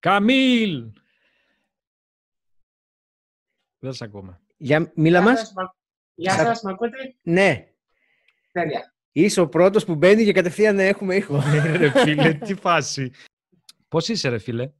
Καμίλ! 0.00 0.92
Δεν 3.78 3.92
σε 3.92 4.04
ακούμε. 4.04 4.40
Για, 4.56 4.92
μίλα 4.94 5.20
μας. 5.22 5.38
σας, 5.38 5.52
μα- 5.52 5.74
Γεια 6.14 6.32
σας, 6.32 6.62
με 6.62 6.70
ακούτε. 6.70 7.16
Ναι. 7.22 7.72
Τέλεια. 8.52 8.94
Είσαι 9.12 9.40
ο 9.40 9.48
πρώτος 9.48 9.84
που 9.84 9.94
μπαίνει 9.94 10.24
και 10.24 10.32
κατευθείαν 10.32 10.78
έχουμε 10.78 11.16
ήχο. 11.16 11.40
ρε 11.78 11.90
φίλε, 11.90 12.34
τι 12.34 12.54
φάση. 12.54 13.10
Πώς 13.88 14.08
είσαι 14.08 14.28
ρε 14.28 14.38
φίλε; 14.38 14.72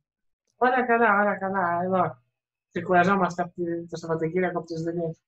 Όλα 0.56 0.86
καλά, 0.86 1.20
όλα 1.20 1.38
καλά. 1.38 1.80
Εδώ. 1.82 2.22
Ξεκουραζόμαστε 2.68 3.42
από 3.42 3.52
τη- 3.54 3.86
το 3.86 3.96
Σαββατοκύριακο 3.96 4.58
από 4.58 4.66
τις 4.66 4.82
δουλειές. 4.82 5.20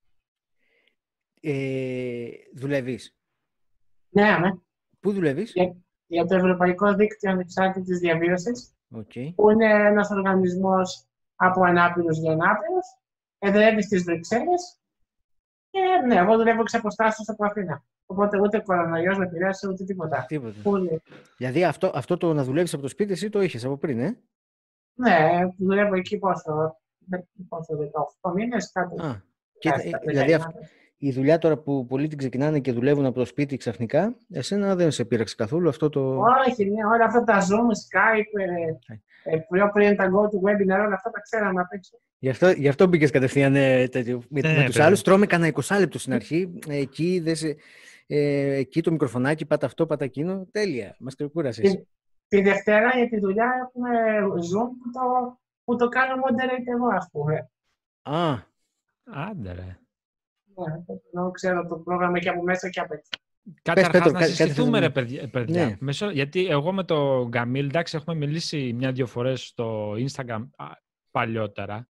ε, 1.41 2.29
δουλεύεις. 2.55 3.17
Ναι, 4.09 4.39
ναι. 4.39 4.51
Πού 5.01 5.13
δουλεύεις; 5.13 5.53
Για, 5.53 5.77
για 6.07 6.25
το 6.25 6.35
Ευρωπαϊκό 6.35 6.95
Δίκτυο 6.95 7.31
Ανεξάρτητης 7.31 7.99
Διαβίωσης, 7.99 8.72
Οκ. 8.93 9.35
που 9.35 9.51
είναι 9.51 9.67
ένας 9.73 10.11
οργανισμός 10.11 11.05
από 11.37 11.65
ανάπηρους 11.65 12.19
για 12.19 12.33
ανάπηρους. 12.33 12.87
Εδρεύει 13.39 13.83
στις 13.83 14.03
Βρυξέλλες. 14.05 14.77
Και 15.71 15.81
ναι, 16.07 16.17
εγώ 16.17 16.37
δουλεύω 16.37 16.61
εξ 16.61 16.75
αποστάσεως 16.75 17.29
από 17.29 17.45
Αθήνα. 17.45 17.85
Οπότε 18.07 18.41
ούτε 18.41 18.59
κορονοϊός 18.59 19.19
με 19.19 19.25
επηρέασε 19.25 19.69
ούτε 19.69 19.85
τίποτα. 19.85 20.25
Τίποτα. 20.29 20.55
Πολύ. 20.63 21.03
Δηλαδή 21.37 21.65
αυτό, 21.65 21.91
αυτό 21.95 22.17
το 22.17 22.33
να 22.33 22.45
δουλεύεις 22.45 22.73
από 22.73 22.83
το 22.83 22.89
σπίτι 22.89 23.13
εσύ 23.13 23.29
το 23.31 23.41
είχες 23.43 23.65
από 23.65 23.77
πριν, 23.77 24.01
ε; 24.01 24.19
Ναι, 24.95 25.41
δουλεύω 25.59 25.95
εκεί 25.95 26.19
πόσο, 26.19 26.77
πόσο 27.49 27.77
18 28.21 28.33
μήνες, 28.35 28.73
κάτι. 28.73 29.01
Α, 29.01 29.23
και, 29.59 29.71
κάτι, 29.71 29.89
ε, 29.89 29.91
κάτι, 29.91 30.07
δηλαδή 30.07 30.31
κάτι. 30.33 30.43
αυ- 30.43 30.57
η 31.05 31.13
δουλειά 31.13 31.39
τώρα 31.39 31.57
που 31.59 31.87
πολλοί 31.87 32.09
την 32.09 32.19
ξεκινάνε 32.19 32.59
και 32.61 32.73
δουλεύουν 32.73 33.05
από 33.07 33.19
το 33.19 33.25
σπίτι 33.25 33.57
ξαφνικά, 33.57 34.17
εσένα 34.33 34.75
δεν 34.77 34.91
σε 34.91 35.05
πείραξε 35.05 35.35
καθόλου 35.35 35.69
αυτό 35.69 35.89
το... 35.89 36.19
Όχι, 36.49 36.65
ναι, 36.71 36.85
όλα 36.85 37.05
αυτά 37.05 37.25
τα 37.25 37.39
Zoom, 37.41 37.69
Skype, 37.89 38.41
ε, 39.25 39.35
ε, 39.35 39.39
πιο 39.51 39.71
πριν 39.73 39.97
τα 39.97 40.05
Go 40.05 40.21
to 40.25 40.37
Webinar, 40.51 40.85
όλα 40.85 40.95
αυτά 40.95 41.11
τα 41.11 41.21
ξέραμε 41.21 41.61
απ' 41.61 41.73
έξω. 41.73 41.99
Γι' 42.19 42.29
αυτό, 42.29 42.51
γι 42.51 42.69
αυτό 42.69 42.87
μπήκες 42.87 43.11
κατευθείαν 43.11 43.55
ε, 43.57 43.89
τέτοιο. 43.89 44.23
Με, 44.29 44.41
Ναι, 44.41 44.49
με 44.49 44.65
τους 44.65 44.75
παιδί. 44.75 44.81
άλλους 44.87 45.03
τρώμε 45.03 45.27
κανένα 45.27 45.53
20 45.65 45.77
λεπτό 45.79 45.99
στην 45.99 46.13
αρχή. 46.13 46.53
Ε, 46.69 46.77
εκεί, 46.77 47.21
δεν 47.25 47.37
σε- 47.37 47.57
ε, 48.07 48.55
εκεί 48.55 48.83
το 48.83 48.91
μικροφωνάκι, 48.91 49.47
πάτα 49.47 49.67
αυτό, 49.67 49.87
πάτα 49.87 50.05
εκείνο. 50.05 50.47
Τέλεια. 50.51 50.97
Μας 50.99 51.15
ξεκούρασες. 51.15 51.71
Και 51.73 51.85
τη 52.29 52.43
Δευτέρα 52.43 52.91
για 52.97 53.09
τη 53.09 53.19
δουλειά 53.19 53.51
έχουμε 53.63 53.91
Zoom 54.25 54.69
που 54.83 54.91
το, 54.93 55.39
που 55.65 55.77
το 55.77 55.89
κάνω 55.89 56.15
moderate 56.15 56.67
εγώ, 56.75 56.87
ας 56.97 57.09
πούμε. 57.13 57.51
Α, 58.03 58.35
Άντε 59.31 59.53
ρε. 59.53 59.77
Ναι, 60.57 60.85
ενώ 61.13 61.31
ξέρω 61.31 61.67
το 61.67 61.77
πρόγραμμα 61.77 62.19
και 62.19 62.29
από 62.29 62.43
μέσα 62.43 62.69
και 62.71 62.81
από 62.81 62.95
έξω. 62.95 63.09
Καταρχάς 63.63 63.93
Πέτρο, 63.93 64.07
να 64.13 64.19
κάτι- 64.19 64.25
κάτι 64.33 64.35
συστηθούμε 64.37 64.71
θες 64.71 64.81
να- 64.81 64.87
ρε 64.87 64.91
παιδιά. 64.91 65.29
παιδιά. 65.29 65.67
Ναι. 65.67 65.77
Μέσω- 65.81 66.11
γιατί 66.11 66.47
εγώ 66.47 66.73
με 66.73 66.85
τον 66.85 67.29
Γκαμίλ, 67.29 67.65
εντάξει, 67.65 67.97
έχουμε 67.97 68.17
μιλήσει 68.17 68.73
μια-δυο 68.73 69.07
φορές 69.07 69.43
στο 69.47 69.93
Instagram 69.93 70.49
α, 70.57 70.67
παλιότερα. 71.11 71.89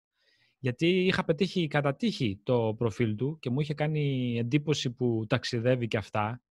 Γιατί 0.59 0.87
είχα 0.87 1.25
πετύχει 1.25 1.67
κατά 1.67 1.95
τύχη 1.97 2.41
το 2.43 2.75
προφίλ 2.79 3.15
του 3.17 3.39
και 3.41 3.51
μου 3.51 3.61
είχε 3.61 3.75
κάνει 3.75 4.37
εντύπωση 4.39 4.91
που 4.91 5.25
ταξιδεύει 5.29 5.89
και 5.89 5.97
αυτά. 5.97 6.43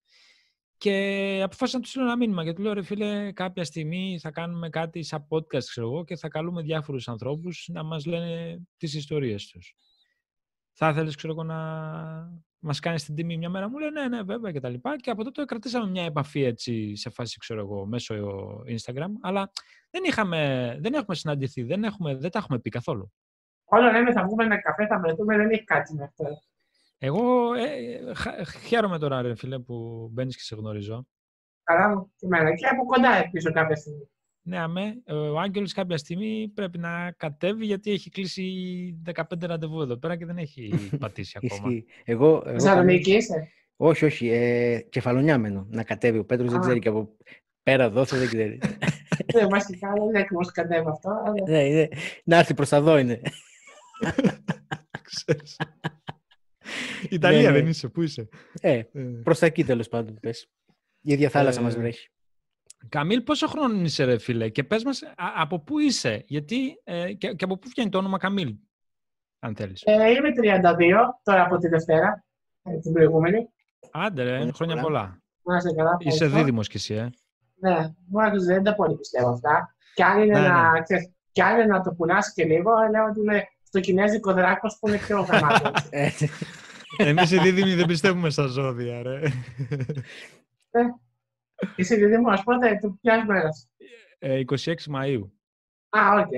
Και 0.78 1.40
αποφάσισα 1.44 1.78
να 1.78 1.84
του 1.84 1.90
στείλω 1.90 2.06
ένα 2.06 2.18
μήνυμα 2.18 2.44
και 2.44 2.54
του 2.54 2.62
λέω 2.62 2.74
ρε 2.74 2.84
φίλε 2.84 3.31
κάποια 3.31 3.64
στιγμή 3.64 4.18
θα 4.22 4.31
κάνουμε 4.31 4.70
κάτι 4.70 5.04
σαν 5.04 5.28
podcast 5.30 5.64
ξέρω 5.64 5.88
εγώ 5.88 6.04
και 6.04 6.16
θα 6.16 6.28
καλούμε 6.28 6.62
διάφορους 6.62 7.08
ανθρώπους 7.08 7.68
να 7.72 7.84
μας 7.84 8.06
λένε 8.06 8.62
τις 8.78 8.94
ιστορίες 8.94 9.48
τους. 9.48 9.76
Θα 10.74 10.90
ήθελες 10.90 11.16
ξέρω 11.16 11.34
εγώ 11.34 11.44
να 11.44 11.58
μας 12.60 12.80
κάνεις 12.80 13.04
την 13.06 13.16
τιμή 13.16 13.38
μια 13.38 13.50
μέρα. 13.50 13.70
Μου 13.70 13.78
λέει 13.78 13.90
ναι, 13.90 14.08
ναι 14.08 14.22
βέβαια 14.22 14.52
και 14.52 14.60
τα 14.60 14.70
λοιπά. 14.70 14.96
Και 14.96 15.10
από 15.10 15.24
τότε 15.24 15.46
κρατήσαμε 15.46 15.90
μια 15.90 16.04
επαφή 16.04 16.44
έτσι 16.44 16.96
σε 16.96 17.10
φάση 17.10 17.38
ξέρω 17.40 17.60
εγώ 17.60 17.86
μέσω 17.86 18.16
Instagram. 18.68 19.08
Αλλά 19.22 19.52
δεν, 19.90 20.04
είχαμε, 20.04 20.76
δεν 20.82 20.94
έχουμε 20.94 21.16
συναντηθεί, 21.16 21.64
δεν, 21.64 21.84
έχουμε, 21.84 22.16
δεν 22.16 22.32
τα 22.32 22.40
έχουμε 22.40 22.60
πει 22.60 22.70
καθόλου. 22.70 23.14
Όλο 23.66 23.92
λέμε 23.92 24.12
θα 24.12 24.24
βγούμε 24.24 24.44
ένα 24.44 24.62
καφέ, 24.62 24.88
θα 24.88 25.00
βρεθούμε, 25.00 25.38
δεν 25.38 25.50
έχει 25.50 25.64
κάτι 25.64 25.94
με 25.96 26.04
αυτό. 26.04 26.26
Εγώ 26.98 27.54
ε, 27.54 28.14
χα- 28.14 28.44
χαίρομαι 28.44 29.00
τώρα 29.00 29.22
ρε 29.22 29.36
φίλε 29.36 29.59
που 29.59 30.08
μπαίνεις 30.12 30.36
και 30.36 30.42
σε 30.42 30.56
γνωρίζω. 30.56 31.08
Καλά 31.64 31.90
μου, 31.90 32.14
και 32.16 32.26
εμένα. 32.26 32.56
Και 32.56 32.68
από 32.68 32.86
κοντά 32.86 33.09
ελπίζω 33.16 33.52
κάποια 33.52 33.76
στιγμή. 33.76 34.09
Ναι, 34.46 34.58
αμέ, 34.59 35.02
ο 35.08 35.40
Άγγελος 35.40 35.74
κάποια 35.74 35.98
στιγμή 35.98 36.52
πρέπει 36.54 36.78
να 36.78 37.12
κατέβει 37.12 37.66
γιατί 37.66 37.92
έχει 37.92 38.09
κλείσει 38.09 38.44
15 39.14 39.24
ραντεβού 39.42 39.81
εδώ 39.81 39.98
πέρα 39.98 40.16
και 40.18 40.26
δεν 40.26 40.38
έχει 40.38 40.74
πατήσει 41.00 41.38
ακόμα. 41.44 41.70
ισχύει. 41.70 41.86
Εγώ, 42.04 42.28
εγώ 42.28 42.52
Θεσσαλονίκη 42.52 43.14
είσαι; 43.16 43.48
όχι, 43.76 44.06
όχι. 44.06 44.30
Ε, 44.30 44.80
κεφαλονιά 44.90 45.38
μένω. 45.38 45.68
Να 45.70 45.84
κατέβει. 45.84 46.18
Ο 46.18 46.26
Πέτρος 46.26 46.50
δεν 46.50 46.58
Α. 46.59 46.62
ξέρει 46.62 46.80
και 46.80 46.90
από 46.90 47.18
πέρα 47.64 47.90
δόθε 47.90 48.18
δεν 48.18 48.28
ξέρει. 48.28 48.59
Δεν 49.34 49.50
βασικά 49.50 49.92
δεν 49.94 50.03
είναι 50.03 50.20
ακριβώς 50.20 50.52
κατέβα 50.52 50.90
αυτό. 50.90 51.09
αλλά 51.26 51.34
ναι, 51.50 51.64
είναι, 51.64 51.90
να 52.24 52.38
έρθει 52.38 52.53
προς 52.53 52.70
τα 52.70 52.82
δω 52.82 52.98
είναι. 52.98 53.22
Ξέρεις. 55.02 55.59
Ιταλία 57.09 57.42
Ναι, 57.42 57.48
ναι. 57.48 57.53
δεν 57.53 57.68
είσαι, 57.68 57.88
πού 57.88 58.02
είσαι; 58.02 58.30
Ε, 58.62 58.74
Ε, 58.74 59.02
προς 59.24 59.40
τα 59.40 59.46
εκεί 59.46 59.64
τέλος 59.64 59.88
πάντων 59.90 60.20
πες. 60.20 60.50
Η 61.02 61.14
ίδια 61.14 61.30
θάλασσα 61.30 61.62
μας 61.62 61.76
Ε, 61.76 61.78
βρέχει. 61.78 62.08
Καμίλ, 62.90 63.22
πόσο 63.22 63.48
χρόνο 63.48 63.82
είσαι 63.82 64.04
ρε 64.04 64.18
φίλε 64.18 64.50
και 64.50 64.64
πες 64.64 64.84
μας 64.84 65.04
α- 65.04 65.12
από 65.36 65.60
πού 65.60 65.80
είσαι, 65.80 66.24
γιατί 66.28 66.82
ε, 66.84 67.14
και, 67.14 67.34
και 67.34 67.44
από 67.44 67.58
πού 67.58 67.68
βγαίνει 67.70 67.90
το 67.90 67.98
όνομα 67.98 68.18
Καμίλ, 68.18 68.56
αν 69.40 69.56
θέλεις. 69.56 69.82
Ε, 69.86 69.94
είμαι 69.94 70.30
32 70.62 70.92
τώρα 71.24 71.44
από 71.44 71.58
τη 71.58 71.68
Δευτέρα, 71.68 72.24
ε, 72.64 72.78
την 72.80 72.94
προηγούμενη. 72.94 73.50
Άντε 73.92 74.24
ρε, 74.24 74.30
χρόνια 74.38 74.54
χρόνια 74.54 74.82
πολλά. 74.82 75.00
πολλά. 75.02 75.22
Να 75.44 75.58
είστε 75.58 75.74
καλά. 75.74 75.96
Είσαι 76.00 76.10
ευχαριστώ. 76.14 76.38
δίδυμος 76.38 76.68
κι 76.68 76.78
εσύ, 76.78 76.94
ε. 76.94 77.10
Ναι, 77.56 77.94
μου 78.10 78.22
άρχισε 78.22 78.46
δεν 78.54 78.64
τα 78.64 78.76
πολύ 78.76 78.96
πιστεύω 78.98 79.30
αυτά. 79.30 79.76
Κι 79.94 80.04
αν 80.04 80.22
είναι, 80.22 80.40
Ναι, 80.40 80.48
να, 80.48 80.82
ξέρεις, 80.82 81.12
κι 81.32 81.42
αν 81.42 81.56
είναι 81.56 81.66
να 81.66 81.82
το 81.82 81.94
πουλάς 81.94 82.34
και 82.34 82.44
λίγο, 82.46 82.72
λέω 82.92 83.06
ότι 83.10 83.20
είμαι 83.20 83.44
στο 83.64 83.80
κινέζικο 83.80 84.34
δράκος 84.34 84.78
που 84.80 84.88
είναι 84.88 84.98
πιο 84.98 85.22
γαμάτος. 85.22 85.72
Ε, 86.98 87.10
Εμείς 87.10 87.32
οι 87.32 87.38
δίδυμοι 87.40 87.74
δεν 87.74 87.86
πιστεύουμε 87.86 88.30
στα 88.30 88.46
ζώδια, 88.46 89.02
ρε. 89.04 89.20
Είσαι 91.75 91.96
δίδυμος, 91.96 92.44
πότε, 92.44 92.78
του 92.81 92.97
ποιας 93.01 93.25
μέρας; 93.25 93.69
Ε, 94.19 94.40
26 94.40 94.74
Μαΐου. 94.96 95.29
Α, 95.90 96.00
οκ. 96.19 96.31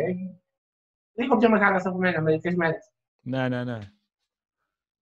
Λίγο 1.13 1.37
πιο 1.37 1.49
μεγάλος 1.49 1.85
από 1.85 1.97
μένα, 1.97 2.21
μερικές 2.21 2.55
μέρες. 2.55 2.91
Ναι, 3.21 3.49
ναι, 3.49 3.63
ναι. 3.63 3.79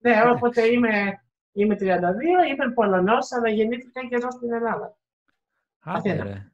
Ναι, 0.02 0.22
οπότε 0.30 0.66
είμαι, 0.66 1.22
είμαι 1.52 1.74
32, 1.74 2.44
είμαι 2.48 2.72
Πολωνός, 2.74 3.32
αλλά 3.32 3.48
γεννήθηκα 3.48 4.06
και 4.06 4.14
εδώ 4.14 4.30
στην 4.30 4.52
Ελλάδα. 4.52 4.98
Άντε 5.80 6.10
Αθήνα. 6.10 6.24
ρε. 6.24 6.50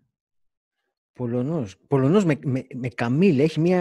Πολωνός. 1.13 1.77
Πολωνός 1.89 2.25
με, 2.25 2.39
με, 2.45 2.67
με 2.75 2.89
Καμίλ. 2.89 3.39
Έχει 3.39 3.61
μια... 3.61 3.81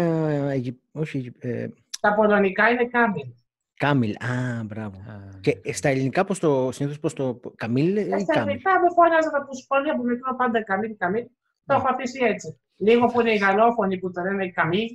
Αιγυ- 0.49 0.79
Όχι, 0.91 1.17
Αιγυ- 1.17 1.43
ε, 1.45 1.67
Τα 1.99 2.13
πολωνικά 2.13 2.69
είναι 2.69 2.85
Κάμιλ. 2.87 3.35
Κάμιλ. 3.77 4.11
Α, 4.11 4.63
μπράβο. 4.63 4.97
Α, 4.97 5.39
Και 5.41 5.59
ε, 5.63 5.71
στα 5.73 5.89
ελληνικά 5.89 6.23
πώς 6.25 6.39
το, 6.39 6.69
συνήθως 6.71 6.99
πώς 6.99 7.13
το... 7.13 7.39
Καμίλ 7.55 7.95
ή 7.95 8.01
Στα 8.03 8.09
Κάμιλ. 8.33 8.49
ελληνικά 8.49 8.79
με 8.79 8.87
φώναζαν 8.95 9.35
από 9.35 9.47
το 9.51 9.55
σχολείο 9.63 9.91
από 9.93 10.03
μικρό 10.03 10.35
πάντα 10.35 10.63
καμίλ, 10.63 10.95
καμίλ. 10.97 11.23
Το 11.23 11.29
Ναι. 11.73 11.75
έχω 11.75 11.87
αφήσει 11.89 12.19
έτσι. 12.23 12.59
Λίγο 12.77 13.05
που 13.05 13.21
είναι 13.21 13.31
οι 13.31 13.37
γαλλόφωνοι 13.37 13.97
που 13.99 14.11
το 14.11 14.21
λένε 14.21 14.49
καμίλ, 14.49 14.87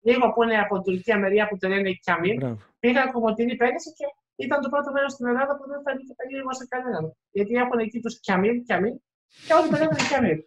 λίγο 0.00 0.32
που 0.32 0.42
είναι 0.42 0.58
από 0.58 0.82
Τουρκία 0.82 1.18
μεριά 1.18 1.48
που 1.48 1.56
το 1.56 1.68
λένε 1.68 1.90
καμίλ. 2.04 2.36
Μπράβο. 2.36 2.58
Πήγα 2.78 3.10
κομμωτινή 3.12 3.56
πέρυσι 3.56 3.92
και 3.92 4.04
ήταν 4.44 4.60
το 4.60 4.68
πρώτο 4.68 4.92
μέρος 4.92 5.12
στην 5.12 5.26
Ελλάδα 5.26 5.56
που 5.56 5.64
δεν 5.68 5.80
φαίνεται 5.84 6.14
περίεργο 6.16 6.52
σε 6.54 6.66
κανέναν. 6.68 7.16
Γιατί 7.30 7.54
έχουν 7.54 7.78
εκεί 7.78 8.00
τους 8.00 8.20
καμίλ, 8.20 8.64
καμίλ 8.66 8.92
και 9.46 9.52
όλοι 9.54 9.68
το 9.68 9.76
λένε 9.76 9.96
καμίλ. 10.10 10.38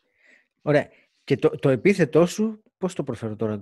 Ωραία. 0.61 0.87
Και 1.23 1.35
το, 1.37 1.49
το 1.49 1.69
επίθετό 1.69 2.25
σου, 2.25 2.63
πώς 2.77 2.93
το 2.95 3.03
προφέρω 3.03 3.35
τώρα, 3.35 3.61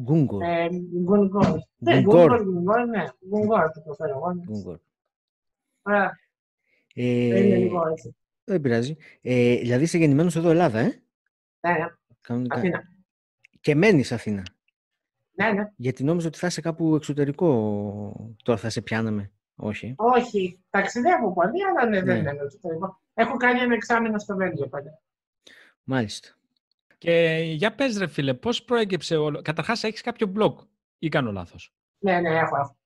Γκούγκο. 0.00 0.38
Ε, 0.42 0.68
Γκουνγκόρ. 1.02 1.58
Ναι, 1.78 2.00
Γκουνγκόρ. 2.00 2.26
Γκουνγκόρ, 2.28 2.42
Γκουνγκόρ, 2.44 2.86
ναι. 2.86 3.04
Γκουνγκόρ 3.28 3.70
το 3.72 3.80
προφέρω 3.80 4.10
εγώ. 4.16 4.32
ναι. 4.32 4.42
Γκούγκο. 4.44 4.80
Ωραία, 5.82 6.18
Ε, 6.94 7.04
είναι 7.46 7.56
λίγο 7.56 7.88
έτσι. 7.88 8.14
δεν 8.44 8.60
πειράζει. 8.60 8.96
Ε, 9.20 9.56
δηλαδή 9.56 9.82
είσαι 9.82 9.98
γεννημένος 9.98 10.36
εδώ 10.36 10.50
Ελλάδα, 10.50 10.78
ε; 10.78 11.02
Ναι, 11.60 11.72
ναι, 11.72 11.86
Κανονικά. 12.20 12.56
Αθήνα. 12.56 12.82
Και 13.60 13.74
μένεις 13.74 14.12
Αθήνα. 14.12 14.42
Ναι, 15.34 15.50
ναι. 15.52 15.70
Γιατί 15.76 16.04
νόμιζα 16.04 16.26
ότι 16.28 16.38
θα 16.38 16.46
είσαι 16.46 16.60
κάπου 16.60 16.94
εξωτερικό. 16.94 18.34
Τώρα 18.42 18.58
θα 18.58 18.68
σε 18.70 18.80
πιάναμε. 18.82 19.30
Όχι. 19.56 19.94
Όχι, 19.96 20.58
ταξιδεύω 20.70 21.32
πολύ, 21.32 21.64
αλλά 21.64 21.88
ναι, 21.88 22.02
δεν 22.02 22.22
Ναι. 22.22 22.30
είναι 22.30 22.40
εξωτερικό. 22.42 23.00
Έχω 23.14 23.36
κάνει 23.36 23.60
ένα 23.60 23.74
εξάμεινο 23.74 24.18
στο 24.18 24.36
Βέλγιο 24.36 24.66
πάντα. 24.68 25.00
Μάλιστα. 25.84 26.28
Και 27.00 27.42
για 27.44 27.74
πες 27.74 27.98
ρε 27.98 28.06
φίλε, 28.06 28.34
πώς 28.34 28.64
προέκυψε 28.64 29.16
όλο. 29.16 29.42
Καταρχάς 29.42 29.84
έχεις 29.84 30.00
κάποιο 30.00 30.32
blog 30.36 30.54
ή 30.98 31.08
κάνω 31.08 31.32
λάθος; 31.32 31.72
Ναι, 31.98 32.20
ναι, 32.20 32.28
έχω 32.28 32.56
αυτό. 32.56 32.76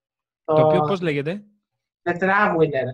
Το 0.45 0.67
οποίο 0.67 0.81
πώς 0.81 1.01
λέγεται; 1.01 1.45
The 2.03 2.19
Traveler. 2.19 2.87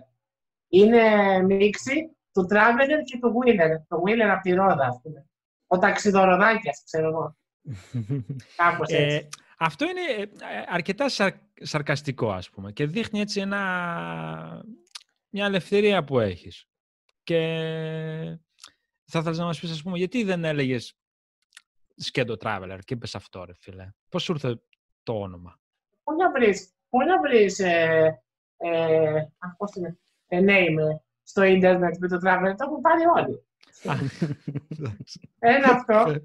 Είναι 0.67 1.03
μίξη 1.41 2.15
του 2.33 2.47
Traveler 2.51 3.03
και 3.03 3.19
του 3.19 3.33
Wheeler. 3.35 3.83
Το 3.87 4.01
Wheeler 4.05 4.29
από 4.31 4.41
τη 4.41 4.51
Ρόδα, 4.51 4.85
ας 4.85 4.99
πούμε. 5.03 5.25
Ο 5.67 5.77
ταξιδοροδάκιας, 5.77 6.83
ξέρω 6.83 7.07
εγώ. 7.07 7.37
Κάπως 8.55 8.89
έτσι. 8.89 9.15
Ε, 9.15 9.27
αυτό 9.57 9.85
είναι 9.85 10.21
ε, 10.21 10.27
αρκετά 10.67 11.09
σαρ- 11.09 11.41
σαρκαστικό, 11.61 12.31
ας 12.31 12.49
πούμε, 12.49 12.71
και 12.71 12.85
δείχνει 12.85 13.19
έτσι 13.19 13.39
ένα, 13.39 14.63
μια 15.29 15.45
ελευθερία 15.45 16.03
που 16.03 16.19
έχεις. 16.19 16.67
Και 17.23 17.37
θα 19.05 19.19
ήθελα 19.19 19.35
να 19.35 19.45
μας 19.45 19.59
πεις, 19.59 19.71
ας 19.71 19.81
πούμε, 19.81 19.97
γιατί 19.97 20.23
δεν 20.23 20.43
έλεγες 20.43 20.95
σκέντο 22.03 22.35
traveler 22.39 22.79
και 22.85 22.93
είπες 22.93 23.15
αυτό, 23.15 23.45
ρε 23.45 23.53
φίλε. 23.53 23.89
Πώς 24.09 24.23
σου 24.23 24.31
ήρθε 24.31 24.61
το 25.03 25.19
όνομα; 25.19 25.59
Πού 26.03 26.13
να 26.13 26.31
βρεις, 26.31 26.73
πού 26.89 26.97
να 27.01 27.19
βρεις 27.19 27.59
ε, 27.59 28.21
ε, 28.57 29.15
αχ, 29.37 29.55
πώς 29.57 29.75
είναι, 29.75 29.99
ε, 30.27 30.39
name 30.41 30.99
στο 31.23 31.43
ίντερνετ 31.43 31.97
με 31.99 32.07
το 32.07 32.15
traveler, 32.15 32.53
το 32.57 32.65
έχουν 32.65 32.81
πάρει 32.81 33.03
όλοι. 33.15 33.45
Α, 33.89 33.93
εντάξει. 34.69 35.31
Ένα 35.39 35.69
αυτό. 35.69 36.15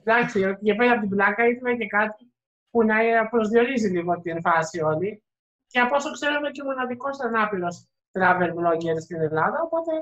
Εντάξει, 0.00 0.56
για 0.60 0.76
πέρα 0.76 0.92
από 0.92 1.00
την 1.00 1.10
πλάκα 1.10 1.46
ήθελα 1.46 1.76
και 1.76 1.86
κάτι 1.86 2.32
που 2.70 2.84
να 2.84 3.28
προσδιορίζει 3.28 3.88
λίγο 3.88 4.20
την 4.20 4.40
φάση 4.40 4.80
όλη. 4.80 5.22
Και 5.66 5.80
από 5.80 5.94
όσο 5.94 6.10
ξέρω 6.10 6.38
είμαι 6.38 6.50
και 6.50 6.62
ο 6.62 6.64
μοναδικός 6.64 7.20
ανάπηρος 7.20 7.86
travel 8.12 8.50
blogger 8.54 9.00
στην 9.00 9.20
Ελλάδα, 9.20 9.62
οπότε 9.62 9.92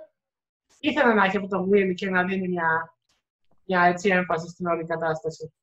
ήθελα 0.79 1.14
να 1.14 1.25
έχει 1.25 1.37
αυτό 1.37 1.49
το 1.49 1.69
wheel 1.70 1.94
και 1.94 2.11
να 2.11 2.25
δίνει 2.25 2.49
μια, 2.49 2.96
μια 3.66 3.82
έτσι 3.82 4.08
έμφαση 4.08 4.49
στην 4.49 4.66
όλη 4.66 4.84
κατάσταση. 4.84 5.55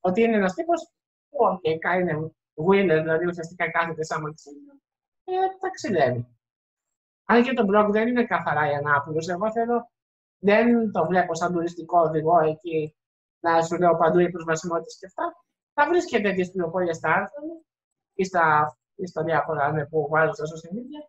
Ότι 0.00 0.22
είναι 0.22 0.36
ένας 0.36 0.54
τύπος 0.54 0.90
που, 1.28 1.38
OK, 1.38 2.00
είναι 2.00 2.32
wheeler, 2.54 3.00
δηλαδή 3.02 3.26
ουσιαστικά 3.26 3.70
κάθεται 3.70 4.04
σαν 4.04 4.20
μαξίνο 4.20 4.72
και 5.24 5.32
ταξιδεύει. 5.60 6.38
Αν 7.24 7.42
και 7.42 7.52
το 7.52 7.64
blog 7.68 7.88
δεν 7.90 8.08
είναι 8.08 8.24
καθαρά 8.24 8.66
για 8.66 8.78
ανάπηρου, 8.78 9.18
εγώ 9.26 9.52
θέλω, 9.52 9.90
δεν 10.38 10.92
το 10.92 11.06
βλέπω 11.06 11.34
σαν 11.34 11.52
τουριστικό 11.52 11.98
οδηγό 12.00 12.38
εκεί 12.40 12.96
να 13.40 13.62
σου 13.62 13.78
λέω 13.78 13.96
παντού 13.96 14.18
η 14.18 14.30
προσβασιμότητα 14.30 14.94
και 14.98 15.06
αυτά. 15.06 15.36
Θα 15.74 15.88
βρεις 15.88 16.04
και 16.04 16.20
τέτοιες 16.20 16.50
πληροφορίες 16.50 16.96
στα 16.96 17.08
άρθρα 17.08 17.40
μου 17.46 17.66
ή 18.14 18.24
στα, 18.24 18.76
ή 18.94 19.06
στα 19.06 19.22
διάφορα 19.22 19.72
ναι, 19.72 19.86
που 19.86 20.08
βάζω 20.10 20.32
στα 20.32 20.44
social 20.44 20.72
media. 20.76 21.02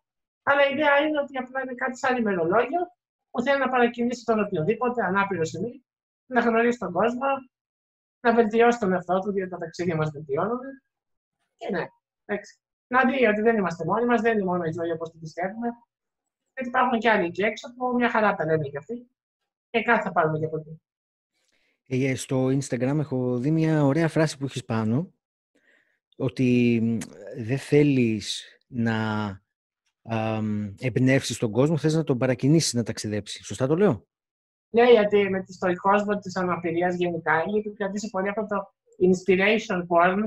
Αλλά 0.43 0.67
η 0.69 0.73
ιδέα 0.73 0.97
είναι 0.97 1.19
ότι 1.19 1.37
απλά 1.37 1.61
είναι 1.61 1.73
κάτι 1.73 1.97
σαν 1.97 2.17
ημερολόγιο 2.17 2.81
που 3.29 3.41
θέλει 3.41 3.59
να 3.59 3.69
παρακινήσει 3.69 4.25
τον 4.25 4.39
οποιοδήποτε 4.39 5.03
ανάπηρο 5.03 5.45
σημείο, 5.45 5.81
να 6.29 6.41
γνωρίσει 6.41 6.77
τον 6.77 6.91
κόσμο, 6.91 7.27
να 8.19 8.33
βελτιώσει 8.33 8.79
τον 8.79 8.93
εαυτό 8.93 9.19
του, 9.19 9.31
διότι 9.31 9.49
τα 9.49 9.57
ταξίδια 9.57 9.95
μας 9.95 10.11
βελτιώνουν. 10.11 10.59
Και 11.57 11.69
ναι, 11.71 11.85
εντάξει. 12.25 12.59
Να 12.87 13.05
δει 13.05 13.25
ότι 13.25 13.41
δεν 13.41 13.57
είμαστε 13.57 13.85
μόνοι 13.85 14.05
μας, 14.05 14.21
δεν 14.21 14.33
είναι 14.33 14.45
μόνο 14.45 14.63
η 14.63 14.71
ζωή 14.71 14.91
όπως 14.91 15.11
την 15.11 15.19
πιστεύουμε. 15.19 15.67
Γιατί 16.53 16.69
υπάρχουν 16.69 16.99
και 16.99 17.09
άλλοι 17.09 17.25
εκεί 17.25 17.41
έξω 17.41 17.73
που 17.73 17.93
μια 17.95 18.09
χαρά 18.09 18.35
τα 18.35 18.45
λένε 18.45 18.67
και 18.67 18.77
αυτοί. 18.77 19.09
Και 19.69 19.81
κάτι 19.81 20.03
θα 20.03 20.11
πάρουμε 20.11 20.39
και 20.39 20.45
από 20.45 20.57
εκεί. 20.57 20.81
Ε, 21.91 22.15
στο 22.15 22.45
Instagram 22.45 22.97
έχω 22.99 23.37
δει 23.37 23.51
μια 23.51 23.85
ωραία 23.85 24.07
φράση 24.07 24.37
που 24.37 24.45
έχεις 24.45 24.65
πάνω, 24.65 25.13
ότι 26.15 26.79
μ, 26.81 26.97
δεν 27.43 27.57
θέλεις 27.57 28.43
να 28.67 28.97
εμπνεύσεις 30.77 31.37
τον 31.37 31.51
κόσμο, 31.51 31.77
θες 31.77 31.93
να 31.93 32.03
τον 32.03 32.17
παρακινήσεις 32.17 32.73
να 32.73 32.83
ταξιδέψει. 32.83 33.43
Σωστά 33.43 33.67
το 33.67 33.75
λέω; 33.75 34.07
Ναι, 34.69 34.91
γιατί 34.91 35.29
με 35.29 35.45
το 35.59 35.75
κόσμο 35.81 36.17
της 36.17 36.35
αναπηρίας 36.35 36.95
γενικά 36.95 37.43
έχει 37.47 37.73
κρατήσει 37.73 38.09
πολύ 38.09 38.29
αυτό 38.29 38.45
το 38.47 38.73
inspiration 38.99 39.87
porn. 39.87 40.23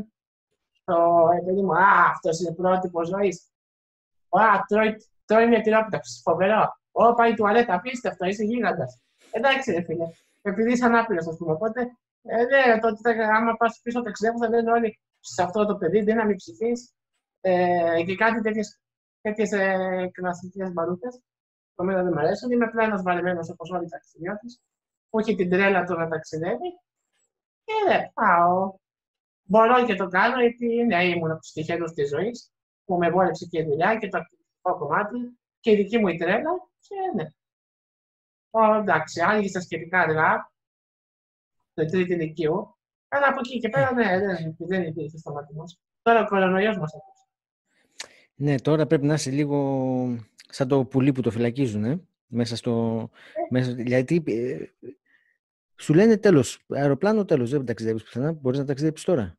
Το 0.84 1.28
επειδή 1.40 1.62
μου, 1.62 1.72
Α, 1.72 2.10
αυτός 2.10 2.40
είναι 2.40 2.54
πρότυπος 2.54 3.08
ζωής. 3.08 3.42
Α, 4.28 4.64
τρώει, 4.66 4.96
τρώει 5.24 5.48
μια 5.48 5.60
τυρόπιτα. 5.60 6.00
Φοβερό. 6.22 6.76
Ω, 6.92 7.14
πάει 7.14 7.34
τουαλέτα. 7.34 7.74
Απίστευτο, 7.74 8.26
είσαι 8.26 8.44
γίγαντας. 8.44 9.00
Εντάξει, 9.30 9.72
ρε 9.72 9.82
φίλε. 9.82 10.04
Επειδή 10.42 10.72
είσαι 10.72 10.84
ανάπηρος, 10.84 11.26
ας 11.26 11.36
πούμε. 11.36 11.52
Οπότε, 11.52 11.80
ε, 12.22 12.44
ναι, 12.44 12.78
τότε 12.80 13.24
άμα 13.24 13.56
πας 13.56 13.80
πίσω 13.82 14.02
ταξιδεύω, 14.02 14.38
θα 14.38 14.48
λένε 14.48 14.70
όλοι 14.70 14.98
σε 15.20 15.42
αυτό 15.42 15.66
το 15.66 15.76
παιδί, 15.76 16.02
δύναμη 16.02 16.34
ψυχή 16.34 16.72
ε, 17.40 18.02
και 18.06 18.14
κάτι 18.14 18.40
τέτοιες 18.40 18.80
τέτοιες 19.22 19.52
ε, 19.52 20.10
κλασικές 20.12 20.72
μπαρούτε. 20.72 21.08
Το 21.74 21.84
μένα 21.84 22.02
δεν 22.02 22.12
μου 22.14 22.20
αρέσουν. 22.20 22.50
Είμαι 22.50 22.64
απλά 22.64 22.84
ένας 22.84 23.02
βαρεμένο 23.02 23.40
όπως 23.50 23.70
όλοι 23.70 23.84
οι 23.84 23.88
ταξιδιώτες, 23.88 24.60
που 25.10 25.18
έχει 25.18 25.34
την 25.34 25.50
τρέλα 25.50 25.84
του 25.84 25.94
να 25.94 26.08
ταξιδεύει. 26.08 26.70
Και 27.64 27.72
ναι, 27.88 28.10
πάω. 28.14 28.74
Μπορώ 29.42 29.84
και 29.84 29.94
το 29.94 30.06
κάνω, 30.06 30.40
γιατί 30.40 30.84
ναι, 30.84 31.04
ήμουν 31.04 31.30
από 31.30 31.40
τους 31.40 31.52
τυχερούς 31.52 31.92
της 31.92 32.08
ζωής, 32.08 32.52
που 32.84 32.96
με 32.96 33.10
βόλεψε 33.10 33.46
και 33.46 33.58
η 33.58 33.64
δουλειά 33.64 33.96
και 33.96 34.08
το 34.08 34.18
ακουστικό 34.18 34.78
κομμάτι 34.78 35.38
και 35.60 35.70
η 35.70 35.76
δική 35.76 35.98
μου 35.98 36.08
η 36.08 36.16
τρέλα. 36.16 36.50
Και 36.80 36.94
ναι. 37.14 37.24
Ο, 38.50 38.74
εντάξει, 38.74 39.22
άργησα 39.22 39.60
σχετικά 39.60 40.00
αργά, 40.00 40.52
το 41.74 41.84
τρίτη 41.84 42.12
ηλικίου, 42.12 42.76
αλλά 43.08 43.28
από 43.28 43.38
εκεί 43.38 43.58
και 43.58 43.68
πέρα 43.68 43.92
ναι, 43.92 44.18
δεν, 44.18 44.56
δεν 44.58 44.82
υπήρχε 44.82 45.18
σταματημός. 45.18 45.78
Τώρα 46.02 46.20
ο 46.20 46.26
κορονοϊός 46.26 46.78
μας 46.78 46.92
Ναι, 48.34 48.60
τώρα 48.60 48.86
πρέπει 48.86 49.06
να 49.06 49.14
είσαι 49.14 49.30
λίγο 49.30 49.58
σαν 50.52 50.68
το 50.68 50.84
πουλί 50.84 51.12
που 51.12 51.20
το 51.20 51.30
φυλακίζουν, 51.30 51.84
ε; 51.84 52.00
μέσα 52.26 52.56
στο... 52.56 53.10
Μέσα, 53.50 53.70
γιατί 53.70 54.22
ε, 54.26 54.56
σου 55.76 55.94
λένε 55.94 56.16
τέλος, 56.16 56.64
αεροπλάνο 56.68 57.24
τέλος, 57.24 57.50
δεν 57.50 57.64
ταξιδεύεις 57.64 58.02
πουθενά, 58.02 58.32
μπορείς 58.32 58.58
να 58.58 58.64
ταξιδέψεις 58.64 59.06
τώρα. 59.06 59.36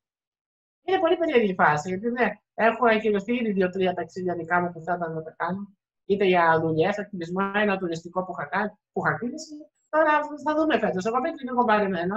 Είναι 0.86 1.00
πολύ 1.00 1.18
περίεργη 1.18 1.52
η 1.52 1.54
φάση. 1.54 1.90
Γιατί 1.90 2.10
ναι, 2.10 2.30
έχω 2.54 2.88
εκκυρωθεί 2.88 3.34
ήδη 3.34 3.52
δύο-τρία 3.52 3.94
ταξίδια 3.94 4.36
δικά 4.36 4.62
μου 4.62 4.72
που 4.72 4.82
θα 4.82 4.94
ήταν 4.94 5.14
να 5.14 5.24
τα 5.24 5.34
κάνω. 5.38 5.74
Είτε 6.06 6.26
για 6.26 6.60
δουλειές, 6.62 7.00
ακτιβισμό, 7.00 7.52
ένα 7.56 7.78
τουριστικό 7.78 8.24
που 8.24 8.32
είχα, 8.38 8.46
κάνει, 8.46 8.70
που 8.92 9.02
είχα 9.06 9.18
κλείσει. 9.18 9.54
Τώρα 9.90 10.20
θα 10.44 10.56
δούμε 10.56 10.80
φέτος. 10.80 11.06
Εγώ 11.06 11.18
είμαι 11.18 11.30
λίγο 11.44 11.64
βαρεμένο. 11.64 12.16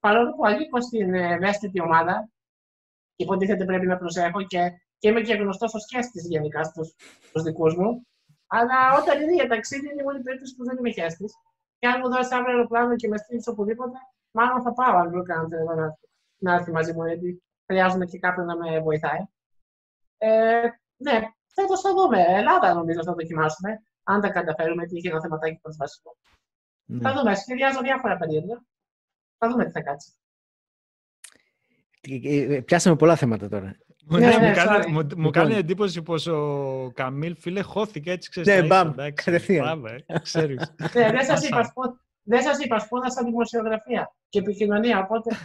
Παρόλο 0.00 0.34
που 0.34 0.46
ανήκω 0.46 0.80
στην 0.80 1.14
ευαίσθητη 1.14 1.80
ομάδα, 1.80 2.30
υποτίθεται 3.16 3.64
πρέπει 3.64 3.86
να 3.86 3.96
προσέχω 3.98 4.42
και, 4.42 4.72
και 4.98 5.08
είμαι 5.08 5.20
και 5.20 5.34
γνωστός 5.34 5.74
ως 5.74 5.86
χέστη 5.90 6.20
γενικά 6.20 6.64
στους 6.64 7.42
δικούς 7.44 7.76
μου. 7.76 8.06
Αλλά 8.48 8.78
όταν 9.00 9.22
είναι 9.22 9.34
για 9.34 9.48
ταξίδι, 9.48 9.88
είναι 9.90 10.00
η 10.02 10.04
μόνη 10.04 10.20
περίπτωση 10.22 10.54
που 10.56 10.64
δεν 10.64 10.76
είμαι 10.76 10.90
χέστη. 10.90 11.24
Και 11.78 11.86
αν 11.86 12.00
μου 12.02 12.08
δώσεις 12.08 12.32
αύριο 12.32 12.54
αεροπλάνο 12.54 12.96
και 12.96 13.08
με 13.08 13.16
στείλεις 13.16 13.46
οπουδήποτε, 13.46 13.98
μάλλον 14.30 14.62
θα 14.62 14.72
πάω 14.72 14.96
αν 14.96 15.10
βρω 15.10 15.22
κανένα 15.22 15.74
να, 15.74 15.98
να 16.38 16.54
έρθει 16.54 16.70
μαζί 16.70 16.92
μου, 16.92 17.06
γιατί 17.06 17.42
χρειάζομαι 17.66 18.06
και 18.06 18.18
κάποιον 18.18 18.46
να 18.46 18.56
με 18.56 18.80
βοηθάει. 18.80 19.20
Ε, 20.18 20.68
ναι, 20.96 21.20
φέτος 21.46 21.80
θα 21.80 21.94
δούμε. 21.94 22.24
Ελλάδα 22.28 22.74
νομίζω 22.74 23.02
θα 23.02 23.12
δοκιμάσουμε. 23.12 23.82
Αν 24.02 24.20
τα 24.20 24.30
καταφέρουμε, 24.30 24.86
τι 24.86 24.96
είχε 24.96 25.08
ένα 25.08 25.20
θεματάκι 25.20 25.58
προσβασικό. 25.62 26.16
Ναι. 26.84 27.00
Θα 27.00 27.12
δούμε. 27.12 27.34
Σχεδιάζω 27.34 27.80
διάφορα 27.80 28.16
περίεργα. 28.16 28.62
Θα 29.38 29.48
δούμε 29.48 29.64
τι 29.64 29.70
θα 29.70 29.80
κάτσει. 29.80 30.12
Ε, 32.00 32.54
ε, 32.54 32.60
Πιάσαμε 32.60 32.96
πολλά 32.96 33.16
θέματα 33.16 33.48
τώρα. 33.48 33.76
Μου, 34.10 34.18
Ναι, 34.18 34.26
μου 34.32 34.40
ναι, 34.40 34.52
κάνει, 34.52 34.84
sorry. 34.84 34.86
μου, 34.86 34.92
μου 34.92 35.06
Λοιπόν. 35.08 35.30
κάνει 35.30 35.54
εντύπωση 35.54 36.02
πως 36.02 36.26
ο 36.26 36.90
Καμίλ, 36.94 37.36
φίλε, 37.38 37.60
χώθηκε 37.60 38.10
έτσι, 38.10 38.30
ξέρεις. 38.30 38.48
Ναι, 38.48 38.60
τα 38.60 38.66
μπαμ, 38.66 38.88
ίσα, 38.90 39.02
εντάξει. 39.02 39.24
κατευθείαν. 39.24 39.64
Μπράβο, 39.64 39.86
ε, 40.06 40.18
ξέρεις. 40.22 40.74
ναι, 40.94 41.10
δεν 41.10 41.24
σας 41.24 41.48
είπα, 41.48 41.62
σπου... 41.64 41.82
δεν 42.22 42.42
σας 42.42 42.58
είπα, 42.58 42.78
σπούδασα 42.78 43.24
δημοσιογραφία 43.24 44.14
και 44.28 44.38
επικοινωνία. 44.38 44.98
Οπότε 44.98 45.36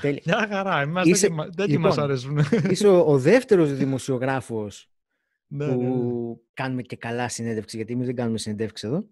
Τέλεια. 0.00 0.22
Μια 0.24 0.46
χαρά, 0.50 0.80
εμάς 0.80 1.06
Είσαι- 1.06 1.28
δεν, 1.28 1.50
δεν 1.54 1.68
λοιπόν, 1.68 1.82
μας 1.82 1.98
αρέσουν. 1.98 2.38
Είσαι 2.70 2.88
ο, 2.88 2.98
ο 2.98 3.18
δεύτερος 3.18 3.72
δημοσιογράφος 3.72 4.90
ναι, 5.46 5.66
που 5.66 5.80
ναι, 5.82 5.88
ναι. 5.88 6.34
κάνουμε 6.54 6.82
και 6.82 6.96
καλά 6.96 7.28
συνέντευξη, 7.28 7.76
γιατί 7.76 7.92
εμείς 7.92 8.06
δεν 8.06 8.14
κάνουμε 8.14 8.38
συνέντευξη 8.38 8.86
εδώ. 8.86 9.04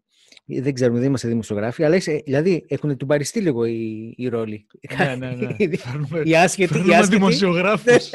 Ε, 0.46 0.60
Δεν 0.60 0.74
ξέρουμε, 0.74 0.98
δεν 0.98 1.08
είμαστε 1.08 1.28
δημοσιογράφοι, 1.28 1.84
αλλά 1.84 1.96
είσαι, 1.96 2.22
δηλαδή 2.24 2.64
έχουν 2.68 2.96
τουμπαριστεί 2.96 3.40
λίγο 3.40 3.64
οι, 3.64 4.14
οι 4.16 4.28
ρόλοι. 4.28 4.66
ναι, 4.98 5.14
ναι, 5.16 5.30
ναι. 5.34 5.54
Οι- 5.58 5.76
Φέρνουμε, 5.76 6.20
Οι 6.24 6.36
άσχετοι, 6.36 6.62
οι 6.72 6.76
φέρνουμε 6.76 6.94
άσχετοι. 6.94 7.16
δημοσιογράφους. 7.16 8.10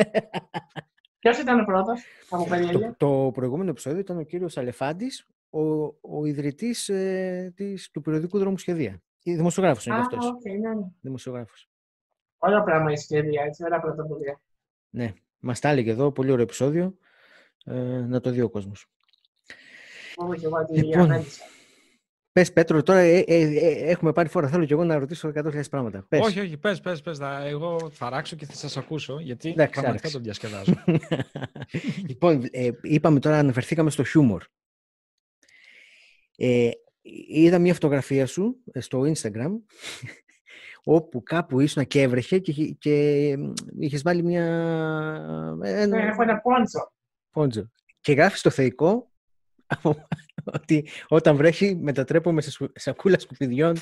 ποιος 1.20 1.38
ήταν 1.38 1.60
ο 1.60 1.64
πρώτος 1.66 2.02
από 2.30 2.48
περιέργεια. 2.48 2.96
Το, 2.98 3.24
το 3.26 3.32
προηγούμενο 3.32 3.70
επεισόδιο 3.70 4.00
ήταν 4.00 4.18
ο 4.18 4.22
κύριος 4.24 4.58
Αλεφάντης, 4.58 5.28
ο, 5.50 5.60
ο 6.02 6.26
ιδρυτής 6.26 6.90
ε, 6.90 7.54
της, 7.56 7.92
του 7.92 8.02
περιοδικού 8.02 8.38
δρόμου 8.40 8.58
Σχεδία. 8.58 9.02
Δημοσιογράφος 9.24 9.86
είναι 9.86 9.96
Α, 9.96 10.00
και 10.10 10.16
αυτός. 10.16 10.26
οκ, 10.32 10.42
ναι, 10.46 10.70
ναι. 10.74 10.86
Δημοσιογράφος. 11.02 11.70
Ωραίο 12.38 12.64
πράγμα 12.64 12.92
η 12.92 12.96
σχέδια, 12.98 13.44
έτσι, 13.44 13.64
ωραία 13.64 13.80
πρωτοβουλία. 13.80 14.42
Ναι, 14.90 15.14
μας 15.40 15.60
τα 15.60 15.70
έλεγε 15.70 15.92
εδώ, 15.92 16.12
πολύ 16.12 16.32
ωραίο 16.32 16.44
επεισόδιο. 16.44 16.98
Ε, 17.66 17.74
να 18.08 18.20
το 18.22 18.30
δει 18.32 18.42
ο 18.42 18.50
κόσμος. 18.50 18.88
Μόνο 20.18 20.36
και 20.36 20.46
εγώ 20.46 20.66
τη 20.66 20.74
Λοιπόν, 20.82 21.12
απέντησα. 22.36 22.54
Πες 22.54 22.54
Πέτρο, 22.54 22.84
τώρα 22.84 23.00
ε, 23.00 23.18
ε, 23.18 23.42
ε, 23.42 23.90
έχουμε 23.92 24.12
πάρει 24.14 24.30
φορά. 24.30 24.48
Θέλω 24.48 24.66
και 24.66 24.74
εγώ 24.74 24.84
να 24.84 24.98
ρωτήσω 25.00 25.32
100.000 25.36 25.62
πράγματα. 25.70 26.06
Πες. 26.10 26.20
όχι, 26.20 26.40
όχι, 26.40 26.58
πες, 26.58 26.80
πες, 26.82 27.02
πες. 27.02 27.18
θα- 27.18 27.46
Εγώ 27.46 27.90
θα 27.90 28.10
ράξω 28.10 28.36
και 28.36 28.46
θα 28.46 28.54
σας 28.54 28.78
ακούσω, 28.78 29.20
γιατί 29.20 29.50
Εντάξει, 29.50 29.82
πραγματικά 29.82 30.08
άραξε. 30.08 30.12
τον 30.12 30.24
διασκεδάζω. 30.24 30.74
λοιπόν, 32.10 32.48
ε, 32.52 32.70
είπαμε 32.82 33.20
τώρα, 33.20 33.38
αναφερθήκαμε 33.38 33.90
στο 33.90 34.04
χιούμορ. 34.04 34.44
Ε, 36.38 36.70
είδα 37.28 37.60
μια 37.60 37.74
φωτογραφία 37.74 38.26
σου 38.26 38.56
ε, 38.72 38.80
στο 38.80 39.02
Instagram 39.02 39.52
όπου 40.84 41.24
κάπου 41.24 41.60
ήσουν 41.60 41.88
και 41.88 42.02
έβρεχε 42.02 42.40
και, 42.40 42.52
είχε- 42.52 42.72
και 42.80 43.36
μ, 43.38 43.54
είχες 43.80 44.02
βάλει 44.02 44.24
μια... 44.24 44.44
ε, 45.64 45.86
Ναι, 45.86 45.98
ένα 45.98 46.08
έχω 46.08 46.22
ένα 46.22 46.38
πόντσο. 46.40 46.92
πόντζο. 47.32 47.70
Και 48.02 48.14
γράφεις 48.14 48.40
στο 48.40 48.50
θεϊκό 48.50 49.12
ότι 50.54 50.88
όταν 51.08 51.36
βρέχει 51.36 51.76
μετατρέπομαι 51.82 52.42
σε 52.42 52.52
σκου- 52.52 52.80
σακούλα 52.80 53.20
σκουπιδιών 53.20 53.76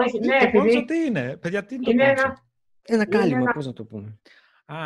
Όχι, 0.00 0.18
ναι, 0.18 0.38
το 0.38 0.50
πόντσο 0.52 0.58
επειδή 0.78 0.84
τι 0.84 0.96
είναι, 1.06 1.36
παιδιά, 1.36 1.64
τι 1.64 1.74
είναι 1.74 1.84
το 1.84 1.90
είναι 1.90 2.06
πόντσο. 2.06 2.24
ένα, 2.26 2.38
ένα 2.82 3.06
κάλυμα, 3.06 3.38
ένα- 3.40 3.52
πώς 3.52 3.66
να 3.66 3.72
το 3.72 3.84
πούμε. 3.84 4.18
Α, 4.66 4.76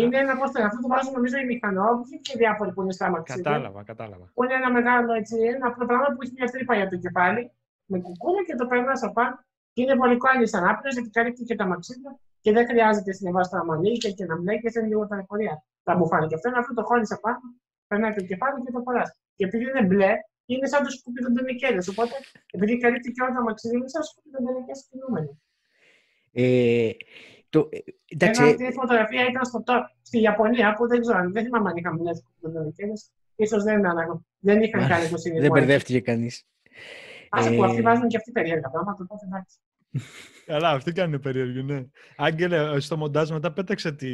είναι 0.00 0.18
ένα 0.18 0.36
πώς 0.36 0.50
το 0.50 0.62
αυτό 0.62 0.80
το 0.80 0.88
βάζουν 0.88 1.12
νομίζω 1.12 1.36
οι 1.38 1.44
μηχανόβοι 1.44 2.20
και 2.20 2.34
διάφοροι 2.36 2.72
που 2.72 2.82
είναι 2.82 2.92
στα 2.92 3.10
μαξίδια. 3.10 3.42
κατάλαβα, 3.42 3.82
κατάλαβα. 3.84 4.30
Που 4.34 4.44
είναι 4.44 4.54
ένα 4.54 4.70
μεγάλο 4.72 5.12
έτσι, 5.12 5.36
ένα 5.54 5.66
απλό 5.66 5.86
πράγμα 5.86 6.06
που 6.06 6.22
έχει 6.22 6.32
μια 6.36 6.46
τρύπα 6.46 6.74
για 6.76 6.88
το 6.88 6.96
κεφάλι 6.96 7.52
με 7.84 7.98
κουκούλα 8.00 8.44
και 8.46 8.54
το 8.54 8.66
περνά 8.66 8.92
από 9.02 9.12
πάνω 9.12 9.38
Και 9.72 9.82
είναι 9.82 9.94
βολικό 9.94 10.28
αν 10.28 10.42
είσαι 10.42 10.56
ανάπηρο, 10.56 10.88
γιατί 10.92 11.08
καλύπτει 11.10 11.42
και 11.44 11.54
τα 11.54 11.66
μαξίλια 11.66 12.18
και 12.40 12.52
δεν 12.52 12.66
χρειάζεται 12.66 13.12
συνεχώ 13.12 13.40
τα 13.40 13.64
μανίκια 13.64 14.10
και 14.10 14.24
να 14.24 14.36
μπλέκεσαι 14.36 14.80
λίγο 14.80 15.06
τα 15.06 15.16
εφορία. 15.16 15.62
Τα 15.82 15.94
μπουφάνε. 15.96 16.26
Και 16.26 16.34
αυτό 16.34 16.48
είναι 16.48 16.58
αυτό 16.58 16.74
το 16.74 16.82
χώνεις 16.84 17.12
απάνω, 17.12 17.40
περνάει 17.88 18.14
το 18.14 18.22
κεφάλι 18.30 18.58
και 18.64 18.72
το 18.72 18.80
φοράς. 18.86 19.10
Και 19.36 19.44
επειδή 19.44 19.64
είναι 19.70 19.82
μπλε, 19.82 20.12
είναι 20.46 20.66
σαν 20.72 20.80
το 20.84 20.90
σκουπί 20.90 21.22
των 21.22 21.34
τενικέδε. 21.34 21.80
Οπότε, 21.90 22.14
επειδή 22.50 22.78
καλύπτει 22.78 23.10
και 23.12 23.22
όλα 23.22 23.34
τα 23.34 23.42
μαξίλια, 23.42 23.76
είναι 23.78 23.88
σαν 23.88 24.00
το 24.02 24.06
σκουπί 24.10 24.30
των 24.34 24.42
τενικέδε 24.46 24.80
κινούμενοι. 24.90 25.30
Ε, 26.32 26.90
το, 27.50 27.68
ε, 27.72 27.78
εντάξει, 28.14 28.40
Ενώ 28.42 28.50
αυτή 28.50 28.64
η 28.64 28.72
φωτογραφία 28.72 29.22
ήταν 29.30 29.44
στο, 29.44 29.62
το- 29.62 29.86
στη 30.02 30.20
Ιαπωνία, 30.20 30.74
που 30.74 30.86
δεν 30.88 31.00
ξέρω, 31.00 31.30
δεν 31.30 31.44
θυμάμαι 31.44 31.68
αν 31.70 31.76
είχαμε 31.76 31.96
μπλε 32.00 32.14
σκουπί 32.14 32.38
των 32.42 32.52
τενικέδε. 32.52 32.92
σω 33.50 33.62
δεν, 33.62 33.86
αναγνω- 33.86 34.22
δεν 34.38 34.62
είχαν 34.62 34.88
κάνει 34.88 35.08
το 35.08 35.16
συνειδημό. 35.16 35.54
δεν 35.54 35.62
μπερδεύτηκε 35.62 36.00
κανείς. 36.00 36.46
Άσε 37.30 37.50
που 37.50 37.62
Ε, 37.64 37.66
αυτοί 37.66 37.82
βάζουν 37.82 38.08
και 38.08 38.16
αυτοί 38.16 38.30
περίεργα 38.32 38.68
πράγματα, 38.70 39.02
οπότε 39.02 39.24
εντάξει. 39.26 39.56
Καλά, 40.46 40.70
αυτή 40.70 40.92
κάνει 40.92 41.18
περίεργο, 41.18 41.62
ναι. 41.62 41.84
Άγγελε, 42.16 42.80
στο 42.80 42.96
μοντάζ 42.96 43.30
μετά 43.30 43.52
πέταξε 43.52 43.92
τη, 43.92 44.10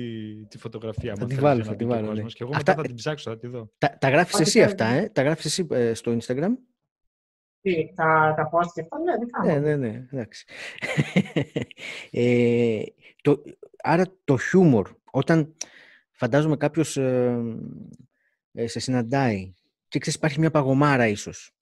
τη 0.47 0.59
φωτογραφία 0.59 1.15
Θα 1.15 1.21
μου. 1.21 1.27
τη 1.27 1.35
θέλεις, 1.35 1.41
βάλω, 1.49 1.55
για 1.63 1.65
θα 1.65 1.71
να 1.71 1.77
τη 1.77 1.85
δει 1.85 1.91
και 1.91 1.97
ο 1.97 1.97
βάλω, 1.97 2.07
ναι. 2.07 2.13
κόσμος. 2.15 2.35
Και 2.35 2.43
εγώ 2.43 2.53
Αυτά- 2.55 2.71
μετά 2.71 2.81
θα 2.83 2.87
την 2.87 2.97
ψάξω, 2.97 3.31
θα 3.31 3.39
τη 3.39 3.47
δω. 3.47 3.71
Τα, 3.79 3.97
τα 4.01 4.09
γράφεις 4.11 4.35
Ό,τι 4.35 4.43
εσύ 4.43 4.59
θέλετε. 4.61 4.85
αυτά, 4.85 4.97
ε; 4.97 5.09
Τα 5.09 5.23
γράφεις 5.23 5.45
εσύ 5.45 5.67
ε, 5.71 5.95
στο 5.95 6.17
Instagram; 6.21 6.51
Τι, 7.61 7.93
τα, 7.95 8.35
τα 8.37 8.51
post 8.53 8.69
και 8.75 8.81
αυτά, 8.81 8.99
ναι, 8.99 9.17
δικά 9.19 9.41
μου. 9.43 9.47
Ναι, 9.47 9.59
ναι, 9.59 9.77
ναι, 9.89 10.07
εντάξει. 10.13 10.45
ε, 12.11 12.83
το, 13.23 13.43
άρα 13.83 14.05
το 14.25 14.39
χιούμορ, 14.39 14.91
όταν 15.11 15.55
φαντάζομαι 16.11 16.57
κάποιος 16.57 16.97
ε, 16.97 17.43
ε, 18.53 18.67
σε 18.67 18.79
συναντάει 18.81 19.53
και 19.89 19.99
ξέρεις 19.99 20.19
υπάρχει 20.19 20.41
μια 20.41 20.51
παγωμάρα 20.51 21.07
ίσως. 21.09 21.53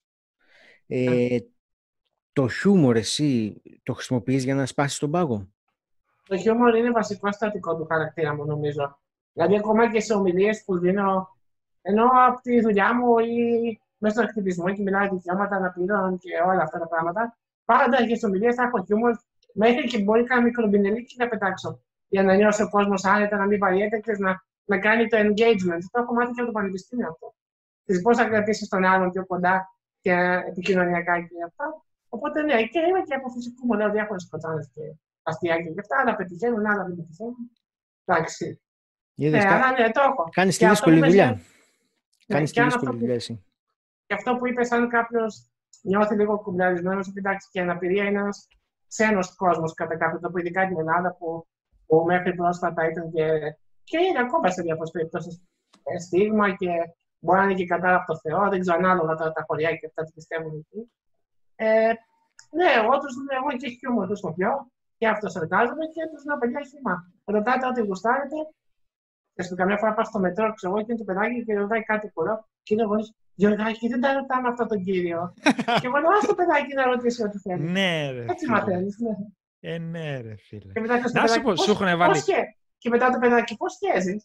Ε, 0.86 1.36
το 2.32 2.48
χιούμορ 2.48 2.96
εσύ 2.96 3.62
το 3.82 3.92
χρησιμοποιείς 3.92 4.44
για 4.44 4.54
να 4.54 4.66
σπάσεις 4.66 4.98
τον 4.98 5.10
πάγο; 5.10 5.48
Το 6.26 6.36
χιούμορ 6.36 6.74
είναι 6.74 6.90
βασικό 6.90 7.32
στατικό 7.32 7.76
του 7.76 7.86
χαρακτήρα 7.86 8.34
μου, 8.34 8.44
νομίζω. 8.44 8.98
Δηλαδή, 9.32 9.56
ακόμα 9.56 9.90
και 9.90 10.00
σε 10.00 10.14
ομιλίες 10.14 10.64
που 10.64 10.78
δίνω, 10.78 11.36
ενώ 11.82 12.04
από 12.26 12.40
τη 12.40 12.60
δουλειά 12.60 12.94
μου 12.94 13.18
ή 13.18 13.80
μέσα 13.98 14.14
στον 14.14 14.24
ακτιβισμό 14.24 14.74
και 14.74 14.82
μιλάω 14.82 15.00
για 15.02 15.10
δικαιώματα 15.12 15.56
αναπήρων 15.56 16.18
και 16.18 16.30
όλα 16.46 16.62
αυτά 16.62 16.78
τα 16.78 16.88
πράγματα, 16.88 17.38
πάντα 17.64 18.06
και 18.06 18.16
σε 18.16 18.26
ομιλίες 18.26 18.54
θα 18.54 18.62
έχω 18.62 18.84
χιούμορ 18.84 19.16
μέχρι 19.52 19.84
και 19.84 19.98
μπορεί 19.98 20.24
κάνα 20.24 20.42
μικρομπινελίκι 20.42 21.14
να 21.18 21.28
πετάξω. 21.28 21.80
Για 22.08 22.22
να 22.22 22.34
νιώσει 22.34 22.62
ο 22.62 22.68
κόσμος 22.68 23.04
άνετα, 23.04 23.36
να 23.36 23.46
μην 23.46 23.58
βαριέται 23.58 23.98
και 23.98 24.12
να, 24.18 24.44
να 24.64 24.78
κάνει 24.78 25.08
το 25.08 25.16
engagement. 25.18 25.82
Το 25.90 26.00
έχω 26.00 26.14
μάθει 26.14 26.32
και 26.32 26.40
από 26.40 26.50
το 26.50 26.52
πανεπιστήμιο 26.52 27.08
αυτό. 27.08 27.34
Τις 27.84 28.02
πώς 28.02 28.16
θα 28.16 28.24
κρατήσεις 28.24 28.68
τον 28.68 28.84
άλλον 28.84 29.10
πιο 29.10 29.26
κοντά 29.26 29.68
και 30.00 30.42
επικοινωνιακά 30.48 31.20
και 31.20 31.42
αυτά. 31.46 31.82
Οπότε 32.14 32.42
ναι, 32.42 32.56
και 32.72 32.78
είμαι 32.88 33.00
και 33.06 33.14
από 33.14 33.28
φυσικού 33.28 33.66
μου 33.66 33.72
λέω 33.78 33.90
διάφορες 33.90 34.28
κοτσάνε 34.30 34.62
και 34.74 34.80
αστιάκια 35.22 35.70
και 35.74 35.80
αυτά, 35.80 36.00
άλλα 36.00 36.16
πετυχαίνουν, 36.16 36.66
άλλα 36.66 36.84
δεν 36.84 36.96
πετυχαίνουν. 36.96 37.50
Εντάξει. 38.04 38.60
Είδες, 39.14 39.42
Ναι, 39.42 39.48
κα- 39.48 39.54
αλλά 39.56 39.70
ναι, 39.78 39.90
το 39.90 40.00
έχω. 40.08 40.28
κάνεις 40.32 40.52
τη 40.54 40.58
και 40.64 40.66
αυτό 40.66 40.74
δύσκολη 40.90 40.98
που 41.00 41.06
δουλειά. 41.06 41.26
είπες, 41.30 41.42
Ναι, 42.26 42.34
Κάνεις 42.34 42.50
και 42.50 42.56
τη 42.58 42.60
αν 42.60 42.66
δύσκολη 42.66 42.86
αυτό 42.88 42.90
που- 42.92 42.98
δουλειά 42.98 43.14
εσύ. 43.14 43.44
Και 44.06 44.14
αυτό 44.14 44.36
που 44.36 44.46
είπες, 44.48 44.70
αν 44.72 44.88
κάποιος 44.88 45.32
νιώθει 45.82 46.14
λίγο 46.16 46.38
κουμπλαρισμένο, 46.38 47.00
εντάξει, 47.14 47.48
και 47.50 47.58
η 47.58 47.62
αναπηρία 47.62 48.04
είναι 48.04 48.18
ένας 48.18 48.48
ξένος 48.88 49.34
κόσμος 49.36 49.74
κατά 49.74 49.96
κάποιο 49.96 50.18
τρόπο, 50.20 50.38
ειδικά 50.38 50.66
την 50.68 50.78
Ελλάδα 50.78 51.16
που, 51.18 51.46
που 51.86 52.04
μέχρι 52.06 52.34
πρόσφατα 52.34 52.88
ήταν 52.90 53.10
και, 53.12 53.26
και 53.84 53.98
είναι 53.98 54.18
ακόμα 54.18 54.50
σε 54.50 54.62
διάφορες 54.62 54.90
περιπτώσεις 54.90 55.42
στίγμα 56.06 56.54
και 56.56 56.68
μπορεί 57.18 57.38
να 57.38 57.44
είναι 57.44 57.54
και 57.54 57.66
κατά 57.66 57.94
από 57.94 58.06
το 58.12 58.18
Θεό, 58.18 58.48
δεν 58.48 58.60
ξέρω 58.60 58.76
ανάλογα 58.78 59.14
τώρα 59.14 59.32
τα 59.32 59.44
χωριά 59.46 59.70
και 59.76 59.86
αυτά 59.86 60.04
τι 60.04 60.12
πιστεύουν 60.12 60.52
εκεί. 60.58 60.90
Ε, 61.64 61.92
ναι, 62.58 62.68
εγώ 62.80 62.92
τους 63.02 63.14
εγώ 63.38 63.50
και 63.60 63.68
χιούμορ 63.76 64.02
του 64.02 64.08
χρησιμοποιώ 64.12 64.52
και 64.98 65.08
αυτός 65.08 65.34
εργάζομαι 65.40 65.84
και 65.94 66.02
τους 66.12 66.24
λέω 66.26 66.38
παιδιά 66.38 66.60
χύμα. 66.70 66.94
Ρωτάτε 67.24 67.66
ό,τι 67.66 67.80
γουστάρετε. 67.88 68.38
Και 69.34 69.42
στο 69.42 69.54
καμιά 69.54 69.76
φορά 69.76 69.92
πάω 69.94 70.04
στο 70.04 70.18
μετρό, 70.18 70.52
ξέρω 70.54 70.72
εγώ, 70.72 70.80
και 70.84 70.90
είναι 70.92 70.98
το 71.02 71.04
παιδάκι 71.04 71.44
και 71.44 71.54
ρωτάει 71.54 71.82
κάτι 71.82 72.06
πολλό. 72.14 72.48
Και 72.62 72.74
είναι 72.74 72.84
γονεί, 72.84 73.02
Γιωργάκη, 73.34 73.88
δεν 73.88 74.00
τα 74.00 74.12
ρωτάμε 74.12 74.48
αυτό 74.48 74.66
τον 74.66 74.82
κύριο. 74.86 75.34
και 75.80 75.86
εγώ 75.88 75.96
λέω, 75.98 76.10
ας 76.10 76.26
το 76.26 76.34
παιδάκι 76.34 76.74
να 76.74 76.84
ρωτήσει 76.84 77.22
ό,τι 77.22 77.38
θέλει. 77.38 77.62
Ναι, 77.70 78.10
ρε. 78.10 78.22
Έτσι 78.22 78.44
φίλε. 78.46 78.50
μαθαίνεις. 78.56 78.98
Ναι. 78.98 79.14
Ε, 79.60 79.78
ναι, 79.78 80.20
ρε, 80.20 80.34
φίλε. 80.36 80.72
Και 80.72 80.80
μετά 80.80 81.00
και 81.00 81.08
στο 81.08 81.20
Να 81.20 81.26
σου 81.26 81.34
παιδάκι, 81.34 81.40
πω, 81.42 81.50
«Πώς- 81.52 81.62
σου 81.64 81.70
έχουν 81.70 81.86
πώς 81.86 81.96
βάλει. 81.96 82.16
σκέ-» 82.18 82.56
Και 82.78 82.88
μετά 82.88 83.10
το 83.10 83.18
παιδάκι, 83.18 83.56
πώς 83.56 83.72
σκέζει. 83.72 84.16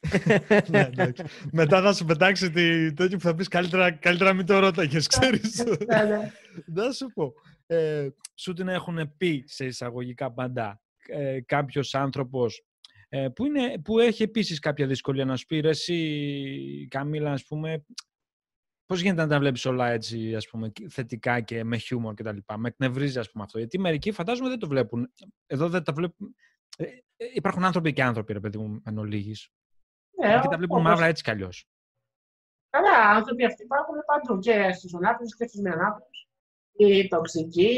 ναι, 0.70 0.80
εντάξει. 0.80 1.22
Μετά 1.52 1.82
θα 1.82 1.92
σου 1.92 2.04
πετάξει 2.04 2.50
τη 2.50 2.92
τέτοιο 2.92 3.16
που 3.16 3.22
θα 3.22 3.34
πεις 3.34 3.48
καλύτερα, 3.48 3.90
καλύτερα 3.90 4.32
μην 4.32 4.46
το 4.46 4.58
ρώταγες, 4.58 5.06
ξέρεις. 5.06 5.64
ναι, 5.86 6.02
ναι. 6.02 6.32
Να 6.66 6.92
σου 6.92 7.06
πω. 7.14 7.32
Ε, 7.66 8.08
σου 8.34 8.52
την 8.52 8.68
έχουν 8.68 9.16
πει 9.16 9.44
σε 9.46 9.64
εισαγωγικά 9.64 10.32
πάντα 10.32 10.80
ε, 11.06 11.40
κάποιος 11.40 11.94
άνθρωπος 11.94 12.62
ε, 13.08 13.28
που, 13.28 13.44
είναι, 13.46 13.78
που 13.78 13.98
έχει 13.98 14.22
επίσης 14.22 14.58
κάποια 14.58 14.86
δυσκολία 14.86 15.24
να 15.24 15.36
σου 15.36 15.46
πει 15.46 15.60
ρε, 15.60 15.68
εσύ, 15.68 16.86
Καμίλα, 16.90 17.32
ας 17.32 17.44
πούμε, 17.44 17.84
πώς 18.86 19.00
γίνεται 19.00 19.22
να 19.22 19.28
τα 19.28 19.38
βλέπεις 19.38 19.64
όλα 19.64 19.90
έτσι 19.90 20.34
ας 20.34 20.48
πούμε, 20.48 20.72
θετικά 20.88 21.40
και 21.40 21.64
με 21.64 21.76
χιούμορ 21.76 22.14
κτλ. 22.14 22.36
Με 22.56 22.68
εκνευρίζει, 22.68 23.18
ας 23.18 23.30
πούμε, 23.30 23.44
αυτό. 23.44 23.58
Γιατί 23.58 23.78
μερικοί 23.78 24.12
φαντάζομαι 24.12 24.48
δεν 24.48 24.58
το 24.58 24.68
βλέπουν. 24.68 25.12
Εδώ 25.46 25.68
δεν 25.68 25.82
τα 25.82 25.92
βλέπουν. 25.92 26.34
Ε, 26.76 26.84
ε, 27.16 27.26
υπάρχουν 27.34 27.64
άνθρωποι 27.64 27.92
και 27.92 28.02
άνθρωποι, 28.02 28.32
ρε 28.32 28.40
παιδί 28.40 28.58
μου, 28.58 28.82
εν 28.84 28.98
ολίγης. 28.98 29.50
Ναι, 30.20 30.40
και 30.40 30.48
τα 30.48 30.56
βλέπουν 30.56 30.78
όπως- 30.78 30.82
μαύρα 30.82 31.06
έτσι 31.06 31.22
κι 31.22 31.30
αλλιώς. 31.30 31.68
Καλά, 32.70 33.10
άνθρωποι 33.16 33.44
αυτοί 33.44 33.62
υπάρχουν 33.62 33.94
παντού 34.06 34.38
και 34.38 34.72
στους 34.72 34.94
ανάπηρου 34.94 35.28
και 35.38 35.46
στους 35.46 35.60
μη 35.60 35.70
ανάπηρου. 35.70 36.06
Οι 36.76 37.08
τοξικοί, 37.08 37.70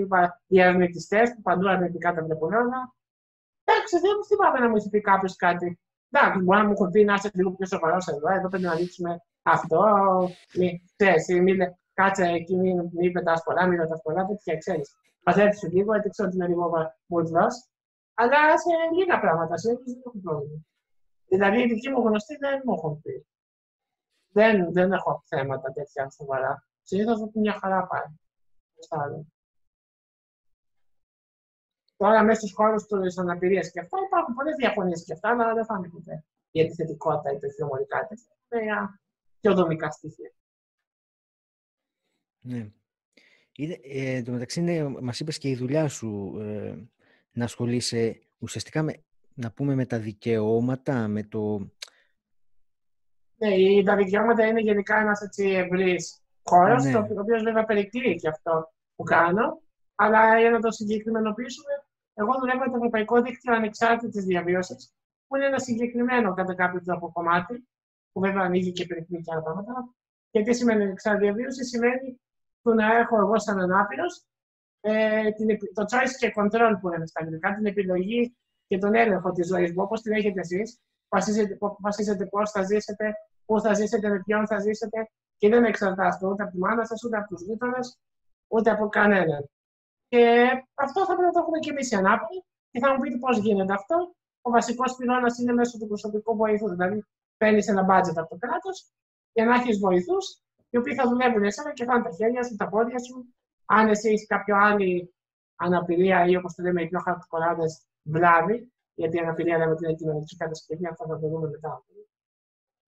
οι 0.00 0.06
πα- 0.06 0.40
οι 0.46 0.62
αρνητιστές 0.62 1.32
που 1.34 1.42
παντού 1.42 1.68
αρνητικά 1.68 2.14
τα 2.14 2.22
βλέπουν 2.24 2.52
όλα. 2.52 2.94
Εντάξει, 3.64 3.98
δεν 3.98 4.24
θυμάμαι 4.26 4.58
να 4.58 4.68
μου 4.68 4.76
έχει 4.76 4.88
πει 4.88 5.00
κάποιος 5.00 5.36
κάτι. 5.36 5.80
Εντάξει, 6.10 6.40
μπορεί 6.42 6.58
να 6.58 6.64
μου 6.66 6.72
έχουν 6.72 6.90
πει 6.90 7.04
να 7.04 7.14
είσαι 7.14 7.30
λίγο 7.34 7.50
πιο 7.50 7.66
σοβαρός 7.66 8.06
εδώ, 8.06 8.32
εδώ 8.32 8.48
πρέπει 8.48 8.64
να 8.64 8.74
δείξουμε 8.74 9.20
αυτό. 9.42 9.80
Μη, 10.58 10.82
ξέρεις, 10.96 11.42
μη, 11.42 11.54
λέ- 11.56 11.74
κάτσε 11.94 12.24
εκεί, 12.24 12.56
μην 12.56 12.90
μη 12.92 13.10
πετάς 13.10 13.42
πολλά, 13.42 13.66
μην 13.66 13.80
ρωτάς 13.80 14.00
πολλά, 14.02 14.26
τέτοια 14.26 14.56
ξέρεις. 14.56 14.94
Μαζέψου 15.24 15.66
λίγο, 15.70 15.92
γιατί 15.92 16.08
ξέρω 16.08 16.28
ότι 16.28 16.36
είναι 16.36 16.46
λίγο 16.46 16.70
μουρδό. 17.06 17.46
Αλλά 18.14 18.58
σε 18.58 18.70
λίγα 18.98 19.20
πράγματα, 19.20 19.56
σε 19.56 19.68
δεν 19.72 20.02
έχω 20.06 20.18
πρόβλημα. 20.22 20.60
Δηλαδή, 21.36 21.62
οι 21.62 21.66
δικοί 21.66 21.88
μου 21.90 22.00
γνωστοί 22.06 22.36
δεν 22.36 22.62
μου 22.64 22.74
έχουν 22.74 23.00
πει. 23.00 23.26
Δεν, 24.28 24.72
δεν 24.72 24.92
έχω 24.92 25.22
θέματα 25.26 25.72
τέτοια 25.72 26.10
σοβαρά. 26.10 26.66
Συνήθως 26.82 27.30
μια 27.34 27.58
χαρά 27.60 27.86
πάει. 27.86 28.08
Στα 28.78 29.02
άλλα. 29.02 29.24
Τώρα 31.96 32.22
μέσα 32.22 32.40
στους 32.40 32.52
χώρους 32.52 32.86
της 32.86 33.18
αναπηρίας 33.18 33.70
και 33.70 33.80
αυτά 33.80 33.98
υπάρχουν 34.06 34.34
πολλές 34.34 34.54
διαφωνίες 34.56 35.04
και 35.04 35.12
αυτά, 35.12 35.28
αλλά 35.30 35.54
δεν 35.54 35.64
θα 35.64 35.74
είναι 35.78 35.88
ποτέ 35.88 36.24
η 36.50 36.60
αντιθετικότητα 36.60 37.32
ή 37.32 37.38
το 37.38 37.50
χιωμορικά 37.50 38.06
τέτοια. 38.06 38.36
Είναι 38.50 38.62
για 38.62 39.00
πιο 39.40 39.54
δομικά 39.54 39.90
στοιχεία. 39.90 40.32
Ναι. 42.40 42.70
Είναι, 43.56 43.78
ε, 43.82 44.16
εν 44.16 44.24
τω 44.24 44.32
μεταξύ, 44.32 44.60
είναι, 44.60 44.88
μας 45.00 45.20
είπες 45.20 45.38
και 45.38 45.48
η 45.48 45.56
δουλειά 45.56 45.88
σου 45.88 46.36
ε, 46.40 46.76
να 47.32 47.44
ασχολείσαι 47.44 48.20
ουσιαστικά 48.38 48.82
με, 48.82 49.04
να 49.36 49.50
πούμε 49.50 49.74
με 49.74 49.86
τα 49.86 49.98
δικαιώματα, 49.98 51.08
με 51.08 51.22
το... 51.22 51.70
Ναι, 53.36 53.54
οι- 53.54 53.82
τα 53.82 53.96
δικαιώματα 53.96 54.46
είναι 54.46 54.60
γενικά 54.60 54.96
ένας 55.00 55.28
ευρύς 55.36 56.22
χώρος, 56.42 56.84
Ναι. 56.84 56.96
ο 56.96 57.06
οποίος 57.20 57.42
βέβαια 57.42 57.64
περικλεί 57.64 58.14
και 58.16 58.28
αυτό 58.28 58.72
που 58.96 59.02
κάνω. 59.02 59.60
Αλλά 59.94 60.40
για 60.40 60.50
να 60.50 60.60
το 60.60 60.70
συγκεκριμενοποιήσουμε, 60.70 61.72
εγώ 62.14 62.32
δουλεύω 62.38 62.58
με 62.58 62.66
το 62.70 62.76
Ευρωπαϊκό 62.76 63.22
Δίκτυο 63.22 63.54
Ανεξάρτητης 63.54 64.24
Διαβίωσης, 64.24 64.94
που 65.26 65.36
είναι 65.36 65.46
ένα 65.46 65.58
συγκεκριμένο 65.58 66.34
κατά 66.34 66.54
κάποιο 66.54 66.80
τρόπο 66.84 67.12
κομμάτι, 67.12 67.68
που 68.12 68.20
βέβαια 68.20 68.42
ανοίγει 68.42 68.72
και 68.72 68.86
περικλεί 68.86 69.20
και 69.22 69.32
άλλα 69.32 69.42
πράγματα. 69.42 69.94
Και 70.30 70.42
τι 70.42 70.54
σημαίνει 70.54 70.82
ανεξάρτητη 70.82 71.24
διαβίωση, 71.24 71.64
σημαίνει 71.64 72.20
το 72.62 72.74
να 72.74 72.96
έχω 72.96 73.16
εγώ 73.20 73.38
σαν 73.38 73.60
ανάπηρος 73.60 74.24
ε, 74.80 75.30
την 75.32 75.50
επι- 75.50 75.74
το 75.74 75.84
choice 75.90 76.14
και 76.18 76.32
control 76.36 76.72
που 76.80 76.88
λέμε 76.88 77.06
στα 77.06 77.20
αγγλικά, 77.22 77.54
την 77.54 77.66
επιλογή 77.66 78.36
και 78.66 78.78
τον 78.78 78.94
έλεγχο 78.94 79.32
της 79.32 79.46
ζωής 79.46 79.72
μου, 79.72 79.82
όπως 79.82 80.00
την 80.00 80.12
έχετε 80.12 80.40
εσείς. 80.40 80.80
Αποφασίζετε 81.60 82.26
πώς 82.26 82.50
θα 82.50 82.62
ζήσετε, 82.62 83.12
πού 83.44 83.60
θα 83.60 83.74
ζήσετε, 83.74 84.08
με 84.08 84.22
ποιον 84.24 84.46
θα 84.46 84.58
ζήσετε 84.58 85.10
και 85.36 85.48
δεν 85.48 85.64
εξαρτάστε 85.64 86.26
ούτε 86.26 86.42
από 86.42 86.52
τη 86.52 86.58
μάνα 86.58 86.84
σας, 86.84 87.04
ούτε 87.04 87.16
από 87.16 87.28
τους 87.28 87.42
γείτονες, 87.42 87.98
ούτε 88.48 88.70
από 88.70 88.88
κανέναν. 88.88 89.50
Και 90.08 90.48
αυτό 90.74 91.00
θα 91.00 91.06
πρέπει 91.06 91.22
να 91.22 91.30
το 91.30 91.38
έχουμε 91.38 91.58
και 91.58 91.70
εμείς 91.70 91.90
οι 91.90 91.96
ανάπηροι. 91.96 92.44
Και 92.70 92.78
θα 92.78 92.92
μου 92.92 93.00
πείτε 93.00 93.18
πώς 93.18 93.38
γίνεται 93.38 93.72
αυτό. 93.72 94.14
Ο 94.42 94.50
βασικός 94.50 94.96
πυλώνας 94.96 95.38
είναι 95.38 95.52
μέσω 95.52 95.78
του 95.78 95.86
προσωπικού 95.86 96.36
βοηθού. 96.36 96.68
Δηλαδή, 96.68 97.04
παίρνεις 97.36 97.68
ένα 97.68 97.82
budget 97.82 98.16
από 98.16 98.28
το 98.28 98.36
κράτος 98.38 98.90
για 99.32 99.44
να 99.44 99.54
έχεις 99.54 99.78
βοηθούς, 99.78 100.40
οι 100.70 100.76
οποίοι 100.76 100.94
θα 100.94 101.08
δουλεύουν 101.08 101.44
εσένα 101.44 101.72
και 101.72 101.84
θα 101.84 101.94
είναι 101.94 102.02
τα 102.02 102.10
χέρια 102.10 102.42
σου, 102.44 102.56
τα 102.56 102.68
πόδια 102.68 102.98
σου. 102.98 103.34
Αν 103.64 103.88
εσύ 103.88 104.08
έχεις 104.08 104.26
κάποια 104.26 104.64
άλλη 104.64 105.14
αναπηρία 105.56 106.26
ή 106.26 106.36
όπως 106.36 106.54
το 106.54 106.62
λέμε 106.62 106.82
οι 106.82 106.88
πιο 106.88 107.00
χαρτοκοράδε, 107.00 107.64
βλάβη, 108.06 108.72
γιατί 108.94 109.16
η 109.16 109.20
αναπηρία 109.20 109.58
λέμε 109.58 109.72
ότι 109.72 109.84
είναι 109.84 109.94
κοινωνική 109.94 110.36
κατασκευή, 110.36 110.86
αυτό 110.86 111.06
θα 111.06 111.18
το 111.18 111.28
δούμε 111.28 111.48
μετά. 111.48 111.84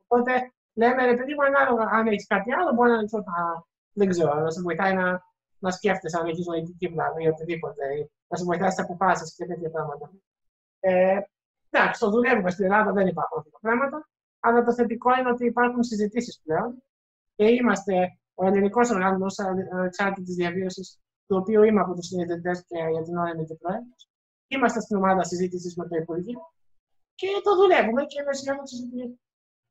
Οπότε 0.06 0.32
λέμε, 0.74 1.04
ρε 1.04 1.16
παιδί 1.16 1.34
μου, 1.34 1.44
ανάλογα 1.44 1.84
αν 1.90 2.06
έχεις 2.06 2.26
κάτι 2.26 2.52
άλλο, 2.52 2.72
μπορεί 2.72 2.90
να 2.90 2.96
είναι 2.96 3.04
ξέρω, 3.06 3.22
τα- 3.22 3.66
δεν 3.92 4.08
ξέρω, 4.08 4.34
να 4.34 4.50
σε 4.50 4.60
βοηθάει 4.60 4.94
να 4.94 5.26
να 5.60 5.70
σκέφτεσαι 5.70 6.18
αν 6.20 6.26
έχεις 6.26 6.46
νοητική 6.46 6.86
βλάβη 6.88 7.24
ή 7.24 7.28
οτιδήποτε, 7.28 7.84
ή 7.98 8.10
να 8.28 8.36
σου 8.36 8.44
βοηθάει 8.44 8.70
στις 8.70 8.84
αποφάσεις 8.84 9.34
και 9.34 9.46
τέτοια 9.46 9.70
πράγματα. 9.70 10.10
Ε, 10.80 11.18
εντάξει, 11.70 12.00
το 12.00 12.10
δουλεύουμε 12.10 12.50
στην 12.50 12.64
Ελλάδα, 12.64 12.92
δεν 12.92 13.06
υπάρχουν 13.06 13.38
αυτά 13.38 13.50
τα 13.50 13.58
πράγματα. 13.60 14.08
Αλλά 14.40 14.64
το 14.64 14.74
θετικό 14.74 15.10
είναι 15.18 15.30
ότι 15.30 15.44
υπάρχουν 15.46 15.82
συζητήσεις 15.82 16.40
πλέον 16.44 16.82
και 17.34 17.44
είμαστε 17.44 18.18
ο 18.34 18.46
ελληνικός 18.46 18.90
οργανισμό 18.90 19.26
ανεξάρτητη 19.70 20.32
διαβίωσης, 20.32 21.00
του 21.26 21.36
οποίου 21.36 21.62
είμαι 21.62 21.80
από 21.80 21.94
τους 21.94 22.06
συνειδητές 22.06 22.64
και 22.66 22.78
για 22.92 23.02
την 23.02 23.16
ώρα 23.16 23.30
είμαι 23.30 23.44
και 23.44 23.54
πρόεδρος. 23.54 24.07
Είμαστε 24.48 24.80
στην 24.80 24.96
ομάδα 24.96 25.24
συζήτησης 25.24 25.76
με 25.76 25.88
το 25.88 25.96
Υπουργείο 25.96 26.40
και 27.14 27.28
το 27.42 27.56
δουλεύουμε 27.56 28.04
και 28.04 28.20
είμαι 28.20 28.30
αισιόδοξο 28.30 28.76
ότι 28.86 29.20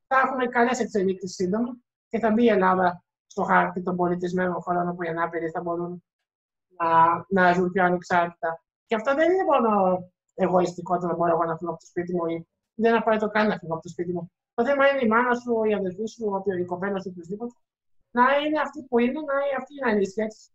θα 0.06 0.16
έχουμε 0.24 0.46
καλές 0.46 0.78
εξελίξεις 0.80 1.34
σύντομα 1.34 1.76
και 2.08 2.18
θα 2.18 2.30
μπει 2.30 2.44
η 2.44 2.48
Ελλάδα 2.48 3.04
στο 3.26 3.42
χάρτη 3.42 3.82
των 3.82 3.96
πολιτισμένων 3.96 4.60
χωρών 4.60 4.88
όπου 4.88 5.02
οι 5.02 5.08
ανάπηροι 5.08 5.50
θα 5.50 5.60
μπορούν 5.60 6.04
να, 6.76 6.88
να 7.28 7.52
ζουν 7.52 7.70
πιο 7.72 7.84
ανεξάρτητα. 7.84 8.62
Και 8.86 8.94
αυτό 8.94 9.14
δεν 9.14 9.32
είναι 9.32 9.44
μόνο 9.44 9.70
εγωιστικό 10.34 10.98
το 10.98 11.06
να 11.06 11.14
μπορώ 11.14 11.32
εγώ 11.32 11.44
να 11.44 11.56
φύγω 11.56 11.70
από 11.70 11.80
το 11.80 11.86
σπίτι 11.86 12.14
μου 12.14 12.26
ή 12.26 12.46
δεν 12.74 12.94
απαραίτητο 12.96 13.30
καν 13.30 13.46
να 13.48 13.58
φύγω 13.58 13.74
από 13.74 13.82
το 13.82 13.88
σπίτι 13.88 14.12
μου. 14.12 14.32
Το 14.54 14.64
θέμα 14.64 14.88
είναι 14.88 15.04
η 15.04 15.08
μάνα 15.08 15.34
σου, 15.34 15.64
η 15.64 15.74
αδερφή 15.74 16.06
σου, 16.06 16.42
η 16.60 16.64
κοπέλα 16.64 17.00
σου, 17.00 17.10
οποιοδήποτε, 17.10 17.54
να 18.10 18.24
είναι 18.36 18.60
αυτή 18.60 18.82
που 18.82 18.98
είναι, 18.98 19.20
να 19.20 19.34
είναι 19.34 19.56
αυτή 19.58 19.74
να 19.84 19.90
είναι 19.90 20.00
η 20.00 20.10
σχέση. 20.14 20.50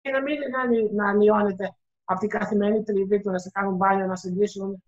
Και 0.00 0.10
να 0.10 0.22
μην 0.22 0.38
να, 0.54 0.60
να 1.04 1.12
λιώνεται 1.12 1.76
από 2.04 2.20
την 2.20 2.28
καθημερινή 2.28 2.82
τριβή 2.82 3.20
του 3.20 3.30
να 3.30 3.38
σε 3.38 3.50
κάνουν 3.50 3.76
μπάνιο, 3.76 4.06
να 4.06 4.16
σε 4.16 4.30
ντύσουν. 4.30 4.82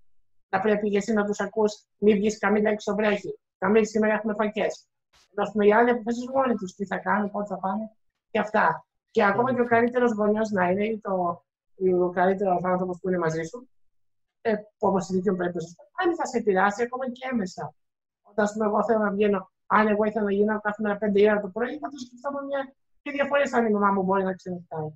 Να 0.49 0.61
πρέπει 0.61 0.91
και 0.91 0.97
εσύ 0.97 1.13
να 1.13 1.25
τους 1.25 1.41
ακούς, 1.41 1.85
μην 1.99 2.17
βγεις 2.17 2.39
καμία 2.39 2.71
έξω 2.71 2.95
βρέχει. 2.95 3.39
Καμία 3.59 3.85
σήμερα 3.85 4.15
έχουμε 4.15 4.35
φακές. 4.35 4.87
Να 5.35 5.51
πούμε 5.51 5.67
οι 5.67 5.73
άλλοι 5.73 5.91
αποφασίζουν 5.91 6.33
μόνοι 6.35 6.55
τους 6.55 6.75
τι 6.75 6.87
θα 6.87 6.99
κάνουν, 6.99 7.31
πότε 7.31 7.47
θα 7.47 7.59
πάνε 7.59 7.91
και 8.31 8.39
αυτά. 8.39 8.87
Και 9.11 9.25
ακόμα 9.25 9.55
και 9.55 9.61
ο 9.61 9.65
καλύτερος 9.65 10.13
γονιός 10.13 10.51
να 10.51 10.71
είναι, 10.71 11.01
το, 11.03 11.43
ο 12.05 12.11
καλύτερος 12.11 12.65
άνθρωπος 12.65 12.99
που 13.01 13.09
είναι 13.09 13.19
μαζί 13.19 13.43
σου, 13.43 13.69
ε, 14.41 14.55
όπως 14.79 15.09
η 15.09 15.15
δική 15.15 15.31
μου 15.31 15.37
περίπτωση, 15.37 15.75
αν 16.05 16.17
θα 16.17 16.27
σε 16.27 16.39
επηρεάσει 16.39 16.83
ακόμα 16.83 17.11
και 17.11 17.29
έμεσα. 17.33 17.75
Όταν 18.23 18.47
πούμε, 18.53 18.67
εγώ 18.67 18.85
θέλω 18.85 18.99
να 18.99 19.11
βγαίνω, 19.11 19.51
αν 19.67 19.87
εγώ 19.87 20.05
ήθελα 20.05 20.25
να 20.25 20.33
γίνω 20.33 20.61
κάθε 20.61 20.83
μέρα 20.83 20.99
5 21.01 21.31
ώρα 21.31 21.41
το 21.41 21.49
πρωί, 21.49 21.79
θα 21.79 21.89
το 21.89 21.99
σκεφτόμουν 21.99 22.45
μια 22.45 22.75
και 23.03 23.11
διαφορές 23.11 23.53
αν 23.53 23.67
η 23.67 23.71
μαμά 23.71 23.91
μου 23.91 24.03
μπορεί 24.03 24.25
να 24.25 24.35
ξενυχτάει. 24.35 24.91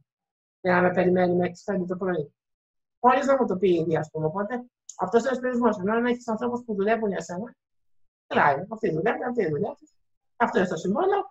Για 0.61 0.75
να 0.75 0.81
με 0.81 0.91
περιμένει 0.91 1.35
μέχρι 1.35 1.53
τι 1.53 1.63
5 1.65 1.87
το 1.87 1.97
πρωί. 1.97 2.35
Χωρί 3.01 3.25
να 3.25 3.37
μου 3.37 3.47
το 3.47 3.57
πει 3.57 3.75
ήδη, 3.75 3.97
ας 3.97 4.09
πούμε. 4.11 4.27
Οπότε 4.27 4.65
αυτός 4.99 5.21
είναι 5.21 5.31
ο 5.31 5.33
εσπερισμό. 5.35 5.69
Ενώ 5.81 5.93
αν 5.93 6.07
έχεις 6.07 6.29
ανθρώπους 6.29 6.63
που 6.65 6.75
δουλεύουν 6.75 7.09
για 7.09 7.21
σένα, 7.21 7.55
Κλάει. 8.27 8.67
Αυτή 8.69 8.91
δουλεύει, 8.91 9.25
αυτή 9.25 9.49
δουλεύει. 9.49 9.87
Αυτό 10.37 10.59
είναι 10.59 10.69
το 10.69 10.77
συμβόλαιο. 10.77 11.23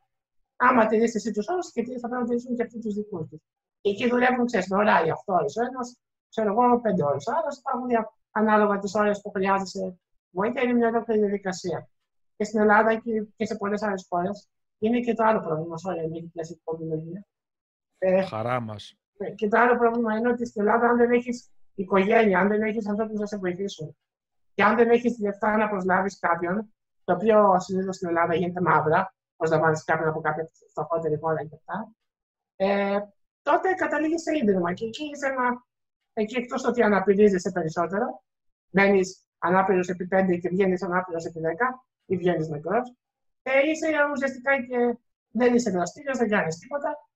Άμα 0.55 0.85
τη 0.85 0.97
δει 0.97 1.03
εσύ 1.03 1.31
τους 1.31 1.47
όρους 1.47 1.71
και 1.71 1.83
τι 1.83 1.99
θα 1.99 2.07
πρέπει 2.07 2.21
να 2.23 2.27
τηρήσουν 2.27 2.55
και 2.55 2.63
αυτοί 2.63 2.79
τους 2.79 2.93
δικούς 2.93 3.27
τους. 3.29 3.39
Και 3.81 3.89
εκεί 3.89 4.09
δουλεύουν, 4.09 4.45
ξέρεις, 4.45 4.67
με 4.67 4.77
ωράρια 4.77 5.13
8 5.13 5.33
ώρες 5.33 5.55
ο 5.57 5.61
ένας, 5.65 5.97
ξέρω 6.29 6.51
εγώ, 6.51 6.81
5 6.81 7.05
ώρες 7.05 7.27
ο 7.27 7.31
άλλος. 7.37 7.57
Υπάρχουν 7.57 7.87
ανάλογα 8.31 8.79
τις 8.79 8.93
ώρες 8.95 9.21
που 9.21 9.31
χρειάζεσαι 9.31 9.99
βοήθεια. 10.29 10.61
Είναι 10.61 10.73
μια 10.73 10.87
ολόκληρη 10.87 11.19
διαδικασία. 11.19 11.89
Και 12.35 12.43
στην 12.43 12.59
Ελλάδα 12.59 12.95
και, 12.95 13.25
και 13.35 13.45
σε 13.45 13.55
πολλές 13.55 13.81
άλλες 13.81 14.05
χώρες 14.09 14.47
είναι 14.79 14.99
και 14.99 15.13
το 15.13 15.23
άλλο 15.23 15.39
πρόβλημα. 15.39 15.75
Sorry, 15.75 16.01
δεν 16.01 16.13
έχεις 16.13 16.31
πιάσει 16.31 16.61
την 16.77 17.23
ε, 17.97 18.23
Χαρά 18.23 18.59
μας. 18.59 18.98
Ε, 19.21 19.29
και 19.29 19.47
το 19.47 19.59
άλλο 19.59 19.77
πρόβλημα 19.77 20.17
είναι 20.17 20.29
ότι 20.29 20.45
στην 20.45 20.61
Ελλάδα, 20.61 20.89
αν 20.89 20.97
δεν 20.97 21.11
έχεις 21.11 21.49
οικογένεια, 21.75 22.39
αν 22.39 22.47
δεν 22.47 22.61
έχεις 22.61 22.87
ανθρώπους 22.87 23.19
να 23.19 23.25
σε 23.25 23.37
βοηθήσουν 23.37 23.95
και 24.53 24.63
αν 24.63 24.75
δεν 24.75 24.89
έχεις 24.89 25.19
λεφτά 25.19 25.57
να 25.57 25.69
προσλάβεις 25.69 26.19
κάποιον, 26.19 26.73
το 27.03 27.13
οποίο 27.13 27.59
συνήθως 27.59 27.95
στην 27.95 28.07
Ελλάδα 28.07 28.35
γίνεται 28.35 28.61
μαύρα, 28.61 29.13
προσλαμβάνει 29.35 29.79
κάποιον 29.85 30.09
από 30.09 30.21
κάποια 30.21 30.49
φτωχότερη 30.69 31.17
χώρα 31.19 31.45
και 31.45 31.55
αυτά, 31.55 31.91
ε, 32.55 32.99
τότε 33.41 33.73
καταλήγεις 33.73 34.21
σε 34.21 34.37
ίδρυμα. 34.37 34.73
Και 34.73 34.85
εκεί 34.85 35.03
είσαι 35.13 35.27
ένα. 35.27 35.65
Εκεί 36.13 36.35
εκτός 36.37 36.65
ότι 36.65 36.83
αναπηρίζεσαι 36.83 37.51
περισσότερο, 37.51 38.23
μένεις 38.69 39.25
ανάπηρος 39.37 39.89
επί 39.89 40.07
5 40.07 40.37
και 40.37 40.49
βγαίνεις 40.49 40.83
ανάπηρος 40.83 41.25
επί 41.25 41.39
10 41.39 41.85
ή 42.05 42.17
βγαίνεις 42.17 42.47
νεκρός, 42.47 42.93
ε, 43.43 43.51
είσαι 43.69 43.87
ουσιαστικά 44.13 44.61
και 44.61 44.97
δεν 45.31 45.55
είσαι 45.55 45.71
δραστήριο, 45.71 46.13
δεν 46.15 46.29
κάνεις 46.29 46.57
τίποτα. 46.57 47.08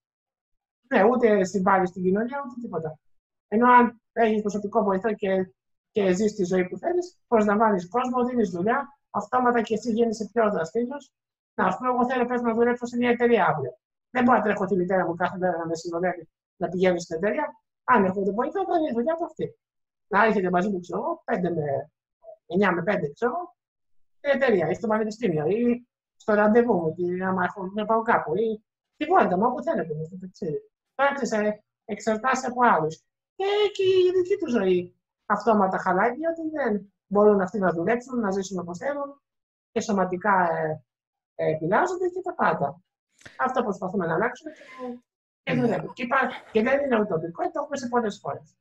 Ναι, 0.93 1.03
ούτε 1.03 1.43
συμβάλλεις 1.43 1.89
στην 1.89 2.03
κοινωνία, 2.03 2.43
ούτε 2.45 2.61
τίποτα. 2.61 2.99
Ενώ 3.47 3.71
αν 3.71 4.01
έχεις 4.11 4.41
προσωπικό 4.41 4.83
βοηθό 4.83 5.13
και, 5.13 5.51
και 5.91 6.13
ζεις 6.13 6.35
τη 6.35 6.43
ζωή 6.43 6.67
που 6.69 6.77
θέλεις, 6.77 7.17
προσλαμβάνει 7.27 7.87
κόσμο, 7.87 8.25
δίνεις 8.25 8.49
δουλειά, 8.49 8.97
αυτόματα 9.09 9.61
και 9.61 9.73
εσύ 9.73 9.91
γίνεσαι 9.91 10.29
πιο 10.33 10.51
δραστήριος. 10.51 11.11
Να, 11.55 11.65
α 11.65 11.77
πούμε, 11.77 11.89
εγώ 11.89 12.05
θέλω 12.05 12.25
πες, 12.25 12.41
να 12.41 12.53
δουλέψω 12.53 12.85
σε 12.85 12.97
μια 12.97 13.09
εταιρεία 13.09 13.45
αύριο. 13.45 13.77
Δεν 14.09 14.23
μπορώ 14.23 14.37
να 14.37 14.43
τρέχω 14.43 14.65
τη 14.65 14.75
μητέρα 14.75 15.05
μου 15.05 15.15
κάθε 15.15 15.37
μέρα 15.37 15.57
να 15.57 15.65
με 15.65 15.75
συνοδεύει 15.75 16.29
να 16.55 16.67
πηγαίνω 16.69 16.97
στην 16.99 17.15
εταιρεία. 17.15 17.45
Αν 17.83 18.05
έχω 18.05 18.21
την 18.23 18.33
βοήθεια, 18.33 18.63
θα 18.67 18.77
είναι 18.77 18.89
η 18.89 18.93
δουλειά 18.93 19.15
του 19.15 19.25
αυτή. 19.25 19.57
Να 20.07 20.25
έρχεται 20.25 20.49
μαζί 20.49 20.69
μου, 20.69 20.79
ξέρω 20.79 20.99
εγώ, 20.99 21.23
5 21.25 21.49
με 21.55 21.91
9 22.67 22.73
με 22.73 22.83
5, 22.85 23.11
ξέρω 23.13 23.55
στην 24.17 24.41
εταιρεία 24.41 24.69
ή 24.69 24.73
στο 24.73 24.87
πανεπιστήμιο 24.87 25.45
ή 25.47 25.87
στο 26.15 26.33
ραντεβού 26.33 26.73
μου, 26.73 26.93
ή 26.97 27.21
άμα 27.23 27.43
έχω 27.43 27.71
να 27.73 27.85
πάω 27.85 28.01
κάπου 28.01 28.35
ή 28.35 28.63
τη 28.97 29.05
βόλτα 29.05 29.37
μου, 29.37 29.45
όπου 29.45 29.63
θέλετε 29.63 29.93
μου, 29.93 30.05
στο 30.05 30.17
ταξίδι. 30.17 30.61
Τώρα 31.29 31.63
εξαρτάσαι 31.85 32.47
από 32.47 32.61
άλλους. 32.63 32.95
Και 33.35 33.45
εκεί 33.67 33.83
η 33.83 34.11
δική 34.15 34.35
τους 34.35 34.51
ζωή 34.51 34.95
αυτόματα 35.25 35.77
χαλάει, 35.77 36.13
γιατί 36.13 36.41
δεν 36.49 36.93
μπορούν 37.07 37.41
αυτοί 37.41 37.59
να 37.59 37.71
δουλέψουν, 37.71 38.19
να 38.19 38.31
ζήσουν 38.31 38.59
όπως 38.59 38.77
θέλουν 38.77 39.21
και 39.71 39.81
σωματικά 39.81 40.49
ε, 40.51 40.83
ε, 41.35 41.51
επηρεάζονται 41.51 42.07
και 42.07 42.21
τα 42.21 42.33
πάντα. 42.33 42.81
Αυτό 43.37 43.63
προσπαθούμε 43.63 44.05
να 44.05 44.13
αλλάξουμε 44.13 44.51
και, 45.43 45.53
και 45.53 45.59
δουλεύουμε. 45.59 45.91
Και, 45.93 46.07
και 46.51 46.61
δεν 46.61 46.79
είναι 46.85 46.99
ουτοπικό, 46.99 47.43
το 47.43 47.59
έχουμε 47.61 47.77
σε 47.77 47.87
πολλές 47.87 48.19
χώρες. 48.21 48.55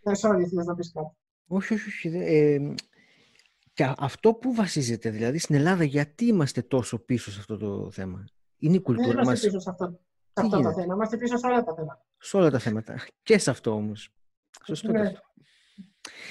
Δεν 0.00 0.14
sorry, 0.14 0.48
θέλει 0.48 0.64
να 0.64 0.74
πεις 0.74 0.92
κάτι. 0.92 1.16
Όχι, 1.46 1.74
όχι, 1.74 1.88
όχι. 1.88 2.08
Ε, 2.08 2.74
και 3.72 3.94
αυτό 3.98 4.34
που 4.34 4.54
βασίζεται, 4.54 5.10
δηλαδή 5.10 5.38
στην 5.38 5.54
Ελλάδα, 5.54 5.84
γιατί 5.84 6.24
είμαστε 6.24 6.62
τόσο 6.62 6.98
πίσω 6.98 7.30
σε 7.30 7.40
αυτό 7.40 7.56
το 7.56 7.90
θέμα; 7.90 8.24
Είναι 8.58 8.76
η 8.76 8.80
κουλτούρα 8.80 9.14
Δεν 9.14 9.22
είμαστε 9.22 9.46
πίσω 9.46 9.58
σε 9.58 9.70
αυτό, 9.70 10.00
σε 10.34 10.46
αυτό 10.46 10.60
το 10.60 10.72
θέμα. 10.72 10.94
Είμαστε 10.94 11.16
πίσω 11.16 11.36
σε 11.36 11.46
όλα 11.46 11.62
τα 11.62 11.74
θέματα. 11.74 12.04
Σε 12.18 12.36
όλα 12.36 12.50
τα 12.50 12.58
θέματα. 12.58 12.94
Και 13.22 13.38
σε 13.38 13.50
αυτό 13.50 13.70
όμως. 13.70 14.08
Σωστό. 14.64 14.92
Ναι. 14.92 15.12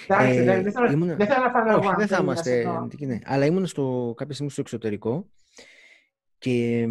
Εντάξει, 0.08 0.38
ε, 0.38 0.62
δεν, 0.62 0.72
θέλω, 0.72 0.92
ήμουν... 0.92 1.08
δεν 1.08 1.28
θέλω 1.28 1.44
να 1.44 1.52
φάω 1.52 1.78
Όχι, 1.78 1.94
δεν 1.98 2.08
θα 2.08 2.18
είμαστε 2.22 2.66
ναι. 3.00 3.20
Αλλά 3.24 3.46
ήμουν 3.46 3.66
στο, 3.66 4.13
κάποια 4.18 4.34
στιγμή 4.34 4.52
στο 4.52 4.62
εξωτερικό 4.62 5.30
και 6.38 6.88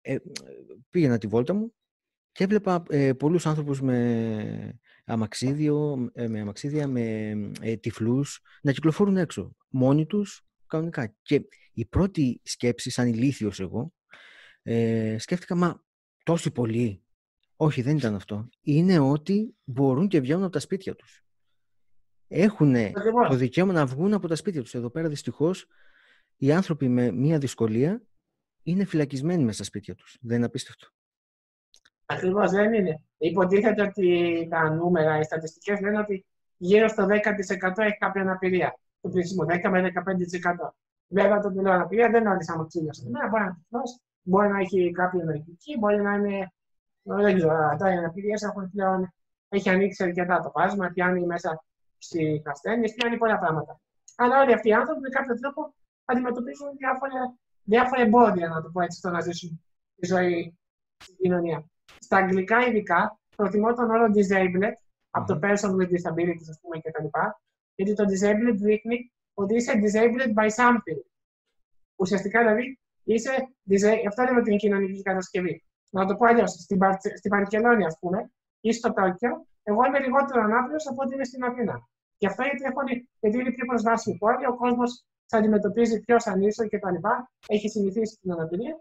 ε, 0.00 0.16
πήγαινα 0.90 1.18
τη 1.18 1.26
βόλτα 1.26 1.54
μου 1.54 1.74
και 2.32 2.44
έβλεπα 2.44 2.82
ε, 2.88 3.12
πολλούς 3.12 3.46
άνθρωπους 3.46 3.80
με, 3.80 4.78
αμαξίδιο, 5.04 6.10
ε, 6.12 6.28
με 6.28 6.40
αμαξίδια, 6.40 6.88
με 6.88 7.30
ε, 7.60 7.76
τυφλούς 7.76 8.40
να 8.62 8.72
κυκλοφορούν 8.72 9.16
έξω, 9.16 9.56
μόνοι 9.68 10.06
τους, 10.06 10.46
κανονικά. 10.66 11.14
Και 11.22 11.42
η 11.72 11.86
πρώτη 11.86 12.40
σκέψη, 12.44 12.90
σαν 12.90 13.08
ηλίθιος 13.08 13.60
εγώ, 13.60 13.92
ε, 14.68 15.16
σκέφτηκα, 15.18 15.54
μα 15.54 15.82
τόσοι 16.24 16.50
πολλοί 16.50 17.06
όχι, 17.56 17.82
δεν 17.82 17.96
ήταν 17.96 18.14
αυτό. 18.14 18.48
Είναι 18.60 18.98
ότι 18.98 19.56
μπορούν 19.64 20.08
και 20.08 20.20
βγαίνουν 20.20 20.42
από 20.42 20.52
τα 20.52 20.60
σπίτια 20.60 20.94
τους. 20.94 21.24
Έχουν 22.28 22.74
το 23.28 23.34
δικαίωμα 23.34 23.72
να 23.72 23.86
βγουν 23.86 24.14
από 24.14 24.28
τα 24.28 24.36
σπίτια 24.36 24.62
τους. 24.62 24.74
Εδώ 24.74 24.90
πέρα 24.90 25.08
δυστυχώς 25.08 25.66
οι 26.36 26.52
άνθρωποι 26.52 26.88
με 26.88 27.10
μία 27.10 27.38
δυσκολία 27.38 28.02
είναι 28.62 28.84
φυλακισμένοι 28.84 29.42
μέσα 29.42 29.54
στα 29.54 29.64
σπίτια 29.64 29.94
τους. 29.94 30.18
Δεν 30.20 30.36
είναι 30.36 30.46
απίστευτο. 30.46 30.88
Ακριβώς 32.06 32.50
δεν 32.50 32.72
είναι. 32.72 33.02
Υποτίθεται 33.16 33.82
ότι 33.82 34.46
τα 34.50 34.70
νούμερα, 34.70 35.18
οι 35.18 35.22
στατιστικές 35.22 35.80
λένε 35.80 35.98
ότι 35.98 36.26
γύρω 36.56 36.88
στο 36.88 37.06
10% 37.06 37.08
έχει 37.76 37.96
κάποια 37.98 38.22
αναπηρία. 38.22 38.78
Το 39.00 39.08
πλήσιμο 39.08 39.44
10 39.44 39.70
με 39.70 39.92
15%. 39.94 40.74
Βέβαια 41.08 41.40
το 41.40 41.50
λέω 41.50 41.72
αναπηρία 41.72 42.10
δεν 42.10 42.20
είναι 42.20 42.30
όλοι 42.30 42.44
σαν 42.44 42.56
μαξίλια. 42.56 42.92
Μπορεί 43.02 43.44
να 43.68 43.80
μπορεί 44.26 44.48
να 44.48 44.58
έχει 44.58 44.90
κάποια 44.90 45.20
ενεργική, 45.22 45.78
μπορεί 45.78 46.02
να 46.02 46.14
είναι 46.14 46.50
δεν 47.02 47.36
ξέρω, 47.36 47.76
τα 47.78 47.86
αναπηρίες 47.86 48.42
έχουν 48.42 48.70
πλέον, 48.70 49.14
έχει 49.48 49.70
ανοίξει 49.70 50.04
αρκετά 50.04 50.40
το 50.40 50.50
φάσμα, 50.50 50.90
πιάνει 50.94 51.26
μέσα 51.26 51.64
στι 51.98 52.42
ασθένειε, 52.44 52.92
πιάνει 52.92 53.16
πολλά 53.16 53.38
πράγματα. 53.38 53.80
Αλλά 54.16 54.40
όλοι 54.40 54.52
αυτοί 54.52 54.68
οι 54.68 54.72
άνθρωποι 54.72 55.00
με 55.00 55.08
κάποιο 55.08 55.34
τρόπο 55.40 55.74
αντιμετωπίζουν 56.04 56.68
διάφορα, 56.76 57.36
διάφορα 57.62 58.02
εμπόδια, 58.02 58.48
να 58.48 58.62
το 58.62 58.70
πω 58.70 58.80
έτσι, 58.80 58.98
στο 58.98 59.10
να 59.10 59.20
ζήσουν 59.20 59.64
τη 59.96 60.06
ζωή 60.06 60.58
στην 60.96 61.16
κοινωνία. 61.16 61.64
Στα 61.98 62.16
αγγλικά 62.16 62.66
ειδικά 62.66 63.18
προτιμώ 63.36 63.74
τον 63.74 63.90
όρο 63.90 64.06
disabled 64.14 64.72
από 65.10 65.26
το 65.26 65.38
person 65.42 65.70
with 65.70 65.88
disabilities, 65.88 66.48
ας 66.50 66.58
πούμε, 66.60 66.80
κτλ. 66.80 67.06
Γιατί 67.74 67.94
το 67.94 68.04
disabled 68.04 68.56
δείχνει 68.56 69.12
ότι 69.34 69.54
είσαι 69.54 69.72
disabled 69.72 70.34
by 70.34 70.48
something. 70.48 71.00
Ουσιαστικά 71.96 72.40
δηλαδή 72.40 72.78
είσαι, 73.14 73.30
αυτό 74.08 74.22
είναι 74.22 74.32
με 74.32 74.42
την 74.42 74.56
κοινωνική 74.56 75.02
κατασκευή 75.02 75.64
να 75.90 76.06
το 76.06 76.14
πω 76.16 76.24
αλλιώς, 76.26 76.50
στην, 76.50 76.78
στην 77.16 77.30
Παρκελόνη, 77.30 77.84
ας 77.84 77.96
πούμε, 78.00 78.30
ή 78.60 78.72
στο 78.72 78.92
Τόκιο, 78.92 79.46
εγώ 79.62 79.84
είμαι 79.86 79.98
λιγότερο 79.98 80.42
ανάπηρος 80.42 80.88
από 80.88 81.02
ότι 81.02 81.14
είμαι 81.14 81.24
στην 81.24 81.44
Αθήνα. 81.44 81.88
Γι' 82.18 82.26
αυτό 82.26 82.42
γιατί, 82.42 82.62
έχω, 82.64 82.80
γιατί 83.20 83.38
είναι 83.38 83.50
πιο 83.50 83.64
προσβάσιμη 83.66 84.16
πόλη, 84.16 84.46
ο 84.46 84.56
κόσμος 84.56 85.04
θα 85.26 85.38
αντιμετωπίζει 85.38 86.00
πιο 86.00 86.20
σαν 86.20 86.42
ίσο 86.42 86.68
κτλ. 86.68 86.96
Έχει 87.46 87.68
συνηθίσει 87.68 88.18
την 88.20 88.32
αναπηρία. 88.32 88.80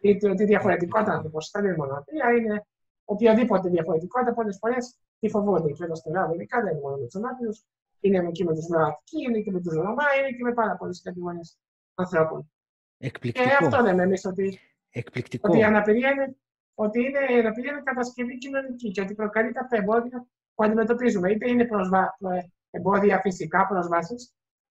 ή 0.00 0.16
τη, 0.16 0.34
τη 0.34 0.44
διαφορετικότητα, 0.44 1.16
να 1.16 1.22
το 1.22 1.28
πω. 1.28 1.38
Δεν 1.52 1.64
είναι 1.64 1.76
μόνο 1.76 1.92
αναπηρία, 1.92 2.32
είναι 2.32 2.66
οποιαδήποτε 3.04 3.68
διαφορετικότητα. 3.68 4.34
Πολλές 4.34 4.56
φορές 4.60 4.96
τη 5.18 5.28
φοβούνται. 5.28 5.72
Και 5.72 5.84
εδώ 5.84 5.94
στην 5.94 6.14
Ελλάδα, 6.14 6.34
ειδικά 6.34 6.62
δεν 6.62 6.70
είναι 6.72 6.80
μόνο 6.80 6.96
με 6.96 7.04
τους 7.04 7.14
ανάπηρους, 7.14 7.64
είναι 8.00 8.30
και 8.30 8.44
με 8.44 8.54
τους 8.54 8.66
μερατικοί, 8.68 9.22
είναι 9.22 9.40
και 9.40 9.50
με 9.50 9.60
τους 9.60 9.74
Ρωμά, 9.74 10.06
είναι 10.18 10.30
και 10.36 10.42
με 10.42 10.52
πάρα 10.52 10.76
πολλές 10.76 11.02
κατηγορίες 11.02 11.58
ανθρώπων. 11.94 12.50
Εκπληκτικό. 12.98 13.48
Και 13.48 13.64
αυτό 13.64 13.82
λέμε 13.82 14.02
εμείς 14.02 14.24
ότι, 14.24 14.60
Εκπληκτικό. 14.90 15.48
ότι 15.48 15.58
η 15.58 15.64
αναπηρία 15.64 16.10
είναι, 16.10 16.36
ότι 16.74 16.98
είναι, 17.00 17.34
η 17.34 17.38
αναπηρία 17.38 17.72
είναι 17.72 17.82
κατασκευή 17.84 18.38
κοινωνική 18.38 18.90
και 18.90 19.00
ότι 19.00 19.14
προκαλεί 19.14 19.52
τα 19.52 19.66
εμπόδια 19.70 20.26
που 20.54 20.64
αντιμετωπίζουμε. 20.64 21.30
Είτε 21.30 21.50
είναι 21.50 21.64
προσβα... 21.64 22.16
ε, 22.32 22.40
εμπόδια 22.70 23.20
φυσικά 23.20 23.66
πρόσβαση, 23.66 24.14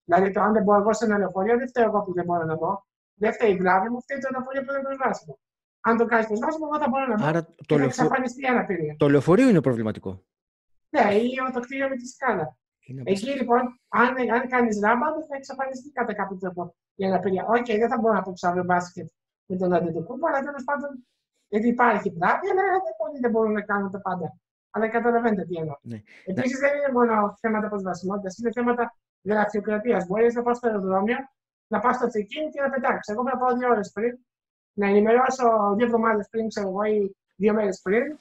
δηλαδή 0.04 0.32
το 0.32 0.42
αν 0.42 0.54
δεν 0.54 0.64
μπορώ 0.64 0.80
εγώ 0.80 0.94
σε 0.94 1.06
ένα 1.06 1.18
λεωφορείο, 1.18 1.58
δεν 1.58 1.68
φταίω 1.68 1.84
εγώ 1.84 2.04
που 2.04 2.14
δεν 2.14 2.26
μπορώ 2.26 2.44
να 2.44 2.56
μπω. 2.56 2.86
Δεν 3.14 3.34
φταίει 3.34 3.52
η 3.52 3.56
βλάβη 3.56 3.90
μου, 3.90 4.02
φταίει 4.02 4.20
το 4.20 4.30
λεωφορείο 4.32 4.62
που 4.62 4.72
δεν 4.72 4.80
είναι 4.80 4.88
προσβάσιμο. 4.88 5.40
Αν 5.82 5.98
το 5.98 6.06
κάνεις 6.06 6.28
προσβάσιμο, 6.28 6.68
εγώ 6.72 6.84
θα 6.84 6.90
μπορώ 6.90 7.06
να 7.08 7.16
μπω. 7.16 7.26
Άρα 7.26 7.42
και 7.42 7.64
το, 7.66 7.74
θα 7.74 7.76
λεωφο... 7.76 7.86
εξαφανιστεί 7.86 8.42
η 8.42 8.48
αναπηρία. 8.48 8.96
το 8.98 9.10
λεωφορείο 9.10 9.50
είναι 9.50 9.62
προβληματικό. 9.62 10.24
Ναι, 10.90 11.14
ή 11.14 11.30
το 11.54 11.60
κτίριο 11.60 11.90
με 11.90 11.96
τη 11.96 12.08
σκάλα. 12.08 12.58
Είναι 12.88 13.02
Εκεί 13.06 13.30
λοιπόν, 13.40 13.62
αν, 13.88 14.08
αν 14.36 14.48
κάνεις 14.48 14.80
ράμπα, 14.84 15.14
δεν 15.14 15.26
θα 15.30 15.36
εξαφανιστεί 15.36 15.90
κατά 15.92 16.14
κάποιο 16.14 16.38
τρόπο 16.38 16.76
η 16.96 17.06
αναπηρία. 17.06 17.46
Οκ, 17.48 17.66
δεν 17.66 17.90
θα 17.90 17.98
μπορώ 18.00 18.14
να 18.14 18.22
παίξω 18.22 18.48
αύριο 18.48 18.64
μπάσκετ 18.64 19.08
με 19.46 19.56
τον 19.58 19.74
Αντετοκούνμπο, 19.74 20.28
αλλά 20.28 20.40
τέλος 20.40 20.64
πάντων 20.64 21.08
γιατί 21.48 21.68
υπάρχει 21.68 22.12
πλάτη, 22.12 22.50
αλλά 22.50 22.62
δεν, 22.62 22.94
πολλοί 22.98 23.20
δεν 23.20 23.32
μπορούν 23.32 23.52
να 23.52 23.62
κάνουν 23.62 23.92
τα 23.92 24.02
πάντα. 24.02 24.38
Αλλά 24.72 24.88
καταλαβαίνετε 24.88 25.46
τι 25.46 25.56
εννοώ. 25.56 25.76
Ναι. 25.82 26.02
Επίσης 26.26 26.60
δεν 26.60 26.72
είναι 26.78 26.92
μόνο 26.94 27.38
θέματα 27.40 27.68
προσβασιμότητας, 27.68 28.38
είναι 28.38 28.52
θέματα 28.52 28.96
γραφειοκρατίας. 29.24 30.08
Μπορείς 30.08 30.34
να 30.34 30.42
πας 30.42 30.58
στο 30.58 30.68
αεροδρόμιο, 30.68 31.18
να 31.68 31.80
πας 31.80 31.96
στο 31.96 32.06
check-in 32.06 32.46
και 32.54 32.62
να 32.62 32.70
πετάξεις. 32.70 33.14
Εγώ 33.14 33.24
πρέπει 33.24 33.38
να 33.38 33.46
πάω 33.46 33.58
δύο 33.58 33.70
ώρες 33.70 33.92
πριν, 33.92 34.18
να 34.74 34.88
ενημερώσω 34.88 35.74
δύο 35.78 35.86
εβδομάδες 35.86 36.28
πριν, 36.30 36.48
ξέρω 36.48 36.68
εγώ, 36.68 36.84
ή 36.84 37.16
δύο 37.36 37.54
μέρες 37.54 37.80
πριν, 37.82 38.18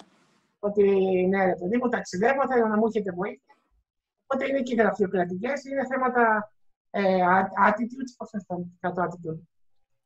ότι 0.58 0.82
ναι, 1.26 1.44
ρε 1.44 1.54
παιδί 1.60 1.76
μου, 1.76 1.88
ταξιδεύω, 1.88 2.46
θέλω 2.48 2.66
να 2.66 2.76
μου 2.76 2.86
έχετε 2.86 3.12
βοήθεια. 3.12 3.55
Οπότε 4.26 4.48
είναι 4.48 4.62
και 4.62 4.74
γραφειοκρατικές, 4.74 5.64
είναι 5.64 5.86
θέματα 5.86 6.52
ε, 6.90 7.18
attitudes, 7.66 8.14
πώς 8.16 8.30
θα 8.80 8.92
το 8.92 9.02
attitude. 9.02 9.40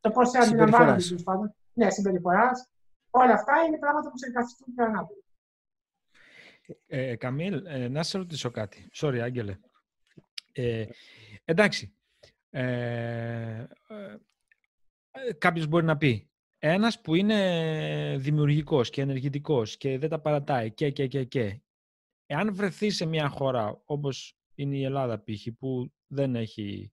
Το 0.00 0.10
πώς 0.10 0.30
σε 0.30 0.38
αντιλαμβάνονται, 0.38 1.02
τέλος 1.02 1.22
πάντων. 1.22 1.54
Ναι, 1.72 1.90
συμπεριφοράς. 1.90 2.68
Όλα 3.10 3.32
αυτά 3.32 3.62
είναι 3.66 3.78
πράγματα 3.78 4.10
που 4.10 4.18
σε 4.18 4.30
καθιστούν 4.30 4.74
πιο 4.74 4.84
ανάπηροι. 4.84 5.24
Ε, 6.86 7.16
Καμίλ, 7.16 7.66
ε, 7.66 7.88
να 7.88 8.02
σε 8.02 8.18
ρωτήσω 8.18 8.50
κάτι. 8.50 8.90
Sorry, 8.94 9.18
Άγγελε. 9.18 9.58
Ε, 10.52 10.86
εντάξει. 11.44 11.94
Ε, 12.50 13.66
ε, 15.10 15.32
κάποιος 15.38 15.66
μπορεί 15.66 15.84
να 15.84 15.96
πει, 15.96 16.30
ένας 16.58 17.00
που 17.00 17.14
είναι 17.14 18.16
δημιουργικός 18.18 18.90
και 18.90 19.00
ενεργητικός 19.00 19.76
και 19.76 19.98
δεν 19.98 20.08
τα 20.08 20.20
παρατάει 20.20 20.72
και, 20.72 20.90
και, 20.90 21.06
και, 21.06 21.24
και. 21.24 21.60
Εάν 22.32 22.54
βρεθεί 22.54 22.90
σε 22.90 23.06
μια 23.06 23.28
χώρα 23.28 23.82
όπως 23.84 24.38
είναι 24.54 24.76
η 24.76 24.84
Ελλάδα 24.84 25.22
π.χ. 25.22 25.46
που 25.58 25.92
δεν, 26.06 26.34
έχει, 26.34 26.92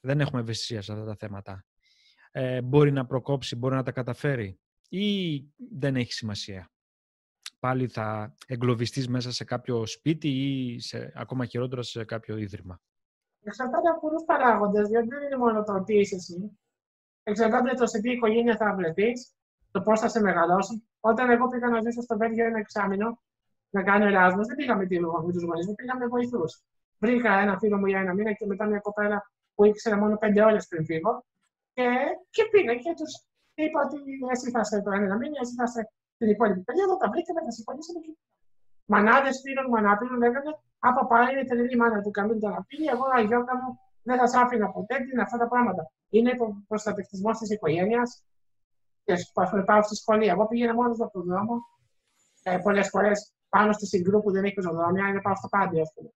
δεν 0.00 0.20
έχουμε 0.20 0.40
ευαισθησία 0.40 0.82
σε 0.82 0.92
αυτά 0.92 1.04
τα 1.04 1.16
θέματα, 1.16 1.64
ε, 2.30 2.62
μπορεί 2.62 2.92
να 2.92 3.06
προκόψει, 3.06 3.56
μπορεί 3.56 3.74
να 3.74 3.82
τα 3.82 3.92
καταφέρει 3.92 4.60
ή 4.88 5.36
δεν 5.72 5.96
έχει 5.96 6.12
σημασία. 6.12 6.70
Πάλι 7.58 7.88
θα 7.88 8.34
εγκλωβιστείς 8.46 9.08
μέσα 9.08 9.32
σε 9.32 9.44
κάποιο 9.44 9.86
σπίτι 9.86 10.28
ή 10.28 10.80
σε, 10.80 11.12
ακόμα 11.14 11.46
χειρότερα 11.46 11.82
σε 11.82 12.04
κάποιο 12.04 12.36
ίδρυμα. 12.36 12.80
Εξαρτάται 13.42 13.88
από 13.88 14.00
πολλούς 14.00 14.24
παράγοντες, 14.24 14.88
γιατί 14.88 15.08
δεν 15.08 15.22
είναι 15.22 15.36
μόνο 15.36 15.62
το 15.62 15.84
τι 15.84 15.98
είσαι 15.98 16.14
εσύ. 16.14 16.58
Εξαρτάται 17.22 17.74
το 17.74 17.86
σε 17.86 18.00
τι 18.00 18.10
οικογένεια 18.10 18.56
θα 18.56 18.74
βρεθεί, 18.74 19.12
το 19.70 19.82
πώς 19.82 20.00
θα 20.00 20.08
σε 20.08 20.20
μεγαλώσει. 20.20 20.88
Όταν 21.00 21.30
εγώ 21.30 21.48
πήγα 21.48 21.68
να 21.68 21.80
ζήσω 21.80 22.00
στο 22.00 22.16
Βέλγιο 22.16 22.44
ένα 22.44 22.58
εξάμεινο 22.58 23.22
να 23.74 23.80
κάνω 23.82 24.04
Εράσμο, 24.10 24.42
δεν 24.48 24.56
πήγα 24.56 24.74
με, 24.76 24.86
με 25.26 25.32
τους 25.32 25.42
γονείς 25.48 25.66
μου, 25.66 25.74
πήγα 25.74 25.94
με 25.96 26.06
βοηθούς. 26.06 26.52
Βρήκα 26.98 27.30
ένα 27.44 27.58
φίλο 27.58 27.76
μου 27.78 27.86
για 27.86 28.00
ένα 28.04 28.12
μήνα 28.14 28.32
και 28.32 28.46
μετά 28.46 28.64
μια 28.66 28.80
κοπέλα 28.86 29.18
που 29.54 29.64
ήξερα 29.64 29.96
μόνο 29.96 30.16
πέντε 30.16 30.40
ώρες 30.44 30.66
πριν 30.68 30.84
φύγω. 30.84 31.24
Και, 31.74 31.88
και 32.30 32.42
πήγα 32.50 32.74
και 32.74 32.92
τους 32.98 33.12
είπα 33.54 33.78
ότι 33.84 33.96
εσύ 34.32 34.50
θα 34.50 34.60
είσαι 34.60 34.82
το 34.84 34.90
ένα 34.90 35.16
μήνα, 35.20 35.38
εσύ 35.42 35.54
θα 35.54 35.64
είσαι 35.68 35.82
την 36.18 36.28
υπόλοιπη 36.34 36.60
περίοδο, 36.60 36.96
τα 36.96 37.08
βρήκαμε, 37.12 37.40
θα 37.46 37.50
συμφωνήσουμε 37.50 37.98
και 38.04 38.12
Μανάδες 38.84 39.40
φίλων 39.44 39.66
μου 39.68 39.76
ανάπηρων 39.76 40.18
λέγανε 40.18 40.50
Από 40.78 41.06
πάει 41.06 41.32
είναι 41.32 41.44
τρελή 41.44 41.76
μάνα 41.76 42.02
του 42.02 42.10
Καμίλ 42.10 42.38
τον 42.38 42.54
αφήνει, 42.60 42.86
εγώ 42.94 43.04
αγιώκα 43.16 43.54
μου 43.60 43.78
δεν 44.02 44.18
θα 44.18 44.26
σ' 44.26 44.34
άφηνα 44.34 44.70
ποτέ 44.70 44.96
την 44.98 45.20
αυτά 45.20 45.38
τα 45.38 45.48
πράγματα. 45.48 45.92
Είναι 46.08 46.30
ο 46.30 46.64
προστατευτισμός 46.68 47.38
της 47.38 47.50
οικογένειας. 47.50 48.24
Και 49.04 49.12
α 49.12 49.64
πάω 49.64 49.82
στη 49.82 49.96
σχολή. 49.96 50.26
Εγώ 50.26 50.46
πήγαινα 50.46 50.74
μόνος 50.74 51.00
από 51.00 51.12
τον 51.12 51.22
δρόμο. 51.22 51.54
Ε, 52.42 52.58
Πολλές 52.58 52.88
φορές 52.88 53.32
πάνω 53.54 53.72
στη 53.72 53.86
συγκρού 53.86 54.22
που 54.22 54.30
δεν 54.32 54.44
έχει 54.44 54.54
πεζοδρόμια, 54.54 55.08
είναι 55.08 55.20
πάω 55.20 55.36
στο 55.36 55.48
πάντι, 55.48 55.80
ας 55.80 55.92
πούμε. 55.94 56.10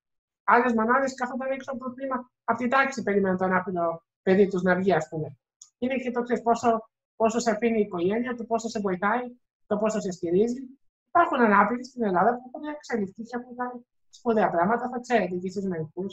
Άλλες 0.45 0.73
μανάδες 0.75 1.15
κάθονταν 1.15 1.51
έξω 1.51 1.71
από 1.73 1.85
το 1.85 1.93
τμήμα, 1.95 2.31
από 2.45 2.59
την 2.59 2.69
τάξη 2.69 3.03
περιμένουν 3.03 3.37
τον 3.37 3.53
άπειρο 3.53 4.03
παιδί 4.23 4.47
τους 4.49 4.63
να 4.63 4.75
βγει, 4.75 4.93
ας 4.93 5.09
πούμε. 5.09 5.37
Είναι 5.79 5.95
και 5.95 6.11
το 6.11 6.23
ξέρεις 6.23 6.43
πόσο, 6.43 6.89
πόσο 7.17 7.39
σε 7.39 7.51
αφήνει 7.51 7.79
η 7.79 7.81
οικογένεια, 7.81 8.35
το 8.37 8.45
πόσο 8.45 8.69
σε 8.69 8.81
βοηθάει, 8.81 9.25
το 9.67 9.77
πόσο 9.77 10.01
σε 10.01 10.11
στηρίζει. 10.11 10.63
Υπάρχουν 11.09 11.41
ανάπηροι 11.41 11.85
στην 11.85 12.03
Ελλάδα 12.05 12.31
που 12.35 12.51
έχουν 12.55 12.69
εξελιχθεί 12.75 13.23
και 13.23 13.37
έχουν 13.37 13.57
κάνει 13.57 13.87
σπουδαία 14.11 14.51
πράγματα. 14.51 14.89
Θα 14.89 14.99
ξέρετε 15.01 15.35
και 15.37 15.47
εσείς 15.47 15.67
μερικού. 15.67 16.07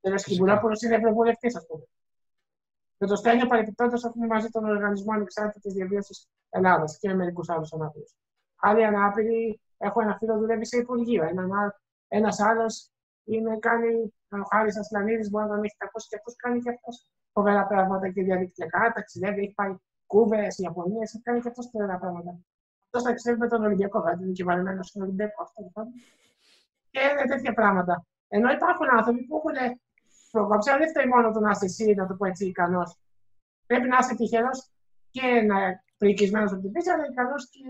Ο 0.00 0.10
κ. 0.10 0.20
Χιμπουλόπουλο 0.20 0.78
είναι 0.84 0.94
ευρωβουλευτής, 0.94 1.56
ας 1.56 1.66
πούμε. 1.66 1.84
Με 2.98 3.06
το 3.06 3.16
Στέλιο 3.16 3.46
παρεπιπτόντως 3.46 4.04
έχουμε 4.04 4.26
μαζί 4.26 4.48
τον 4.48 4.64
Οργανισμό 4.64 5.12
Ανεξάρτητης 5.12 5.72
Διαβίωσης 5.72 6.28
Ελλάδας 6.50 6.98
και 6.98 7.08
με 7.08 7.14
μερικούς 7.14 7.48
άλλους 7.48 7.72
ανάπηρους. 7.72 8.14
Άλλοι 8.56 8.84
ανάπηροι 8.84 9.60
έχουν 9.78 10.02
ένα 10.02 10.16
φίλο 10.16 10.38
δουλεύει 10.38 10.66
σε 10.66 10.76
Υπουργείο. 10.76 11.24
Ένας 12.08 12.40
άλλος 12.40 12.90
είναι 13.24 13.58
κάνει. 13.58 14.14
Ο 14.30 14.42
Χάρης 14.50 14.78
Ασλανίδης 14.78 15.30
μπορεί 15.30 15.44
να 15.46 15.54
τον 15.54 15.64
έχει 15.64 15.76
ακούσει 15.78 16.08
και 16.08 16.16
αυτό 16.16 16.32
κάνει 16.36 16.60
και 16.60 16.70
αυτός 16.70 17.06
φοβερά 17.32 17.66
πράγματα 17.66 18.08
και 18.08 18.22
διαδικτυακά. 18.22 18.92
Ταξιδεύει, 18.92 19.40
έχει 19.40 19.54
πάει 19.54 19.76
Κούβες, 20.06 20.58
Ιαπωνία, 20.58 21.00
έχει 21.02 21.20
κάνει 21.22 21.40
και 21.40 21.48
αυτός 21.48 21.68
φοβερά 21.72 21.98
πράγματα. 21.98 22.38
Αυτός 22.84 23.02
ταξιδεύει 23.02 23.38
με 23.38 23.48
τον 23.48 23.64
Ολυμπιακό, 23.64 24.00
δεν 24.00 24.20
είναι 24.20 24.32
κυβερνημένο 24.32 24.82
στον 24.82 25.02
Ολυμπιακό 25.02 25.42
αυτό 25.42 25.62
λοιπόν. 25.62 25.86
Και 26.90 27.00
είναι 27.00 27.34
τέτοια 27.34 27.52
πράγματα. 27.54 28.06
Ενώ 28.28 28.50
υπάρχουν 28.50 28.86
άνθρωποι 28.96 29.22
που 29.24 29.36
έχουν 29.36 29.80
προκόψει, 30.30 30.70
αλλά 30.70 30.78
δεν 30.78 30.88
φταίει 30.88 31.06
μόνο 31.06 31.32
το 31.32 31.40
να 31.40 31.50
είσαι 31.50 31.64
εσύ, 31.64 31.94
να 31.94 32.06
το 32.06 32.14
πω 32.14 32.26
έτσι, 32.26 32.46
ικανός. 32.46 32.98
Πρέπει 33.66 33.88
να 33.88 33.98
είσαι 34.00 34.14
τυχερός 34.14 34.70
και 35.10 35.40
να 35.40 35.56
πρικισμένο 35.98 36.50
από 36.50 36.60
την 36.60 36.72
πίστη, 36.72 36.90
αλλά 36.90 37.04
ικανός 37.10 37.48
και 37.48 37.60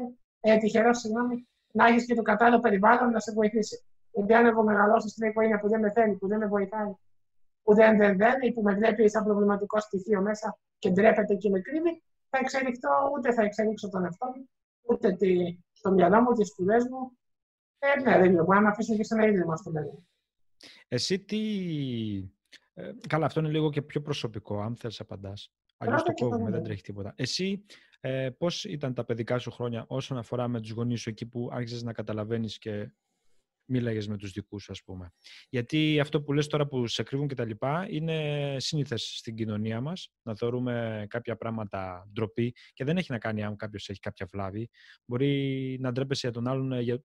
ε, 0.40 0.57
τυχερός, 0.59 0.99
συγγνώμη, 0.99 1.49
να 1.77 1.87
έχεις 1.87 2.07
και 2.07 2.15
το 2.15 2.23
κατάλληλο 2.23 2.61
περιβάλλον 2.61 3.11
να 3.11 3.21
σε 3.21 3.33
βοηθήσει. 3.33 3.85
Γιατί 4.12 4.35
αν 4.35 4.47
εγώ 4.47 4.62
μεγαλώσω 4.62 5.09
στην 5.09 5.29
οικογένεια 5.29 5.61
που 5.61 5.69
δεν 5.69 5.81
με 5.81 5.91
θέλει, 5.93 6.15
που 6.17 6.27
δεν 6.29 6.39
με 6.39 6.47
βοηθάει, 6.47 6.93
που 7.62 7.75
δεν 7.75 7.97
δεν 7.97 8.17
δεν, 8.17 8.41
ή 8.43 8.53
που 8.53 8.62
με 8.62 8.75
βλέπει 8.75 9.11
σαν 9.11 9.25
προβληματικό 9.25 9.81
στοιχείο 9.81 10.21
μέσα 10.21 10.59
και 10.79 10.91
ντρέπεται 10.91 11.35
και 11.35 11.51
με 11.51 11.61
κρύβει, 11.61 12.03
θα 12.31 12.39
εξελιχθώ, 12.39 13.11
ούτε 13.17 13.33
θα 13.33 13.43
εξελίξω 13.43 13.89
τον 13.89 14.05
εαυτό 14.05 14.27
μου, 14.27 14.49
ούτε 14.83 15.12
τη, 15.12 15.59
στο 15.73 15.91
μυαλό 15.91 16.21
μου, 16.21 16.33
τις 16.33 16.49
σπουδές 16.49 16.85
μου. 16.91 17.19
Ε, 17.79 18.01
ναι, 18.01 18.19
δεν 18.19 18.31
είναι. 18.33 18.43
Μπορεί 18.43 18.57
να 18.57 18.61
με 18.61 18.69
αφήσουν 18.69 18.97
και 18.97 19.05
σε 19.05 19.15
ένα 19.15 19.27
ίδρυμα 19.27 19.57
στο 19.57 19.71
μέλλον. 19.71 20.07
Εσύ 20.89 21.19
τι. 21.19 21.41
Ε, 22.75 22.91
καλά, 23.09 23.27
αυτό 23.27 23.41
είναι 23.41 23.49
λίγο 23.49 23.71
και 23.71 23.83
πιο 23.83 24.01
προσωπικό, 24.01 24.61
αν 24.61 24.77
θες 24.77 25.01
απαντάς. 25.01 25.53
Αλλιώς 25.77 26.03
το 26.03 26.12
κόβουμε, 26.12 26.51
δεν 26.51 26.62
τρέχει 26.62 26.83
τίποτα. 26.83 27.12
Εσύ, 27.17 27.65
ε, 28.01 28.31
πώς 28.39 28.65
ήταν 28.65 28.95
τα 28.95 29.05
παιδικά 29.05 29.39
σου 29.39 29.51
χρόνια 29.51 29.85
όσον 29.89 30.19
αφορά 30.19 30.49
με 30.49 30.61
τους 30.61 30.71
γονείς 30.71 31.01
σου 31.01 31.09
εκεί 31.09 31.27
που 31.27 31.49
άρχισες 31.53 31.83
να 31.83 31.93
καταλαβαίνεις 31.93 32.59
και 32.59 32.93
μίλαγε 33.69 34.09
με 34.09 34.17
τους 34.17 34.33
δικούς 34.33 34.62
σου, 34.62 34.73
ας 34.73 34.83
πούμε; 34.83 35.12
Γιατί 35.49 36.01
αυτό 36.01 36.23
που 36.23 36.33
λες 36.33 36.47
τώρα 36.47 36.67
που 36.67 36.87
σε 36.87 37.03
κρύβουν 37.03 37.29
και 37.29 37.35
τα 37.35 37.45
λοιπά 37.45 37.87
είναι 37.91 38.57
σύνηθες 38.59 39.17
στην 39.17 39.35
κοινωνία 39.35 39.81
μας, 39.81 40.12
να 40.23 40.35
θεωρούμε 40.35 41.07
κάποια 41.09 41.37
πράγματα 41.37 42.09
ντροπή 42.12 42.55
και 42.73 42.85
δεν 42.85 42.97
έχει 42.97 43.12
να 43.12 43.19
κάνει 43.19 43.45
αν 43.45 43.57
κάποιος 43.57 43.89
έχει 43.89 43.99
κάποια 43.99 44.27
βλάβη. 44.33 44.71
Μπορεί 45.05 45.77
να 45.81 45.93
ντρέπεσαι 45.93 46.27
για 46.27 46.41
τον 46.43 46.49
άλλον 46.49 46.81
για, 46.81 47.03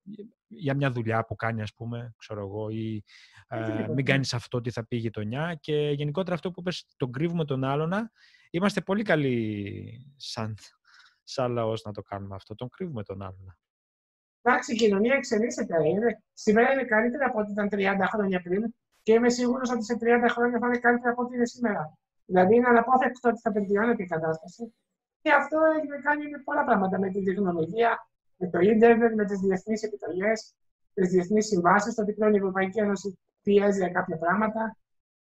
για 0.48 0.76
μια 0.76 0.92
δουλειά 0.92 1.26
που 1.26 1.36
κάνει, 1.36 1.62
ας 1.62 1.74
πούμε, 1.74 2.14
ξέρω 2.18 2.42
εγώ, 2.42 2.70
ή 2.70 3.04
ε, 3.48 3.88
μην 3.94 4.06
κάνεις 4.06 4.34
αυτό 4.34 4.62
τι 4.62 4.72
θα 4.72 4.86
πει 4.88 4.96
η 4.96 5.00
γειτονιά 5.00 5.58
και 5.62 5.92
γενικότερα 5.96 6.36
αυτό 6.36 6.52
που 6.52 6.60
είπες, 6.60 6.86
τον 6.98 7.12
κρύβουμε 7.12 7.46
τον 7.46 7.64
άλλον, 7.64 7.94
είμαστε 8.52 8.82
πολύ 8.82 9.04
καλοί 9.04 10.14
σαν, 10.16 10.58
σαν 11.24 11.52
λαός 11.52 11.84
να 11.84 11.92
το 11.92 12.02
κάνουμε 12.02 12.36
αυτό, 12.36 12.56
τον 12.56 12.70
κρύβουμε 12.70 13.04
τον 13.04 13.22
άλλον. 13.22 13.58
Εντάξει, 14.42 14.74
η 14.74 14.76
κοινωνία 14.76 15.16
εξελίσσεται. 15.16 15.88
Είναι, 15.88 16.24
σήμερα 16.34 16.72
είναι 16.72 16.84
καλύτερα 16.84 17.26
από 17.26 17.40
ό,τι 17.40 17.52
ήταν 17.52 17.70
30 17.72 18.08
χρόνια 18.12 18.42
πριν 18.42 18.74
και 19.04 19.14
είμαι 19.14 19.30
σίγουρος 19.30 19.70
ότι 19.70 19.84
σε 19.84 19.98
30 20.00 20.26
χρόνια 20.30 20.60
θα 20.60 20.68
είναι 20.68 20.78
καλύτερα 20.78 21.12
από 21.12 21.22
ό,τι 21.22 21.36
είναι 21.36 21.46
σήμερα. 21.46 21.98
Δηλαδή 22.26 22.56
είναι 22.56 22.68
αναπόφευκτο 22.68 23.30
ότι 23.30 23.40
θα 23.40 23.52
βελτιώνεται 23.52 24.04
η 24.04 24.06
κατάσταση. 24.06 24.74
Και 25.22 25.32
αυτό 25.32 25.58
έχει 25.78 25.88
να 25.88 25.98
κάνει 25.98 26.30
με 26.30 26.38
πολλά 26.44 26.64
πράγματα. 26.64 27.00
Με 27.00 27.10
την 27.10 27.26
τεχνολογία, 27.26 28.08
με 28.38 28.50
το 28.50 28.60
ίντερνετ, 28.60 29.14
με 29.14 29.26
τις 29.26 29.40
διεθνείς 29.40 29.84
επιταγές, 29.84 30.54
τις 30.94 31.10
διεθνείς 31.10 31.46
συμβάσεις, 31.46 31.96
το 31.96 32.02
ότι 32.02 32.14
πλέον 32.14 32.34
η 32.34 32.38
Ευρωπαϊκή 32.38 32.80
Ένωση 32.80 33.20
πιέζει 33.42 33.78
για 33.78 33.90
κάποια 33.90 34.18
πράγματα. 34.18 34.78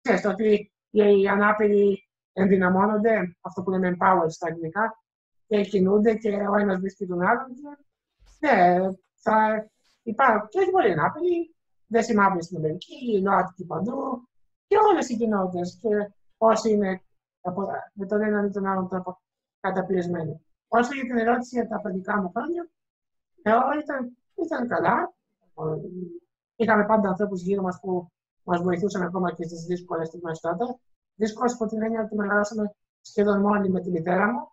Ξέρετε 0.01 0.29
ότι 0.29 0.73
οι 0.91 1.29
ανάπηροι 1.29 2.04
ενδυναμώνονται, 2.35 3.37
αυτό 3.40 3.62
που 3.62 3.70
λέμε 3.70 3.97
empowered 3.99 4.31
στα 4.31 4.47
αγγλικά, 4.47 5.03
και 5.47 5.61
κινούνται 5.61 6.14
και 6.14 6.29
ο 6.29 6.57
ένας 6.57 6.79
βρίσκει 6.79 7.07
τον 7.07 7.23
άλλον. 7.23 7.47
Ναι, 8.38 8.77
θα 9.14 9.66
υπάρχουν 10.03 10.49
και 10.49 10.59
όχι 10.59 10.70
πολύ 10.70 10.92
ανάπηροι, 10.92 11.55
δεν 11.87 12.03
σημαίνει 12.03 12.42
στην 12.42 12.57
Αμερική, 12.57 12.94
οι 13.12 13.20
ΛΟΑΤΚΙ 13.20 13.64
παντού 13.64 14.29
και 14.66 14.77
όλες 14.90 15.09
οι 15.09 15.16
κοινότητες. 15.16 15.79
Και 15.81 16.12
όσοι 16.38 16.70
είναι 16.70 17.03
με 17.92 18.07
τον 18.07 18.23
έναν 18.23 18.47
ή 18.47 18.51
τον 18.51 18.66
άλλον 18.66 18.88
τρόπο 18.88 19.20
καταπιεσμένοι. 19.61 20.40
Όσο 20.68 20.94
για 20.94 21.03
την 21.03 21.18
ερώτηση 21.18 21.55
για 21.55 21.68
τα 21.68 21.81
παιδικά 21.81 22.20
μου 22.20 22.33
χρόνια, 22.37 22.68
εγώ 23.42 23.79
ήταν, 23.83 24.16
ήταν 24.44 24.68
καλά. 24.68 25.14
Είχαμε 26.57 26.87
πάντα 26.87 27.09
ανθρώπους 27.09 27.42
γύρω 27.42 27.62
μας 27.62 27.81
που 27.81 28.09
μας 28.42 28.62
βοηθούσαν 28.62 29.03
ακόμα 29.03 29.33
και 29.33 29.44
στις 29.44 29.64
δύσκολες 29.64 30.09
στιγμές 30.09 30.40
τότε. 30.40 30.64
Δύσκολε 31.14 31.53
από 31.53 31.66
την 31.66 31.83
έννοια 31.83 32.03
ότι 32.03 32.14
μεγαλώσαμε 32.16 32.74
σχεδόν 33.00 33.40
μόνοι 33.40 33.68
με 33.68 33.81
τη 33.81 33.90
μητέρα 33.90 34.33
μου, 34.33 34.48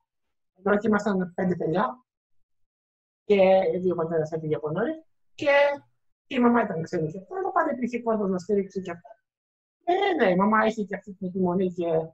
ενώ 0.64 0.78
και 0.78 0.88
ήμασταν 0.88 1.34
πέντε 1.36 1.56
παιδιά. 1.56 2.06
Και 3.24 3.62
δύο 3.82 3.96
πατέρα 3.96 4.24
έφυγε 4.32 4.56
από 4.56 4.72
νωρίς. 4.72 5.04
Και 5.36 5.52
η 6.28 6.40
μαμά 6.40 6.62
ήταν 6.62 6.84
ξένη 6.84 7.12
και 7.12 7.18
αυτό, 7.18 7.36
αλλά 7.36 7.52
πάντα 7.52 7.72
υπήρχε 7.72 8.02
κόσμος 8.02 8.30
να 8.30 8.38
στηρίξει 8.38 8.82
και 8.82 8.92
αυτά. 8.92 9.10
Ε, 9.84 10.14
ναι, 10.24 10.32
η 10.32 10.36
μαμά 10.36 10.66
έχει 10.66 10.86
και 10.86 10.96
αυτή 10.96 11.14
την 11.14 11.28
επιμονή 11.28 11.74
και 11.74 12.10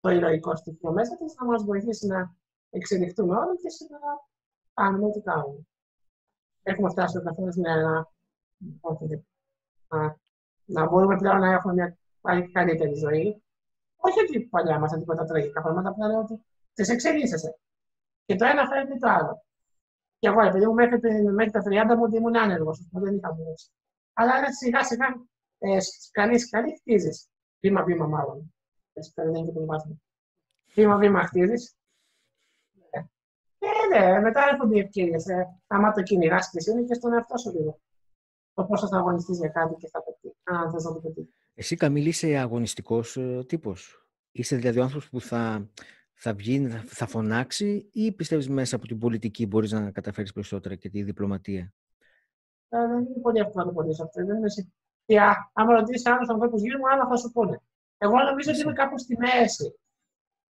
το 0.00 0.08
ηρωικό 0.08 0.56
στοιχείο 0.56 0.92
μέσα 0.92 1.16
της 1.16 1.34
να 1.34 1.46
μας 1.46 1.64
βοηθήσει 1.64 2.06
να 2.06 2.34
εξελιχθούμε 2.70 3.36
όλοι 3.36 3.56
και 3.56 3.68
να 3.90 3.98
κάνουμε 4.74 5.06
ό,τι 5.06 5.20
κάνουμε. 5.20 5.66
Έχουμε 6.62 6.90
φτάσει 6.90 7.16
ο 7.16 7.22
καθένας 7.22 7.56
με 7.56 7.70
ένα. 7.70 8.12
Να, 9.88 10.16
να 10.64 10.88
μπορούμε 10.88 11.16
πλέον 11.16 11.38
να 11.38 11.52
έχουμε 11.52 11.72
μια 11.72 11.98
πάλι 12.20 12.50
καλύτερη 12.50 12.94
ζωή. 12.94 13.42
Όχι 14.00 14.20
ότι 14.20 14.40
παλιά 14.40 14.76
ήμασταν 14.76 14.98
τίποτα 14.98 15.24
τραγικά 15.24 15.62
πράγματα, 15.62 15.88
απλά 15.88 16.06
λέω 16.06 16.18
ότι 16.18 16.44
τις 16.72 16.88
εξελίσσεσαι. 16.88 17.58
Και 18.24 18.36
το 18.36 18.44
ένα 18.44 18.66
φέρνει 18.66 18.98
το 18.98 19.08
άλλο. 19.08 19.44
Και 20.18 20.28
εγώ, 20.28 20.40
επειδή 20.40 20.66
μου 20.66 20.74
μέχρι, 20.74 21.22
μέχρι 21.22 21.50
τα 21.50 21.62
30 21.92 21.96
μου 21.96 22.14
ήμουν 22.14 22.36
άνεργος, 22.36 22.88
δεν 22.92 23.14
είχα 23.16 23.32
μπορέσει. 23.32 23.70
Αλλά 24.12 24.52
σιγά 24.52 24.84
σιγά 24.84 25.06
ε, 25.58 25.78
καλή 26.10 26.38
σκαλή 26.38 26.76
χτίζεις. 26.76 27.28
Βήμα-βήμα, 27.60 28.06
μάλλον. 28.06 28.54
Έτσι, 28.92 29.12
δεν 29.14 29.34
είναι 29.34 29.46
και 29.46 29.52
το 29.52 29.64
βάθμο. 29.64 30.00
Βήμα-βήμα 30.74 31.22
χτίζεις. 31.22 31.74
Ε, 33.58 33.98
ναι, 33.98 34.20
μετά 34.20 34.48
έρχονται 34.52 34.76
οι 34.76 34.80
ευκαιρίες. 34.80 35.26
Ε, 35.26 35.60
άμα 35.66 35.92
το 35.92 36.02
κυνηγά 36.02 36.38
και 36.38 36.70
είναι 36.70 36.82
και 36.82 36.94
στον 36.94 37.12
εαυτό 37.12 37.36
σου 37.36 37.50
λίγο. 37.50 37.80
Το 38.54 38.64
πόσο 38.64 38.88
θα 38.88 38.96
αγωνιστείς 38.96 39.38
για 39.38 39.48
κάτι 39.48 39.74
και 39.74 39.88
θα 39.88 40.02
πετύχεις. 40.02 40.38
Αν 40.42 40.70
θες 40.70 40.84
να 40.84 40.92
το 40.92 41.00
πετύχεις. 41.00 41.34
Εσύ, 41.60 41.76
Καμίλη, 41.76 42.08
είσαι 42.08 42.36
αγωνιστικός 42.36 43.16
ε, 43.16 43.44
τύπος; 43.46 44.08
Είσαι 44.30 44.56
δηλαδή 44.56 44.78
ο 44.78 44.82
άνθρωπος 44.82 45.08
που 45.08 45.20
θα, 45.20 45.68
θα 46.12 46.34
βγει, 46.34 46.68
θα 46.68 47.06
φωνάξει, 47.06 47.88
ή 47.92 48.12
πιστεύεις 48.12 48.48
μέσα 48.48 48.76
από 48.76 48.86
την 48.86 48.98
πολιτική 48.98 49.46
μπορείς 49.46 49.72
να 49.72 49.90
καταφέρεις 49.90 50.32
περισσότερα 50.32 50.74
και 50.74 50.88
τη 50.88 51.02
διπλωματία; 51.02 51.72
Ε, 52.68 52.78
δεν 52.78 52.98
είναι 52.98 53.20
πολύ 53.22 53.38
εύκολο 53.38 53.64
να 53.64 53.72
το 53.72 53.82
πω 53.82 54.02
αυτό. 54.04 54.24
Δεν 54.24 54.36
είναι... 54.36 54.48
Και 55.04 55.20
άμα 55.52 55.72
ρωτήσεις 55.72 56.06
άλλους 56.06 56.28
ανθρώπους 56.28 56.60
γύρω 56.60 56.78
μου, 56.78 56.88
άλλα 56.88 57.06
θα 57.06 57.16
σου 57.16 57.32
πούνε. 57.32 57.60
Εγώ 57.98 58.22
νομίζω 58.22 58.50
ότι 58.50 58.60
είμαι 58.60 58.72
κάπου 58.72 58.98
στη 58.98 59.16
μέση. 59.16 59.78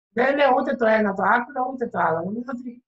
Δεν 0.10 0.36
λέω 0.36 0.50
ούτε 0.60 0.76
το 0.76 0.86
ένα 0.86 1.14
το 1.14 1.24
άκρο, 1.24 1.72
ούτε 1.74 1.88
το 1.88 2.00
άλλο. 2.00 2.18
Νομίζω 2.18 2.50
ότι 2.58 2.84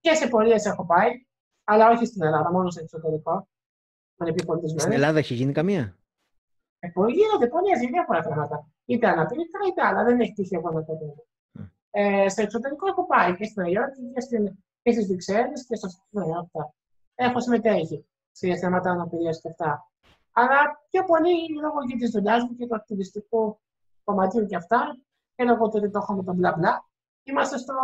και 0.00 0.14
σε 0.14 0.28
πορείες 0.28 0.64
έχω 0.64 0.86
πάει, 0.86 1.26
αλλά 1.64 1.90
όχι 1.90 2.06
στην 2.06 2.22
Ελλάδα, 2.22 2.52
μόνο 2.52 2.70
σε 2.70 2.80
εξωτερικό. 2.80 3.48
Στην 4.76 4.92
Ελλάδα 4.92 5.18
έχει 5.18 5.34
γίνει 5.34 5.52
καμία; 5.52 5.96
Ε, 6.84 6.88
γίνονται 6.88 7.46
πορείε 7.52 7.76
για 7.80 7.88
διάφορα 7.88 8.20
πράγματα. 8.20 8.66
Είτε 8.84 9.06
αναπηρικά 9.08 9.58
είτε 9.68 9.86
άλλα. 9.86 10.04
Δεν 10.04 10.20
έχει 10.20 10.32
τύχει 10.32 10.54
εγώ 10.54 10.70
να 10.70 10.84
το 10.84 10.92
δω. 11.00 11.14
Ε, 11.90 12.28
στο 12.28 12.42
εξωτερικό 12.42 12.86
έχω 12.86 13.06
πάει 13.06 13.36
και 13.36 13.44
στην 13.44 13.62
Νέα 13.62 13.72
Υόρκη 13.72 14.02
και, 14.14 14.20
στην, 14.20 14.58
και 14.82 14.92
στις 14.92 15.06
Βρυξέλλες 15.06 15.66
και 15.66 15.76
στο. 15.76 15.88
Ναι, 16.10 16.24
αυτά. 16.38 16.74
Έχω 17.14 17.40
συμμετέχει 17.40 18.06
σε 18.30 18.56
θέματα 18.56 18.90
αναπηρίας 18.90 19.40
και 19.40 19.48
αυτά. 19.48 19.90
Αλλά 20.32 20.58
πιο 20.90 21.04
πολύ 21.04 21.34
λόγω 21.62 21.78
και 21.88 21.96
της 21.96 22.10
δουλειάς 22.10 22.42
μου 22.42 22.56
και 22.56 22.66
του 22.66 22.74
ακτιβιστικού 22.74 23.60
κομματίου 24.04 24.46
και 24.46 24.56
αυτά, 24.56 24.98
και 25.34 25.44
λόγω 25.44 25.68
του 25.68 25.78
ότι 25.80 25.90
το 25.90 25.98
έχω 25.98 26.12
με 26.14 26.22
τον 26.22 26.34
μπλα 26.34 26.54
μπλα, 26.56 26.88
είμαστε 27.22 27.58
στο 27.58 27.74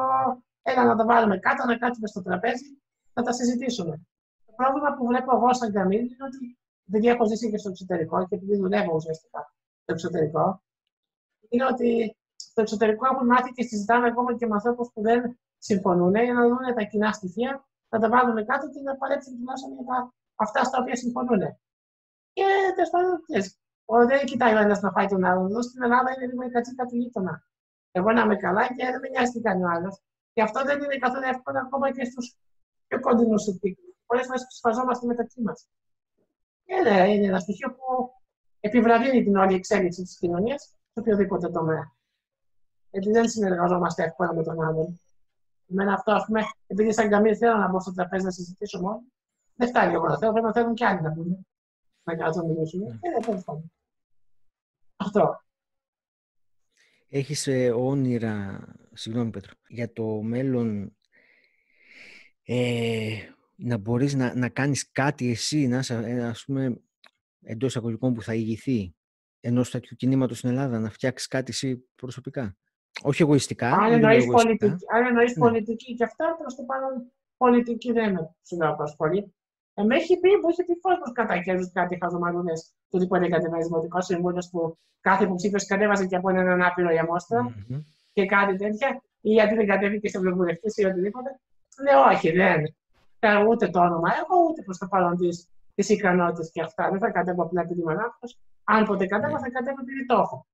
έλα 0.62 0.84
να 0.84 0.96
τα 0.96 1.04
βάλουμε 1.04 1.38
κάτω, 1.38 1.64
να 1.64 1.76
κάτσουμε 1.76 2.06
στο 2.06 2.22
τραπέζι, 2.22 2.80
να 3.12 3.22
τα 3.22 3.32
συζητήσουμε. 3.32 4.00
Το 4.46 4.52
πρόβλημα 4.56 4.94
που 4.94 5.06
βλέπω 5.06 5.37
εγώ 5.37 5.54
σαν 5.54 5.72
καμίλ 5.72 6.00
είναι 6.00 6.24
ότι 6.26 6.58
επειδή 6.88 7.09
έχω 7.09 7.27
ζήσει 7.27 7.51
και 7.51 7.59
στο 7.59 7.68
εξωτερικό 7.68 8.27
και 8.29 8.35
επειδή 8.35 8.57
δουλεύω 8.57 8.94
ουσιαστικά 8.94 9.55
στο 9.83 9.92
εξωτερικό, 9.92 10.62
είναι 11.48 11.64
ότι 11.64 12.16
στο 12.37 12.61
εξωτερικό 12.61 13.07
έχουν 13.12 13.27
μάθει 13.27 13.51
και 13.53 13.62
συζητάμε 13.62 14.07
ακόμα 14.07 14.37
και 14.37 14.46
με 14.46 14.55
ανθρώπους 14.55 14.88
που 14.92 15.01
δεν 15.03 15.38
συμφωνούν 15.59 16.14
για 16.14 16.33
να 16.33 16.48
δουν 16.48 16.74
τα 16.74 16.83
κοινά 16.83 17.12
στοιχεία, 17.12 17.68
να 17.88 17.98
τα 17.98 18.09
βάλουμε 18.09 18.44
κάτω 18.44 18.68
και 18.70 18.81
να 18.81 18.96
παλέψουν 18.96 19.37
τουλάχιστον 19.38 19.72
για 19.72 19.85
τα, 19.85 20.14
αυτά 20.35 20.64
στα 20.64 20.79
οποία 20.81 20.96
συμφωνούν. 20.96 21.40
Και 22.33 22.44
τέλος 22.74 22.90
πάντων, 22.90 23.12
δεν 24.07 24.27
κοιτάει 24.27 24.55
ο 24.55 24.59
ένας 24.59 24.81
να 24.81 24.90
φάει 24.90 25.07
τον 25.07 25.24
άλλον. 25.24 25.46
Εδώ 25.51 25.62
στην 25.62 25.83
Ελλάδα 25.83 26.09
είναι 26.14 26.27
λίγο 26.27 26.42
η 26.42 26.51
κατσίκα 26.51 26.85
του 26.87 26.96
γείτονα. 26.96 27.42
Εγώ 27.90 28.12
να 28.12 28.20
είμαι 28.20 28.37
καλά 28.37 28.66
και 28.66 28.85
δεν 28.92 29.01
με 29.01 29.09
νοιάζει 29.09 29.33
τι 29.33 29.40
κάνει 29.40 29.64
ο 29.64 29.68
άλλος. 29.68 30.03
Και 30.33 30.42
αυτό 30.42 30.64
δεν 30.64 30.83
είναι 30.83 30.96
καθόλου 30.96 31.27
εύκολο 31.35 31.59
ακόμα 31.59 31.92
και 31.92 32.05
στους 32.05 32.37
πιο 32.87 33.01
κοντινούς 33.01 33.46
υπήκου. 33.46 33.83
Πολλές 34.07 34.27
φορές 34.27 34.46
σφαζόμαστε 34.48 35.07
μεταξύ 35.07 35.40
μας. 35.40 35.68
Είναι, 36.68 37.12
είναι 37.12 37.26
ένα 37.26 37.38
στοιχείο 37.38 37.74
που 37.74 38.11
επιβραδύνει 38.61 39.24
την 39.24 39.37
όλη 39.37 39.54
εξέλιξη 39.54 40.02
της 40.02 40.18
κοινωνίας 40.18 40.62
σε 40.62 41.00
οποιοδήποτε 41.00 41.48
τομέα. 41.48 41.96
Γιατί 42.90 43.11
δεν 43.11 43.28
συνεργαζόμαστε 43.28 44.04
εύκολα 44.04 44.35
με 44.35 44.42
τον 44.42 44.62
άλλον. 44.62 45.00
Εμένα 45.70 45.92
αυτό, 45.92 46.12
ας 46.12 46.24
πούμε, 46.26 46.42
επειδή 46.66 46.92
σαν 46.92 47.09
καμία 47.09 47.37
θέλω 47.37 47.57
να 47.57 47.68
μπω 47.68 47.81
στο 47.81 47.92
τραπέζι 47.92 48.24
να 48.24 48.31
συζητήσω 48.31 48.81
μόνο, 48.81 49.02
δεν 49.54 49.68
φτάνει 49.68 49.94
εγώ 49.94 50.07
να 50.07 50.18
θέλω, 50.18 50.33
πρέπει 50.33 50.46
να 50.46 50.52
θέλουν 50.52 50.74
και 50.74 50.85
άλλοι 50.85 51.00
να 51.00 51.12
πούνε. 51.12 51.46
Να 52.02 52.16
κάτσουν 52.16 52.42
να 52.42 52.48
μιλήσουν. 52.48 52.83
Mm. 52.83 52.98
Ε, 53.00 53.26
δεν 53.26 53.40
φτάνει. 53.40 53.72
Αυτό. 54.96 55.40
Έχεις 57.09 57.46
ε, 57.46 57.70
όνειρα, 57.70 58.64
συγγνώμη 58.92 59.31
Πέτρο, 59.31 59.52
για 59.68 59.92
το 59.92 60.04
μέλλον 60.22 60.96
ε, 62.44 63.16
να 63.60 63.76
μπορείς 63.76 64.14
να, 64.14 64.34
να 64.34 64.48
κάνεις 64.48 64.90
κάτι 64.92 65.30
εσύ, 65.30 65.66
να 65.66 65.78
είσαι, 65.78 65.94
ας 66.22 66.44
πούμε, 66.44 66.80
εντός 67.42 67.70
εισαγωγικών 67.70 68.14
που 68.14 68.22
θα 68.22 68.34
ηγηθεί 68.34 68.94
ενός 69.40 69.70
τέτοιου 69.70 69.96
κινήματος 69.96 70.38
στην 70.38 70.50
Ελλάδα, 70.50 70.78
να 70.78 70.90
φτιάξεις 70.90 71.28
κάτι 71.28 71.50
εσύ 71.50 71.88
προσωπικά. 71.94 72.56
Όχι 73.02 73.22
εγωιστικά. 73.22 73.72
Αν 73.72 73.92
εννοείς 73.92 74.26
πολιτική, 74.26 74.84
αν 74.94 75.06
εννοείς 75.06 75.36
ναι. 75.36 75.42
πολιτική 75.42 75.94
και 75.94 76.04
αυτά, 76.04 76.36
προς 76.38 76.54
το 76.54 76.62
παρόν 76.62 77.12
πολιτική 77.36 77.92
δεν 77.92 78.12
με 78.12 78.34
συναπασχολεί. 78.42 79.34
Ε, 79.74 79.82
με 79.82 79.96
έχει 79.96 80.18
πει, 80.18 80.28
μου 80.28 80.48
έχει 80.48 80.64
πει 80.64 80.80
κόσμος 80.80 81.12
κατά 81.12 81.42
κάτι 81.72 81.98
χαζομαρούλε 82.00 82.52
του 82.88 82.98
τύπου 82.98 83.18
δεν 83.18 83.30
κατεβάζει 83.30 83.66
δημοτικό 83.66 84.00
συμβούλιο 84.00 84.42
που 84.50 84.78
κάθε 85.00 85.24
υποψήφιος 85.24 85.66
κατέβαζε 85.66 86.06
και 86.06 86.16
από 86.16 86.28
έναν 86.30 86.62
άπειρο 86.62 86.92
για 86.92 87.04
μόστρα 87.04 87.54
mm-hmm. 87.54 87.84
και 88.12 88.26
κάτι 88.26 88.56
τέτοια, 88.56 89.02
ή 89.20 89.30
γιατί 89.30 89.54
δεν 89.54 89.66
κατέβηκε 89.66 90.08
σε 90.08 90.18
ευρωβουλευτή 90.18 90.82
ή 90.82 90.84
οτιδήποτε. 90.84 91.40
Λέω, 91.82 92.02
όχι, 92.02 92.30
δεν. 92.30 92.76
Ούτε 93.48 93.68
το 93.68 93.81
όνομα 93.81 94.09
έχω, 94.22 94.37
ούτε 94.48 94.62
προς 94.62 94.78
το 94.78 94.87
παρόν 94.87 95.16
τις 95.74 95.88
ικανότητες 95.88 96.50
και 96.50 96.62
αυτά. 96.62 96.90
Δεν 96.90 96.98
θα 96.98 97.11
κατέβω 97.11 97.42
απλά 97.42 97.61
επειδή 97.61 97.81
είμαι 97.81 97.96
Αν 98.64 98.85
ποτέ 98.85 99.07
κατέβω, 99.07 99.33
ναι. 99.33 99.40
θα 99.40 99.50
κατέβω 99.50 99.81
επειδή 99.81 100.07
το 100.07 100.14
έχω. 100.14 100.46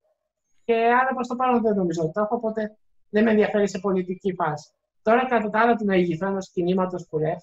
Και 0.64 0.74
άρα 0.74 1.14
προς 1.14 1.26
το 1.26 1.36
παρόν 1.36 1.62
δεν 1.62 1.74
νομίζω 1.74 2.02
ότι 2.02 2.12
το 2.12 2.20
έχω, 2.20 2.36
οπότε 2.36 2.76
δεν 3.10 3.24
με 3.24 3.30
ενδιαφέρει 3.30 3.68
σε 3.68 3.78
πολιτική 3.78 4.34
φάση. 4.34 4.70
Τώρα, 5.02 5.26
κατά 5.26 5.50
τα 5.50 5.60
άλλα, 5.60 5.74
του 5.76 5.84
να 5.84 5.94
ηγηθώ 5.94 6.26
ενός 6.26 6.50
κινήματος 6.50 7.06
που 7.08 7.18
λε, 7.18 7.36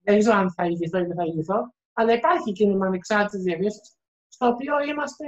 δεν 0.00 0.18
ξέρω 0.18 0.36
αν 0.36 0.52
θα 0.52 0.64
ηγηθώ 0.64 0.98
ή 0.98 1.04
δεν 1.04 1.16
θα 1.16 1.24
ηγηθώ, 1.24 1.74
αλλά 1.92 2.12
υπάρχει 2.12 2.52
κίνημα 2.52 2.86
ανεξάρτητης 2.86 3.42
διαβίωσης, 3.42 3.96
στο 4.28 4.46
οποίο 4.46 4.80
είμαστε 4.80 5.24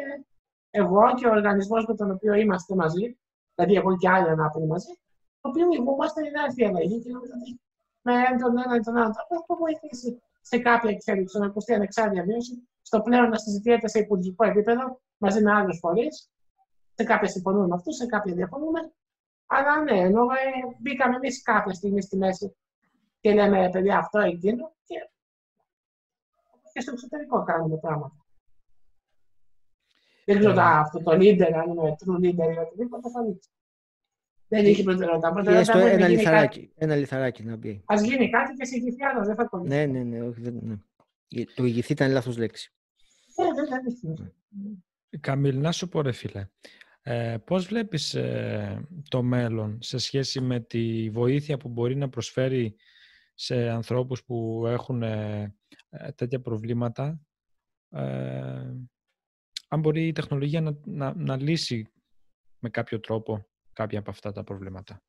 εγώ 0.71 1.15
και 1.15 1.27
ο 1.27 1.31
οργανισμός 1.31 1.87
με 1.87 1.95
τον 1.95 2.11
οποίο 2.11 2.35
είμαστε 2.35 2.75
μαζί, 2.75 3.19
δηλαδή 3.55 3.75
εγώ 3.75 3.97
και 3.97 4.09
άλλοι 4.09 4.29
ανάπηροι 4.29 4.67
μαζί, 4.67 4.93
το 5.41 5.49
οποίο 5.49 5.67
ηγούμαστε 5.73 6.21
η 6.27 6.31
νέα 6.31 6.69
αλλαγή 6.69 7.01
και 7.01 7.11
νομίζω 7.11 7.33
ότι 7.41 7.61
με 8.09 8.39
τον 8.43 8.59
ένα 8.59 8.77
ή 8.77 8.81
τον 8.81 8.97
άλλο 8.97 9.13
τρόπο 9.29 9.45
θα 9.47 9.57
βοηθήσει 9.57 10.23
σε 10.41 10.59
κάποια 10.59 10.91
εξέλιξη, 10.91 11.39
να 11.39 11.47
ακουστεί 11.47 11.75
ανεξάρτητη 11.75 12.15
διαβίωση, 12.15 12.69
στο 12.83 13.01
πλέον 13.01 13.29
να 13.29 13.39
συζητιέται 13.39 13.89
σε 13.89 13.99
υπουργικό 13.99 14.45
επίπεδο 14.45 15.01
μαζί 15.19 15.43
με 15.43 15.53
άλλους 15.53 15.79
φορείς. 15.79 16.31
Σε 16.95 17.05
κάποια 17.05 17.29
συμφωνούμε 17.29 17.67
με 17.67 17.75
αυτούς, 17.75 17.97
σε 17.97 18.07
κάποια 18.07 18.35
διαφωνούμε. 18.35 18.93
Αλλά 19.47 19.83
ναι, 19.83 19.99
ενώ 19.99 20.23
ε, 20.23 20.77
μπήκαμε 20.79 21.17
εμείς 21.17 21.43
κάποια 21.43 21.73
στιγμή 21.73 22.03
στη 22.03 22.17
μέση 22.17 22.57
και 23.21 23.33
λέμε 23.35 23.69
παιδιά 23.73 23.99
αυτό, 23.99 24.19
εκείνο. 24.19 24.73
Και, 24.85 25.11
και 26.73 26.81
στο 26.81 26.91
εξωτερικό 26.91 27.43
κάνουμε 27.43 27.77
πράγματα. 27.77 28.27
Δεν 30.27 30.39
ξέρω 30.39 30.55
yeah. 30.55 30.81
αυτό 30.85 31.03
το 31.03 31.11
leader, 31.11 31.53
αν 31.53 31.71
είναι 31.71 31.97
true 32.05 32.19
leader 32.25 32.55
ή 32.55 32.59
οτιδήποτε, 32.59 33.11
θα 33.11 33.23
δείξει. 33.25 33.51
Δεν 34.49 34.65
έχει 34.65 34.83
προτεραιότητα. 34.83 35.33
Προτεραιότητα 35.33 35.79
ένα, 35.79 36.09
λιθαράκι, 36.09 36.71
ένα 36.75 36.97
λιθαράκι 36.97 37.45
να 37.45 37.57
μπει. 37.57 37.83
Α 37.85 37.95
γίνει 38.03 38.31
κάτι 38.31 38.55
και 38.55 38.65
σε 38.65 38.77
ηγηθεί 38.77 39.05
άλλο, 39.05 39.25
δεν 39.25 39.35
θα 39.35 39.45
κολλήσει. 39.45 39.77
Ναι, 39.77 39.87
ναι, 39.87 40.03
ναι, 40.03 40.23
όχι, 40.23 40.41
δεν, 40.41 40.59
ναι. 40.63 40.77
Το 41.55 41.65
ηγηθεί 41.65 41.93
ήταν 41.93 42.11
λάθος 42.11 42.37
λέξη. 42.37 42.73
Ναι, 43.37 43.45
δεν, 43.55 43.83
δεν, 44.11 44.33
Καμίλ, 45.21 45.61
να 45.61 45.73
σου 45.73 45.89
πω 45.89 46.01
ρε 46.01 46.13
φίλε. 46.13 46.49
Ε, 47.03 47.37
πώς 47.45 47.67
βλέπεις 47.67 48.15
ε, 48.15 48.87
το 49.09 49.23
μέλλον 49.23 49.79
σε 49.83 49.99
σχέση 49.99 50.41
με 50.41 50.61
τη 50.61 51.11
βοήθεια 51.11 51.57
που 51.57 51.69
μπορεί 51.69 51.97
να 51.97 52.09
προσφέρει 52.09 52.77
σε 53.35 53.69
ανθρώπους 53.69 54.25
που 54.25 54.65
έχουν 54.67 55.03
ε, 55.03 55.55
ε, 55.89 56.13
τέτοια 56.13 56.41
προβλήματα; 56.41 57.21
Αν 59.69 59.81
μπορεί 59.81 60.07
η 60.07 60.13
τεχνολογία 60.13 60.61
να, 60.61 60.79
να, 60.85 61.15
να 61.17 61.37
λύσει 61.37 61.87
με 62.59 62.71
κάποιο 62.71 63.01
τρόπο 63.01 63.48
κάποια 63.79 63.99
από 63.99 64.11
αυτά 64.11 64.33
τα 64.33 64.43
προβλήματα. 64.45 65.03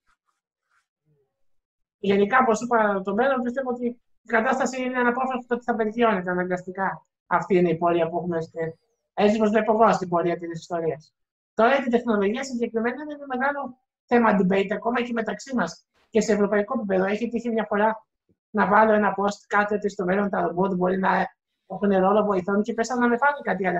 Γενικά, 1.99 2.37
όπως 2.41 2.61
είπα, 2.61 3.01
το 3.01 3.13
μέλλον 3.13 3.41
πιστεύω 3.41 3.69
ότι 3.69 3.85
η 4.21 4.27
κατάσταση 4.27 4.81
είναι 4.81 4.99
αναπόφευκτο 4.99 5.55
ότι 5.55 5.63
θα 5.63 5.75
βελτιώνεται 5.75 6.29
αναγκαστικά. 6.29 7.05
Αυτή 7.27 7.55
είναι 7.55 7.69
η 7.69 7.77
πορεία 7.77 8.09
που 8.09 8.17
έχουμε. 8.17 8.37
Έτσι, 9.13 9.35
όπως 9.35 9.49
βλέπω 9.49 9.71
εγώ 9.73 9.93
στην 9.93 10.09
πορεία 10.09 10.37
της 10.37 10.59
ιστορίας. 10.59 11.13
Τώρα 11.53 11.85
η 11.85 11.89
τεχνολογία 11.89 12.43
συγκεκριμένα 12.43 13.01
είναι 13.03 13.13
ένα 13.13 13.25
μεγάλο 13.33 13.79
θέμα 14.05 14.29
debate 14.39 14.71
ακόμα 14.73 15.01
και 15.01 15.13
μεταξύ 15.13 15.55
μας 15.55 15.85
και 16.09 16.21
σε 16.21 16.33
ευρωπαϊκό 16.33 16.73
επίπεδο. 16.77 17.05
Έχει 17.05 17.29
τύχει 17.29 17.49
μια 17.49 17.65
φορά 17.65 18.05
να 18.49 18.67
βάλω 18.67 18.93
ένα 18.93 19.15
post 19.17 19.39
κάτω 19.47 19.75
ότι 19.75 19.89
στο 19.89 20.03
μέλλον 20.05 20.29
τα 20.29 20.41
ρομπότ 20.41 20.73
μπορεί 20.73 20.97
να 20.97 21.27
έχουν 21.67 21.89
ρόλο 21.89 22.23
βοηθών 22.23 22.61
και 22.61 22.73
πέσαν 22.73 22.99
να 22.99 23.07
με 23.07 23.17
φάνε 23.17 23.37
κάτι 23.43 23.67
άλλο 23.67 23.79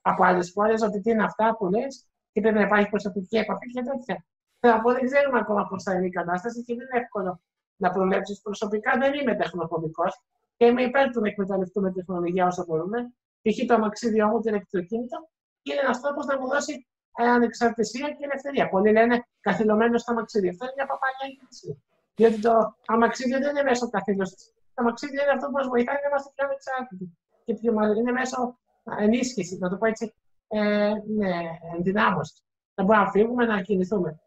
από 0.00 0.24
άλλες 0.24 0.52
χώρες 0.54 0.82
ότι 0.82 1.00
τι 1.00 1.10
είναι 1.10 1.24
αυτά 1.24 1.56
που 1.56 1.66
λες 1.66 2.06
και 2.36 2.42
πρέπει 2.42 2.58
να 2.62 2.66
υπάρχει 2.70 2.88
προσωπική 2.88 3.36
επαφή 3.36 3.66
και 3.74 3.82
τέτοια. 3.82 4.24
Θέλω 4.60 4.74
να 4.76 4.92
δεν 4.92 5.04
ξέρουμε 5.10 5.38
ακόμα 5.38 5.62
πώς 5.68 5.82
θα 5.82 5.92
είναι 5.94 6.06
η 6.06 6.14
κατάσταση 6.18 6.64
και 6.64 6.74
δεν 6.74 6.86
είναι 6.86 7.00
εύκολο 7.02 7.40
να 7.76 7.90
προβλέψεις. 7.90 8.40
Προσωπικά 8.40 8.98
δεν 8.98 9.12
είμαι 9.14 9.34
τεχνοφοβικός 9.34 10.12
και 10.56 10.64
είμαι 10.66 10.82
υπέρ 10.82 11.10
του 11.10 11.20
να 11.20 11.28
εκμεταλλευτούμε 11.28 11.92
τεχνολογία 11.92 12.46
όσο 12.46 12.64
μπορούμε. 12.66 12.98
Π.χ. 13.42 13.66
το 13.66 13.74
αμαξίδιό 13.74 14.26
μου, 14.28 14.40
το 14.42 14.48
ηλεκτροκίνητο, 14.50 15.16
είναι 15.62 15.80
ένας 15.84 16.00
τρόπος 16.00 16.26
να 16.26 16.38
μου 16.40 16.48
δώσει 16.48 16.86
ανεξαρτησία 17.12 18.08
και 18.16 18.24
ελευθερία. 18.28 18.68
Πολλοί 18.68 18.90
λένε 18.92 19.26
καθυλωμένο 19.40 19.98
στο 19.98 20.12
αμαξίδιο. 20.12 20.50
Αυτό 20.50 20.64
είναι 20.64 20.74
μια 20.76 20.86
παπάγια 20.92 21.24
εγγύηση. 21.28 21.70
Διότι 22.18 22.38
το 22.46 22.52
αμαξίδιο 22.86 23.38
δεν 23.38 23.50
είναι 23.50 23.62
μέσω 23.62 23.90
καθήλωσης. 23.90 24.42
Το 24.74 24.78
αμαξίδιο 24.82 25.22
είναι 25.22 25.34
αυτό 25.36 25.46
που 25.46 25.56
μας 25.58 25.66
βοηθάει 25.72 25.98
να 26.02 26.08
είμαστε 26.08 26.28
πιο 26.34 26.44
ανεξάρτητοι. 26.48 27.06
Και 27.44 27.54
πιο, 27.54 27.70
είναι 28.00 28.12
μέσω 28.20 28.38
ενίσχυσης, 29.04 29.58
να 29.58 29.68
το 29.68 29.76
πω 29.76 29.86
έτσι, 29.86 30.14
ε, 30.48 30.92
ναι, 31.16 31.34
ενδυνάμωση. 31.76 32.42
Να 32.74 32.84
μπορούμε 32.84 33.04
να 33.04 33.10
φύγουμε, 33.10 33.44
να 33.44 33.62
κινηθούμε. 33.62 34.20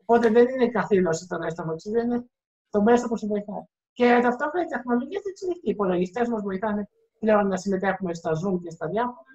Οπότε 0.00 0.28
δεν 0.30 0.48
είναι 0.48 0.68
καθήλωση 0.68 1.26
το 1.26 1.38
νέο 1.38 1.50
αμαξίδιο, 1.56 2.02
είναι 2.02 2.24
το 2.70 2.82
μέσο 2.82 3.08
που 3.08 3.18
σου 3.18 3.26
βοηθάει. 3.26 3.64
Και 3.92 4.18
ταυτόχρονα 4.22 4.64
η 4.64 4.68
τεχνολογία 4.68 5.20
δεν 5.22 5.30
εξελιχθεί. 5.30 5.68
Οι 5.68 5.70
υπολογιστές 5.70 6.28
μας 6.28 6.42
βοηθάνε 6.42 6.88
πλέον 7.18 7.48
να 7.48 7.56
συμμετέχουμε 7.56 8.14
στα 8.14 8.30
Zoom 8.30 8.60
και 8.62 8.70
στα 8.70 8.86
διάφορα 8.88 9.32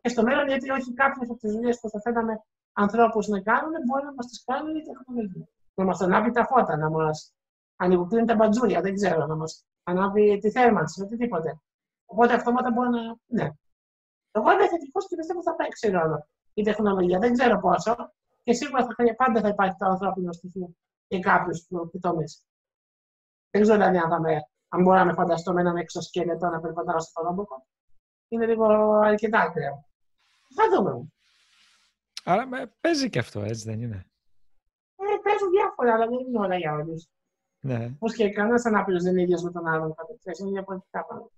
και 0.00 0.08
στο 0.08 0.22
μέλλον, 0.22 0.46
γιατί 0.46 0.70
όχι 0.70 0.92
κάποιες 0.92 1.30
από 1.30 1.38
τις 1.38 1.52
δουλειές 1.52 1.80
που 1.80 1.88
θα 1.88 2.00
θέλαμε 2.00 2.42
ανθρώπους 2.72 3.26
να 3.28 3.40
κάνουν, 3.40 3.72
μπορεί 3.86 4.04
να 4.04 4.14
μας 4.14 4.26
τις 4.26 4.44
κάνει 4.44 4.78
η 4.78 4.82
τεχνολογία. 4.82 5.48
Να 5.74 5.84
μας 5.84 6.00
ανάβει 6.00 6.30
τα 6.30 6.46
φώτα, 6.46 6.76
να 6.76 6.90
μας 6.90 7.34
ανοιγοκλίνει 7.76 8.26
τα 8.26 8.34
μπατζούρια, 8.34 8.80
δεν 8.80 8.94
ξέρω, 8.94 9.26
να 9.26 9.36
μας 9.36 9.64
ανάβει 9.82 10.38
τη 10.38 10.50
θέρμανση, 10.50 11.02
οτιδήποτε. 11.02 11.60
Οπότε 12.04 12.34
αυτόματα 12.34 12.70
μπορεί 12.70 12.88
να. 12.88 13.00
Ναι. 13.26 13.50
Εγώ 14.32 14.52
είμαι 14.52 14.68
θετικός 14.68 15.08
και 15.08 15.16
πιστεύω 15.16 15.38
ότι 15.38 15.48
θα 15.48 15.56
παίξει 15.56 15.90
ρόλο 15.90 16.26
η 16.54 16.62
τεχνολογία. 16.62 17.18
Δεν 17.18 17.32
ξέρω 17.32 17.60
πόσο. 17.60 18.12
Και 18.42 18.52
σίγουρα 18.52 18.84
θα, 18.84 19.14
πάντα 19.16 19.40
θα 19.40 19.48
υπάρχει 19.48 19.76
το 19.78 19.86
ανθρώπινο 19.86 20.32
στοιχείο 20.32 20.74
για 21.06 21.20
κάποιου 21.20 21.54
τομεί. 22.00 22.24
Δεν 23.50 23.62
ξέρω 23.62 23.78
δηλαδή 23.78 23.98
αν, 23.98 24.10
θα 24.10 24.20
με, 24.20 24.40
αν 24.68 24.82
μπορώ 24.82 24.98
να 24.98 25.04
με 25.04 25.12
φανταστώ 25.12 25.52
με 25.52 25.60
έναν 25.60 25.76
εξωσκέλετο 25.76 26.48
να 26.48 26.60
περπατάω 26.60 27.00
στο 27.00 27.22
ρόμποκο. 27.22 27.66
Είναι 28.28 28.46
λίγο 28.46 28.66
αρκετά 28.92 29.40
ακραίο. 29.40 29.88
Θα 30.54 30.64
δούμε. 30.70 31.08
Άρα 32.24 32.48
παίζει 32.80 33.10
και 33.10 33.18
αυτό, 33.18 33.40
έτσι 33.40 33.64
δεν 33.64 33.82
είναι; 33.82 34.06
Ε, 34.96 35.16
παίζουν 35.22 35.50
διάφορα, 35.50 35.94
αλλά 35.94 36.06
δεν 36.06 36.18
είναι 36.18 36.38
όλα 36.38 36.56
για 36.56 36.72
όλους. 36.72 37.08
Ναι. 37.60 37.88
Πώ 37.98 38.08
και 38.08 38.30
κανένας 38.30 38.64
ανάπηρος 38.64 39.02
δεν 39.02 39.12
είναι 39.12 39.22
ίδιος 39.22 39.42
με 39.42 39.50
τον 39.50 39.66
άλλον. 39.66 39.94
Είναι 40.38 40.50
διαφορετικά 40.50 41.04
πράγματα. 41.04 41.30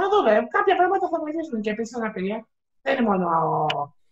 Θα 0.00 0.06
δούμε. 0.12 0.32
Κάποια 0.56 0.76
πράγματα 0.76 1.08
θα 1.08 1.18
βοηθήσουν 1.18 1.60
και 1.60 1.70
επίσης 1.70 1.96
αναπηρία. 1.96 2.48
Δεν 2.82 2.92
είναι 2.96 3.08
μόνο 3.08 3.26
ο, 3.28 3.66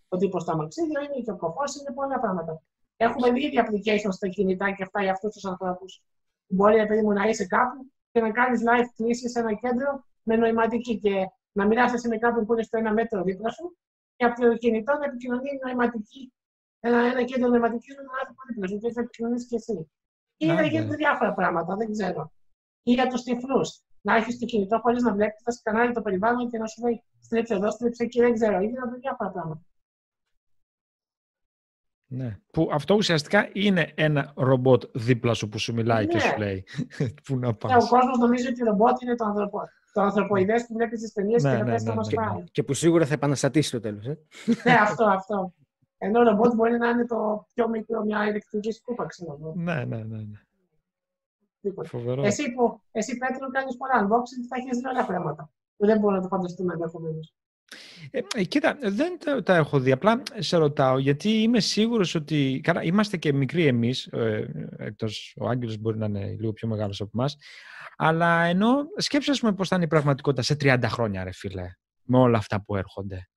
ο 0.08 0.16
τύπος 0.16 0.44
του 0.44 0.52
αμαξίδιο, 0.52 1.00
είναι 1.02 1.22
και 1.24 1.30
ο 1.30 1.36
κοφός, 1.36 1.76
είναι 1.76 1.92
πολλά 1.94 2.20
πράγματα. 2.20 2.62
Έχουμε 2.96 3.30
δει 3.30 3.40
ήδη 3.46 3.56
applications 3.64 4.12
στα 4.18 4.28
κινητά 4.28 4.70
και 4.70 4.82
αυτά 4.82 5.02
για 5.02 5.12
αυτούς 5.12 5.32
τους 5.34 5.44
ανθρώπους. 5.44 6.02
Μπορεί 6.46 6.76
επειδή 6.76 7.02
μου 7.02 7.12
να 7.12 7.24
είσαι 7.28 7.46
κάπου 7.46 7.92
και 8.12 8.20
να 8.20 8.30
κάνεις 8.30 8.60
live 8.68 8.88
κλήσεις 8.96 9.30
σε 9.30 9.38
ένα 9.38 9.54
κέντρο 9.54 10.04
με 10.22 10.36
νοηματική 10.36 10.98
και 10.98 11.14
να 11.52 11.66
μοιράσαι 11.66 12.08
με 12.08 12.16
κάποιον 12.16 12.46
που 12.46 12.52
είναι 12.52 12.62
στο 12.62 12.76
ένα 12.78 12.92
μέτρο 12.92 13.22
δίπλα 13.22 13.50
σου 13.50 13.76
και 14.16 14.24
από 14.24 14.40
το 14.40 14.56
κινητό 14.56 14.92
να 14.98 15.04
επικοινωνεί 15.04 15.50
νοηματική, 15.64 16.32
ένα, 16.80 16.98
ένα 16.98 17.22
κέντρο 17.22 17.48
νοηματικής 17.48 17.96
με 17.96 18.02
τον 18.02 18.14
άνθρωπο 18.20 18.40
δίπλα 18.48 18.66
σου 18.68 18.78
και 18.78 18.92
θα 18.92 19.00
επικοινωνείς 19.00 19.46
και 19.46 19.56
εσύ. 19.56 19.90
Ή 20.36 20.46
να 20.46 20.66
γίνονται 20.66 20.96
διάφορα 20.96 21.34
πράγματα, 21.34 21.76
δεν 21.76 21.90
ξέρω. 21.90 22.32
Ή 22.82 22.92
για 22.92 23.06
τους 23.08 23.22
τυφλούς. 23.22 23.80
Να 24.06 24.16
έχεις 24.16 24.38
το 24.38 24.44
κινητό 24.46 24.78
χωρίς 24.82 25.02
να 25.02 25.12
βλέπεις, 25.12 25.42
θα 25.42 25.50
σκανάρει 25.50 25.92
το 25.92 26.02
περιβάλλον 26.02 26.50
και 26.50 26.58
να 26.58 26.66
σου 26.66 26.82
λέει 26.82 27.02
στρίψε 27.20 27.54
εδώ, 27.54 27.70
στρίψε 27.70 28.02
εκεί, 28.02 28.20
δεν 28.20 28.34
ξέρω. 28.34 28.60
Ή 28.60 28.66
γίνονται 28.66 28.96
διάφορα 28.96 29.30
πράγματα. 29.30 29.60
Ναι. 32.08 32.38
Που 32.52 32.68
αυτό 32.72 32.94
ουσιαστικά 32.94 33.48
είναι 33.52 33.92
ένα 33.94 34.32
ρομπότ 34.36 34.82
δίπλα 34.94 35.34
σου 35.34 35.48
που 35.48 35.58
σου 35.58 35.72
μιλάει 35.74 36.04
ναι. 36.04 36.12
και 36.12 36.20
σου 36.20 36.38
λέει 36.38 36.64
πού 37.24 37.38
να 37.38 37.54
πας. 37.54 37.70
Ναι, 37.70 37.76
ο 37.76 37.86
κόσμος 37.88 38.18
νομίζει 38.18 38.46
ότι 38.46 38.58
το 38.58 38.64
ρομπότ 38.64 39.00
είναι 39.02 39.14
το 39.14 39.24
ανθρωπό 39.24 39.60
το 39.96 40.02
ανθρωποειδές 40.02 40.66
που 40.66 40.74
βλέπεις 40.74 41.00
στι 41.00 41.12
ταινίες 41.12 41.42
ναι, 41.42 41.56
και 41.56 41.62
ναι, 41.62 41.72
να 41.72 41.82
ναι, 41.82 41.94
μας 41.94 42.10
πάει. 42.14 42.44
Και 42.52 42.62
που 42.62 42.74
σίγουρα 42.74 43.06
θα 43.06 43.14
επαναστατήσει 43.14 43.70
το 43.70 43.80
τέλος. 43.80 44.06
Ε; 44.06 44.18
ναι, 44.64 44.72
αυτό, 44.72 45.04
αυτό. 45.04 45.54
Ενώ 45.98 46.20
ο 46.20 46.22
ρομπότ 46.22 46.54
μπορεί 46.54 46.78
να 46.78 46.88
είναι 46.88 47.06
το 47.06 47.46
πιο 47.54 47.68
μικρό, 47.68 48.04
μια 48.04 48.28
ηλεκτρική 48.28 48.72
σκούπα, 48.72 49.06
ξέρω 49.06 49.52
Ναι, 49.54 49.84
ναι, 49.84 49.96
ναι. 49.96 50.16
ναι. 50.16 50.40
Φοβερό. 51.84 52.22
Εσύ, 52.24 52.52
που, 52.52 52.80
εσύ 52.92 53.16
Πέτρο, 53.16 53.50
κάνεις 53.50 53.76
πολλά 53.76 54.02
unboxing, 54.02 54.42
θα 54.48 54.56
έχεις 54.58 54.78
δει 54.78 54.86
άλλα 54.88 55.06
πράγματα 55.06 55.50
που 55.76 55.86
δεν 55.86 55.98
μπορούμε 55.98 56.16
να 56.16 56.22
το 56.22 56.28
φανταστούμε 56.28 56.72
ενδεχομένως. 56.72 57.34
Ε, 58.10 58.20
ε, 58.34 58.44
κοίτα, 58.44 58.78
δεν 58.82 59.18
τα, 59.24 59.42
τα, 59.42 59.56
έχω 59.56 59.78
δει. 59.80 59.92
Απλά 59.92 60.22
σε 60.38 60.56
ρωτάω, 60.56 60.98
γιατί 60.98 61.28
είμαι 61.28 61.60
σίγουρος 61.60 62.14
ότι... 62.14 62.60
Καλά, 62.62 62.82
είμαστε 62.82 63.16
και 63.16 63.32
μικροί 63.32 63.66
εμείς, 63.66 64.06
ε, 64.06 64.68
εκτός 64.76 65.36
ο 65.40 65.48
Άγγελος 65.48 65.78
μπορεί 65.78 65.98
να 65.98 66.06
είναι 66.06 66.36
λίγο 66.38 66.52
πιο 66.52 66.68
μεγάλος 66.68 67.00
από 67.00 67.10
εμάς, 67.14 67.36
αλλά 67.96 68.42
ενώ 68.42 68.74
σκέψε, 68.96 69.30
ας 69.30 69.40
πούμε, 69.40 69.54
πώς 69.54 69.68
θα 69.68 69.76
είναι 69.76 69.84
η 69.84 69.88
πραγματικότητα 69.88 70.42
σε 70.42 70.56
30 70.60 70.82
χρόνια, 70.86 71.24
ρε 71.24 71.32
φίλε, 71.32 71.66
με 72.02 72.18
όλα 72.18 72.38
αυτά 72.38 72.62
που 72.62 72.76
έρχονται. 72.76 73.28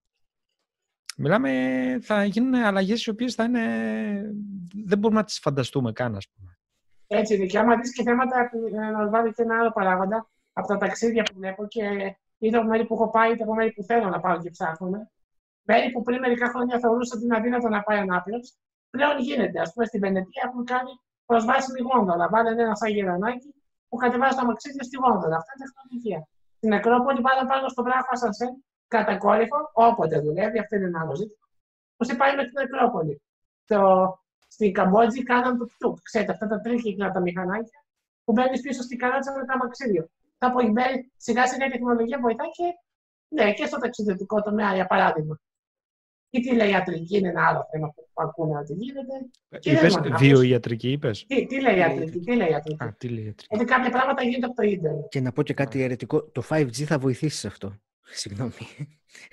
Μιλάμε, 1.18 1.52
θα 2.02 2.24
γίνουν 2.24 2.56
αλλαγές 2.56 3.06
οι 3.06 3.10
οποίες 3.10 3.34
θα 3.36 3.44
είναι. 3.44 3.62
Δεν 4.86 4.98
μπορούμε 4.98 5.20
να 5.20 5.26
τις 5.26 5.40
φανταστούμε 5.40 5.92
καν, 5.92 6.16
ας 6.16 6.28
πούμε. 6.30 6.59
Έτσι 7.12 7.36
είναι. 7.36 7.46
Και 7.46 7.60
άμα 7.60 7.76
δεις 7.76 7.94
και 7.94 8.04
θέματα, 8.04 8.50
να 8.92 9.10
βάλει 9.10 9.34
και 9.34 9.42
ένα 9.42 9.60
άλλο 9.60 9.72
παράγοντα 9.72 10.28
από 10.54 10.68
τα 10.68 10.78
ταξίδια 10.78 11.24
που 11.24 11.34
βλέπω 11.36 11.68
και 11.68 11.84
είτε 12.38 12.58
από 12.58 12.68
μέρη 12.68 12.86
που 12.86 12.94
έχω 12.94 13.10
πάει, 13.10 13.32
είτε 13.32 13.44
από 13.44 13.54
μέρη 13.56 13.72
που 13.72 13.84
θέλω 13.84 14.10
να 14.10 14.20
πάω 14.20 14.38
και 14.42 14.50
ψάχνουμε. 14.50 15.12
Μέρη 15.64 15.92
που 15.92 16.04
πριν 16.04 16.20
μερικά 16.20 16.48
χρόνια 16.50 16.80
θεωρούσα 16.80 17.16
ότι 17.16 17.26
είναι 17.26 17.38
αδύνατο 17.38 17.68
να 17.70 17.82
πάει 17.82 17.98
ανάπηρο, 17.98 18.38
πλέον 18.90 19.20
γίνεται. 19.20 19.60
Α 19.60 19.72
πούμε 19.74 19.86
στην 19.86 20.00
Βενετία 20.00 20.44
έχουν 20.46 20.66
κάνει 20.66 20.92
προσβάσιμη 21.26 21.80
γόνδολα. 21.90 22.30
Βάλανε 22.30 22.62
ένα 22.64 22.76
σαν 22.76 22.90
γερανάκι 22.90 23.54
που 23.90 23.98
κατεβάζει 23.98 24.36
το 24.36 24.42
αμαξίδιο 24.42 24.84
στη 24.84 24.98
γόνδολα. 25.04 25.36
Αυτά 25.36 25.52
είναι 25.56 25.66
τεχνολογία. 25.68 26.28
Στην 26.58 26.74
Ακρόπολη 26.74 27.22
πάνω 27.22 27.42
πάνω 27.52 27.68
στο 27.70 27.84
βράχο 27.84 28.10
Ασανσέν, 28.12 28.64
κατακόρυφο, 28.88 29.58
όποτε 29.74 30.20
δουλεύει, 30.20 30.60
αυτό 30.60 30.76
είναι 30.76 30.86
ένα 30.86 31.00
άλλο 31.02 31.16
ζήτημα. 31.16 31.46
Πώ 31.98 32.04
πάει 32.18 32.36
με 32.36 32.44
την 32.48 32.58
Ακρόπολη. 32.64 33.22
Το... 33.66 33.80
Στην 34.60 34.74
Καμπότζη 34.74 35.24
κάναν 35.24 35.58
το 35.58 35.66
πτούκ. 35.66 35.98
Ξέρετε, 36.02 36.32
αυτά 36.32 36.48
τα 36.48 36.60
τρίκυκλα 36.62 37.12
τα 37.12 37.20
μηχανάκια 37.20 37.84
που 38.24 38.32
μπαίνεις 38.32 38.62
πίσω 38.62 38.82
στην 38.82 38.98
καράτσα 38.98 39.32
με 39.32 39.46
το 39.46 39.54
αμαξίδιο. 39.54 40.10
Τα 40.38 40.48
από 40.48 40.60
σιγά 41.18 41.48
σιγά 41.48 41.66
η 41.66 41.70
τεχνολογία 41.70 42.20
βοηθά 42.20 42.44
και, 42.44 42.64
ναι, 43.28 43.54
και 43.54 43.66
στο 43.66 43.78
ταξιδιωτικό 43.78 44.42
τομέα, 44.42 44.74
για 44.76 44.86
παράδειγμα. 44.86 45.40
Η 46.30 46.40
τηλεϊατρική 46.40 47.18
είναι 47.18 47.28
ένα 47.28 47.48
άλλο 47.48 47.68
θέμα 47.72 47.94
που 47.94 48.04
ακούνε 48.14 48.58
ότι 48.58 48.74
γίνεται. 48.74 49.14
Είπες 49.62 50.00
βιοιατρική, 50.18 50.92
είπες; 50.92 51.26
Τι, 51.26 51.46
τηλεϊατρική, 51.46 52.20
τηλεϊατρική. 52.20 52.84
Α, 52.84 52.96
τηλεϊατρική. 52.98 53.56
Ότι 53.56 53.66
κάποια 53.66 53.90
πράγματα 53.90 54.24
γίνονται 54.24 54.46
από 54.46 54.56
το 54.56 54.64
ίντερνετ. 54.64 55.06
Και 55.10 55.22
να 55.22 55.32
πω 55.32 55.44
και 55.44 55.54
κάτι 55.54 55.82
αιρετικό. 55.84 56.24
Το 56.24 56.44
5G 56.50 56.84
θα 56.84 57.00
βοηθήσει 57.00 57.38
σε 57.38 57.48
αυτό. 57.48 57.76
Συγγνώμη. 58.12 58.52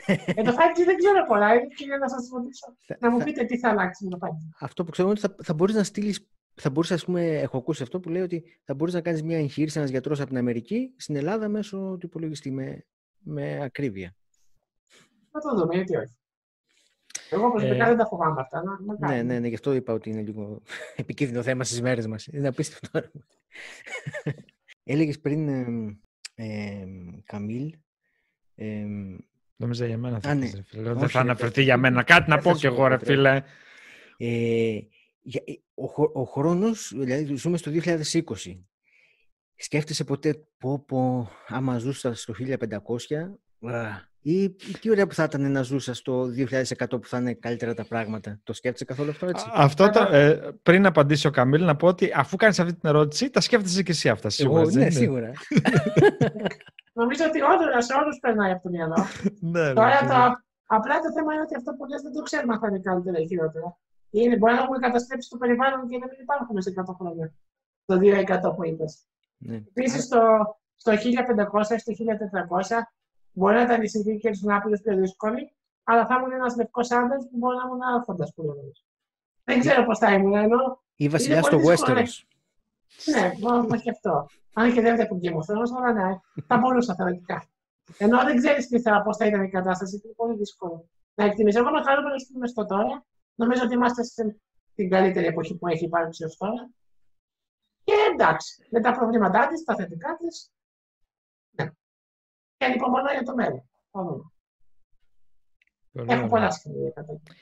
Ε, 0.07 0.43
το 0.43 0.53
5G 0.53 0.85
δεν 0.85 0.97
ξέρω 0.97 1.27
πολλά. 1.27 1.55
Είναι 1.55 1.97
να 2.01 2.09
σας 2.09 2.29
ρωτήσω. 2.33 2.77
να 3.01 3.11
μου 3.11 3.19
πείτε 3.25 3.45
τι 3.45 3.59
θα 3.59 3.69
αλλάξει 3.69 4.05
με 4.05 4.11
το 4.11 4.19
5G. 4.21 4.57
Αυτό 4.61 4.85
που 4.85 4.91
ξέρω 4.91 5.09
είναι 5.09 5.19
ότι 5.21 5.35
θα, 5.35 5.45
θα 5.45 5.55
μπορείς 5.55 5.75
να 5.75 5.85
στείλει. 5.85 6.17
Θα 6.55 6.71
μπορούσε, 6.71 6.95
ας 6.95 7.05
πούμε, 7.05 7.27
έχω 7.27 7.57
ακούσει 7.57 7.83
αυτό 7.83 8.01
που 8.01 8.09
λέει 8.09 8.23
ότι 8.23 8.45
θα 8.65 8.75
μπορείς 8.75 8.95
να 8.95 9.01
κάνεις 9.01 9.23
μια 9.23 9.39
εγχείρηση 9.39 9.79
ένας 9.79 9.91
γιατρός 9.91 10.21
από 10.21 10.29
την 10.29 10.39
Αμερική 10.39 10.95
στην 10.97 11.17
Ελλάδα 11.17 11.49
μέσω 11.49 11.97
του 12.01 12.07
υπολογιστή 12.07 12.51
με, 12.51 12.87
με 13.19 13.63
ακρίβεια. 13.63 14.15
Θα 15.31 15.41
το 15.41 15.57
δούμε, 15.57 15.75
γιατί 15.75 15.97
όχι. 15.97 16.17
Εγώ 17.31 17.51
προσωπικά 17.51 17.85
ε, 17.85 17.89
δεν 17.89 17.97
τα 17.97 18.07
φοβάμαι 18.07 18.41
αυτά. 18.41 18.63
Να, 18.63 19.09
ναι, 19.09 19.23
ναι, 19.23 19.39
ναι, 19.39 19.49
γι' 19.49 19.55
αυτό 19.55 19.75
είπα 19.75 19.93
ότι 19.93 20.11
είναι 20.11 20.23
λίγο 20.23 20.63
επικίνδυνο 20.97 21.43
θέμα 21.43 21.65
στις 21.65 21.81
μέρες 21.81 22.07
μας. 22.07 22.27
Είναι 22.27 22.49
απίστευτο. 22.49 23.01
Έλεγες 24.85 25.21
πριν, 25.21 25.49
ε, 25.49 25.99
ε, 26.35 26.87
Καμίλ, 27.25 27.77
Νόμιζα 29.57 29.87
για 29.87 29.99
μένα 29.99 30.21
θα 30.21 30.31
Α, 30.31 30.37
πεις, 30.37 30.53
ναι. 30.53 30.57
ρε 30.59 30.63
φίλε. 30.67 30.91
Όχι, 30.91 30.99
Δεν 30.99 31.09
θα 31.09 31.19
ρε, 31.19 31.25
αναφερθεί 31.25 31.53
παιδί. 31.55 31.67
για 31.67 31.77
μένα. 31.77 32.03
Κάτι 32.03 32.29
να 32.31 32.35
Δεν 32.35 32.45
πω 32.45 32.51
θα 32.51 32.55
κι 32.55 32.61
σου 32.61 32.67
εγώ, 32.67 32.77
πω, 32.77 32.87
ρε 32.89 32.97
ρε. 32.97 33.05
φίλε. 33.05 33.43
Ε, 34.17 34.79
για- 35.23 35.43
ε, 35.47 35.53
ο, 35.75 35.87
χω- 35.87 36.11
ο 36.17 36.25
χρόνος, 36.25 36.93
δηλαδή 36.97 37.35
ζούμε 37.37 37.57
στο 37.57 37.71
2020. 37.71 38.65
Σκέφτεσαι 39.59 40.05
ποτέ 40.05 40.35
πω 40.59 40.85
πω 40.87 41.31
άμα 41.47 41.79
ζούσα 41.79 42.15
στο 42.15 42.35
1500 42.39 42.57
α, 43.73 44.15
ή, 44.21 44.43
ή 44.43 44.49
τι 44.81 44.91
ωραία 44.91 45.07
που 45.07 45.15
θα 45.15 45.25
ήταν 45.25 45.51
να 45.53 45.63
ζούσα 45.63 45.95
στο 45.95 46.29
2100 46.37 46.87
που 46.89 47.07
θα 47.07 47.19
είναι 47.19 47.35
καλύτερα 47.35 47.75
τα 47.75 47.85
πράγματα. 47.85 48.41
Το 48.45 48.53
σκέφτεσαι 48.53 48.85
καθόλου 48.85 49.11
αυτό 49.11 49.27
έτσι; 49.27 49.45
Α, 49.49 49.51
Αυτό 49.55 49.91
το, 49.91 50.09
ε, 50.13 50.41
πριν 50.63 50.87
απαντήσει 50.87 51.27
ο 51.27 51.31
Καμίλ, 51.31 51.65
να 51.65 51.77
πω 51.77 51.87
ότι 51.87 52.11
αφού 52.15 52.37
κάνεις 52.37 52.59
αυτή 52.61 52.73
την 52.75 52.89
ερώτηση, 52.89 53.31
τα 53.31 53.41
σκέφτεσαι 53.41 53.83
και 53.83 53.91
εσύ 53.93 54.09
αυτά. 54.09 54.31
Σίγουρα, 54.31 54.61
Εγώ, 54.61 54.69
έτσι, 54.69 54.79
ναι, 54.79 54.89
δεν 54.89 54.93
είναι; 54.93 55.01
σίγουρα. 55.05 55.33
Νομίζω 57.01 57.25
ότι 57.31 57.41
όντω 57.53 57.81
σε 57.89 57.93
όλου 58.01 58.13
περνάει 58.21 58.53
από 58.53 58.63
το 58.63 58.69
μυαλό. 58.69 58.99
Ναι, 59.53 59.67
ρε 59.67 59.73
Τώρα 59.73 59.97
φίλε. 59.97 60.11
το, 60.11 60.19
απλά 60.77 60.95
το 61.05 61.13
θέμα 61.17 61.33
είναι 61.33 61.43
ότι 61.43 61.55
αυτό 61.61 61.71
που 61.77 61.85
λες 61.91 62.03
δεν 62.03 62.13
το 62.13 62.23
ξέρουμε 62.23 62.53
αν 62.55 62.61
θα 62.61 62.67
είναι 62.69 62.79
καλύτερα 62.79 63.19
ή 63.19 63.27
χειρότερα. 63.27 63.79
Είναι, 64.11 64.37
μπορεί 64.37 64.53
να 64.55 64.61
έχουμε 64.63 64.79
καταστρέψει 64.79 65.29
το 65.31 65.37
περιβάλλον 65.37 65.89
και 65.89 65.99
να 65.99 66.07
μην 66.07 66.19
υπάρχουμε 66.21 66.61
σε 66.61 66.73
100 66.77 66.95
χρόνια. 66.99 67.27
Το 67.85 67.95
2% 68.51 68.55
που 68.57 68.65
είπες. 68.65 69.07
Ναι. 69.37 69.57
Επίσης, 69.57 70.05
στο, 70.05 70.21
στο 70.75 70.93
1500 70.93 70.97
ή 71.77 71.79
στο 71.79 71.93
1400 72.69 72.79
μπορεί 73.33 73.55
να 73.55 73.63
ήταν 73.63 73.83
οι 73.83 73.89
συνθήκες 73.89 74.41
του 74.41 74.47
Νάπολη 74.47 74.81
πιο 74.83 74.97
δύσκολη, 74.97 75.53
αλλά 75.85 76.07
θα 76.07 76.15
ήμουν 76.15 76.33
ένας 76.33 76.57
λευκός 76.57 76.91
άντρας 76.91 77.23
που 77.31 77.37
μπορεί 77.39 77.57
να 77.57 77.63
ήμουν 77.67 77.83
άρχοντας 77.83 78.33
που 78.35 78.43
λέμε. 78.43 78.71
Δεν 79.45 79.61
ξέρω 79.61 79.85
πώς 79.85 79.99
θα 79.99 80.13
ήμουν, 80.13 80.35
ενώ 80.35 80.83
Ή 80.97 81.09
βασιλιάς 81.09 81.47
στο 81.47 81.57
πολύ 81.57 81.71
δύσκολο, 81.71 81.99
Westeros. 81.99 82.25
ναι, 83.15 83.33
μπορώ 83.39 83.63
να 83.63 83.77
και 83.77 83.91
αυτό. 83.91 84.27
Αν 84.59 84.73
και 84.73 84.81
δεν 84.81 84.95
βλέπω 84.95 85.19
Game 85.23 85.35
of 85.35 85.55
Thrones, 85.55 85.71
αλλά 85.77 85.93
ναι, 85.93 86.19
θα 86.47 86.59
μπορούσα 86.59 86.95
θεωρητικά. 86.95 87.49
Ενώ 87.99 88.25
δεν 88.25 88.37
ξέρεις 88.37 88.67
τι 88.69 88.81
θα, 88.81 89.03
πώς 89.03 89.17
θα 89.17 89.27
ήταν 89.27 89.43
η 89.43 89.51
κατάσταση, 89.51 90.01
είναι 90.05 90.13
πολύ 90.15 90.37
δύσκολο 90.37 90.89
να 91.15 91.25
εκτιμήσει. 91.25 91.59
Εγώ 91.59 91.69
είμαι 91.69 91.83
χαρούμενο 91.83 92.15
που 92.15 92.33
είμαι 92.37 92.47
στο 92.47 92.67
τώρα. 92.67 93.05
Νομίζω 93.35 93.63
ότι 93.65 93.75
είμαστε 93.75 94.03
στην 94.03 94.91
καλύτερη 94.91 95.27
εποχή 95.27 95.57
που 95.57 95.67
έχει 95.67 95.85
υπάρξει 95.85 96.25
ως 96.25 96.37
τώρα. 96.37 96.71
Και 97.85 97.93
εντάξει, 98.13 98.67
με 98.71 98.81
τα 98.81 98.93
προβλήματά 98.93 99.47
της, 99.47 99.65
τα 99.65 99.75
θετικά 99.75 100.17
της. 100.17 100.53
Ναι. 101.51 101.71
Και 102.57 102.65
ανυπομονώ 102.65 103.13
για 103.13 103.23
το 103.23 103.35
μέλλον. 103.35 103.69
Πάμε. 103.91 104.11
Πολύ 105.93 106.07
Έχω 106.07 106.13
ωραία. 106.13 106.29
πολλά 106.29 106.51
σχέδια 106.51 106.91
κατά 106.91 107.13
εκεί. 107.13 107.33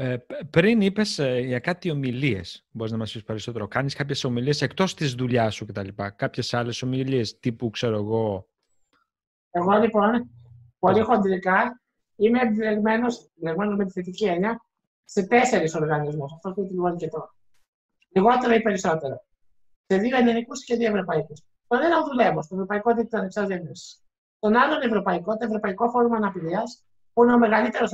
Ε, 0.00 0.16
π- 0.16 0.44
πριν 0.50 0.80
είπες 0.80 1.20
για 1.44 1.58
κάτι 1.58 1.90
ομιλίες. 1.90 2.66
Μπορείς 2.70 2.92
να 2.92 2.98
μας 2.98 3.12
πεις 3.12 3.22
περισσότερο. 3.22 3.68
Κάνεις 3.68 3.94
κάποιες 3.94 4.24
ομιλίες 4.24 4.62
εκτός 4.62 4.94
της 4.94 5.14
δουλειάς 5.14 5.54
σου 5.54 5.66
κτλ. 5.66 5.88
Κάποιες 6.16 6.54
άλλες 6.54 6.82
ομιλίες 6.82 7.38
τύπου, 7.38 7.70
ξέρω 7.70 7.96
εγώ. 7.96 8.48
Εγώ 9.50 9.72
λοιπόν, 9.72 10.30
πολύ 10.78 11.00
χοντρικά, 11.00 11.82
είμαι 12.16 12.40
επιλεγμένο 12.40 13.76
με 13.76 13.84
τη 13.84 13.90
θετική 13.90 14.24
έννοια 14.24 14.64
σε 15.04 15.26
τέσσερις 15.26 15.74
οργανισμούς. 15.74 16.32
Αυτό 16.32 16.50
που 16.50 16.68
είναι 16.72 16.96
και 16.96 17.08
τώρα. 17.08 17.34
Λιγότερο 18.08 18.54
ή 18.54 18.62
περισσότερο. 18.62 19.24
Σε 19.86 19.96
δύο 19.96 20.16
ελληνικούς 20.16 20.64
και 20.64 20.76
δύο 20.76 20.88
ευρωπαϊκούς. 20.88 21.42
Τον 21.66 21.82
ένα 21.82 22.04
δουλεύω, 22.04 22.42
στο 22.42 22.54
Ευρωπαϊκό 22.54 22.94
Δίκτυο 22.94 23.18
Ανεξάρτητης 23.18 24.04
Τον 24.38 24.56
άλλον 24.56 24.82
ευρωπαϊκό, 24.82 25.36
το 25.36 25.44
Ευρωπαϊκό 25.44 25.90
Φόρουμ 25.90 26.14
Αναπηρίας, 26.14 26.84
που 27.18 27.24
είναι 27.24 27.34
ο 27.34 27.38
μεγαλύτερος 27.38 27.92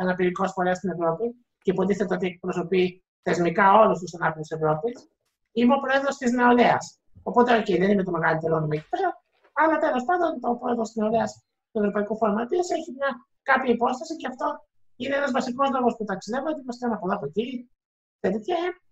αναπηρικό 0.00 0.46
φορέας 0.48 0.76
στην 0.76 0.90
Ευρώπη 0.90 1.24
και 1.62 1.70
υποτίθεται 1.70 2.14
ότι 2.14 2.26
εκπροσωπεί 2.26 3.04
θεσμικά 3.22 3.72
όλους 3.80 3.98
τους 3.98 4.14
ανάπηρους 4.14 4.46
της 4.48 4.56
Ευρώπης. 4.58 5.08
Είμαι 5.52 5.74
ο 5.74 5.80
πρόεδρος 5.80 6.16
της 6.16 6.32
νεολαίας. 6.32 6.98
Οπότε, 7.22 7.56
οκ, 7.58 7.64
δεν 7.82 7.90
είμαι 7.90 8.02
το 8.02 8.10
μεγαλύτερο 8.10 8.56
όνομα 8.56 8.74
εκεί 8.76 8.88
πέρα, 8.88 9.22
αλλά 9.52 9.78
τέλος 9.78 10.04
πάντων 10.04 10.40
το 10.40 10.54
πρόεδρος 10.60 10.86
της 10.88 10.96
νεολαίας 10.96 11.44
του 11.72 11.78
Ευρωπαϊκού 11.78 12.16
Φόρουμ 12.16 12.36
Αναπηρία 12.36 12.64
έχει 12.78 12.90
μια 12.98 13.10
κάποια 13.42 13.72
υπόσταση 13.72 14.16
και 14.16 14.26
αυτό 14.26 14.46
είναι 14.96 15.16
ένας 15.16 15.30
βασικός 15.30 15.70
λόγος 15.70 15.96
που 15.96 16.04
ταξιδεύω, 16.04 16.46
γιατί 16.48 16.62
μας 16.66 16.72
στέλνουν 16.72 16.96
από 16.96 17.06
εδώ 17.06 17.16
από 17.16 17.26
εκεί. 17.26 17.70
Και 18.20 18.28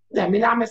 ναι, 0.07 0.29
μιλάμε 0.29 0.65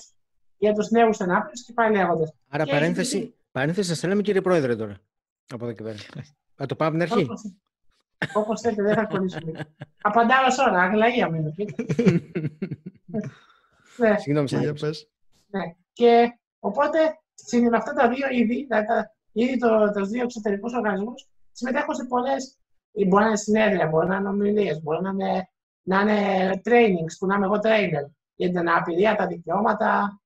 για 0.57 0.73
τους 0.75 0.91
νέους 0.91 1.21
ανάπηρους 1.21 1.65
και 1.65 1.73
πάει 1.73 1.91
λέγοντας. 1.91 2.33
Άρα 2.49 2.65
Και 2.65 2.71
παρένθεση, 2.73 3.17
έχει- 3.17 3.35
παρένθεση 3.53 3.89
σας 3.89 4.03
λέμε 4.09 4.23
κύριε 4.23 4.41
Πρόεδρε 4.41 4.77
τώρα. 4.77 4.97
Από 5.55 5.65
εδώ 5.65 5.75
και 5.75 5.83
πέρα. 5.83 5.97
Θα 6.59 6.67
το 6.67 6.77
πάμε 6.77 7.05
από 7.05 7.15
την 7.15 7.21
αρχή. 7.33 7.51
Όπως 8.35 8.61
θέλετε, 8.61 8.83
δεν 8.83 8.95
θα 8.95 9.05
κολλήσουμε. 9.05 9.53
Απαντάω 10.03 10.51
σε 10.51 10.61
όλα, 10.63 10.81
αγλαία 10.83 11.29
μην 11.31 11.45
ναι, 13.97 14.19
Συγγνώμη, 14.19 14.47
Και 14.47 14.55
σας 14.55 14.61
για 14.61 14.69
έκοψα. 14.69 14.87
πες. 14.87 15.09
ναι. 15.47 15.61
Και 15.93 16.39
οπότε 16.59 16.99
συν- 17.35 17.71
με 17.71 17.77
αυτά 17.77 17.93
τα 17.93 18.09
δύο 18.09 18.27
είδη, 18.33 18.65
δηλαδή 18.69 18.87
τα, 18.87 19.15
ήδη 19.33 19.59
το, 19.59 19.91
τους 19.91 20.09
δύο 20.09 20.23
εξωτερικούς 20.23 20.73
οργανισμούς, 20.75 21.29
συμμετέχω 21.53 21.95
σε 21.95 22.05
πολλέ. 22.05 22.35
Μπορεί 23.09 23.23
να 23.23 23.29
είναι 23.29 23.37
συνέδρια, 23.37 23.87
μπορεί 23.87 24.09
να 24.09 24.17
είναι 24.17 24.29
ομιλίες, 24.29 24.83
μπορεί 24.83 25.03
να 25.03 25.11
είναι, 25.11 25.49
να 25.83 26.01
είναι 26.01 26.51
trainings, 26.65 27.15
που 27.19 27.27
να 27.27 27.35
είμαι 27.35 27.45
εγώ 27.45 27.55
trainer 27.63 28.11
για 28.35 28.49
την 28.49 28.59
αναπηρία, 28.59 29.17
τα 29.17 29.27
δικαιώματα, 29.27 30.21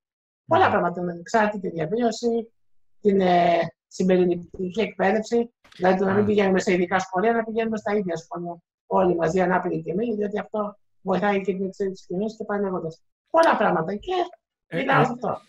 πολλά 0.47 0.71
πράγματα 0.71 1.03
με 1.03 1.13
εξάρτητη 1.13 1.69
διαβίωση, 1.71 2.53
την 3.01 3.21
ε, 3.21 3.59
συμπεριληπτική 3.95 4.81
εκπαίδευση, 4.81 5.51
δηλαδή 5.77 5.99
το 5.99 6.05
να 6.05 6.13
μην 6.13 6.23
Α. 6.23 6.27
πηγαίνουμε 6.27 6.61
σε 6.61 6.73
ειδικά 6.73 6.99
σχολεία, 6.99 7.33
να 7.33 7.45
πηγαίνουμε 7.45 7.77
στα 7.77 7.97
ίδια 7.97 8.17
σχολεία 8.17 8.57
όλοι 8.87 9.15
μαζί, 9.17 9.41
ανάπηροι 9.41 9.83
και 9.83 9.91
εμείς, 9.91 10.15
διότι 10.17 10.39
αυτό 10.39 10.77
βοηθάει 11.03 11.41
και 11.41 11.53
την 11.55 11.65
εξέλιξη 11.67 12.01
τη 12.03 12.07
κοινωνία 12.07 12.35
και 12.39 12.45
πάει 12.45 12.61
λέγοντας. 12.61 13.03
Πολλά 13.31 13.57
πράγματα. 13.57 13.95
Και 13.95 14.13
Ε, 14.67 14.77
μιλάω 14.77 15.01
ε, 15.01 15.05
σε 15.05 15.11
αυτό. 15.13 15.41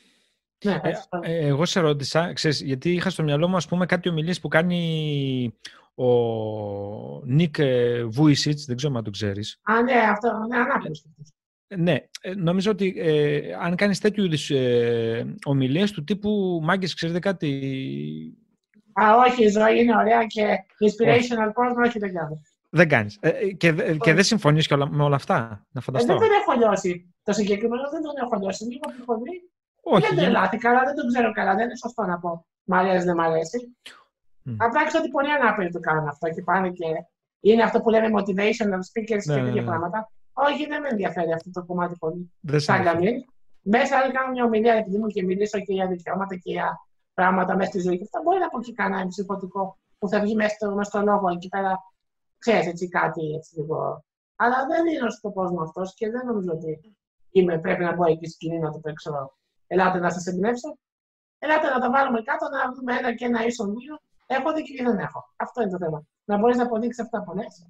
Ναι, 0.66 0.72
Ε, 0.72 0.76
ευχαριστώ. 0.76 1.20
ε, 1.24 1.46
εγώ 1.48 1.66
σε 1.66 1.80
ρώτησα, 1.80 2.34
ξέρεις, 2.34 2.62
γιατί 2.62 2.92
είχα 2.94 3.10
στο 3.10 3.24
μυαλό 3.24 3.48
μου, 3.48 3.56
ας 3.56 3.68
πούμε, 3.68 3.86
κάτι 3.86 4.10
ομιλίες 4.10 4.40
που 4.40 4.48
κάνει 4.48 5.54
ο 5.96 6.06
Νίκ 7.26 7.56
Βούισιτς, 8.08 8.66
δεν 8.66 8.76
ξέρω 8.76 8.94
αν 8.96 9.04
το 9.04 9.10
ξέρεις. 9.10 9.60
Α, 9.64 9.82
ναι, 9.82 9.94
αυτό 9.94 10.28
είναι 10.46 10.58
ανάπηρος. 10.58 11.06
Ε, 11.76 11.82
Ναι, 11.82 11.98
ε, 12.22 12.34
νομίζω 12.36 12.72
ότι 12.72 12.94
ε, 12.98 13.40
αν 13.62 13.76
κάνεις 13.76 14.00
τέτοιου 14.00 14.24
είδους 14.24 14.50
ε, 14.50 15.36
ομιλίες 15.46 15.92
του 15.92 16.04
τύπου 16.04 16.60
«Μάγκες, 16.64 16.94
ξέρετε 16.94 17.20
κάτι, 17.20 17.50
Α, 18.94 19.16
όχι, 19.28 19.44
η 19.44 19.48
ζωή 19.50 19.80
είναι 19.82 19.96
ωραία 19.96 20.26
και 20.26 20.46
inspirational 20.86 21.52
κόσμος, 21.54 21.88
όχι 21.88 22.00
δεν 22.00 22.14
κάνω. 22.14 22.42
δεν 22.70 22.88
κάνεις». 22.90 23.18
Ε, 23.22 23.30
ε, 23.30 23.52
και, 23.52 23.72
δε- 23.72 23.96
και 23.98 24.14
δεν 24.14 24.24
συμφωνείς 24.24 24.68
και 24.68 24.74
όλα, 24.74 24.90
με 24.90 25.04
όλα 25.04 25.16
αυτά, 25.16 25.38
να 25.72 25.80
Ε, 25.80 25.84
φανταστώ. 25.84 26.08
δεν 26.18 26.18
τον 26.28 26.30
έχω 26.42 26.60
λιώσει. 26.60 27.14
Το 27.24 27.34
συγκεκριμένο 27.34 27.90
δεν 27.92 28.02
τον 28.02 28.14
έχω 28.24 28.36
λιώσει. 28.42 28.64
Λίγο 28.64 28.86
πιο 28.96 29.04
πολύ. 29.06 29.50
Όχι, 29.82 30.02
δεν 30.06 30.14
για- 30.14 30.24
τρελάθηκα, 30.24 30.70
αλλά 30.70 30.84
δεν 30.84 30.96
τον 30.96 31.08
ξέρω 31.08 31.32
καλά. 31.32 31.56
Δεν 31.56 31.64
είναι 31.66 31.78
σωστό 31.78 32.04
να 32.06 32.20
πω. 32.20 32.46
Μ' 32.64 32.74
αρέσει, 32.74 33.06
δεν 33.06 33.16
μ' 33.16 33.20
αρέσει. 33.20 33.76
Μμ. 34.42 34.56
Απλά 34.58 34.86
ξέρω 34.86 35.04
ότι 35.04 35.12
πολλοί 35.12 35.32
ανάπηροι 35.32 35.72
το 35.72 35.80
κάνουν 35.80 36.08
αυτό 36.08 36.30
και 36.30 36.42
πάνε 36.42 36.70
και 36.70 36.86
είναι 37.40 37.64
αυτό 37.64 37.82
που 37.82 37.90
λέμε 37.90 38.08
motivational 38.18 38.82
speakers 38.90 39.24
Ναι, 39.26 39.36
και 39.36 39.42
ναι, 39.42 39.46
τέτοια 39.48 39.62
ναι. 39.62 39.68
πράγματα. 39.68 40.12
Όχι, 40.38 40.66
δεν 40.68 40.82
με 40.82 40.88
ενδιαφέρει 40.88 41.32
αυτό 41.34 41.50
το 41.52 41.66
κομμάτι 41.66 41.96
πολύ. 42.00 42.32
δεν 42.40 42.60
Σαν 42.60 42.76
συμφωνώ. 42.76 42.96
καμίλ. 42.96 43.24
Μέσα, 43.62 43.98
αν 43.98 44.12
κάνω 44.12 44.32
μια 44.32 44.44
ομιλία 44.44 44.74
επειδή 44.74 44.98
μου 44.98 45.08
και 45.08 45.24
μιλήσω 45.24 45.60
και 45.60 45.74
για 45.74 45.88
δικαιώματα 45.88 46.36
και 46.36 46.52
για 46.52 46.80
πράγματα 47.14 47.56
μέσα 47.56 47.70
στη 47.70 47.80
ζωή, 47.80 47.98
και 47.98 48.04
αυτά 48.04 48.22
μπορεί 48.24 48.40
να 48.40 48.50
πω 48.50 48.62
και 48.62 48.74
κανένα 48.74 49.08
ψυχοτικό 49.08 49.78
που 50.00 50.08
θα 50.10 50.20
βγει 50.20 50.36
μέσα 50.36 50.56
στο, 50.56 50.76
μέσα 50.76 50.90
στο 50.90 51.02
λόγο 51.02 51.30
εκεί 51.30 51.48
πέρα. 51.48 51.80
Ξέρεις 52.38 52.68
έτσι 52.68 52.88
κάτι 52.88 53.34
έτσι 53.34 53.60
λίγο. 53.60 54.04
Αλλά 54.36 54.66
δεν 54.68 54.86
είναι 54.86 55.06
ο 55.06 55.10
σκοπός 55.10 55.52
μου 55.52 55.62
αυτός 55.62 55.94
και 55.94 56.10
δεν 56.10 56.26
νομίζω 56.26 56.52
ότι 56.52 56.96
είμαι, 57.32 57.60
πρέπει 57.60 57.84
να 57.84 57.94
μπω 57.96 58.06
εκεί 58.06 58.28
σκηνή 58.28 58.60
να 58.60 58.72
το 58.72 58.80
παίξω. 58.80 59.34
Ελάτε 59.68 60.00
να 60.00 60.10
σας 60.10 60.26
εμπνεύσω. 60.26 60.78
Ελάτε 61.40 61.70
να 61.70 61.80
τα 61.80 61.90
βάλουμε 61.92 62.22
κάτω, 62.22 62.50
να 62.50 62.74
δούμε 62.74 62.96
ένα 62.98 63.16
και 63.16 63.26
ένα 63.26 63.46
ίσον 63.46 63.74
δύο. 63.76 64.00
Έχω 64.26 64.54
δίκιο 64.54 64.76
ή 64.80 64.84
δεν 64.84 64.98
έχω. 65.00 65.34
Αυτό 65.36 65.62
είναι 65.62 65.72
το 65.72 65.78
θέμα. 65.78 66.04
Να 66.26 66.38
μπορείς 66.38 66.58
να 66.58 66.64
αποδείξεις 66.64 67.04
αυτά 67.04 67.24
που 67.24 67.34
λες. 67.36 67.68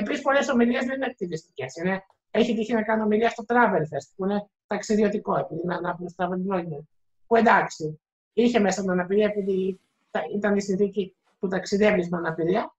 Επίσης, 0.00 0.22
πολλές 0.22 0.48
ομιλίες 0.48 0.84
δεν 0.84 0.94
είναι 0.96 1.06
ακτιβιστικές. 1.06 1.76
Είναι... 1.76 2.02
Έχει 2.30 2.54
τύχει 2.54 2.72
να 2.72 2.82
κάνω 2.82 3.04
ομιλία 3.04 3.28
στο 3.30 3.44
Travel 3.48 3.80
Fest, 3.80 4.12
που 4.16 4.24
είναι 4.24 4.48
ταξιδιωτικό, 4.66 5.36
επειδή 5.38 5.60
είναι 5.64 5.74
ανάπηρο 5.74 6.08
travel 6.16 6.52
blogger. 6.52 6.80
Που 7.26 7.36
εντάξει, 7.36 8.00
είχε 8.32 8.58
μέσα 8.58 8.80
την 8.80 8.90
αναπηρία, 8.90 9.26
επειδή 9.26 9.80
τα- 10.10 10.24
ήταν 10.34 10.56
η 10.56 10.60
συνθήκη 10.62 11.16
που 11.38 11.48
ταξιδεύεις 11.48 12.08
με 12.10 12.16
αναπηρία, 12.16 12.74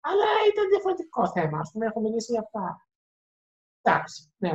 αλλά 0.00 0.24
ήταν 0.52 0.68
διαφορετικό 0.68 1.30
θέμα. 1.30 1.58
Α 1.58 1.70
πούμε, 1.72 1.86
έχω 1.86 2.00
μιλήσει 2.00 2.32
για 2.32 2.40
αυτά. 2.40 2.86
Εντάξει, 3.82 4.32
ναι. 4.36 4.50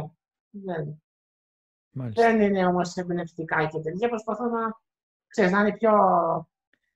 Δεν, 0.49 1.01
Μάλιστα. 1.91 2.21
δεν 2.21 2.41
είναι 2.41 2.65
όμως 2.65 2.95
εμπνευστικά 2.95 3.65
και 3.67 3.79
τέτοια. 3.79 4.09
Προσπαθώ 4.09 4.45
να, 4.45 4.79
ξέρεις, 5.27 5.51
να 5.51 5.59
είναι 5.59 5.73
πιο 5.77 5.91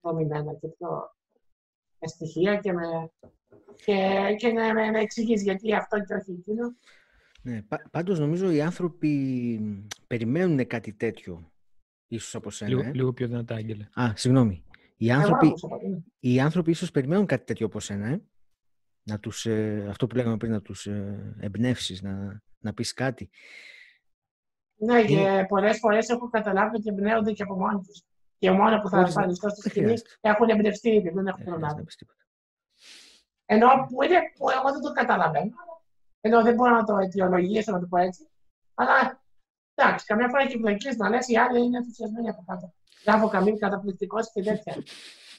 δομημένα 0.01 0.53
και 0.53 0.67
πιο 0.67 1.15
με 1.99 2.07
στοιχεία 2.07 2.57
και, 2.57 2.73
με, 2.73 3.11
και, 3.86 4.19
και 4.38 4.51
να, 4.51 4.74
να, 4.74 4.91
να 4.91 4.99
εξηγείς 4.99 5.41
γιατί 5.43 5.74
αυτό 5.76 5.97
και 5.99 6.13
όχι 6.13 6.32
εκείνο. 6.32 6.76
Ναι, 7.41 7.61
πα- 7.61 7.88
πάντως 7.91 8.19
νομίζω 8.19 8.51
οι 8.51 8.61
άνθρωποι 8.61 9.09
περιμένουν 10.07 10.67
κάτι 10.67 10.93
τέτοιο 10.93 11.51
ίσως 12.07 12.36
από 12.36 12.51
σένα. 12.51 12.69
Λίγο, 12.69 12.82
ε. 12.82 12.91
λίγο 12.93 13.13
πιο 13.13 13.28
δυνατά, 13.28 13.55
Άγγελε. 13.55 13.88
Α, 13.93 14.11
συγγνώμη. 14.15 14.63
Οι 14.97 15.09
Εγώ 15.09 15.19
άνθρωποι, 15.19 15.47
άκουσα 15.47 15.65
από 15.67 15.78
την- 15.80 16.03
οι 16.19 16.39
άνθρωποι 16.39 16.71
ίσως 16.71 16.91
περιμένουν 16.91 17.26
κάτι 17.26 17.45
τέτοιο 17.45 17.65
από 17.65 17.80
σένα, 17.80 18.07
ε. 18.07 18.21
Να 19.03 19.19
τους, 19.19 19.45
ε, 19.45 19.86
αυτό 19.89 20.07
που 20.07 20.15
λέγαμε 20.15 20.38
πριν, 20.38 20.51
να 20.51 20.61
τους 20.61 20.86
ε, 20.88 21.36
εμπνεύσεις, 21.39 22.01
να, 22.01 22.41
να 22.59 22.74
πεις 22.74 22.93
κάτι. 22.93 23.30
Ναι, 24.76 25.05
και 25.05 25.45
πολλές 25.47 25.78
φορές 25.78 26.09
έχω 26.09 26.30
καταλάβει 26.30 26.76
ότι 26.76 26.89
εμπνέονται 26.89 27.32
και 27.32 27.43
από 27.43 27.55
μόνοι 27.57 27.82
τους. 27.88 28.01
Και 28.38 28.51
μόνο 28.51 28.80
που 28.82 28.89
θα 28.89 28.97
Χωρίς 28.97 29.15
να- 29.15 29.21
εμφανιστώ 29.21 29.49
στη 29.49 29.61
δεν 29.61 29.71
σκηνή 29.71 29.86
χρειάζεται. 29.86 30.09
έχουν 30.21 30.49
εμπνευστεί 30.49 30.89
ήδη, 30.89 31.09
δεν 31.09 31.28
έχουν 31.28 31.43
Δεν 31.43 31.53
χρειάζεται 31.53 31.59
προλάβει. 31.59 31.84
Να 33.57 33.59
πεις 33.59 33.67
τίποτα. 33.67 33.75
Ενώ 33.75 33.87
που, 33.87 34.03
είναι, 34.03 34.19
που 34.37 34.49
εγώ 34.49 34.71
δεν 34.71 34.81
το 34.81 34.91
καταλαβαίνω. 34.91 35.53
Ενώ 36.21 36.41
δεν 36.41 36.53
μπορώ 36.53 36.75
να 36.75 36.83
το 36.83 36.97
αιτιολογήσω, 36.97 37.71
να 37.71 37.79
το 37.79 37.85
πω 37.85 37.97
έτσι. 37.97 38.27
Αλλά 38.73 39.21
εντάξει, 39.75 40.05
καμιά 40.05 40.29
φορά 40.29 40.41
έχει 40.43 40.57
βλακίε 40.57 40.91
να 40.97 41.09
λες, 41.09 41.27
οι 41.27 41.37
άλλοι 41.37 41.59
είναι 41.61 41.77
ενθουσιασμένοι 41.77 42.29
από 42.29 42.43
κάτω. 42.47 42.73
Γράφω 43.05 43.27
καμία 43.27 43.57
καταπληκτικό 43.57 44.17
και 44.33 44.41
τέτοια. 44.41 44.75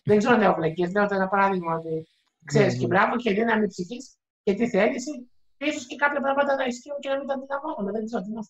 δεν 0.05 0.19
ξέρω 0.19 0.35
αν 0.35 0.43
έχω 0.43 0.55
βλακίες. 0.55 0.93
Λέω 0.93 1.07
ένα 1.11 1.29
παράδειγμα 1.29 1.75
ότι 1.75 2.09
ξέρεις 2.45 2.73
ναι, 2.73 2.79
και 2.81 2.87
ναι. 2.87 2.95
μπράβο 2.95 3.17
και 3.17 3.33
δύναμη 3.33 3.67
ψυχής 3.67 4.17
και 4.43 4.55
τι 4.55 4.69
θέληση. 4.69 5.31
ίσως 5.57 5.87
και 5.87 5.97
κάποια 5.97 6.21
πράγματα 6.21 6.55
να 6.55 6.65
ισχύουν 6.65 6.99
και 7.01 7.09
να 7.09 7.19
μην 7.19 7.27
τα 7.27 7.35
αντιλαμβάνομαι. 7.35 7.91
Δεν 7.93 8.05
ξέρω 8.05 8.23
τι 8.23 8.31
να 8.33 8.43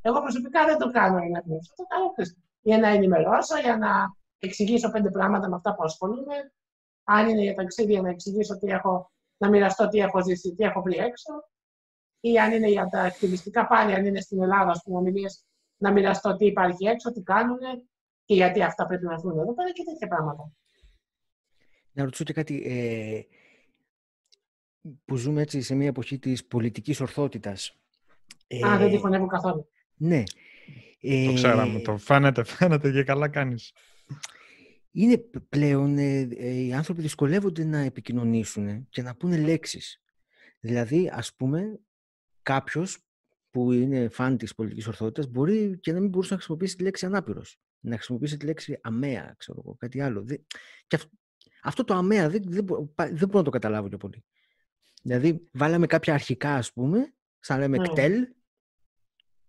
Εγώ 0.00 0.20
προσωπικά 0.20 0.64
δεν 0.64 0.78
το 0.78 0.90
κάνω 0.90 1.18
για 1.18 1.30
να 1.30 1.42
πνίξω. 1.42 1.72
Το 1.76 1.84
κάνω 1.84 2.12
για 2.60 2.78
να 2.78 2.88
ενημερώσω, 2.88 3.58
για 3.58 3.76
να 3.76 3.90
εξηγήσω 4.38 4.90
πέντε 4.90 5.10
πράγματα 5.10 5.48
με 5.48 5.56
αυτά 5.56 5.74
που 5.74 5.82
ασχολούμαι. 5.82 6.52
Αν 7.10 7.28
είναι 7.28 7.42
για 7.42 7.54
ταξίδια, 7.54 8.00
να 8.00 8.08
εξηγήσω 8.08 8.58
τι 8.58 8.66
έχω, 8.66 9.12
να 9.36 9.48
μοιραστώ 9.48 9.88
τι 9.88 9.98
έχω 9.98 10.22
ζήσει, 10.22 10.54
τι 10.54 10.64
έχω 10.64 10.82
βρει 10.82 10.96
έξω. 10.96 11.32
Ή 12.20 12.38
αν 12.38 12.52
είναι 12.52 12.68
για 12.68 12.88
τα 12.88 13.02
ακτιβιστικά, 13.02 13.66
πάλι 13.66 13.94
αν 13.94 14.06
είναι 14.06 14.20
στην 14.20 14.42
Ελλάδα, 14.42 14.70
ας 14.70 14.82
πούμε, 14.84 15.12
να 15.76 15.92
μοιραστώ 15.92 16.36
τι 16.36 16.46
υπάρχει 16.46 16.86
έξω, 16.86 17.12
τι 17.12 17.22
κάνουν 17.22 17.58
και 18.24 18.34
γιατί 18.34 18.62
αυτά 18.62 18.86
πρέπει 18.86 19.04
να 19.04 19.12
έρθουν 19.12 19.38
εδώ 19.38 19.54
πέρα 19.54 19.72
και 19.72 19.82
τέτοια 19.84 20.08
πράγματα. 20.08 20.52
Να 21.92 22.04
ρωτήσω 22.04 22.24
και 22.24 22.32
κάτι. 22.32 22.62
Ε, 22.66 23.20
που 25.04 25.16
ζούμε 25.16 25.40
έτσι 25.42 25.60
σε 25.60 25.74
μια 25.74 25.88
εποχή 25.88 26.18
της 26.18 26.44
πολιτικής 26.44 27.00
ορθότητας. 27.00 27.76
Α, 28.66 28.74
ε, 28.74 28.78
δεν 28.78 28.90
τη 28.90 28.96
χωνεύω 28.96 29.26
καθόλου. 29.26 29.68
Ναι. 29.96 30.22
Ε, 31.00 31.26
το 31.26 31.32
ξέραμε, 31.32 31.80
το 31.80 31.96
φαίνεται, 31.96 32.44
φαίνεται 32.44 32.90
και 32.92 33.04
καλά 33.04 33.28
κάνεις. 33.28 33.72
Είναι 34.98 35.18
πλέον, 35.48 35.98
ε, 35.98 36.28
ε, 36.36 36.50
οι 36.50 36.72
άνθρωποι 36.72 37.00
δυσκολεύονται 37.00 37.64
να 37.64 37.78
επικοινωνήσουν 37.78 38.88
και 38.88 39.02
να 39.02 39.16
πούνε 39.16 39.36
λέξεις. 39.36 40.02
Δηλαδή, 40.60 41.10
ας 41.12 41.34
πούμε, 41.34 41.80
κάποιος 42.42 43.08
που 43.50 43.72
είναι 43.72 44.08
φαν 44.08 44.36
της 44.36 44.54
πολιτικής 44.54 44.86
ορθότητας 44.86 45.26
μπορεί 45.26 45.78
και 45.78 45.92
να 45.92 46.00
μην 46.00 46.08
μπορούσε 46.08 46.30
να 46.30 46.36
χρησιμοποιήσει 46.36 46.76
τη 46.76 46.82
λέξη 46.82 47.06
ανάπηρος. 47.06 47.60
Να 47.80 47.94
χρησιμοποιήσει 47.94 48.36
τη 48.36 48.46
λέξη 48.46 48.78
αμαία, 48.82 49.34
ξέρω 49.38 49.62
εγώ, 49.64 49.76
κάτι 49.76 50.00
άλλο. 50.00 50.24
Και 50.86 50.98
αυτό 51.62 51.84
το 51.84 51.94
αμαία 51.94 52.28
δεν, 52.28 52.42
δεν, 52.46 52.66
δεν 52.94 53.26
μπορώ 53.26 53.38
να 53.38 53.42
το 53.42 53.50
καταλάβω 53.50 53.88
και 53.88 53.96
πολύ. 53.96 54.24
Δηλαδή, 55.02 55.48
βάλαμε 55.52 55.86
κάποια 55.86 56.14
αρχικά, 56.14 56.54
ας 56.54 56.72
πούμε, 56.72 57.14
σαν 57.38 57.58
λέμε 57.58 57.76
mm. 57.80 57.88
κτέλ, 57.90 58.28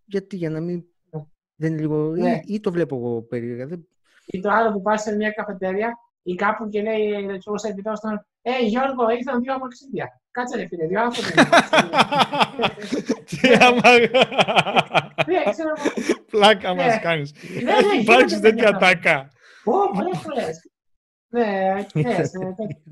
γιατί 0.05 0.35
για 0.35 0.49
να 0.49 0.59
μην... 0.59 0.85
Ναι. 1.09 1.25
Δεν 1.55 1.71
είναι 1.71 1.81
λίγο... 1.81 2.15
Ναι. 2.15 2.39
Ή, 2.43 2.53
ή, 2.53 2.59
το 2.59 2.71
βλέπω 2.71 2.95
εγώ 2.95 3.21
περίεργα. 3.21 3.67
Δεν... 3.67 3.87
Ή 4.31 4.39
το 4.39 4.49
άλλο 4.49 4.71
που 4.71 4.81
πας 4.81 5.01
σε 5.01 5.15
μια 5.15 5.31
καφετέρια 5.31 5.97
ή 6.23 6.35
κάπου 6.35 6.69
και 6.69 6.81
λέει 6.81 7.13
ο 7.45 7.57
σερβιτός 7.57 7.99
τον 7.99 8.25
«Ε, 8.41 8.59
Γιώργο, 8.65 9.09
ήρθαν 9.09 9.41
δύο 9.41 9.53
αμαξίδια». 9.53 10.21
Κάτσε 10.31 10.57
ρε 10.57 10.67
φίλε, 10.67 10.87
δύο 10.87 11.01
άνθρωποι. 11.01 11.33
Τι 13.29 13.53
άμα... 13.53 13.81
Πλάκα 16.31 16.75
μας 16.75 16.85
ναι. 16.85 16.99
κάνεις. 16.99 17.33
Υπάρχει 18.01 18.39
τέτοια 18.39 18.77
τάκα. 18.77 19.29
Ω, 19.63 19.91
πολλές 19.91 20.17
φορές. 20.17 20.69
Ναι, 21.31 21.73
ναι, 21.93 22.15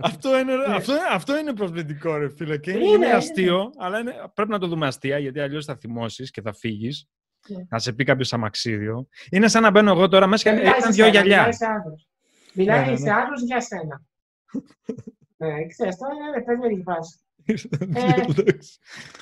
αυτό, 0.01 0.39
είναι, 0.39 0.53
αυτό, 0.67 0.93
αυτό 1.11 1.37
είναι 1.37 1.53
προβλητικό, 1.53 2.17
ρε 2.17 2.29
φίλε. 2.29 2.57
Και 2.57 2.71
είναι, 2.71 2.87
είναι 2.87 3.11
αστείο, 3.11 3.71
αλλά 3.77 3.99
είναι, 3.99 4.13
πρέπει 4.33 4.49
να 4.49 4.59
το 4.59 4.67
δούμε 4.67 4.87
αστεία, 4.87 5.17
γιατί 5.17 5.39
αλλιώς 5.39 5.65
θα 5.65 5.75
θυμώσεις 5.75 6.31
και 6.31 6.41
θα 6.41 6.53
φύγεις. 6.53 7.07
Ναι. 7.47 7.63
Να 7.69 7.79
σε 7.79 7.93
πει 7.93 8.03
κάποιος 8.03 8.33
αμαξίδιο. 8.33 9.07
Είναι 9.29 9.47
σαν 9.47 9.61
να 9.61 9.71
μπαίνω 9.71 9.91
εγώ 9.91 10.07
τώρα 10.07 10.27
μέσα 10.27 10.55
και 10.55 10.61
ήταν 10.61 10.91
δυο 10.91 11.07
γυαλιά. 11.07 11.49
Μιλάει 12.53 12.85
ναι, 12.85 12.91
ναι, 12.91 12.97
σε 12.97 13.11
άλλους 13.11 13.41
για 13.41 13.61
σένα. 13.61 14.01
ναι, 15.37 15.65
ξέρεις, 15.71 15.97
τώρα 15.97 16.13
είναι 16.13 16.43
περίεργη 16.43 16.83
φάση. 16.83 17.19
ε, 17.93 18.57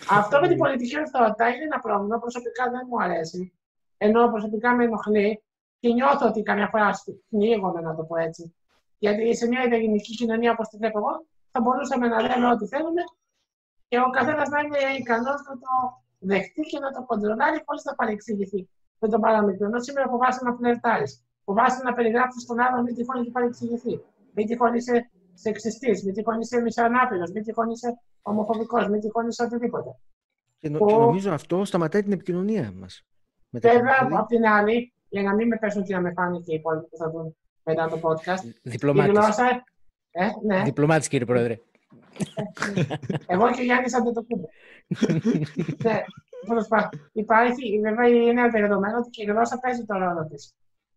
αυτό 0.09 0.39
με 0.39 0.47
την 0.47 0.57
πολιτική 0.57 0.99
ορθότητα 0.99 1.47
είναι 1.47 1.63
ένα 1.63 1.79
πρόβλημα. 1.79 2.19
Προσωπικά 2.19 2.63
δεν 2.69 2.87
μου 2.89 3.01
αρέσει. 3.03 3.53
Ενώ 3.97 4.29
προσωπικά 4.29 4.75
με 4.75 4.83
ενοχλεί 4.83 5.43
και 5.79 5.93
νιώθω 5.93 6.27
ότι 6.27 6.41
καμιά 6.41 6.67
φορά 6.67 6.89
πνίγομαι, 7.29 7.81
να 7.81 7.95
το 7.95 8.03
πω 8.03 8.15
έτσι. 8.17 8.55
Γιατί 8.97 9.35
σε 9.35 9.47
μια 9.47 9.63
ιδεογενική 9.63 10.15
κοινωνία 10.15 10.51
όπως 10.51 10.67
τη 10.67 10.77
βλέπω 10.77 10.97
εγώ, 10.97 11.25
θα 11.51 11.61
μπορούσαμε 11.61 12.07
να 12.07 12.21
λέμε 12.21 12.47
ό,τι 12.49 12.67
θέλουμε 12.67 13.01
και 13.87 13.97
ο 13.99 14.09
καθένας 14.09 14.49
να 14.49 14.59
είναι 14.59 14.77
ικανός 14.99 15.41
να 15.47 15.53
το 15.63 15.71
δεχτεί 16.19 16.61
και 16.61 16.79
να 16.79 16.91
το 16.91 17.03
κοντρολάρει 17.05 17.61
χωρίς 17.65 17.83
να 17.83 17.95
παρεξηγηθεί. 17.95 18.69
Με 18.99 19.09
τον 19.09 19.21
παραμικρό. 19.21 19.65
Ενώ 19.65 19.79
σήμερα 19.79 20.09
φοβάσαι 20.09 20.43
να 20.43 20.55
φλερτάρεις. 20.55 21.23
Φοβάσαι 21.43 21.83
να 21.83 21.93
περιγράψεις 21.93 22.45
τον 22.45 22.59
άλλον, 22.59 22.83
μην 22.83 22.95
τυχόν 22.95 23.21
έχει 23.21 23.31
παρεξηγηθεί. 23.31 24.01
Μην 24.33 24.47
τυχόν 24.47 24.73
είσαι 24.73 25.09
σεξιστής, 25.33 26.03
μην 26.03 26.13
τυχόν 26.13 26.39
είσαι 26.39 26.59
μισοανάπηρο, 26.61 27.23
μην 27.33 27.43
τυχόν 27.43 27.69
είσαι 27.69 27.99
ομοφοβικός, 28.21 28.87
μην 28.87 28.99
τυχόν 28.99 29.27
είσαι 29.27 29.43
οτιδήποτε. 29.43 29.99
Και, 30.59 30.69
νο, 30.69 30.85
και 30.85 30.93
νομίζω 30.93 31.31
αυτό 31.31 31.65
σταματάει 31.65 32.03
την 32.03 32.11
επικοινωνία 32.11 32.73
μας. 32.79 33.05
Βέβαια, 33.49 34.09
από 34.11 34.25
την 34.27 34.45
άλλη, 34.45 34.93
για 35.09 35.21
να 35.21 35.33
μην 35.33 35.47
με 35.47 35.57
πέσουν 35.57 35.83
και 35.83 35.93
να 35.93 36.01
με 36.01 36.11
φάνε 36.11 36.39
και 36.39 36.51
οι 36.51 36.55
υπόλοιποι 36.55 36.87
που 36.89 36.97
θα 36.97 37.09
δουν 37.09 37.35
μετά 37.63 37.87
το 37.87 37.99
podcast. 38.01 38.53
Διπλωμάτης. 38.61 39.11
Η 39.11 39.15
γλώσσα... 39.15 39.63
Ε, 40.11 40.27
ναι. 40.45 40.63
Διπλωμάτης, 40.63 41.07
κύριε 41.07 41.25
Πρόεδρε. 41.25 41.59
Εγώ 43.25 43.51
και 43.51 43.61
ο 43.61 43.63
Γιάννης 43.63 43.95
Αντετοκούμπο. 43.95 44.47
ναι, 45.83 46.03
Υπάρχει, 47.11 47.79
βέβαια, 47.83 48.07
είναι 48.07 48.49
δεδομένο 48.49 48.97
ότι 48.97 49.21
η 49.21 49.25
γλώσσα 49.25 49.59
παίζει 49.59 49.85
τον 49.85 49.97
ρόλο 49.97 50.27
της. 50.27 50.53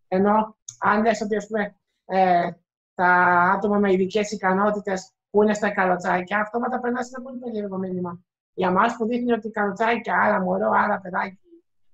Ενώ 0.07 0.57
αν 0.79 1.01
λες 1.01 1.21
ότι, 1.21 1.35
ας 1.35 1.47
πούμε, 1.47 1.75
ε, 2.05 2.49
τα 2.95 3.07
άτομα 3.55 3.77
με 3.77 3.91
ειδικές 3.91 4.31
ικανότητες 4.31 5.11
που 5.29 5.43
είναι 5.43 5.53
στα 5.53 5.69
καλοτσάκια, 5.69 6.39
αυτόματα 6.39 6.79
περνάς 6.79 7.11
ένα 7.13 7.23
πολύ 7.23 7.37
περίεργο 7.37 7.77
μήνυμα. 7.77 8.23
Για 8.53 8.67
εμά 8.67 8.85
που 8.97 9.05
δείχνει 9.05 9.31
ότι 9.31 9.49
καλοτσάκια, 9.49 10.15
άρα 10.15 10.41
μωρό, 10.41 10.69
άρα 10.73 10.99
παιδάκι, 10.99 11.39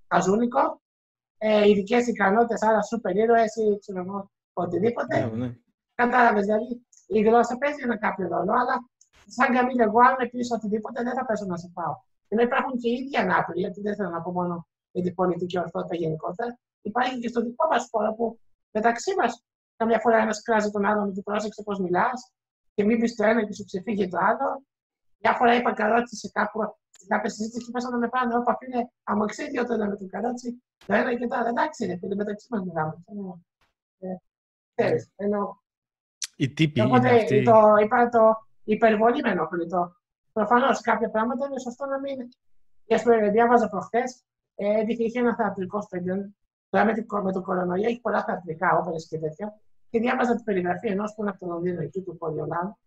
αζούνικο, 0.07 0.81
ε, 1.37 1.69
ειδικές 1.69 2.07
ικανότητες, 2.07 2.61
άρα 2.61 2.81
σούπερ 2.81 3.15
ήρωε 3.15 3.43
ή 3.43 3.79
ξέρω 3.79 3.99
εγώ, 3.99 4.31
οτιδήποτε. 4.53 5.25
Ναι, 5.25 5.45
ναι. 5.45 5.55
Κατάλαβες, 5.95 6.45
δηλαδή 6.45 6.85
η 7.07 7.21
γλώσσα 7.21 7.57
παίζει 7.57 7.81
ένα 7.83 7.97
κάποιο 7.97 8.27
ρόλο, 8.27 8.51
αλλά 8.51 8.89
σαν 9.25 9.53
καμία 9.55 9.83
εγώ, 9.83 9.99
αν 9.99 10.15
με 10.19 10.25
πει 10.27 10.53
οτιδήποτε, 10.53 11.03
δεν 11.03 11.13
θα 11.13 11.25
πέσω 11.25 11.45
να 11.45 11.57
σε 11.57 11.71
πάω. 11.73 11.95
Ενώ 12.27 12.41
υπάρχουν 12.41 12.77
και 12.79 12.89
οι 12.89 12.93
ίδιοι 12.93 13.17
ανάπηροι, 13.17 13.59
γιατί 13.59 13.81
δεν 13.81 13.95
θέλω 13.95 14.09
να 14.09 14.21
πω 14.21 14.31
μόνο 14.31 14.67
για 14.91 15.03
την 15.03 15.15
πολιτική 15.15 15.59
ορθότητα 15.59 15.95
γενικότερα. 15.95 16.57
Υπάρχει 16.81 17.19
και 17.19 17.27
στο 17.27 17.41
δικό 17.41 17.67
μας 17.67 17.87
χώρο 17.91 18.13
που 18.13 18.39
μεταξύ 18.71 19.15
μας 19.17 19.43
καμιά 19.75 19.99
φορά 19.99 20.17
ένας 20.17 20.41
κράζει 20.41 20.71
τον 20.71 20.85
άλλον 20.85 21.09
ότι 21.09 21.21
πρόσεξε 21.21 21.63
πώς 21.63 21.79
μιλάς 21.79 22.31
και 22.73 22.83
μην 22.83 22.99
πει 22.99 23.15
το 23.15 23.25
ένα 23.25 23.45
και 23.45 23.53
σου 23.53 23.65
ξεφύγει 23.65 24.07
το 24.07 24.17
άλλο. 24.17 24.63
Διάφορα 25.17 25.55
είπα 25.55 25.73
καρότσι 25.73 26.15
σε 26.15 26.29
κάπου 26.33 26.59
στην 26.89 27.07
κάποια 27.07 27.29
συζήτηση 27.29 27.65
και 27.65 27.71
πέσανε 27.71 27.93
να 27.93 27.99
με 27.99 28.07
πάνε. 28.07 28.35
Όπα, 28.35 28.57
είναι 28.67 28.91
αμοξίδιο 29.03 29.65
το 29.65 29.73
ένα 29.73 29.87
με 29.87 29.95
τον 29.95 30.09
καρότσι, 30.09 30.63
το 30.85 30.93
ένα 30.93 31.15
και 31.15 31.27
το 31.27 31.35
άλλο. 31.35 31.47
Εντάξει, 31.47 31.83
είναι 31.83 31.97
φίλε, 31.97 32.15
μεταξύ 32.15 32.47
μας 32.49 32.61
μιλάμε. 32.63 33.03
Ε, 33.99 34.15
Ξέρεις, 34.75 35.11
ενώ... 35.15 35.63
Η 36.37 36.53
τύπη 36.53 36.81
Οπότε, 36.81 37.07
είναι 37.09 37.17
αυτή. 37.17 37.43
Το, 37.43 37.75
είπα 37.83 38.09
το 38.09 38.45
υπερβολή 38.65 39.21
με 39.21 39.29
ενοχλεί. 39.29 39.67
Προφανώς 40.33 40.81
κάποια 40.81 41.09
πράγματα 41.09 41.45
είναι 41.45 41.59
σωστό 41.59 41.85
να 41.85 41.99
μην. 41.99 42.29
Και 42.85 42.95
α 42.95 43.01
πούμε, 43.01 43.29
διάβαζα 43.29 43.69
προχθές, 43.69 44.23
ε, 44.55 44.83
είχε 44.87 45.19
ένα 45.19 45.35
θεατρικό 45.35 45.81
στέλιο. 45.81 46.33
Τώρα 46.69 46.85
με, 46.85 46.93
με 47.23 47.31
το 47.31 47.41
κορονοϊό 47.41 47.87
έχει 47.87 48.01
πολλά 48.01 48.23
θεατρικά, 48.23 48.77
όπερες 48.77 49.07
και 49.07 49.19
τέτοια. 49.19 49.59
Και 49.89 49.99
διάβαζα 49.99 50.35
την 50.35 50.43
περιγραφή 50.43 50.87
ενός 50.87 51.13
που 51.13 51.21
είναι 51.21 51.29
από 51.29 51.39
το 51.39 51.45
Λονδίνο 51.45 51.81
εκεί 51.81 52.01
του 52.01 52.17
Πολιολάνου. 52.17 52.77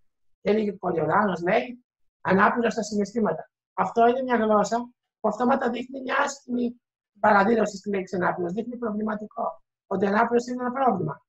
Και 0.41 0.51
έλεγε 0.51 0.73
Πολιολάνος, 0.73 1.43
λέει, 1.43 1.85
ανάπηρο 2.21 2.71
στα 2.71 2.83
συναισθήματα. 2.83 3.51
Αυτό 3.75 4.07
είναι 4.07 4.23
μια 4.23 4.37
γλώσσα 4.37 4.91
που 5.21 5.29
αυτόματα 5.29 5.71
δείχνει 5.71 6.01
μια 6.01 6.17
άσχημη 6.25 6.81
παραδήλωση 7.21 7.77
στη 7.77 7.89
λέξη 7.89 8.17
ανάπηρο. 8.17 8.49
Δείχνει 8.49 8.77
προβληματικό. 8.77 9.63
Ότι 9.87 10.07
ανάπηρο 10.07 10.41
είναι 10.49 10.63
ένα 10.63 10.73
πρόβλημα 10.73 11.23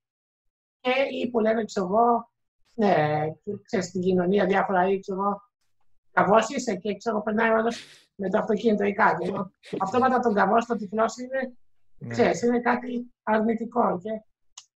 και 0.80 0.92
ή 1.22 1.30
που 1.30 1.40
λένε, 1.40 1.66
ξέρω 1.66 1.86
εγώ, 1.86 2.32
ναι, 2.74 3.26
ξέρεις, 3.64 3.86
στην 3.86 4.02
κοινωνία 4.02 4.46
διάφορα 4.46 4.88
ή 4.88 5.00
ξέρω 5.00 5.20
εγώ, 5.20 5.42
καβός 6.12 6.50
είσαι 6.50 6.76
και 6.76 6.96
ξέρω 6.98 7.16
εγώ, 7.16 7.24
περνάει 7.24 7.50
όλος 7.50 7.86
με 8.16 8.30
το 8.30 8.38
αυτοκίνητο 8.38 8.84
ή 8.84 8.94
κάτι. 8.94 9.34
Αυτό 9.80 10.00
μετά 10.00 10.20
τον 10.20 10.34
καβός 10.34 10.64
στο 10.64 10.76
τυφλός 10.76 11.18
είναι, 11.18 11.54
ναι. 11.98 12.10
ξέρεις, 12.10 12.42
είναι 12.42 12.60
κάτι 12.60 13.14
αρνητικό 13.24 14.00
και 14.04 14.10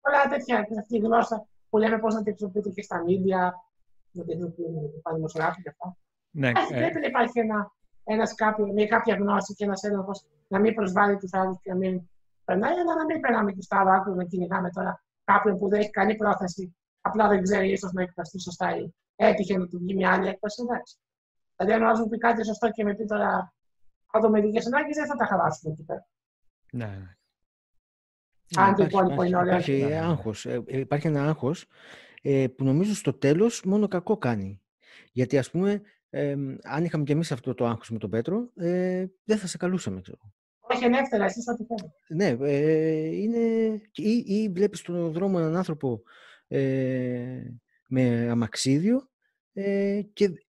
πολλά 0.01 0.27
τέτοια 0.29 0.59
αυτή 0.79 0.95
η 0.95 0.99
γλώσσα 0.99 1.47
που 1.69 1.77
λέμε 1.77 1.99
πώς 1.99 2.13
να 2.13 2.23
τη 2.23 2.29
χρησιμοποιείτε 2.29 2.69
και 2.69 2.81
στα 2.81 3.03
μίντια, 3.03 3.53
να 4.11 4.23
τη 4.23 4.31
χρησιμοποιούμε 4.31 4.81
τα 5.03 5.13
δημοσιογράφη 5.13 5.61
και 5.61 5.69
αυτά. 5.69 5.97
Ναι, 6.29 6.47
ε... 6.47 6.75
Πρέπει 6.75 6.99
να 6.99 7.07
υπάρχει 7.07 7.39
ένα, 7.39 7.71
ένας 8.03 8.35
κάποιο, 8.35 8.65
μια 8.73 8.87
κάποια 8.87 9.15
γνώση 9.15 9.53
και 9.53 9.63
ένας 9.63 9.83
έλεγχος 9.83 10.25
να 10.47 10.59
μην 10.59 10.73
προσβάλλει 10.73 11.17
τους 11.17 11.33
άλλους 11.33 11.57
και 11.61 11.69
να 11.71 11.77
μην 11.77 12.09
περνάει, 12.45 12.71
αλλά 12.71 12.95
να 12.95 13.05
μην 13.05 13.19
περνάμε 13.19 13.51
και 13.51 13.61
στο 13.61 13.77
άλλο 13.77 13.89
άκρο 13.89 14.13
να 14.13 14.23
κυνηγάμε 14.23 14.69
τώρα 14.69 15.03
κάποιον 15.23 15.57
που 15.59 15.69
δεν 15.69 15.79
έχει 15.79 15.89
καλή 15.89 16.15
πρόθεση, 16.15 16.75
απλά 17.05 17.27
δεν 17.27 17.41
ξέρει 17.41 17.71
ίσω 17.71 17.89
να 17.93 18.01
εκφραστεί 18.01 18.39
σωστά 18.39 18.77
ή 18.77 18.93
έτυχε 19.15 19.57
να 19.57 19.67
του 19.67 19.79
βγει 19.79 19.95
μια 19.95 20.11
άλλη 20.13 20.27
έκφραση, 20.27 20.61
εντάξει. 20.61 20.97
Δηλαδή, 21.55 21.75
αν 21.75 21.83
ο 21.83 21.89
άλλο 21.89 21.99
μου 21.99 22.09
πει 22.09 22.17
κάτι 22.17 22.45
σωστό 22.45 22.69
και 22.69 22.83
με 22.83 22.95
πει 22.95 23.05
τώρα 23.05 23.53
ειδικέ 24.37 24.61
ανάγκες, 24.65 24.95
δεν 24.95 25.07
θα 25.07 25.15
τα 25.15 25.25
χαλάσουμε 25.25 25.73
εκεί 25.73 25.83
πέρα. 25.83 26.07
Ναι, 26.71 26.85
ναι. 26.85 27.15
Αν 28.55 28.75
το 28.75 28.83
υπόλοιπο 28.83 29.23
είναι 29.23 29.37
ωραίο. 29.37 29.51
Υπάρχει, 29.51 29.93
άγχος. 29.93 30.45
Ε, 30.45 30.63
υπάρχει 30.67 31.07
ένα 31.07 31.23
άγχος 31.23 31.65
ε, 32.21 32.47
που 32.47 32.63
νομίζω 32.63 32.95
στο 32.95 33.13
τέλος 33.13 33.63
μόνο 33.63 33.87
κακό 33.87 34.17
κάνει. 34.17 34.61
Γιατί 35.11 35.37
ας 35.37 35.51
πούμε, 35.51 35.81
ε, 36.09 36.35
αν 36.63 36.83
είχαμε 36.83 37.03
κι 37.03 37.11
εμείς 37.11 37.31
αυτό 37.31 37.53
το 37.53 37.65
άγχος 37.65 37.89
με 37.89 37.97
τον 37.97 38.09
Πέτρο, 38.09 38.49
ε, 38.55 39.05
δεν 39.23 39.37
θα 39.37 39.47
σε 39.47 39.57
καλούσαμε, 39.57 40.01
ξέρω. 40.01 40.33
Όχι 40.59 40.85
ελεύθερα, 40.85 41.25
εσείς 41.25 41.47
ό,τι 41.47 41.63
θέλετε. 41.63 41.95
Ναι, 42.07 42.47
ε, 42.49 43.15
είναι... 43.15 43.39
Ή, 43.95 44.23
ή 44.25 44.49
βλέπεις 44.49 44.79
στον 44.79 45.11
δρόμο 45.11 45.37
έναν 45.39 45.55
άνθρωπο 45.55 46.01
ε, 46.47 47.41
με 47.87 48.29
αμαξίδιο 48.29 49.09
ε, 49.53 50.01
και 50.13 50.45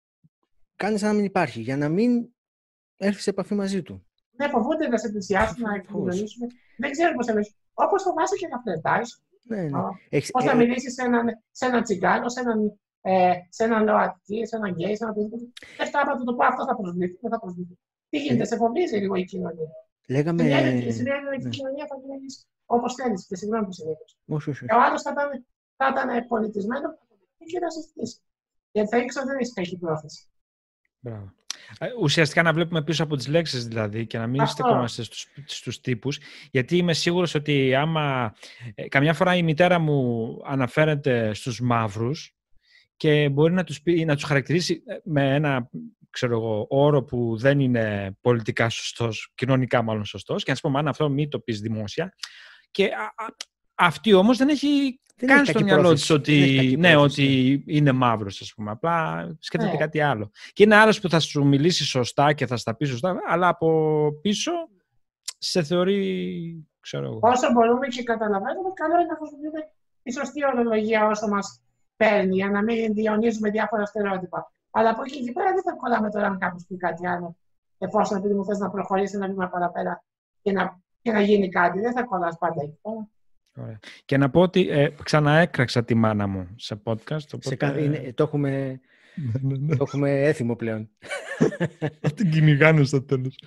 κάνεις 0.76 1.00
σαν 1.00 1.08
να 1.08 1.14
μην 1.14 1.24
υπάρχει, 1.24 1.60
για 1.60 1.76
να 1.76 1.88
μην 1.88 2.28
έρθεις 2.96 3.22
σε 3.22 3.30
επαφή 3.30 3.54
μαζί 3.54 3.82
του. 3.82 4.06
Ναι, 4.30 4.48
φοβούνται 4.48 4.88
να 4.88 4.98
σε 4.98 5.08
πλησιάσουν, 5.08 5.62
να 5.62 5.74
εκδηλώσουν. 5.74 6.48
Δεν 6.78 6.90
ξέρω 6.90 7.14
πώς 7.14 7.26
θα 7.26 7.32
μιλήσει. 7.32 7.54
Όπως 7.74 8.02
φοβάσαι 8.02 8.36
και 8.36 8.48
να 8.48 8.60
φλερτάρεις. 8.60 9.22
Ναι, 9.42 9.62
ναι. 9.62 9.70
Πώς 10.30 10.44
θα 10.44 10.56
μιλήσεις 10.56 10.94
σε 10.94 11.02
έναν, 11.02 11.26
σε 11.50 11.66
έναν 11.66 11.82
τσιγκάνο, 11.82 12.28
σε 12.28 12.40
έναν, 12.40 12.80
ε, 13.00 13.32
σε 13.48 13.64
έναν 13.64 13.84
ΛΟΑΤΚΙ, 13.84 14.46
σε 14.46 14.56
έναν 14.56 14.70
γκέι, 14.72 14.96
σε 14.96 15.04
έναν 15.04 15.14
οτιδήποτε. 15.16 15.44
Δεν 15.76 15.88
άμα 16.00 16.16
του 16.16 16.24
το 16.24 16.34
πω 16.34 16.44
αυτό 16.44 16.64
θα 16.66 16.76
προσβληθεί, 16.76 17.18
δεν 17.20 17.30
θα 17.30 17.40
προσβληθεί. 17.40 17.78
Τι 18.08 18.18
γίνεται, 18.18 18.44
σε 18.44 18.56
φοβίζει 18.56 18.96
λίγο 18.96 19.14
η 19.14 19.24
κοινωνία. 19.24 19.70
Λέγαμε. 20.08 20.42
Σημαίνει 20.98 21.26
ότι 21.36 21.46
η 21.46 21.48
κοινωνία 21.48 21.86
θα 21.88 21.96
γίνει 22.04 22.28
όπως 22.66 22.94
θέλεις 22.94 23.26
και 23.26 23.36
συγγνώμη 23.36 23.64
που 23.64 23.72
συνήθω. 23.72 24.04
Και 24.66 24.74
ο 24.74 24.82
άλλος 24.82 25.02
θα 25.02 25.10
ήταν, 25.10 25.46
θα 25.80 25.88
ήταν 25.88 26.26
πολιτισμένο 26.26 26.88
και 27.38 27.58
θα 27.58 27.70
συζητήσει. 27.70 28.20
Γιατί 28.72 28.88
θα 28.88 28.98
ήξερα 28.98 29.24
ότι 29.24 29.32
δεν 29.32 29.40
έχει 29.40 29.52
κακή 29.52 29.78
πρόθεση. 29.78 30.28
Μπράβο. 31.00 31.32
Ε, 31.78 31.86
ουσιαστικά 32.00 32.42
να 32.42 32.52
βλέπουμε 32.52 32.82
πίσω 32.84 33.02
από 33.02 33.16
τις 33.16 33.26
λέξεις 33.26 33.66
δηλαδή 33.66 34.06
και 34.06 34.18
να 34.18 34.26
μην 34.26 34.46
στεκόμαστε 34.46 35.02
στους, 35.02 35.26
στους 35.44 35.80
τύπους. 35.80 36.18
Γιατί 36.50 36.76
είμαι 36.76 36.92
σίγουρος 36.92 37.34
ότι 37.34 37.74
άμα... 37.74 38.34
Ε, 38.74 38.88
καμιά 38.88 39.14
φορά 39.14 39.36
η 39.36 39.42
μητέρα 39.42 39.78
μου 39.78 40.36
αναφέρεται 40.44 41.34
στους 41.34 41.60
μαύρους 41.60 42.34
και 42.96 43.28
μπορεί 43.28 43.52
να 43.52 43.64
τους, 43.64 43.82
πει, 43.82 44.04
να 44.04 44.14
τους 44.14 44.24
χαρακτηρίσει 44.24 44.82
ε, 44.86 44.96
με 45.04 45.34
ένα 45.34 45.70
ξέρω 46.10 46.32
εγώ, 46.32 46.66
όρο 46.68 47.02
που 47.02 47.36
δεν 47.36 47.60
είναι 47.60 48.16
πολιτικά 48.20 48.68
σωστός, 48.68 49.32
κοινωνικά 49.34 49.82
μάλλον 49.82 50.04
σωστός 50.04 50.42
και 50.42 50.50
να 50.50 50.56
σου 50.56 50.70
πω, 50.70 50.78
αν 50.78 50.88
αυτό 50.88 51.08
μην 51.08 51.28
το 51.28 51.40
πεις 51.40 51.60
δημόσια. 51.60 52.14
Και 52.70 52.90
αυτή 53.74 54.12
όμως 54.12 54.38
δεν 54.38 54.48
έχει 54.48 55.00
δεν 55.26 55.36
καν 55.36 55.46
στο 55.46 55.62
μυαλό 55.62 55.92
της 55.92 56.10
ότι, 56.10 56.76
ναι, 56.78 56.96
ότι 56.96 57.62
είναι 57.66 57.92
μαύρος, 57.92 58.40
ας 58.40 58.54
πούμε. 58.54 58.70
Απλά 58.70 59.26
σκέφτεται 59.38 59.72
ναι. 59.72 59.78
κάτι 59.78 60.00
άλλο. 60.00 60.30
Και 60.52 60.62
είναι 60.62 60.76
άλλος 60.76 61.00
που 61.00 61.08
θα 61.08 61.20
σου 61.20 61.46
μιλήσει 61.46 61.84
σωστά 61.84 62.32
και 62.32 62.46
θα 62.46 62.56
στα 62.56 62.76
πει 62.76 62.84
σωστά, 62.84 63.16
αλλά 63.26 63.48
από 63.48 64.10
πίσω 64.22 64.52
σε 65.38 65.62
θεωρεί. 65.62 66.64
Ξέρω 66.80 67.06
εγώ. 67.06 67.18
Όσο 67.22 67.52
μπορούμε 67.52 67.86
και 67.86 68.02
καταλαβαίνουμε, 68.02 68.70
καλό 68.74 68.94
είναι 68.94 69.04
να 69.04 69.16
χρησιμοποιούμε 69.16 69.60
τη 70.02 70.12
σωστή 70.12 70.44
ορολογία 70.44 71.06
όσο 71.06 71.28
μας 71.28 71.62
παίρνει, 71.96 72.34
για 72.34 72.50
να 72.50 72.62
μην 72.62 72.94
διονύζουμε 72.94 73.50
διάφορα 73.50 73.84
στερεότυπα. 73.86 74.52
Αλλά 74.70 74.90
από 74.90 75.02
εκεί 75.02 75.24
και 75.24 75.32
πέρα 75.32 75.52
δεν 75.52 75.62
θα 75.62 75.72
κολλάμε 75.72 76.10
τώρα 76.10 76.26
αν 76.26 76.38
κάποιος 76.38 76.64
πει 76.68 76.76
κάτι 76.76 77.06
άλλο. 77.06 77.36
Εφόσον 77.78 78.18
επειδή 78.18 78.34
μου 78.34 78.44
θες 78.44 78.58
να 78.58 78.70
προχωρήσει 78.70 79.16
ένα 79.16 79.26
βήμα 79.26 79.48
παραπέρα 79.48 80.04
και 80.42 80.52
να, 80.52 80.80
και 81.02 81.12
να 81.12 81.20
γίνει 81.20 81.48
κάτι, 81.48 81.80
δεν 81.80 81.92
θα 81.92 82.02
κολλάς 82.02 82.38
πάντα 82.38 82.62
εκεί 82.62 82.78
πέρα. 82.82 83.08
Ωραία. 83.62 83.78
Και 84.04 84.16
να 84.16 84.30
πω 84.30 84.40
ότι 84.40 84.68
ε, 84.68 84.88
ξαναέκραξα 85.02 85.84
τη 85.84 85.94
μάνα 85.94 86.26
μου 86.26 86.54
σε 86.56 86.82
podcast. 86.84 87.26
Οπότε... 87.26 87.48
Σε 87.48 87.56
κα... 87.56 87.78
είναι, 87.78 88.12
το, 88.12 88.22
έχουμε... 88.22 88.80
Ναι, 89.14 89.32
ναι, 89.40 89.56
ναι. 89.58 89.76
το 89.76 89.84
έχουμε 89.86 90.22
έθιμο 90.22 90.56
πλέον. 90.56 90.90
την 92.16 92.30
κυνηγάνε 92.30 92.84
στο 92.84 93.02
τέλος. 93.02 93.38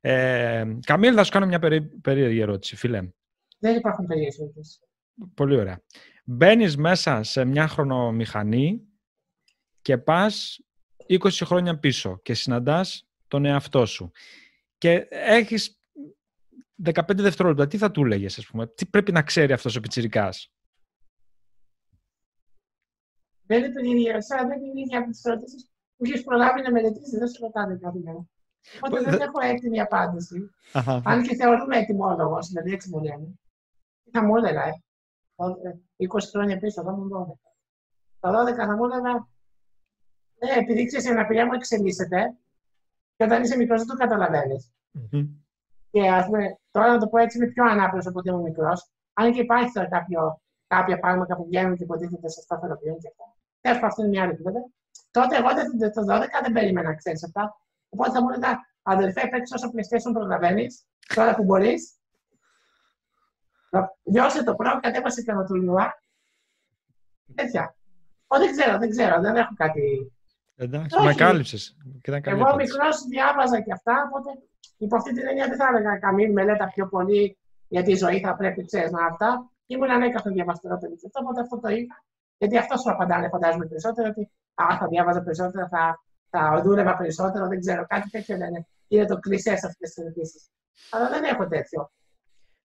ε, 0.00 0.64
Καμίλ, 0.80 1.12
θα 1.16 1.24
σου 1.24 1.30
κάνω 1.30 1.46
μια 1.46 1.58
περί... 1.58 1.82
περίεργη 1.82 2.40
ερώτηση, 2.40 2.76
φίλε. 2.76 3.08
Δεν 3.58 3.76
υπάρχουν 3.76 4.06
περίεργες 4.06 4.38
ερωτήσεις. 4.38 4.80
Πολύ 5.34 5.56
ωραία. 5.56 5.82
Μπαίνεις 6.24 6.76
μέσα 6.76 7.22
σε 7.22 7.44
μια 7.44 7.68
χρονομηχανή 7.68 8.80
και 9.82 9.98
πας 9.98 10.60
20 11.08 11.30
χρόνια 11.30 11.78
πίσω 11.78 12.20
και 12.22 12.34
συναντάς 12.34 13.08
τον 13.28 13.44
εαυτό 13.44 13.86
σου. 13.86 14.10
Και 14.78 15.06
έχεις 15.10 15.79
15 16.84 17.16
δευτερόλεπτα, 17.16 17.66
τι 17.66 17.78
θα 17.78 17.90
του 17.90 18.04
έλεγε, 18.04 18.26
ας 18.26 18.46
πούμε, 18.50 18.66
τι 18.66 18.86
πρέπει 18.86 19.12
να 19.12 19.22
ξέρει 19.22 19.52
αυτός 19.52 19.76
ο 19.76 19.80
πιτσυρικά. 19.80 20.28
Δεν 23.42 23.64
είναι 23.64 23.72
το 23.72 23.80
ίδιο, 23.80 24.22
σαν 24.22 24.48
δεν 24.48 24.62
είναι 24.62 24.78
η 24.78 24.82
ίδια 24.82 24.98
από 24.98 25.10
τι 25.10 25.18
ερωτήσει 25.22 25.68
που 25.96 26.04
έχει 26.04 26.24
προλάβει 26.24 26.62
να 26.62 26.70
μελετήσεις, 26.70 27.18
δεν 27.18 27.28
σου 27.28 27.42
ρωτάνε 27.42 27.76
κάτι 27.76 28.02
Οπότε 28.80 29.10
δεν 29.10 29.20
έχω 29.20 29.40
έτοιμη 29.40 29.80
απάντηση. 29.80 30.50
Αν 31.04 31.22
και 31.22 31.34
θεωρούμε 31.34 31.76
ετοιμόλογος, 31.76 32.48
δηλαδή 32.48 32.72
έτσι 32.72 32.88
μου 32.90 33.00
λένε. 33.00 33.26
Τι 34.04 34.10
θα 34.10 34.24
μου 34.24 34.36
έλεγα, 34.36 34.64
ε; 34.64 34.72
20 35.96 36.06
χρόνια 36.30 36.58
πίσω, 36.58 36.82
θα 36.82 36.92
μου 36.92 37.08
12. 37.08 37.38
Τα 38.20 38.30
12 38.30 38.54
θα 38.54 38.76
μου 38.76 38.84
έλεγα, 38.84 39.28
ε, 40.38 40.58
επειδή 40.58 40.86
ξέρεις 40.86 41.06
η 41.06 41.10
αναπηρία 41.10 41.46
μου 41.46 41.52
εξελίσσεται, 41.52 42.34
και 43.16 43.24
όταν 43.24 43.42
είσαι 43.42 43.56
μικρός 43.56 43.78
δεν 43.78 43.88
το 43.88 43.94
καταλαβαίνεις. 43.96 44.72
Και 45.90 46.08
ας 46.08 46.26
πούμε, 46.26 46.58
τώρα 46.70 46.92
να 46.92 46.98
το 46.98 47.08
πω 47.08 47.18
έτσι, 47.18 47.38
είμαι 47.38 47.46
πιο 47.46 47.64
ανάπηρος 47.64 48.06
από 48.06 48.18
ότι 48.18 48.28
ήμουν 48.28 48.42
μικρός. 48.42 48.90
Αν 49.12 49.32
και 49.32 49.40
υπάρχει 49.40 49.72
τώρα 49.72 49.88
κάποιο, 49.88 50.40
κάποια 50.66 50.98
πράγματα 50.98 51.36
που 51.36 51.44
βγαίνουν 51.44 51.76
και 51.76 51.82
υποτίθεται 51.82 52.28
σε 52.28 52.40
σταθεροποιούν 52.40 52.98
και 52.98 53.08
αυτά. 53.08 53.34
Τέλος 53.60 53.82
αυτό 53.82 54.02
είναι 54.02 54.10
μια 54.10 54.22
άλλη 54.22 54.36
κουβέντα. 54.36 54.60
Τότε 55.10 55.36
εγώ 55.36 55.48
το 55.94 56.14
12 56.14 56.26
δεν 56.42 56.52
περίμενα 56.52 56.88
να 56.88 56.94
ξέρεις 56.94 57.24
αυτά. 57.24 57.60
Οπότε 57.88 58.10
θα 58.10 58.22
μου 58.22 58.28
έλεγα, 58.28 58.58
αδερφέ, 58.82 59.28
παίξει 59.28 59.54
όσο 59.54 59.70
PlayStation 59.74 60.12
προλαβαίνεις, 60.12 60.86
τώρα 61.14 61.34
που 61.34 61.44
μπορείς. 61.44 61.94
Διώσε 64.02 64.44
το 64.44 64.54
πρώτο, 64.54 64.80
κατέβασε 64.80 65.22
και 65.22 65.32
το 65.32 65.54
λιουά. 65.54 66.02
Τέτοια. 67.34 67.74
Ω, 68.26 68.38
δεν 68.38 68.50
ξέρω, 68.50 68.78
δεν 68.78 68.90
ξέρω, 68.90 69.20
δεν 69.20 69.36
έχω 69.36 69.54
κάτι. 69.56 70.12
Εντάξει, 70.56 71.02
με 71.02 71.14
κάλυψε. 71.14 71.74
Εγώ 72.22 72.54
μικρός 72.54 73.04
διάβαζα 73.08 73.60
και 73.60 73.72
αυτά, 73.72 74.08
οπότε 74.08 74.30
Υπό 74.84 74.96
αυτή 74.96 75.12
την 75.12 75.26
έννοια 75.26 75.46
δεν 75.48 75.56
θα 75.56 75.66
έλεγα 75.70 75.98
καμία 75.98 76.32
μελέτα 76.32 76.66
πιο 76.74 76.88
πολύ 76.88 77.38
γιατί 77.68 77.90
η 77.90 77.96
ζωή 77.96 78.20
θα 78.20 78.36
πρέπει 78.36 78.64
ξέρεις, 78.64 78.90
να 78.90 79.06
αυτά. 79.06 79.50
Ήμουν 79.66 79.90
ανέκαθεν 79.90 80.32
διαβαστερό 80.32 80.78
παιδί 80.78 80.94
αυτό, 81.06 81.20
οπότε 81.22 81.40
αυτό 81.40 81.60
το 81.60 81.68
είχα. 81.68 82.04
Γιατί 82.38 82.58
αυτό 82.58 82.76
σου 82.76 82.90
απαντάνε, 82.90 83.28
φαντάζομαι 83.28 83.66
περισσότερο, 83.66 84.08
ότι 84.08 84.30
α, 84.54 84.76
θα 84.78 84.86
διάβαζα 84.88 85.22
περισσότερο, 85.22 85.68
θα, 85.68 86.02
θα 86.30 86.60
δούλευα 86.64 86.96
περισσότερο, 86.96 87.48
δεν 87.48 87.60
ξέρω, 87.60 87.86
κάτι 87.86 88.10
τέτοιο 88.10 88.36
λένε. 88.36 88.66
Είναι 88.88 89.06
το 89.06 89.18
κλεισέ 89.18 89.56
σε 89.56 89.66
αυτές 89.66 89.90
τις 89.90 90.04
ερωτήσεις. 90.04 90.50
Αλλά 90.90 91.08
δεν 91.08 91.24
έχω 91.24 91.46
τέτοιο. 91.46 91.90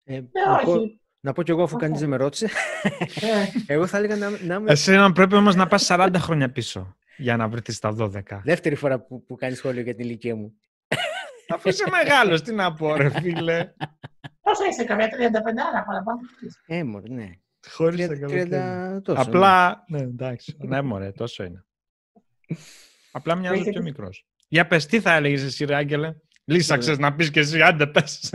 Ε, 0.03 0.15
ε, 0.15 0.23
να, 0.45 0.53
όχι. 0.55 0.65
Πω, 0.65 0.99
να 1.19 1.33
πω 1.33 1.43
κι 1.43 1.51
εγώ, 1.51 1.63
αφού 1.63 1.77
κανείς 1.77 1.99
δεν 1.99 2.09
με 2.09 2.15
ρώτησε. 2.15 2.49
Ε. 3.67 3.73
εγώ 3.73 3.87
θα 3.87 3.97
έλεγα 3.97 4.15
να, 4.15 4.29
να 4.29 4.59
με... 4.59 4.71
Εσύ 4.71 5.11
πρέπει 5.13 5.35
όμως 5.35 5.55
να 5.55 5.67
πας 5.67 5.87
40 5.91 6.09
χρόνια 6.17 6.51
πίσω 6.51 6.95
για 7.17 7.37
να 7.37 7.47
βρεις 7.47 7.79
τα 7.79 7.95
12. 7.99 8.21
Δεύτερη 8.43 8.75
φορά 8.75 8.99
που, 8.99 9.23
που 9.23 9.35
κάνεις 9.35 9.57
σχόλιο 9.57 9.81
για 9.81 9.95
την 9.95 10.05
ηλικία 10.05 10.35
μου. 10.35 10.53
Αφού 11.49 11.69
είσαι 11.69 11.89
μεγάλος, 11.89 12.41
τι 12.41 12.53
να 12.53 12.73
πω, 12.73 12.95
ρε 12.95 13.09
φίλε. 13.09 13.73
Πόσο 14.41 14.65
είσαι, 14.65 14.83
καμιά 14.83 15.07
35 15.07 15.11
άρα 15.69 15.83
παραπάνω. 15.85 16.19
Ε, 16.65 16.83
ναι. 17.09 17.29
Χωρίς 17.69 18.07
τα 18.49 19.01
τόσο. 19.03 19.21
Απλά, 19.21 19.83
ναι, 19.87 19.99
εντάξει. 19.99 20.57
ναι, 20.59 20.81
μωρέ, 20.81 21.11
τόσο 21.11 21.43
είναι. 21.43 21.65
Απλά 23.11 23.35
μοιάζει 23.35 23.69
πιο 23.69 23.81
μικρός. 23.81 24.27
Για 24.47 24.67
πες, 24.67 24.85
τι 24.85 24.99
θα 24.99 25.13
έλεγες 25.13 25.43
εσύ, 25.43 25.65
ρε 25.65 25.75
Άγγελε; 25.75 26.15
Λύσαξες 26.45 26.97
ε. 26.97 26.99
να 26.99 27.15
πεις 27.15 27.31
και 27.31 27.39
εσύ, 27.39 27.61
άντε 27.61 27.87
πες. 27.87 28.33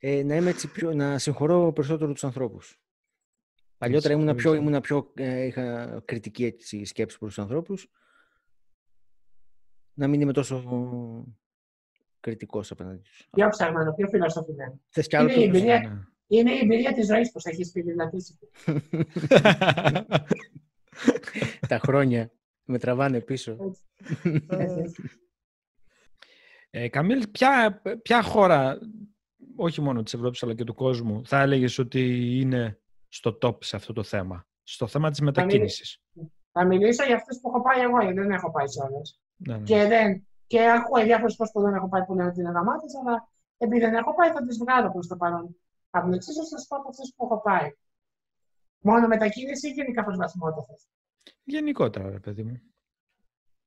Ε, 0.00 0.22
να 0.22 0.36
είμαι 0.36 0.50
έτσι 0.50 0.68
πιο, 0.68 0.94
να 0.94 1.18
συγχωρώ 1.18 1.72
περισσότερο 1.72 2.12
τους 2.12 2.24
ανθρώπους. 2.24 2.78
Παλιότερα 3.78 4.14
ήμουν 4.14 4.34
πιο, 4.34 4.54
ήμουν 4.54 4.80
πιο 4.80 5.12
ε, 5.14 5.44
είχα 5.44 6.02
κριτική 6.04 6.44
έτσι, 6.44 6.84
σκέψη 6.84 7.18
προς 7.18 7.34
τους 7.34 7.42
ανθρώπους. 7.42 7.90
Να 9.94 10.08
μην 10.08 10.20
είμαι 10.20 10.32
τόσο 10.32 10.64
κριτικός 12.24 12.70
απέναντι 12.70 12.98
τους. 12.98 13.28
Πιο 13.30 13.48
ψαγμένο, 13.48 13.92
πιο 13.92 14.08
φιλοσοφημένο. 14.08 14.80
Είναι, 15.20 15.32
η 15.32 15.42
εμπειρία, 15.42 15.78
ναι. 15.80 16.00
είναι 16.26 16.52
η 16.52 16.58
εμπειρία 16.58 16.92
της 16.92 17.06
ζωής 17.06 17.32
που 17.32 17.40
έχεις 17.42 17.72
πυρηνατήσει. 17.72 18.38
Τα 21.68 21.78
χρόνια 21.78 22.32
με 22.64 22.78
τραβάνε 22.78 23.20
πίσω. 23.20 23.56
ε, 26.70 26.88
Καμίλ, 26.88 27.28
ποια, 27.28 27.82
ποια 28.02 28.22
χώρα, 28.22 28.78
όχι 29.56 29.80
μόνο 29.80 30.02
της 30.02 30.14
Ευρώπης 30.14 30.42
αλλά 30.42 30.54
και 30.54 30.64
του 30.64 30.74
κόσμου, 30.74 31.26
θα 31.26 31.40
έλεγες 31.40 31.78
ότι 31.78 32.00
είναι 32.40 32.80
στο 33.08 33.38
top 33.42 33.64
σε 33.64 33.76
αυτό 33.76 33.92
το 33.92 34.02
θέμα, 34.02 34.46
στο 34.62 34.86
θέμα 34.86 35.10
της 35.10 35.20
μετακίνησης; 35.20 36.02
Θα, 36.52 36.66
μιλήσω 36.66 37.04
για 37.04 37.16
αυτές 37.16 37.40
που 37.40 37.48
έχω 37.48 37.62
πάει 37.62 37.80
εγώ, 37.80 38.02
γιατί 38.02 38.20
δεν 38.20 38.30
έχω 38.30 38.50
πάει 38.50 38.68
σε 38.68 38.82
όλες. 38.82 39.20
Ναι, 39.36 39.56
ναι. 39.56 39.62
Και 39.62 39.86
δεν, 39.86 40.26
και 40.46 40.70
ακούω 40.70 41.02
διάφορε 41.02 41.32
φορέ 41.32 41.50
που 41.52 41.60
δεν 41.60 41.74
έχω 41.74 41.88
πάει 41.88 42.04
που 42.04 42.14
λένε 42.14 42.28
ότι 42.28 42.40
είναι 42.40 42.50
γαμάτε, 42.50 42.86
αλλά 43.00 43.28
επειδή 43.56 43.80
δεν 43.80 43.94
έχω 43.94 44.14
πάει, 44.14 44.30
θα 44.30 44.44
τις 44.46 44.58
βγάλω 44.58 44.90
προς 44.90 45.06
το 45.06 45.16
παρόν. 45.16 45.56
Από 45.90 46.04
την 46.04 46.14
εξίσωση 46.14 46.48
θα 46.48 46.56
σας 46.58 46.66
πω 46.66 46.76
από 46.76 46.88
αυτές 46.88 47.12
που 47.16 47.24
έχω 47.24 47.40
πάει. 47.40 47.70
Μόνο 48.78 49.06
μετακίνηση 49.06 49.68
ή 49.68 49.70
γενικά 49.70 50.04
προσβασιμότητα. 50.04 50.74
Γενικότερα, 51.44 52.10
ρε 52.10 52.18
παιδί 52.18 52.42
μου. 52.42 52.60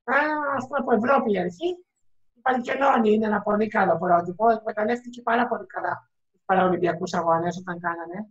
Α 0.03 0.65
πούμε 0.67 0.77
από 0.79 0.91
Ευρώπη 0.93 1.31
η 1.31 1.39
αρχή. 1.39 1.67
Η 2.33 2.39
Παλικελόνη 2.41 3.13
είναι 3.13 3.25
ένα 3.25 3.41
πολύ 3.41 3.67
καλό 3.67 3.97
πρότυπο. 3.97 4.49
Εκμεταλλεύτηκε 4.49 5.21
πάρα 5.21 5.47
πολύ 5.47 5.65
καλά 5.65 6.09
τους 6.31 6.41
Παραολυμπιακούς 6.45 7.13
αγώνες 7.13 7.57
όταν 7.57 7.79
κάνανε. 7.79 8.27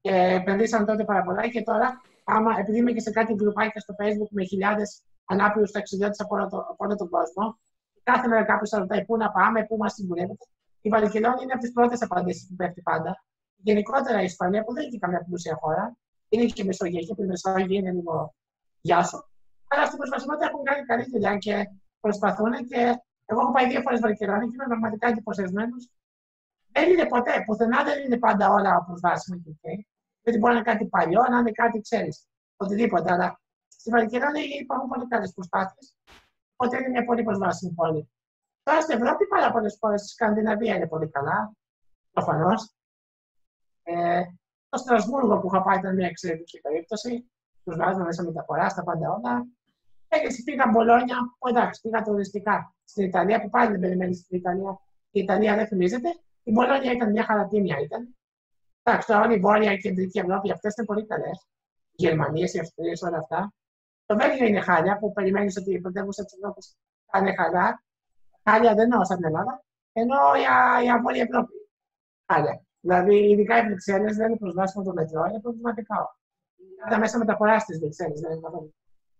Και 0.00 0.10
επενδύσαν 0.40 0.84
τότε 0.86 1.04
πάρα 1.04 1.22
πολλά 1.22 1.48
και 1.48 1.62
τώρα, 1.62 2.00
άμα, 2.24 2.58
επειδή 2.58 2.78
είμαι 2.78 2.92
και 2.92 3.00
σε 3.00 3.10
κάτι 3.10 3.34
γκρουπάκια 3.34 3.80
στο 3.80 3.94
Facebook 3.98 4.28
με 4.30 4.44
χιλιάδες 4.44 5.02
ανάπηρους 5.24 5.70
ταξιδιώτες 5.70 6.20
από, 6.20 6.34
όλο 6.34 6.48
το- 6.48 6.58
από 6.58 6.76
όλο 6.84 6.96
τον 6.96 7.08
κόσμο, 7.08 7.58
κάθε 8.04 8.28
μέρα 8.28 8.44
κάποιος 8.44 8.70
θα 8.70 8.78
ρωτάει 8.78 9.04
πού 9.04 9.16
να 9.16 9.30
πάμε, 9.30 9.64
πού 9.64 9.76
μας 9.76 9.92
συμβουλεύετε. 9.92 10.44
Η 10.80 10.88
Βαρκελόνη 10.88 11.42
είναι 11.42 11.52
από 11.52 11.60
τις 11.60 11.72
πρώτες 11.72 12.02
απαντήσεις 12.02 12.48
που 12.48 12.54
πέφτει 12.54 12.82
πάντα. 12.82 13.24
Γενικότερα 13.56 14.20
η 14.20 14.24
Ισπανία, 14.24 14.64
που 14.64 14.72
δεν 14.72 14.82
είναι 14.82 14.92
και 14.92 14.98
καμιά 14.98 15.24
πλούσια 15.24 15.54
χώρα, 15.60 15.96
είναι 16.28 16.44
και 16.44 16.64
μεσογειακή, 16.64 17.14
που 17.14 17.22
η 17.22 17.26
Μεσόγειο 17.26 17.78
είναι 17.78 17.92
λίγο 17.92 18.34
γεια 18.80 19.02
σου. 19.02 19.28
Αλλά 19.68 19.84
στην 19.86 19.98
προσβασιμότητα 19.98 20.46
έχουν 20.46 20.62
κάνει 20.62 20.84
καλή 20.84 21.04
δουλειά 21.10 21.36
και 21.36 21.70
προσπαθούν. 22.00 22.52
Και 22.52 22.80
εγώ 23.26 23.40
έχω 23.40 23.52
πάει 23.52 23.68
δύο 23.68 23.80
φορές 23.80 24.00
Βαρκελόνη 24.00 24.44
και 24.48 24.54
είμαι 24.54 24.64
πραγματικά 24.64 25.08
εντυπωσιασμένος. 25.08 25.90
Δεν 26.72 26.90
είναι 26.90 27.06
ποτέ, 27.06 27.32
πουθενά 27.46 27.84
δεν 27.84 28.04
είναι 28.04 28.18
πάντα 28.18 28.50
όλα 28.50 28.84
προσβάσιμα 28.86 29.36
και 29.36 29.50
ok. 29.54 29.66
Γιατί 30.22 30.38
μπορεί 30.38 30.52
να 30.54 30.58
είναι 30.60 30.70
κάτι 30.70 30.86
παλιό, 30.86 31.22
να 31.30 31.38
είναι 31.38 31.50
κάτι, 31.50 31.80
ξέρεις, 31.80 32.26
οτιδήποτε. 32.56 33.12
Αλλά 33.12 33.40
στη 33.68 33.90
Βαρκελόνη 33.90 34.40
υπάρχουν 34.40 34.88
πολύ 34.88 35.06
καλές 35.06 35.32
προσπάθειες. 35.32 35.96
Οπότε 36.56 36.76
είναι 36.76 36.88
μια 36.88 37.04
πολύ 37.04 37.22
προσβάσιμη 37.22 37.72
πόλη. 37.72 38.10
Τώρα 38.62 38.80
στην 38.80 39.02
Ευρώπη 39.02 39.26
πάρα 39.26 39.52
πολλές 39.52 39.76
χώρες, 39.80 40.00
στη 40.00 40.08
Σκανδιναβία 40.08 40.74
είναι 40.74 40.86
πολύ 40.86 41.08
καλά. 41.08 41.52
Προφανώς. 42.12 42.74
Ε, 43.82 44.22
το 44.68 44.78
Στρασβούργο 44.78 45.40
που 45.40 45.46
είχα 45.46 45.62
πάει 45.62 45.78
ήταν 45.78 45.94
μια 45.94 46.06
εξαιρετική 46.06 46.60
περίπτωση. 46.60 47.30
Τους 47.64 47.76
βάζουμε 47.76 48.04
μέσα 48.04 48.22
μεταφορά, 48.22 48.68
στα 48.68 48.82
πάντα 48.82 49.10
όλα. 49.10 49.46
Έτσι 50.08 50.42
πήγα 50.42 50.66
Μπολόνια, 50.70 51.16
που 51.38 51.48
εντάξει, 51.48 51.80
πήγα 51.80 52.02
τουριστικά 52.02 52.74
στην 52.84 53.04
Ιταλία, 53.04 53.40
που 53.40 53.48
πάλι 53.48 53.70
δεν 53.70 53.80
περιμένεις 53.80 54.18
στην 54.18 54.38
Ιταλία. 54.38 54.80
Η 55.10 55.20
Ιταλία 55.20 55.54
δεν 55.54 55.66
θυμίζεται. 55.66 56.08
Η 56.42 56.50
Μπολόνια 56.52 56.92
ήταν 56.92 57.10
μια 57.10 57.24
χαρατίνια 57.24 57.78
ήταν. 57.78 58.16
Εντάξει, 58.82 59.06
τώρα 59.06 59.20
όλη 59.20 59.34
η 59.34 59.38
Βόρεια 59.38 59.70
και 59.70 59.74
η 59.74 59.80
Κεντρική 59.80 60.18
Ευρώπη, 60.18 60.52
αυτές 60.52 60.74
είναι 60.76 60.86
πολύ 60.86 61.06
καλές. 61.06 61.48
Οι 61.90 62.06
Γερμανίες, 62.06 62.54
οι 62.54 62.58
Αυστρίες, 62.58 63.02
όλα 63.02 63.18
αυτά. 63.18 63.52
Το 64.06 64.16
Βέλγιο 64.16 64.46
είναι 64.46 64.60
χάλια, 64.60 64.98
που 64.98 65.12
περιμένεις 65.12 65.56
ότι 65.56 65.72
η 65.72 65.80
πρωτεύουσα 65.80 66.24
τη 66.24 66.34
Ευρώπη 66.36 66.60
θα 67.10 67.18
είναι 67.18 67.34
χαλά. 67.34 67.84
Χάλια 68.44 68.74
δεν 68.74 68.84
εννοώ 68.84 69.04
σαν 69.04 69.16
την 69.16 69.26
Ελλάδα, 69.26 69.64
ενώ 69.92 70.16
για, 70.38 70.80
για 70.82 71.02
όλη 71.04 71.18
η 71.18 71.20
Ευρώπη. 71.20 71.52
Χάλια. 72.32 72.62
Δηλαδή, 72.80 73.30
ειδικά 73.30 73.58
οι 73.58 73.64
Βρυξέλλες 73.66 74.16
δεν 74.16 74.28
είναι 74.28 74.38
προσβάσιμο 74.38 74.84
το 74.84 74.92
μετρό, 74.92 75.24
είναι 75.24 75.40
προβληματικά. 75.40 76.18
Τα 76.90 76.98
μέσα 76.98 77.18
μεταφοράς 77.18 77.62
στι 77.62 77.78
Βρυξέλλες 77.78 78.20
δεν 78.20 78.30
είναι 78.30 78.40
καθόλου. 78.40 78.74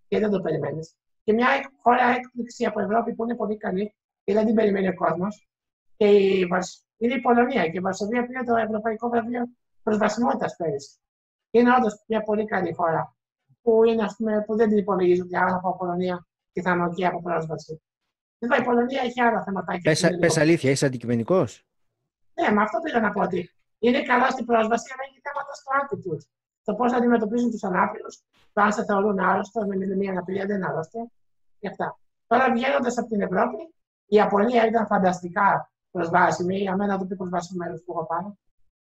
Και 0.09 0.19
δεν 0.19 0.31
το 0.31 0.41
περιμένεις. 0.41 0.95
Και 1.25 1.33
μια 1.33 1.47
χώρα 1.83 2.07
έκπληξη 2.07 2.65
από 2.65 2.81
Ευρώπη 2.81 3.15
που 3.15 3.25
είναι 3.25 3.37
πολύ 3.37 3.57
καλή 3.57 3.95
και 4.25 4.33
δεν 4.33 4.47
την 4.47 4.55
περιμένει 4.55 4.89
ο 4.89 4.95
κόσμος. 4.95 5.49
Και 5.97 6.07
η 6.07 6.47
Βαρσ- 6.47 6.85
είναι 6.97 7.15
η 7.15 7.21
Πολωνία. 7.21 7.69
Και 7.69 7.77
η 7.79 7.81
Βαρσοβία 7.81 8.27
πήρε 8.27 8.43
το 8.43 8.57
Ευρωπαϊκό 8.57 9.09
Βραβείο 9.09 9.49
Προσβασιμότητας 9.83 10.57
πέρυσι. 10.57 10.99
Είναι 11.51 11.75
όντως 11.75 12.05
μια 12.07 12.23
πολύ 12.23 12.45
καλή 12.45 12.73
χώρα. 12.73 13.14
Που, 13.65 13.85
είναι, 13.85 14.03
ας 14.03 14.15
πούμε, 14.17 14.43
που 14.47 14.57
δεν 14.57 14.69
την 14.69 14.79
υπολογίζουν 14.79 15.27
για 15.27 15.41
άνθρωπο 15.41 15.69
από 15.69 15.77
Πολωνία 15.79 16.27
και 16.53 16.63
θα 16.63 16.71
είναι 16.71 16.85
εκεί 16.91 17.07
από 17.07 17.23
πρόσβαση. 17.23 17.83
Βέβαια, 18.39 18.59
η 18.59 18.65
Πολωνία 18.65 19.03
έχει 19.03 19.21
άλλα 19.21 19.43
θεματάκια. 19.43 19.81
Πες, 19.91 20.01
που 20.01 20.07
είναι 20.07 20.19
πες 20.19 20.33
λίγο- 20.33 20.43
αλήθεια, 20.43 20.71
είσαι 20.71 20.87
αντικειμενικός; 20.87 21.65
ναι, 22.35 22.51
με 22.55 22.63
αυτό 22.63 22.79
πήγα 22.79 23.01
να 23.01 23.11
πω 23.11 23.21
ότι 23.21 23.55
είναι 23.79 24.03
καλά 24.03 24.31
στην 24.31 24.45
πρόσβαση, 24.45 24.87
αλλά 24.93 25.03
έχει 25.09 25.21
θέματα 25.27 25.53
στο 25.61 25.71
attitude. 25.81 26.25
Το 26.65 26.75
πώς 26.75 26.93
αντιμετωπίζουν 26.93 27.51
τους 27.51 27.65
ανάπηρους, 27.65 28.23
το 28.53 28.63
αν 28.63 28.73
σε 28.73 28.85
θεωρούν 28.85 29.19
άρρωστο, 29.19 29.67
με 29.67 29.77
μια 29.97 30.11
αναπηρία 30.11 30.47
δεν 30.47 30.57
είναι 30.57 30.67
άρρωστο. 30.67 31.11
Και 31.59 31.69
αυτά. 31.69 31.99
Τώρα 32.27 32.53
βγαίνοντας 32.53 32.99
από 32.99 33.09
την 33.09 33.21
Ευρώπη, 33.21 33.57
η 34.07 34.17
Ιαπωνία 34.17 34.67
ήταν 34.67 34.87
φανταστικά 34.87 35.73
προσβάσιμη. 35.91 36.57
Για 36.57 36.77
μένα 36.77 36.99
το 36.99 37.05
πιο 37.05 37.17
προσβάσιμο 37.17 37.65
μέρος 37.65 37.83
που 37.85 37.93
έχω 37.93 38.07
πάει. 38.07 38.33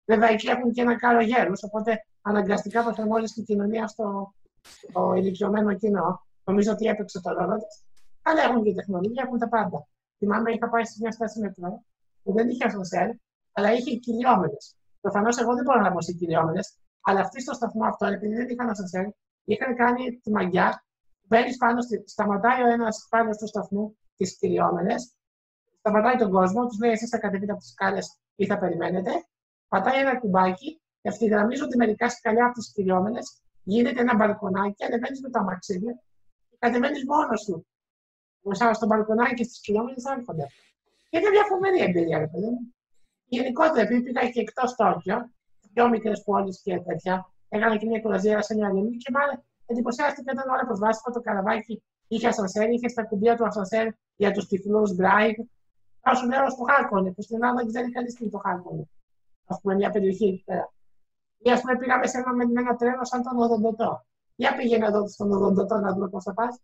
Βέβαια, 0.04 0.28
εκεί 0.28 0.48
έχουν 0.48 0.72
και 0.72 0.80
ένα 0.80 0.96
κάρο 0.96 1.20
γέρου, 1.20 1.52
οπότε 1.60 2.04
αναγκαστικά 2.22 2.84
προσαρμόζεται 2.84 3.40
η 3.40 3.42
κοινωνία 3.42 3.86
στο, 3.86 4.34
στο 4.62 5.14
ηλικιωμένο 5.14 5.74
κοινό. 5.74 6.26
Νομίζω 6.44 6.72
ότι 6.72 6.86
έπαιξε 6.86 7.20
το 7.20 7.30
ρόλο 7.32 7.56
της. 7.56 7.84
Αλλά 8.22 8.42
έχουν 8.42 8.62
και 8.62 8.74
τεχνολογία, 8.74 9.22
έχουν 9.26 9.38
τα 9.38 9.48
πάντα. 9.48 9.86
Θυμάμαι, 10.18 10.52
είχα 10.52 10.68
πάει 10.68 10.84
σε 10.84 10.96
μια 11.00 11.10
στάση 11.10 11.40
μετρό 11.40 11.84
που 12.22 12.32
δεν 12.32 12.48
είχε 12.48 12.64
ασανσέρ, 12.64 13.08
αλλά 13.52 13.72
είχε 13.72 13.96
κυλιόμενε. 13.96 14.56
Προφανώς 15.00 15.38
εγώ 15.38 15.54
δεν 15.54 15.64
μπορώ 15.64 15.80
να 15.80 15.92
πω 15.92 16.00
σε 16.00 16.12
κυλιόμενε, 16.12 16.60
αλλά 17.00 17.20
αυτοί 17.20 17.40
στο 17.40 17.52
σταθμό 17.52 17.84
αυτό, 17.84 18.06
επειδή 18.06 18.34
δεν 18.34 18.48
είχαν 18.48 18.68
ασανσέρ, 18.68 19.06
είχαν 19.44 19.76
κάνει 19.76 20.20
τη 20.22 20.30
μαγιά. 20.30 20.84
Μπαίνεις 21.22 21.56
πάνω, 21.56 21.80
στη, 21.80 22.02
σταματάει 22.06 22.62
ο 22.62 22.66
ένας 22.66 23.06
πάνω 23.10 23.32
στο 23.32 23.46
σταθμό 23.46 23.94
τις 24.16 24.38
κυλιόμενε, 24.38 24.94
σταματάει 25.78 26.16
τον 26.16 26.30
κόσμο, 26.30 26.66
τους 26.66 26.78
λέει: 26.78 26.90
Εσείς 26.90 27.08
θα 27.08 27.18
κατεβείτε 27.18 27.52
από 27.52 27.60
τις 27.60 27.70
σκάλες 27.70 28.18
ή 28.34 28.46
θα 28.46 28.58
περιμένετε. 28.58 29.10
Πατάει 29.68 30.00
ένα 30.00 30.18
κουμπάκι, 30.18 30.80
ευθυγραμμίζονται 31.02 31.76
μερικά 31.76 32.08
σκαλιά 32.08 32.44
από 32.44 32.54
τις 32.54 32.72
κυλιόμενε, 32.72 33.18
γίνεται 33.62 34.00
ένα 34.00 34.14
μπαλκονάκι, 34.16 34.84
ανεβαίνει 34.84 35.20
με 35.20 35.30
το 35.30 35.38
αμαξίδιο 35.38 35.92
και 36.48 36.56
κατεβαίνεις 36.58 37.04
μόνος 37.04 37.40
σου. 37.42 37.66
Μπροστά 38.42 38.74
στο 38.74 38.86
μπαλκονάκι 38.86 39.34
και 39.34 39.44
στις 39.44 39.60
κυλιόμενε 39.60 39.96
άρχονται. 40.10 40.46
Και 41.08 41.18
είναι 41.18 41.30
μια 41.30 41.44
φοβερή 41.44 41.80
εμπειρία, 41.80 42.18
ρε 42.18 42.26
παιδί 42.26 42.46
μου. 42.46 42.74
Γενικότερα, 43.24 43.80
επειδή 43.80 44.02
πήγα 44.02 44.30
και 44.30 44.40
εκτός 44.40 44.74
Τόκιο, 44.74 45.30
πιο 45.72 45.88
μικρέ 45.88 46.12
πόλεις 46.24 46.60
και 46.62 46.80
τέτοια, 46.80 47.32
έκανα 47.48 47.76
και 47.76 47.86
μια 47.86 48.00
κουραζιέρα 48.00 48.42
σε 48.42 48.54
μια 48.54 48.72
λίμνη 48.72 48.96
και 48.96 49.10
μάλλον 49.12 49.44
εντυπωσιάστηκα 49.66 50.32
ήταν 50.32 50.50
όλα 50.50 50.66
προσβάσιμα. 50.66 51.14
Το 51.14 51.20
καραβάκι 51.20 51.82
είχε 52.08 52.28
ασανσέρ, 52.28 52.70
είχε 52.70 52.88
στα 52.88 53.04
κουμπιά 53.04 53.36
του 53.36 53.44
ασανσέρ 53.46 53.88
για 54.16 54.30
τους 54.32 54.46
τυφλούς 54.46 54.90
drive. 54.90 55.40
Θα 56.00 56.14
σου 56.14 56.26
λέω 56.28 56.50
στο 56.50 56.62
Χάρκονι, 56.62 57.12
που 57.12 57.22
στην 57.22 57.36
Ελλάδα 57.36 57.56
δεν 57.56 57.66
ξέρει 57.66 57.90
κανεί 57.90 58.06
τι 58.06 58.16
είναι 58.20 58.30
το 58.30 58.38
Χάρκονι. 58.38 58.90
Α 59.46 59.60
πούμε, 59.60 59.74
μια 59.74 59.90
περιοχή 59.90 60.24
εκεί 60.24 60.42
πέρα. 60.44 60.72
Ή 61.42 61.50
ας 61.50 61.60
πούμε, 61.60 61.76
πήγαμε 61.78 62.06
σε 62.06 62.18
ένα, 62.18 62.34
με 62.34 62.60
ένα 62.60 62.76
τρένο 62.76 63.04
σαν 63.04 63.22
τον 63.22 63.38
Οδοντοτό. 63.38 64.06
Για 64.36 64.56
πήγαινε 64.56 64.86
εδώ 64.86 65.08
στον 65.08 65.32
Οδοντοτό 65.32 65.76
να 65.78 65.92
δούμε 65.92 66.08
πώς 66.08 66.22
θα 66.24 66.34
πας. 66.34 66.60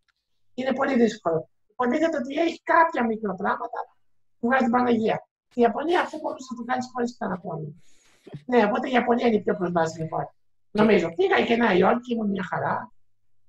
Είναι 0.55 0.73
πολύ 0.73 0.95
δύσκολο. 0.95 1.49
Υποτίθεται 1.71 2.17
ότι 2.17 2.35
έχει 2.35 2.63
κάποια 2.63 3.07
μικροπράγματα 3.07 3.81
που 4.39 4.47
βγάζει 4.47 4.63
την 4.63 4.73
Παναγία. 4.73 5.29
Η 5.55 5.61
Ιαπωνία 5.61 6.01
αυτό 6.01 6.19
μπορούσε 6.19 6.47
να 6.51 6.57
το 6.57 6.65
κάνεις 6.65 6.91
χωρίς 6.93 7.17
κανένα 7.17 7.41
Ναι, 8.47 8.65
οπότε 8.65 8.89
η 8.89 8.93
Ιαπωνία 8.93 9.27
είναι 9.27 9.37
η 9.37 9.43
πιο 9.43 9.57
προσβάσιμη 9.57 10.09
χώρα. 10.09 10.35
Νομίζω. 10.71 11.09
Πήγα 11.15 11.45
και 11.45 11.57
Νέα 11.57 11.75
Υόρκη, 11.75 12.13
ήμουν 12.13 12.31
μια 12.31 12.43
χαρά. 12.43 12.93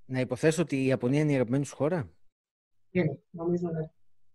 Να 0.05 0.19
υποθέσω 0.19 0.61
ότι 0.61 0.75
η 0.75 0.85
Ιαπωνία 0.85 1.21
είναι 1.21 1.31
η 1.31 1.35
αγαπημένη 1.35 1.65
σου 1.65 1.75
χώρα; 1.75 2.09
Είναι, 2.91 3.19
νομίζω 3.29 3.69
ναι. 3.69 3.89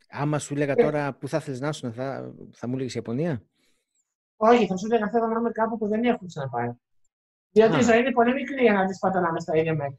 Άμα 0.09 0.39
σου 0.39 0.55
έλεγα 0.55 0.73
Ε. 0.77 0.83
τώρα 0.83 1.13
που 1.13 1.29
θα 1.29 1.37
ήθελε 1.37 1.59
να 1.59 1.73
σου, 1.73 1.93
θα, 1.93 2.35
θα 2.53 2.67
μου 2.67 2.75
έλεγες 2.75 2.95
Ιαπωνία; 2.95 3.43
Όχι, 4.45 4.67
θα 4.67 4.77
σου 4.77 4.87
έλεγα 4.87 5.11
θέλω 5.11 5.27
να 5.27 5.39
είμαι 5.39 5.51
κάπου 5.51 5.79
που 5.79 5.89
δεν 5.89 6.05
έχουν 6.05 6.27
ξαναπάει. 6.27 6.71
Διότι 7.51 7.75
Α. 7.75 7.79
η 7.79 7.83
ζωή 7.83 7.99
είναι 7.99 8.13
πολύ 8.13 8.33
μικρή 8.33 8.63
για 8.63 8.73
να 8.73 8.87
τη 8.87 8.99
πατανάμε 9.01 9.41
στα 9.41 9.57
ίδια 9.57 9.75
μέρη. 9.75 9.99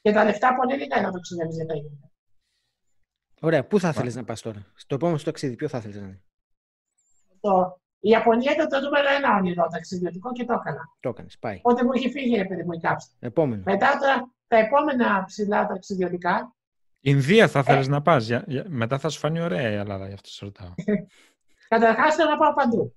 Και 0.00 0.12
τα 0.12 0.24
λεφτά 0.24 0.54
πολύ 0.54 0.74
λίγα 0.74 0.96
είναι 0.96 1.06
να 1.06 1.12
το 1.12 1.20
ξοδεύει 1.20 1.52
για 1.52 1.66
τα 1.66 1.74
ίδια. 1.74 1.90
Ωραία, 3.40 3.66
πού 3.66 3.80
θα 3.80 3.88
ήθελε 3.88 4.10
να 4.10 4.24
πας 4.24 4.40
τώρα; 4.40 4.66
Στο 4.74 4.94
επόμενο 4.94 5.18
σου 5.18 5.24
ταξίδι, 5.24 5.54
ποιο 5.56 5.68
θα 5.68 5.78
ήθελε 5.78 6.00
να 6.00 6.06
είναι. 6.06 6.22
Το... 7.40 7.80
Η 7.98 8.08
Ιαπωνία 8.08 8.52
ήταν 8.52 8.68
το 8.68 8.80
νούμερο 8.80 9.08
ένα 9.08 9.36
όνειρο 9.36 9.66
ταξιδιωτικό 9.72 10.32
και 10.32 10.44
το 10.44 10.52
έκανα. 10.52 10.82
Το 11.00 11.08
έκανες, 11.08 11.38
πάει. 11.38 11.58
Οπότε 11.62 11.84
μου 11.84 11.92
είχε 11.92 12.10
φύγει 12.10 12.36
ρε 12.36 12.44
παιδί 12.44 12.62
μου 12.62 12.72
η 12.72 12.80
κάψη. 12.80 13.08
Επόμενο. 13.18 13.62
Μετά 13.64 13.98
τώρα, 13.98 14.34
τα 14.46 14.56
επόμενα 14.56 15.24
ψηλά 15.24 15.66
ταξιδιωτικά, 15.66 16.54
Ινδία 17.00 17.48
θα 17.48 17.58
Ε. 17.58 17.62
θέλεις 17.62 17.88
να 17.88 18.02
πας. 18.02 18.30
Μετά 18.66 18.98
θα 18.98 19.08
σου 19.08 19.18
φανεί 19.18 19.40
ωραία 19.40 19.70
η 19.70 19.74
Ελλάδα, 19.74 20.06
γι' 20.08 20.14
αυτό 20.14 20.28
σε 20.28 20.44
ρωτάω. 20.44 20.74
καταρχάς 21.68 22.14
θέλω 22.14 22.30
να 22.30 22.36
πάω 22.36 22.54
παντού. 22.54 22.94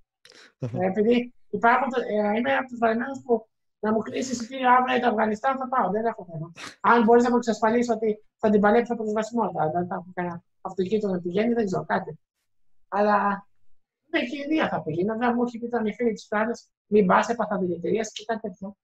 Ε, 0.59 0.85
επειδή 0.85 1.33
υπάρχουν, 1.49 1.89
το- 1.89 2.01
ε, 2.01 2.37
είμαι 2.37 2.55
από 2.55 2.67
τους 2.67 2.77
βαρεμένου 2.77 3.21
που 3.25 3.47
να 3.79 3.91
μου 3.93 3.99
κλείσει 3.99 4.31
εισιτήριο 4.31 4.69
αύριο 4.71 4.95
για 4.95 5.03
το 5.03 5.09
Αφγανιστάν 5.09 5.57
θα 5.57 5.67
πάω. 5.67 5.89
Δεν 5.91 6.05
έχω 6.05 6.27
θέμα. 6.31 6.51
Αν 6.81 7.03
μπορείς 7.03 7.23
να 7.23 7.29
μου 7.29 7.37
εξασφαλίσεις 7.37 7.89
ότι 7.89 8.23
θα 8.37 8.49
την 8.49 8.61
παλέψω 8.61 8.93
από 8.93 9.01
προσβασιμότητα, 9.03 9.69
δεν 9.69 9.87
θα 9.87 9.95
έχω 9.95 10.11
κανένα 10.13 10.43
αυτοκίνητο 10.61 11.07
να 11.07 11.19
πηγαίνει, 11.21 11.53
δεν 11.53 11.65
ξέρω 11.65 11.85
κάτι. 11.85 12.19
Αλλά 12.87 13.47
ναι, 14.11 14.19
και 14.19 14.35
η 14.37 14.41
Ινδία 14.43 14.69
θα 14.69 14.81
πήγαινα. 14.83 15.13
Βέβαια 15.13 15.33
μου 15.35 15.43
έχει 15.43 15.57
πει 15.59 15.65
ήταν 15.65 15.85
οι 15.85 15.93
φίλοι 15.93 16.13
της 16.13 16.25
Φράνη, 16.29 16.51
μην 16.87 17.05
πας, 17.05 17.29
έπαθα 17.29 17.57
δηλητηρία 17.57 18.01
και 18.13 18.25
κάτι 18.25 18.39
τέτοιο. 18.39 18.75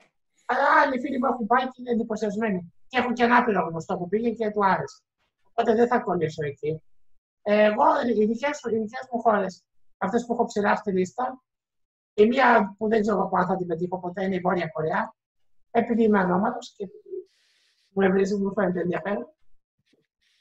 Αλλά 0.46 0.68
άλλοι 0.84 1.00
φίλοι 1.00 1.18
που 1.20 1.26
έχουν 1.26 1.46
πάει 1.46 1.64
και 1.66 1.78
είναι 1.80 1.90
εντυπωσιασμένοι. 1.92 2.74
Και 2.88 2.98
έχουν 2.98 3.14
και 3.14 3.24
ένα 3.24 3.38
άπειρο 3.38 3.68
γνωστό 3.70 3.98
που 3.98 4.08
πήγε 4.08 4.30
και 4.30 4.50
του 4.52 4.66
άρεσε. 4.66 5.02
Οπότε 5.50 5.76
δεν 5.76 5.88
θα 5.88 6.00
κολλήσω 6.00 6.44
εκεί. 6.46 6.84
Ε, 7.42 7.64
Εγώ, 7.64 7.84
οι 8.16 8.26
δικές 8.26 8.60
μου 9.12 9.20
χώρες, 9.22 9.64
αυτές 9.98 10.26
που 10.26 10.34
έχω 10.34 10.46
ψηλά 10.46 10.76
στη 10.76 10.92
λίστα, 10.92 11.44
η 12.14 12.26
μία 12.26 12.76
που 12.78 12.88
δεν 12.88 13.02
ξέρω 13.02 13.30
αν 13.34 13.48
θα 13.48 13.56
την 13.56 13.68
πετύχω 13.68 14.00
ποτέ 14.00 14.24
είναι 14.24 14.36
η 14.36 14.40
Βόρεια 14.40 14.68
Κορέα, 14.68 15.16
επειδή 15.72 16.04
είμαι 16.04 16.20
ανώμαλος 16.20 16.74
και 16.76 16.84
επειδή 16.84 17.30
μου 17.90 18.02
ευρύζει, 18.02 18.36
μου 18.36 18.54
φαίνεται 18.54 18.80
ενδιαφέρον. 18.80 19.28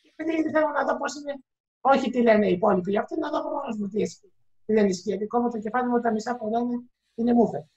Και 0.00 0.12
επειδή 0.16 0.50
θέλω 0.50 0.68
να 0.68 0.84
δω 0.84 0.96
πώς 0.96 1.14
είναι, 1.14 1.34
όχι 1.80 2.10
τι 2.10 2.22
λένε 2.22 2.46
οι 2.48 2.52
υπόλοιποι 2.52 2.90
για 2.90 3.00
αυτό, 3.00 3.16
να 3.16 3.30
δω 3.30 3.42
μόνος 3.42 3.76
μου 3.78 3.88
τι 3.88 4.00
ισχύει. 4.00 4.32
Τι 4.66 4.72
δεν 4.72 4.86
ισχύει, 4.86 5.08
γιατί 5.08 5.26
κόβω 5.26 5.48
το 5.48 5.58
κεφάλι 5.58 5.88
μου 5.88 6.00
τα 6.00 6.12
μισά 6.12 6.36
που 6.36 6.48
λένε 6.48 6.84
είναι 7.14 7.34
μούφε. 7.34 7.68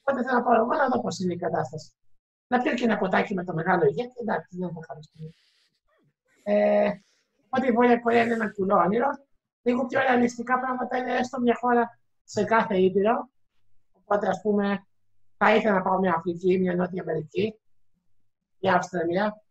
Οπότε 0.00 0.22
θέλω 0.22 0.38
να 0.38 0.42
πάω 0.42 0.54
εγώ 0.54 0.74
να 0.74 0.88
δω 0.88 1.00
πώς 1.00 1.18
είναι 1.18 1.32
η 1.32 1.36
κατάσταση. 1.36 1.92
Να 2.46 2.62
πιω 2.62 2.74
και 2.74 2.84
ένα 2.84 2.98
ποτάκι 2.98 3.34
με 3.34 3.44
το 3.44 3.54
μεγάλο 3.54 3.84
ηγέτη, 3.84 4.12
εντάξει, 4.20 4.56
δεν 4.58 4.68
θα 4.68 4.80
χαριστεί. 4.86 5.34
Ε, 6.42 6.90
οπότε 7.46 7.66
η 7.66 7.72
Βόρεια 7.72 7.98
Κορέα 7.98 8.22
είναι 8.22 8.34
ένα 8.34 8.52
κουλό 8.52 8.76
όνειρο. 8.76 9.08
Λίγο 9.66 9.86
πιο 9.86 10.00
ρεαλιστικά 10.00 10.60
πράγματα 10.60 10.96
είναι 10.96 11.16
έστω 11.16 11.40
μια 11.40 11.56
χώρα 11.60 11.98
σε 12.24 12.44
κάθε 12.44 12.76
ήπειρο. 12.76 13.28
Οπότε, 13.92 14.28
ας 14.28 14.40
πούμε, 14.42 14.86
θα 15.36 15.54
ήθελα 15.54 15.74
να 15.74 15.82
πάω 15.82 15.98
μια 15.98 16.14
Αφρική, 16.14 16.58
μια 16.58 16.74
Νότια 16.74 17.02
Αμερική, 17.02 17.54
μια 18.60 18.74
Αυστραλία. 18.74 19.42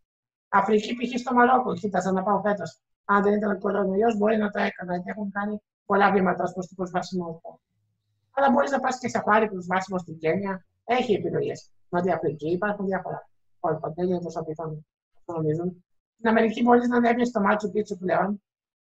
Αφρική 0.49 0.95
π.χ. 0.95 1.20
στο 1.20 1.34
Μαρόκο, 1.34 1.74
κοίταζα 1.74 2.11
να 2.11 2.24
πάω 2.24 2.41
φέτος. 2.41 2.80
Αν 3.05 3.24
δεν 3.24 3.34
ήταν 3.34 3.59
κορονοϊός, 3.59 4.18
μπορεί 4.18 4.38
να 4.38 4.49
το 4.49 4.59
έκανα, 4.59 4.93
γιατί 4.93 5.09
έχουν 5.09 5.32
κάνει 5.32 5.61
πολλά 5.86 6.11
βήματα 6.11 6.43
ως 6.43 6.53
προς 6.53 6.68
την 6.68 6.76
προσβασιμότητα. 6.76 7.59
Αλλά 8.32 8.51
μπορείς 8.51 8.72
να 8.72 8.80
πας 8.80 8.99
και 8.99 9.07
σε 9.07 9.22
πάρει 9.26 9.49
προσβάσιμο 9.49 9.97
στην 9.97 10.18
Κένια. 10.18 10.66
Έχει 10.84 11.13
επιλογές. 11.13 11.72
Νότια 11.89 12.16
Αφρική, 12.16 12.51
υπάρχουν 12.51 12.86
διάφορα. 12.86 13.30
Όχι, 13.59 13.80
ποτέ 13.80 13.93
δεν 13.95 14.07
είναι 14.07 14.20
τόσο 14.20 14.43
πιθανό. 14.43 14.86
Νομίζουν. 15.26 15.86
Στην 16.18 16.30
Αμερική 16.30 16.61
μπορείς 16.61 16.88
να 16.88 16.97
ανέβεις 16.97 17.28
στο 17.28 17.41
Μάτσου 17.41 17.72
Πίτσου 17.72 17.97
πλέον, 17.97 18.41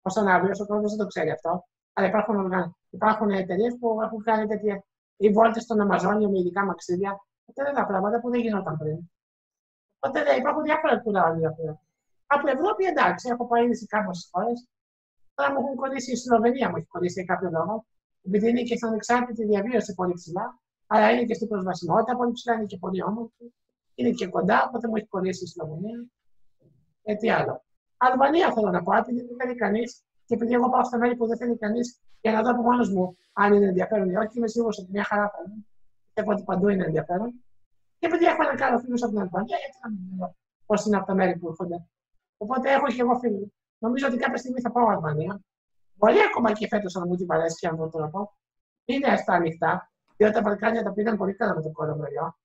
ως 0.01 0.13
τον 0.13 0.27
αύριο, 0.27 0.53
ο 0.63 0.65
κόσμος 0.65 0.89
δεν 0.89 0.99
το 0.99 1.07
ξέρει 1.07 1.31
αυτό. 1.31 1.67
Αλλά 1.93 2.07
υπάρχουν, 2.07 2.51
υπάρχουν 2.89 3.29
εταιρείες 3.29 3.77
που 3.79 4.01
έχουν 4.01 4.23
κάνει 4.23 4.47
τέτοια. 4.47 4.83
ή 5.17 5.29
βόλτες 5.29 5.63
στον 5.63 5.79
Αμαζόνιο 5.81 6.29
με 6.29 6.39
ειδικά 6.39 6.65
μαξίδια. 6.65 7.11
Αυτά 7.49 7.69
είναι 7.69 7.79
τα 7.79 7.85
πράγματα 7.85 8.19
που 8.19 8.29
δεν 8.29 8.39
γινόταν 8.39 8.77
πριν. 8.77 8.97
Οπότε 9.99 10.23
ναι, 10.23 10.35
υπάρχουν 10.39 10.63
διάφορα 10.63 10.99
κουράγια 10.99 11.47
αυτά. 11.49 11.81
Από 12.25 12.47
Ευρώπη 12.47 12.83
εντάξει, 12.85 13.29
έχω 13.31 13.47
πάει 13.47 13.63
ήδη 13.65 13.75
σε 13.75 13.85
κάποιες 13.85 14.29
χώρες. 14.31 14.67
Τώρα 15.33 15.51
μου 15.51 15.59
έχουν 15.59 15.75
κολλήσει 15.75 16.11
η 16.11 16.15
Σλοβενία, 16.15 16.69
μου 16.69 16.75
έχει 16.75 16.87
κολλήσει 16.87 17.23
για 17.23 17.35
κάποιο 17.35 17.49
λόγο. 17.49 17.85
Επειδή 18.21 18.49
είναι 18.49 18.61
και 18.61 18.75
στην 18.75 18.87
ανεξάρτητη 18.87 19.45
διαβίωση 19.45 19.93
πολύ 19.93 20.13
ψηλά, 20.13 20.59
αλλά 20.87 21.11
είναι 21.11 21.23
και 21.23 21.33
στην 21.33 21.47
προσβασιμότητα 21.47 22.17
πολύ 22.17 22.31
ψηλά, 22.31 22.53
είναι 22.55 22.65
και 22.65 22.77
πολύ 22.77 23.03
όμορφη. 23.03 23.53
Είναι 23.95 24.09
και 24.09 24.27
κοντά, 24.27 24.65
οπότε 24.67 24.87
μου 24.87 24.95
έχει 24.95 25.07
κολλήσει 25.07 25.43
η 25.43 25.47
Σλοβενία. 25.47 26.05
Ε, 27.03 27.15
τι 27.15 27.29
άλλο. 27.31 27.63
Αλβανία 28.03 28.53
θέλω 28.53 28.69
να 28.69 28.83
πω, 28.83 28.95
επειδή 28.95 29.21
δεν 29.21 29.35
θέλει 29.39 29.55
κανείς 29.55 30.03
και 30.25 30.33
επειδή 30.33 30.53
εγώ 30.53 30.69
πάω 30.69 30.83
στα 30.83 30.97
μέρη 30.97 31.15
που 31.15 31.27
δεν 31.27 31.37
θέλει 31.37 31.57
κανείς 31.57 32.01
για 32.21 32.31
να 32.31 32.41
δω 32.41 32.49
από 32.51 32.61
μόνος 32.61 32.89
μου 32.89 33.17
αν 33.33 33.53
είναι 33.53 33.65
ενδιαφέρον 33.65 34.09
ή 34.09 34.15
όχι, 34.15 34.37
είμαι 34.37 34.47
σίγουρος 34.47 34.77
ότι 34.77 34.91
μια 34.91 35.03
χαρά 35.03 35.29
θα 35.29 35.37
είναι. 35.45 35.65
Πιστεύω 36.05 36.31
ότι 36.31 36.43
παντού 36.43 36.67
είναι 36.67 36.85
ενδιαφέρον. 36.85 37.33
Και 37.99 38.07
επειδή 38.07 38.25
έχω 38.25 38.43
έναν 38.43 38.55
καλό 38.55 38.79
φίλο 38.79 38.97
από 39.01 39.11
την 39.11 39.21
Αλβανία, 39.21 39.57
γιατί 39.57 39.77
να 39.83 39.89
μην 39.89 40.17
δω 40.17 40.35
πώς 40.65 40.85
είναι 40.85 40.97
από 40.97 41.05
τα 41.05 41.13
μέρη 41.13 41.37
που 41.37 41.47
έρχονται. 41.47 41.85
Οπότε 42.37 42.71
έχω 42.71 42.87
και 42.87 43.01
εγώ 43.01 43.19
φίλου. 43.19 43.53
Νομίζω 43.77 44.07
ότι 44.07 44.17
κάποια 44.17 44.37
στιγμή 44.37 44.61
θα 44.61 44.71
πάω 44.71 44.87
Αλβανία. 44.87 45.41
Μπορεί 45.93 46.17
ακόμα 46.29 46.51
και 46.51 46.67
φέτος 46.67 46.93
να 46.93 47.05
μου 47.05 47.15
την 47.15 47.25
παρέσει, 47.25 47.67
αν 47.67 47.75
μπορώ 47.75 47.99
να 47.99 48.09
πω. 48.09 48.37
Είναι 48.85 49.17
στα 49.17 49.33
ανοιχτά, 49.33 49.91
διότι 50.17 50.33
τα 50.33 50.41
Βαλκάνια 50.41 50.83
τα 50.83 50.91
πήγαν 50.93 51.17
πολύ 51.17 51.33
καλά 51.33 51.55
με 51.55 51.61
το 51.61 51.69
κορονοϊό. 51.71 52.35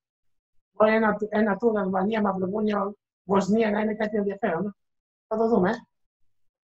Μπορεί 0.71 0.93
ένα, 0.93 1.17
ένα 1.29 1.57
τουρ 1.57 1.77
Αλβανία, 1.77 2.21
Μαυροβούνια, 2.21 2.93
Βοσνία 3.23 3.71
να 3.71 3.79
είναι 3.79 3.93
κάτι 3.93 4.17
ενδιαφέρον. 4.17 4.75
Θα 5.27 5.37
το 5.37 5.47
δούμε. 5.47 5.71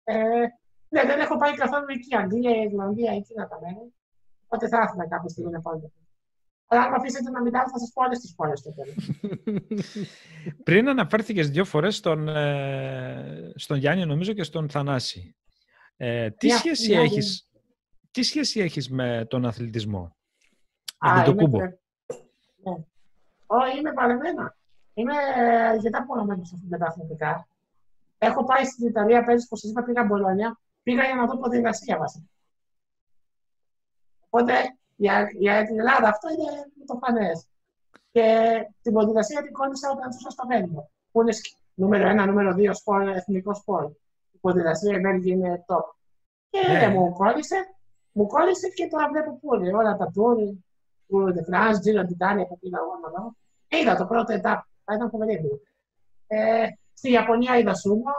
Ε, 0.04 0.46
ναι, 0.88 1.04
δεν 1.04 1.20
έχω 1.20 1.36
πάει 1.36 1.54
καθόλου 1.54 1.86
εκεί. 1.88 2.16
Αγγλία, 2.16 2.62
Ιρλανδία, 2.62 3.12
εκεί 3.12 3.34
να 3.34 3.48
τα 3.48 3.58
μένω. 3.60 3.92
Οπότε 4.44 4.68
θα 4.68 4.82
ήθελα 4.88 5.08
κάποια 5.08 5.28
στιγμή 5.28 5.50
να 5.50 5.60
πάω. 5.60 5.80
Αλλά 6.68 6.82
αν 6.82 6.90
με 6.90 6.96
αφήσετε 6.96 7.30
να 7.30 7.40
μιλάω, 7.40 7.68
θα 7.70 7.78
σας 7.78 7.92
πω 7.94 8.02
όλες 8.02 8.18
τις 8.18 8.34
πόλει 8.34 8.56
στο 8.56 8.74
τέλος. 8.74 9.10
Πριν 10.64 10.88
αναφέρθηκες 10.88 11.50
δύο 11.50 11.64
φορές 11.64 11.96
στον, 11.96 12.28
ε, 12.28 13.52
στον 13.54 13.76
Γιάννη, 13.76 14.06
νομίζω 14.06 14.32
και 14.32 14.42
στον 14.42 14.70
Θανάση. 14.70 15.36
Ε, 15.96 16.30
τι, 16.30 16.48
yeah, 16.50 16.56
σχέση 16.56 16.92
yeah, 16.92 17.02
έχεις, 17.02 17.50
yeah. 17.52 17.60
τι 18.10 18.22
σχέση 18.22 18.60
έχεις 18.60 18.90
με 18.90 19.26
τον 19.28 19.46
αθλητισμό, 19.46 20.16
με 21.14 21.22
τον 21.24 21.36
κούμπο. 21.36 21.58
Ναι. 21.58 21.74
Όχι, 23.46 23.78
είμαι 23.78 23.92
παλεμένα. 23.92 24.56
Είμαι 24.94 25.14
αρκετά 25.68 26.04
πολλωμένο 26.04 26.44
σε 26.44 26.52
αυτήν 26.54 26.70
την 26.70 26.82
αθλητικά. 26.82 27.48
Έχω 28.26 28.44
πάει 28.44 28.64
στην 28.64 28.86
Ιταλία 28.86 29.24
πέρυσι, 29.24 29.48
που 29.48 29.56
σας 29.56 29.70
είπα, 29.70 29.82
πήγα 29.82 30.04
Μπολόνια. 30.04 30.60
Πήγα 30.82 31.04
για 31.04 31.14
να 31.14 31.26
δω 31.26 31.38
ποδηλασία 31.38 31.98
βασικά. 31.98 32.26
Οπότε 34.28 34.52
για, 34.96 35.28
για 35.38 35.64
την 35.64 35.78
Ελλάδα 35.78 36.08
αυτό 36.08 36.28
είναι 36.28 36.50
το 36.86 36.98
φανέ. 37.02 37.30
Και 38.12 38.26
την 38.82 38.92
ποδηλασία 38.92 39.42
την 39.42 39.52
κόλλησα 39.52 39.90
όταν 39.90 40.12
ζούσα 40.12 40.30
στο 40.30 40.46
Βέλγιο. 40.46 40.90
Που 41.12 41.20
είναι 41.20 41.32
νούμερο 41.74 42.08
ένα, 42.08 42.26
νούμερο 42.26 42.54
δύο 42.54 42.74
σπορ, 42.74 43.08
εθνικό 43.08 43.54
σπορ. 43.54 43.92
Η 44.32 44.38
ποδηλασία 44.40 44.96
η 44.96 45.00
Βέλγια 45.00 45.34
είναι 45.34 45.64
top. 45.66 45.84
Και 46.50 46.72
ναι. 46.72 46.88
μου 46.88 47.12
κόλλησε, 47.12 47.56
μου 48.12 48.26
κόλλησε 48.26 48.68
και 48.68 48.88
τώρα 48.88 49.08
βλέπω 49.08 49.38
πού 49.40 49.54
είναι. 49.54 49.76
Όλα 49.76 49.96
τα 49.96 50.10
τούρι, 50.14 50.64
του 51.06 51.34
de 51.34 51.52
France, 51.52 51.78
Giro 51.84 52.02
d'Italia 52.02 52.46
που 52.48 52.58
πήγα 52.58 52.78
εγώ 52.78 52.98
να 53.02 53.08
δω. 53.08 53.36
Είδα 53.68 53.96
το 53.96 54.06
πρώτο 54.06 54.32
ετάπ. 54.32 54.64
Ήταν 54.92 55.10
φοβερή 55.10 55.60
ε, 56.26 56.66
Στη 56.96 57.10
Ιαπωνία 57.10 57.58
είδα 57.58 57.74
σούμο. 57.74 58.12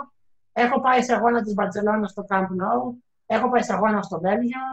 Έχω 0.53 0.81
πάει 0.81 1.01
σε 1.01 1.13
αγώνα 1.13 1.41
της 1.41 1.53
Μπαρσελόνας 1.53 2.11
στο 2.11 2.25
Camp 2.29 2.49
Nou. 2.59 2.97
Έχω 3.25 3.49
πάει 3.49 3.63
σε 3.63 3.73
αγώνα 3.73 4.01
στο 4.01 4.19
Βέλγιο. 4.19 4.63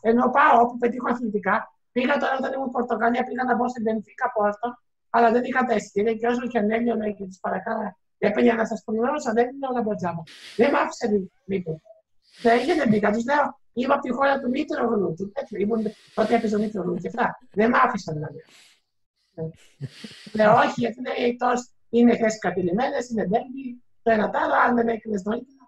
Ενώ 0.00 0.30
πάω 0.30 0.60
όπου 0.60 0.76
πετύχω 0.78 1.08
αθλητικά. 1.10 1.72
Πήγα 1.92 2.16
τώρα 2.16 2.36
όταν 2.38 2.52
ήμουν 2.52 2.70
Πορτογαλία, 2.70 3.22
πήγα 3.22 3.44
να 3.44 3.56
μπω 3.56 3.68
στην 3.68 3.82
Πενφύκα 3.82 4.32
Πόρτο, 4.32 4.78
αλλά 5.10 5.30
δεν 5.30 5.44
είχα 5.44 5.64
τα 5.64 5.74
εισιτήρια 5.74 6.14
και 6.14 6.26
όσο 6.26 6.46
και 6.46 6.58
αν 6.58 6.70
έλεγε 6.70 7.10
και 7.10 7.24
του 7.24 7.38
παρακάλα, 7.40 7.96
έπαιρνε 8.18 8.52
να 8.52 8.66
σας 8.66 8.82
πληρώσω, 8.84 9.32
δεν 9.32 9.48
είναι 9.48 9.66
όλα 9.70 9.82
μπατζάμα. 9.82 10.22
Δεν 10.56 10.70
μ' 10.70 10.74
άφησε 10.74 11.30
μήπω. 11.44 11.80
Δεν 12.42 12.58
έγινε 12.58 12.86
μπήκα, 12.86 13.10
τους 13.12 13.24
λέω, 13.24 13.58
είμαι 13.72 13.94
από 13.94 14.02
τη 14.02 14.12
χώρα 14.12 14.40
του 14.40 14.48
Μήτρογλου. 14.48 15.14
Του 15.14 15.32
ήμουν 15.58 15.82
τότε 16.14 16.34
έπαιζε 16.34 16.56
ο 16.56 16.58
Μήτρογλου 16.58 16.94
και 16.94 17.08
αυτά. 17.08 17.38
Δεν 17.52 17.68
μ' 17.70 17.74
άφησαν 17.74 18.14
δηλαδή. 18.14 18.44
Λέω 20.32 20.52
όχι, 20.54 20.80
γιατί 20.80 21.00
λέει 21.06 21.36
τόσο 21.36 21.64
είναι 21.90 22.16
θέσει 22.16 22.38
κατηλημένες, 22.38 23.10
είναι 23.10 23.26
μπέμπι, 23.26 23.82
το 24.02 24.10
ένα 24.10 24.30
τ' 24.30 24.36
άλλο, 24.36 24.54
αν 24.54 24.74
δεν 24.74 24.88
έκανε 24.88 25.20
νωρίτερα. 25.24 25.64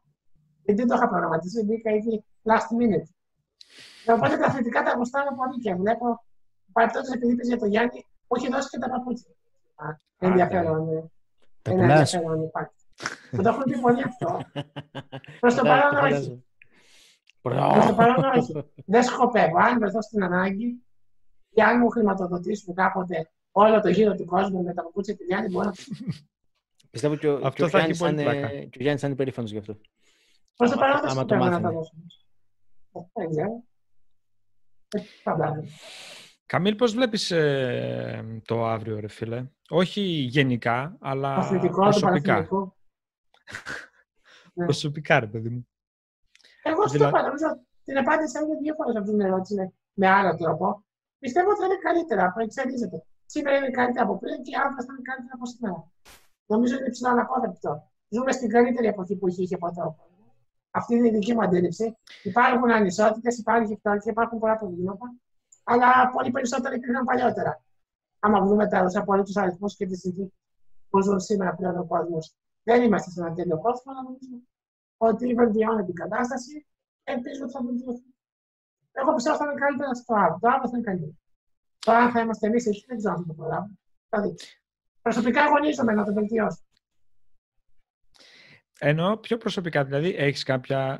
Γιατί 0.64 0.80
δεν 0.80 0.88
το 0.90 0.94
είχα 0.94 1.08
προγραμματίσει, 1.08 1.64
μπήκα 1.64 1.90
εκεί 1.90 2.24
last 2.42 2.68
minute. 2.78 3.08
Οπότε 4.14 4.36
τα 4.36 4.50
θετικά 4.50 4.82
τα 4.82 4.94
γουστάρω 4.96 5.34
πολύ 5.34 5.60
και 5.60 5.74
βλέπω 5.74 6.24
παρεπτώσει 6.72 7.12
επειδή 7.14 7.32
είπε 7.32 7.46
για 7.46 7.58
το 7.58 7.66
Γιάννη, 7.66 8.06
που 8.26 8.36
έχει 8.36 8.48
δώσει 8.48 8.68
και 8.68 8.78
τα 8.78 8.90
παπούτσια. 8.90 9.30
Ενδιαφέρον. 10.18 10.88
Ναι. 10.88 11.00
Τα 11.62 11.70
ενδιαφέρον 11.70 12.42
υπάρχει. 12.42 12.74
Μου 13.30 13.42
το 13.42 13.48
έχουν 13.48 13.62
πει 13.62 13.78
πολύ 13.80 14.02
αυτό. 14.02 14.40
Προς 15.40 15.54
το 15.54 15.62
παρόν 15.62 16.04
όχι. 16.04 16.44
Προς 17.42 17.86
το 17.86 17.94
παρόν 17.94 18.24
όχι. 18.24 18.72
Δεν 18.86 19.02
σκοπεύω. 19.02 19.58
Αν 19.58 19.78
βρεθώ 19.78 20.02
στην 20.02 20.24
ανάγκη 20.24 20.82
και 21.50 21.62
αν 21.62 21.78
μου 21.78 21.88
χρηματοδοτήσουν 21.88 22.74
κάποτε 22.74 23.30
όλο 23.52 23.80
το 23.80 23.88
γύρο 23.88 24.14
του 24.14 24.24
κόσμου 24.24 24.62
με 24.62 24.74
τα 24.74 24.82
παπούτσια 24.82 25.16
του 25.16 25.24
Γιάννη, 25.24 25.48
μπορώ 25.48 25.66
να 25.66 25.72
Πιστεύω 26.90 27.16
και 27.16 27.28
ο, 27.28 27.40
αυτό 27.42 27.68
και 27.68 27.76
ο 27.76 27.78
Γιάννης 28.80 29.00
θα 29.00 29.06
είναι 29.06 29.16
περήφανος 29.16 29.50
γι' 29.50 29.58
αυτό. 29.58 29.78
Προς 30.56 30.70
το 30.70 30.76
παρόν 30.78 31.00
δεν 31.00 31.10
σκοπεύω 31.10 31.44
να 31.44 31.60
τα 31.60 31.70
δώσω. 31.70 31.92
Δεν 33.12 33.30
ξέρω. 33.30 33.64
Καμίλ, 36.46 36.74
πώς 36.74 36.94
βλέπεις 36.94 37.30
ε, 37.30 38.40
το 38.44 38.66
αύριο, 38.66 39.00
ρε 39.00 39.08
φίλε; 39.08 39.46
Όχι 39.68 40.00
γενικά, 40.02 40.96
αλλά 41.00 41.34
Αθλητικό, 41.34 41.80
προσωπικά. 41.80 42.38
ναι. 44.54 44.64
προσωπικά, 44.64 45.20
ρε 45.20 45.26
παιδί 45.26 45.48
μου. 45.48 45.68
Εγώ 46.62 46.86
στο 46.86 46.96
δηλαδή... 46.96 47.16
νομίζω 47.16 47.60
την 47.84 47.98
απάντησα 47.98 48.40
είναι 48.40 48.56
δύο 48.62 48.74
φορές 48.74 48.96
αυτή 48.96 49.10
την 49.10 49.20
ερώτηση 49.20 49.54
ναι, 49.54 49.68
με 49.92 50.08
άλλο 50.08 50.36
τρόπο. 50.36 50.84
Πιστεύω 51.18 51.50
ότι 51.50 51.58
θα 51.60 51.64
είναι 51.64 51.78
καλύτερα, 51.82 52.34
εξελίσσεται. 52.36 53.04
Σήμερα 53.32 53.56
είναι 53.56 53.70
καλύτερα 53.70 54.04
από 54.06 54.18
πριν 54.18 54.42
και 54.42 54.52
αύριο 54.62 54.82
θα 54.86 54.92
είναι 54.92 55.06
καλύτερα 55.10 55.34
από 55.38 55.46
σήμερα. 55.46 55.90
Νομίζω 56.52 56.74
είναι 56.76 56.90
ψηλό 56.94 57.08
αναπόδεκτο. 57.08 57.70
Ζούμε 58.08 58.32
στην 58.32 58.48
καλύτερη 58.48 58.86
εποχή 58.86 59.14
που 59.16 59.28
είχε 59.28 59.56
ποτέ 59.56 59.82
αυτή 60.70 60.94
είναι 60.94 61.08
η 61.08 61.10
δική 61.10 61.34
μου 61.34 61.42
αντίληψη. 61.42 61.96
Υπάρχουν 62.22 62.70
ανισότητες, 62.70 63.38
υπάρχει 63.38 63.76
φτώχεια, 63.76 64.10
υπάρχουν 64.10 64.38
πολλά 64.38 64.56
προβλήματα. 64.56 65.14
Αλλά 65.64 66.10
πολύ 66.10 66.30
περισσότερα 66.30 66.74
υπήρχαν 66.74 67.04
παλιότερα. 67.04 67.62
Άμα 68.18 68.46
δούμε 68.46 68.68
τα 68.68 68.86
απολύτου 68.94 69.40
αριθμούς 69.40 69.76
και 69.76 69.86
τι 69.86 69.96
συνθήκε 69.96 70.32
που 70.90 71.02
ζουν 71.02 71.20
σήμερα 71.20 71.54
πλέον 71.54 71.78
ο 71.78 71.84
κόσμος, 71.84 72.34
δεν 72.62 72.82
είμαστε 72.82 73.10
σε 73.10 73.20
ένα 73.20 73.34
τέλειο 73.34 73.58
κόσμο, 73.60 73.92
αλλά 73.92 74.02
νομίζω 74.02 74.36
ότι 74.96 75.34
βελτιώνεται 75.34 75.90
η 75.90 75.94
κατάσταση 75.94 76.66
και 77.04 77.12
ελπίζω 77.12 77.42
ότι 77.42 77.52
θα 77.52 77.62
βελτιωθεί. 77.62 78.14
Εγώ 78.92 79.14
πιστεύω 79.14 79.36
ότι 79.36 79.44
θα 79.44 79.50
είναι 79.50 79.60
καλύτερα 79.60 79.94
στο 79.94 80.14
άλλο. 80.14 80.38
Το 80.40 80.48
άλλο 80.48 80.68
θα 80.68 80.76
είναι 80.76 80.86
καλύτερο. 80.88 81.12
Τώρα, 81.86 81.98
αν 81.98 82.10
θα 82.10 82.20
είμαστε 82.20 82.46
εμείς 82.46 82.66
εκεί, 82.66 82.84
δεν 82.86 82.96
ξέρω 82.96 83.14
αν 83.14 83.20
θα 83.20 83.26
το 83.26 83.34
προλάβουμε. 83.34 83.76
Προσωπικά 85.02 85.42
αγωνίζομαι 85.42 85.92
να 85.92 86.04
το 86.04 86.12
βελτιώσω. 86.12 86.62
Ενώ 88.84 89.16
πιο 89.16 89.36
προσωπικά, 89.36 89.84
δηλαδή 89.84 90.14
έχεις 90.16 90.42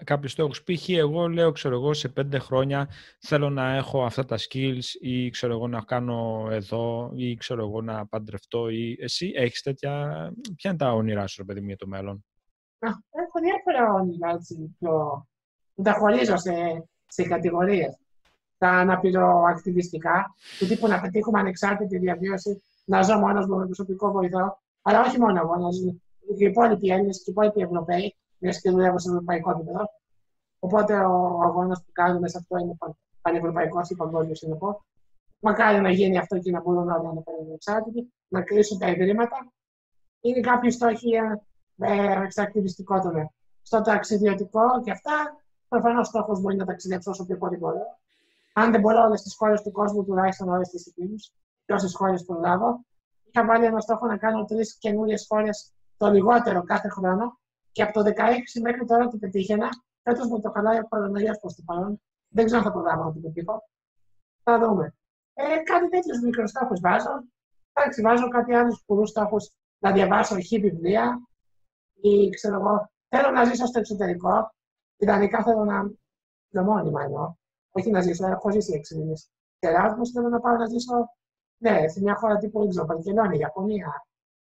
κάποιους 0.05 0.31
στόχους. 0.31 0.63
Π.χ. 0.63 0.89
εγώ 0.89 1.29
λέω, 1.29 1.53
ξέρω 1.53 1.75
εγώ, 1.75 1.95
σε 1.95 2.09
πέντε 2.09 2.39
χρόνια 2.39 2.89
θέλω 3.21 3.51
να 3.51 3.75
έχω 3.75 4.05
αυτά 4.05 4.25
τα 4.25 4.37
skills 4.39 4.85
ή 5.01 5.31
ξέρω 5.31 5.53
εγώ 5.53 5.69
να 5.69 5.81
κάνω 5.81 6.49
εδώ 6.51 7.13
ή 7.15 7.37
ξέρω 7.37 7.65
εγώ 7.67 7.83
να 7.83 8.07
παντρευτώ 8.07 8.69
ή 8.69 8.97
εσύ 9.01 9.33
έχεις 9.35 9.63
τέτοια... 9.63 9.93
Ποια 10.57 10.71
είναι 10.71 10.79
τα 10.79 10.93
όνειρά 10.93 11.27
σου, 11.27 11.45
παιδί 11.45 11.61
μου, 11.61 11.67
για 11.67 11.77
το 11.77 11.87
μέλλον; 11.87 12.25
Έχω 13.11 13.41
διάφορα 13.43 13.93
όνειρα, 13.93 14.31
έτσι, 14.31 14.77
πιο... 14.79 15.27
τα 15.83 15.93
χωρίζω 15.93 16.37
σε, 16.37 16.85
σε 17.07 17.23
κατηγορίες. 17.23 18.02
Τα 18.63 18.69
αναπηροακτιβιστικά, 18.69 20.35
του 20.59 20.67
τύπου 20.67 20.87
να 20.87 21.01
πετύχουμε 21.01 21.39
ανεξάρτητη 21.39 21.99
διαβίωση, 21.99 22.63
να 22.85 23.03
ζω 23.03 23.19
μόνος 23.19 23.47
μου 23.47 23.57
με 23.57 23.65
προσωπικό 23.65 24.11
βοηθό, 24.13 24.59
αλλά 24.83 25.01
όχι 25.01 25.19
μόνο 25.21 25.41
εγώ, 25.41 25.57
να 25.57 25.71
ζω 25.71 25.87
οι 26.39 26.45
υπόλοιποι 26.45 26.89
Έλληνες 26.89 27.17
και 27.17 27.25
οι 27.27 27.33
υπόλοιποι 27.33 27.61
Ευρωπαίοι, 27.61 28.17
μιας 28.39 28.61
και 28.61 28.71
δουλεύω 28.71 28.99
σε 28.99 29.09
ευρωπαϊκό 29.09 29.51
επίπεδο. 29.51 29.85
Οπότε 30.59 30.95
ο 30.95 31.41
αγώνας 31.43 31.83
που 31.85 31.93
κάνουμε 31.93 32.29
σε 32.29 32.39
αυτό 32.39 32.57
είναι 32.59 32.77
πανευρωπαϊκός 33.23 33.91
ή 33.91 33.97
παγκόσμιος 33.97 34.39
συνεπώς. 34.39 34.77
Μακάρι 35.41 35.81
να 35.81 35.91
γίνει 35.91 36.19
αυτό 36.19 36.39
και 36.39 36.51
να 36.51 36.61
μπορούν 36.61 36.91
όλοι 36.91 37.05
να 37.05 37.11
είναι 37.11 37.55
εξάρτητοι, 37.55 38.13
να 38.29 38.43
κλείσουν 38.43 38.79
τα 38.79 38.89
ιδρύματα. 38.89 39.53
Είναι 40.21 40.41
κάποιοι 40.41 40.71
στόχοι 40.71 41.11
ε, 41.79 42.23
εξακτηριστικό 42.23 43.01
τομέα. 43.01 43.31
Στο 43.63 43.81
ταξιδιωτικό 43.81 44.83
και 44.85 44.91
αυτά, 44.91 45.43
προφανώς 45.69 46.07
στόχος 46.07 46.41
μπορεί 46.41 46.57
να 46.57 46.65
ταξιδέψει 46.65 47.09
όσο 47.09 47.27
πιο 47.27 47.37
πολύ 47.37 47.57
μπορεί. 47.57 47.79
Αν 48.53 48.73
δεν 48.73 48.81
μπορώ 48.81 49.03
όλες 49.03 49.23
τις 49.23 49.37
χώρες 49.37 49.63
του 49.63 49.71
κόσμου, 49.71 50.05
τουλάχιστον 50.05 50.49
όλες 50.49 50.69
τις 50.69 50.87
υπήρου 50.87 51.15
και 51.65 51.73
όσες 51.73 51.95
χώρες 51.95 52.25
προλάβω. 52.25 52.85
Είχα 53.25 53.47
βάλει 53.47 53.65
ένα 53.65 53.81
στόχο 53.81 54.07
να 54.07 54.17
κάνω 54.17 54.45
τρεις 54.45 54.79
καινούριες 54.79 55.27
χώρες 55.29 55.73
το 55.97 56.11
λιγότερο 56.11 56.63
κάθε 56.63 56.89
χρόνο 56.89 57.39
και 57.73 57.83
από 57.83 57.93
το 57.93 58.03
16 58.17 58.61
μέχρι 58.63 58.85
τώρα 58.85 59.09
το 59.09 59.17
πετύχαινα. 59.17 59.69
Φέτος 60.03 60.27
μου 60.27 60.41
το 60.41 60.51
χαλάει 60.51 60.79
ο 60.79 60.89
κορονοϊός 60.89 61.39
προς 61.39 61.55
το 61.55 61.63
παρόν. 61.67 62.03
Δεν 62.29 62.45
ξέρω 62.45 62.61
αν 62.61 62.67
θα 62.67 62.73
προλάβω 62.73 63.05
να 63.05 63.13
το 63.13 63.19
πετύχω. 63.19 63.69
Θα 64.43 64.59
δούμε. 64.59 64.95
Ε, 65.35 65.57
κάτι 65.57 65.89
τέτοιους 65.89 66.21
μικρού 66.21 66.49
στόχου 66.49 66.81
βάζω. 66.81 67.25
Εντάξει, 67.73 68.03
βάζω 68.03 68.29
κάτι 68.29 68.55
άλλους 68.55 68.83
πολλού 68.87 69.07
στόχους 69.07 69.51
να 69.79 69.93
διαβάσω 69.93 70.39
χι 70.41 70.59
βιβλία 70.59 71.29
ή 72.01 72.31
ξέρω 72.31 72.55
εγώ. 72.55 72.91
Θέλω 73.09 73.31
να 73.31 73.45
ζήσω 73.45 73.67
στο 73.67 73.79
εξωτερικό. 73.79 74.55
Ιδανικά 74.97 75.43
θέλω 75.43 75.65
να. 75.65 75.91
Το 76.51 76.63
μόνιμα 76.63 77.03
εννοώ. 77.03 77.35
Όχι 77.73 77.91
να 77.91 78.01
ζήσω, 78.01 78.27
έχω 78.27 78.51
ζήσει 78.51 78.73
έξι 78.75 78.99
μήνες. 78.99 79.31
Και 79.59 79.69
θέλω 80.13 80.29
να 80.29 80.41
πάω 80.41 80.57
να 80.57 80.67
ζήσω 80.67 81.09
ναι, 81.59 81.89
σε 81.89 82.01
μια 82.01 82.15
χώρα 82.15 82.39
τύπου, 82.39 82.59
δεν 82.59 82.69
ξέρω, 82.69 82.87
Βαρκελόνη, 82.87 83.39
Ιαπωνία, 83.39 84.07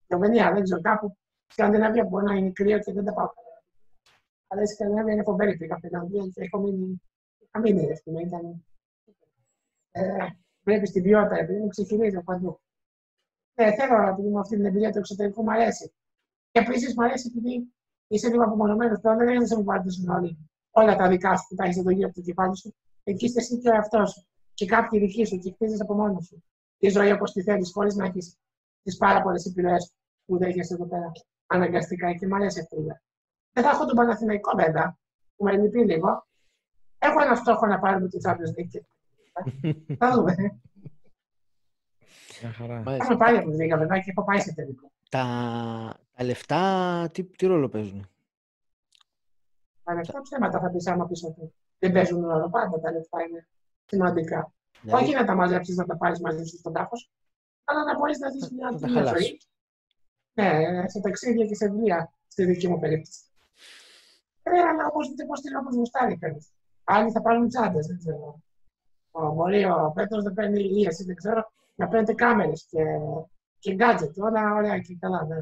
Γερμανία, 0.08 0.54
δεν 0.54 0.64
ξέρω, 0.64 0.82
κάπου 0.82 1.18
Σκανδιναβία 1.48 2.04
μπορεί 2.04 2.26
να 2.26 2.36
είναι 2.36 2.52
κρύο 2.52 2.80
και 2.80 2.94
δεν 2.94 3.06
τα 3.06 3.14
πάω 3.14 3.28
καλά. 3.28 3.64
Αλλά 4.48 4.62
η 4.62 4.66
Σκανδιναβία 4.66 5.14
είναι 5.14 5.24
φοβερή 5.24 5.58
πήγα 5.58 5.78
Φιλανδία 5.78 6.24
και 6.34 6.42
έχω 6.42 6.60
μείνει, 6.60 7.02
είχα 7.38 7.60
μείνει, 7.60 7.92
ας 7.92 8.02
πούμε, 8.04 8.22
ήταν... 8.22 8.66
Ε, 9.92 10.28
πρέπει 10.64 10.88
στην 10.88 11.04
ποιότητα, 11.04 11.38
επειδή 11.38 11.60
μου 11.60 11.68
ξεχειρίζω 11.68 12.24
παντού. 12.24 12.62
Ναι, 13.54 13.76
θέλω 13.76 13.98
να 13.98 14.16
πούμε 14.16 14.40
αυτή 14.40 14.56
την 14.56 14.66
εμπειρία 14.66 14.92
του 14.92 14.98
εξωτερικού, 14.98 15.44
μου 15.44 15.52
αρέσει. 15.52 15.94
Και 16.52 16.60
επίσης 16.60 16.96
μου 16.96 17.04
αρέσει 17.04 17.32
επειδή 17.36 17.74
είσαι 18.08 18.30
λίγο 18.30 18.44
απομονωμένος 18.44 19.00
πλέον, 19.00 19.18
δεν 19.18 19.28
είναι 19.28 19.46
να 19.48 19.58
μου 19.58 19.64
πάρει 19.64 19.84
όλοι 20.16 20.38
όλα 20.72 20.96
τα 20.96 21.08
δικά 21.08 21.38
σου 21.38 21.48
που 21.48 21.56
τα 21.56 21.64
έχεις 21.64 21.78
εδώ 21.78 21.90
γύρω 21.90 22.08
από 22.08 22.16
το 22.16 22.22
κεφάλι 22.22 22.58
σου. 22.58 22.76
Εκεί 23.04 23.26
είσαι 23.26 23.40
εσύ 23.40 23.58
και 23.58 23.70
ο 23.70 23.74
εαυτός 23.74 24.12
σου. 24.12 24.28
Και 24.54 24.66
κάποιοι 24.66 25.00
δικοί 25.00 25.26
σου 25.26 25.38
και 25.38 25.52
χτίζεις 25.52 25.82
από 25.82 25.94
μόνο 25.94 26.20
σου. 26.20 26.44
Τη 26.78 26.90
ζωή 26.90 27.12
όπως 27.12 27.32
τη 27.32 27.42
θέλεις, 27.42 27.72
χωρίς 27.74 27.96
να 27.96 28.06
έχεις 28.06 28.38
τις 28.84 28.98
πάρα 28.98 29.22
πολλές 29.22 29.46
επιρροές 29.46 29.94
που 30.26 30.38
δέχεσαι 30.38 30.74
εδώ 30.74 30.86
πέρα 30.86 31.12
αναγκαστικά 31.48 32.14
και 32.14 32.28
μου 32.28 32.36
αρέσει 32.36 32.60
αυτή 32.60 32.76
η 32.76 32.84
Δεν 33.52 33.64
θα 33.64 33.70
έχω 33.70 33.86
τον 33.86 33.96
Παναθηναϊκό 33.96 34.52
βέβαια, 34.56 34.98
που 35.36 35.44
με 35.44 35.58
λυπεί 35.58 35.86
λίγο. 35.86 36.28
Έχω 37.00 37.22
ένα 37.22 37.36
στόχο 37.36 37.66
να 37.66 37.80
πάρουμε 37.80 38.10
το 38.10 38.18
Champions 38.26 38.60
League. 38.60 38.82
Θα 39.98 40.12
δούμε. 40.12 40.36
Έχουμε 42.84 43.18
πάρει 43.18 43.38
από 43.38 43.50
τη 43.50 43.56
Λίγα 43.56 43.78
βέβαια 43.78 44.00
και 44.00 44.12
έχω 44.16 44.24
πάει 44.24 44.40
σε 44.40 44.54
τελικό. 44.54 44.92
Τα, 45.10 45.26
τα 46.16 46.24
λεφτά 46.24 47.10
τι, 47.14 47.24
τι 47.24 47.46
ρόλο 47.46 47.70
παίζουν; 47.70 48.10
Τα 49.84 49.94
λεφτά 49.94 50.22
ψέματα 50.22 50.60
θα 50.60 50.70
πεις 50.70 50.88
άμα 50.88 51.08
πεις 51.08 51.24
ότι 51.24 51.54
δεν 51.84 51.92
παίζουν 51.92 52.28
ρόλο. 52.28 52.50
Πάντα 52.50 52.80
τα 52.80 52.92
λεφτά 52.92 53.24
είναι 53.24 53.48
σημαντικά. 53.86 54.54
Δηλαδή... 54.82 55.04
Όχι 55.04 55.14
να 55.14 55.26
τα 55.26 55.36
μαζέψεις 55.36 55.76
να 55.76 55.86
τα 55.86 55.98
πάρεις 55.98 56.20
μαζί 56.20 56.44
σου 56.44 56.58
στον 56.58 56.74
τάφος, 56.74 57.12
αλλά 57.64 57.84
να 57.84 57.98
μπορείς 57.98 58.20
να 58.20 58.30
δει 58.30 58.40
μια 58.56 58.78
ζωή 59.06 59.38
ναι, 60.34 60.88
σε 60.88 61.00
ταξίδια 61.00 61.46
και 61.46 61.56
σε 61.56 61.68
δουλειά, 61.68 62.14
στη 62.28 62.46
δική 62.46 62.68
μου 62.68 62.80
περίπτωση. 62.80 63.22
Ε, 64.44 64.60
αλλά 64.60 64.88
όπως 64.88 65.08
δείτε, 65.08 65.26
πώς 65.26 65.42
την 65.42 65.56
όπως 65.56 65.76
γουστάρει 65.76 66.18
κανείς. 66.18 66.52
Άλλοι 66.84 67.12
θα 67.12 67.22
πάρουν 67.22 67.48
τσάντες, 67.48 67.88
δεν 67.88 67.98
ξέρω. 67.98 68.42
Ο 69.12 69.32
Μπορεί 69.32 69.66
ο 69.66 69.92
Πέτρος 69.96 70.24
δεν 70.24 70.34
παίρνει 70.34 70.60
ηλία, 70.60 70.96
δεν 71.06 71.16
ξέρω, 71.16 71.52
να 71.76 71.88
παίρνετε 71.88 72.14
κάμερες 72.14 72.66
και, 72.70 72.84
και 73.60 73.76
gadget. 73.80 74.14
Όλα 74.18 74.54
ωραία 74.54 74.80
και 74.80 74.98
καλά. 75.00 75.26
Ναι. 75.26 75.36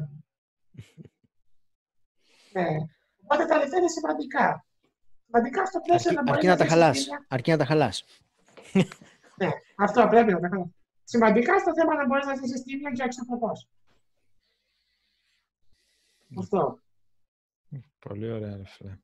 ναι. 2.62 2.76
Οπότε 3.22 3.44
τα 3.44 3.56
λεφτά 3.56 3.76
είναι 3.76 3.88
σημαντικά. 3.88 4.64
Σημαντικά 5.32 5.66
στο 5.66 5.80
πλαίσιο 5.80 6.12
να 6.12 6.22
μπορεί 6.22 6.34
αρκεί 6.36 6.46
να, 6.46 6.56
τα 6.56 6.66
χαλάς. 6.66 7.08
Αρκεί 7.28 7.50
να 7.50 7.56
τα 7.56 7.64
χαλάς. 7.64 8.04
ναι, 9.36 9.48
αυτό 9.76 10.06
πρέπει 10.10 10.32
να 10.32 10.40
τα 10.40 10.48
χαλάς. 10.48 10.68
Σημαντικά 11.04 11.58
στο 11.58 11.74
θέμα 11.74 11.94
να 11.94 12.06
μπορείς 12.06 12.26
να 12.26 12.34
ζήσεις 12.34 12.62
τίμια 12.62 12.90
και 12.90 13.02
αξιοπρεπώς. 13.02 13.68
Αυτό. 16.38 16.78
Πολύ 17.98 18.30
ωραία, 18.30 18.56
ρε 18.56 18.64
φίλε. 18.66 18.98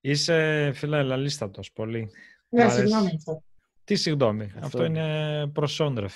Είσαι, 0.00 0.72
φίλε, 0.72 0.98
ελαλίστατος, 0.98 1.72
πολύ. 1.72 2.10
Ναι, 2.48 2.68
συγγνώμη 2.68 3.14
αυτό. 3.16 3.42
Τι 3.84 3.94
συγγνώμη. 3.94 4.52
Αυτό, 4.60 4.84
είναι 4.84 5.46
προσόν, 5.46 5.98
ρε 5.98 6.08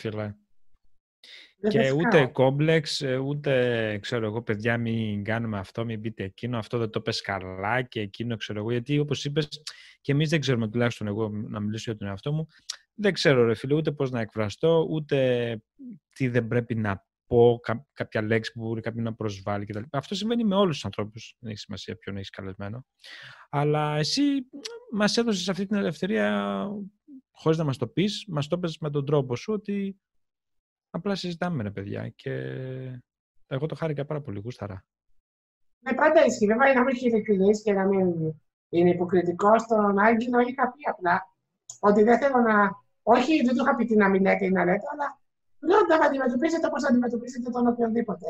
φίλε. 1.60 1.82
και 1.84 1.90
ούτε 1.90 2.26
κόμπλεξ, 2.26 3.00
ε, 3.00 3.16
ούτε 3.16 3.98
ξέρω 4.02 4.26
εγώ, 4.26 4.42
παιδιά, 4.42 4.78
μην 4.78 5.24
κάνουμε 5.24 5.58
αυτό, 5.58 5.84
μην 5.84 6.00
πείτε 6.00 6.24
εκείνο, 6.24 6.58
αυτό 6.58 6.78
δεν 6.78 6.90
το 6.90 7.00
πες 7.00 7.20
καλά 7.20 7.82
και 7.82 8.00
εκείνο, 8.00 8.36
ξέρω 8.36 8.58
εγώ. 8.58 8.70
Γιατί 8.70 8.98
όπως 8.98 9.24
είπες, 9.24 9.62
και 10.00 10.12
εμείς 10.12 10.28
δεν 10.28 10.40
ξέρουμε, 10.40 10.68
τουλάχιστον 10.68 11.06
εγώ 11.06 11.28
να 11.28 11.60
μιλήσω 11.60 11.90
για 11.90 12.00
τον 12.00 12.08
εαυτό 12.08 12.32
μου, 12.32 12.46
δεν 12.94 13.12
ξέρω, 13.12 13.44
ρε 13.44 13.54
φίλε, 13.54 13.74
ούτε 13.74 13.92
πώς 13.92 14.10
να 14.10 14.20
εκφραστώ, 14.20 14.86
ούτε 14.90 15.58
τι 16.14 16.28
δεν 16.28 16.48
πρέπει 16.48 16.74
να 16.74 17.06
πω 17.26 17.60
κάποια 17.92 18.22
λέξη 18.22 18.52
που 18.52 18.60
μπορεί 18.60 18.80
κάποιον 18.80 19.04
να 19.04 19.14
προσβάλλει 19.14 19.64
κτλ. 19.64 19.82
Αυτό 19.92 20.14
συμβαίνει 20.14 20.44
με 20.44 20.54
όλους 20.54 20.74
τους 20.74 20.84
ανθρώπους. 20.84 21.36
Δεν 21.38 21.50
έχει 21.50 21.60
σημασία 21.60 21.96
ποιον 21.96 22.16
έχεις 22.16 22.30
καλεσμένο. 22.30 22.86
Αλλά 23.50 23.96
εσύ 23.96 24.22
μας 24.92 25.16
έδωσες 25.16 25.48
αυτή 25.48 25.66
την 25.66 25.76
ελευθερία 25.76 26.66
χωρίς 27.30 27.58
να 27.58 27.64
μας 27.64 27.76
το 27.76 27.86
πεις, 27.86 28.24
μας 28.28 28.48
το 28.48 28.56
έπαιζε 28.56 28.76
με 28.80 28.90
τον 28.90 29.04
τρόπο 29.04 29.36
σου 29.36 29.52
ότι 29.52 30.00
απλά 30.98 31.14
συζητάμε 31.14 31.62
με 31.62 31.70
παιδιά. 31.70 32.08
Και 32.08 32.32
εγώ 33.46 33.66
το 33.66 33.74
χάρηκα 33.74 34.04
πάρα 34.04 34.20
πολύ, 34.20 34.40
γούσταρα. 34.44 34.84
Ναι, 35.78 35.94
πάντα 35.94 36.24
ισχύει. 36.24 36.46
Βέβαια, 36.46 36.74
να 36.74 36.80
μην 36.80 36.94
έχει 36.94 37.06
ειλικρινή 37.06 37.50
και 37.50 37.72
να 37.72 37.86
μην 37.86 38.34
είναι 38.68 38.90
υποκριτικό. 38.90 39.58
Στον 39.58 39.98
Άγγινο 39.98 40.38
είχα 40.38 40.72
πει 40.72 40.80
απλά 40.90 41.28
ότι 41.80 42.02
δεν 42.02 42.18
θέλω 42.18 42.38
να. 42.38 42.70
Όχι, 43.02 43.42
δεν 43.44 43.56
του 43.56 43.62
είχα 43.62 43.74
πει 43.74 43.84
τι 43.84 43.96
να 43.96 44.08
μην 44.08 44.22
λέτε 44.22 44.44
ή 44.44 44.50
να 44.50 44.64
λέτε, 44.64 44.84
αλλά 44.92 45.18
Λέω 45.60 45.98
να 45.98 46.06
αντιμετωπίζετε 46.06 46.66
όπως 46.66 46.84
αντιμετωπίζετε 46.84 47.50
τον 47.50 47.66
οποιονδήποτε. 47.66 48.26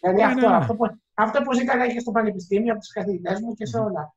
Δηλαδή 0.00 0.20
ναι, 0.20 0.26
αυτό, 0.26 0.40
ναι, 0.40 0.46
ναι. 0.46 0.54
αυτό, 0.54 0.74
που, 0.74 0.98
αυτό 1.14 1.42
που 1.42 1.54
ζήταγα 1.54 1.86
και 1.86 2.00
στο 2.00 2.10
πανεπιστήμιο, 2.10 2.72
από 2.72 2.80
τους 2.80 2.92
καθηγητές 2.92 3.40
μου 3.40 3.54
και 3.54 3.66
σε 3.66 3.78
όλα. 3.78 4.14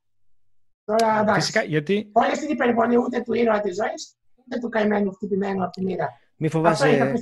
Τώρα 0.84 1.20
εντάξει. 1.20 1.40
Φυσικά, 1.40 1.62
γιατί... 1.62 2.10
Όλη 2.12 2.38
την 2.38 2.50
υπερβολή 2.50 2.96
ούτε 2.96 3.20
του 3.20 3.32
ήρωα 3.32 3.60
της 3.60 3.74
ζωής, 3.76 4.18
ούτε 4.34 4.58
του 4.58 4.68
καημένου 4.68 5.12
χτυπημένου 5.12 5.62
από 5.62 5.72
τη 5.72 5.84
μοίρα. 5.84 6.08
Μη 6.42 6.48
φοβάσαι, 6.48 7.12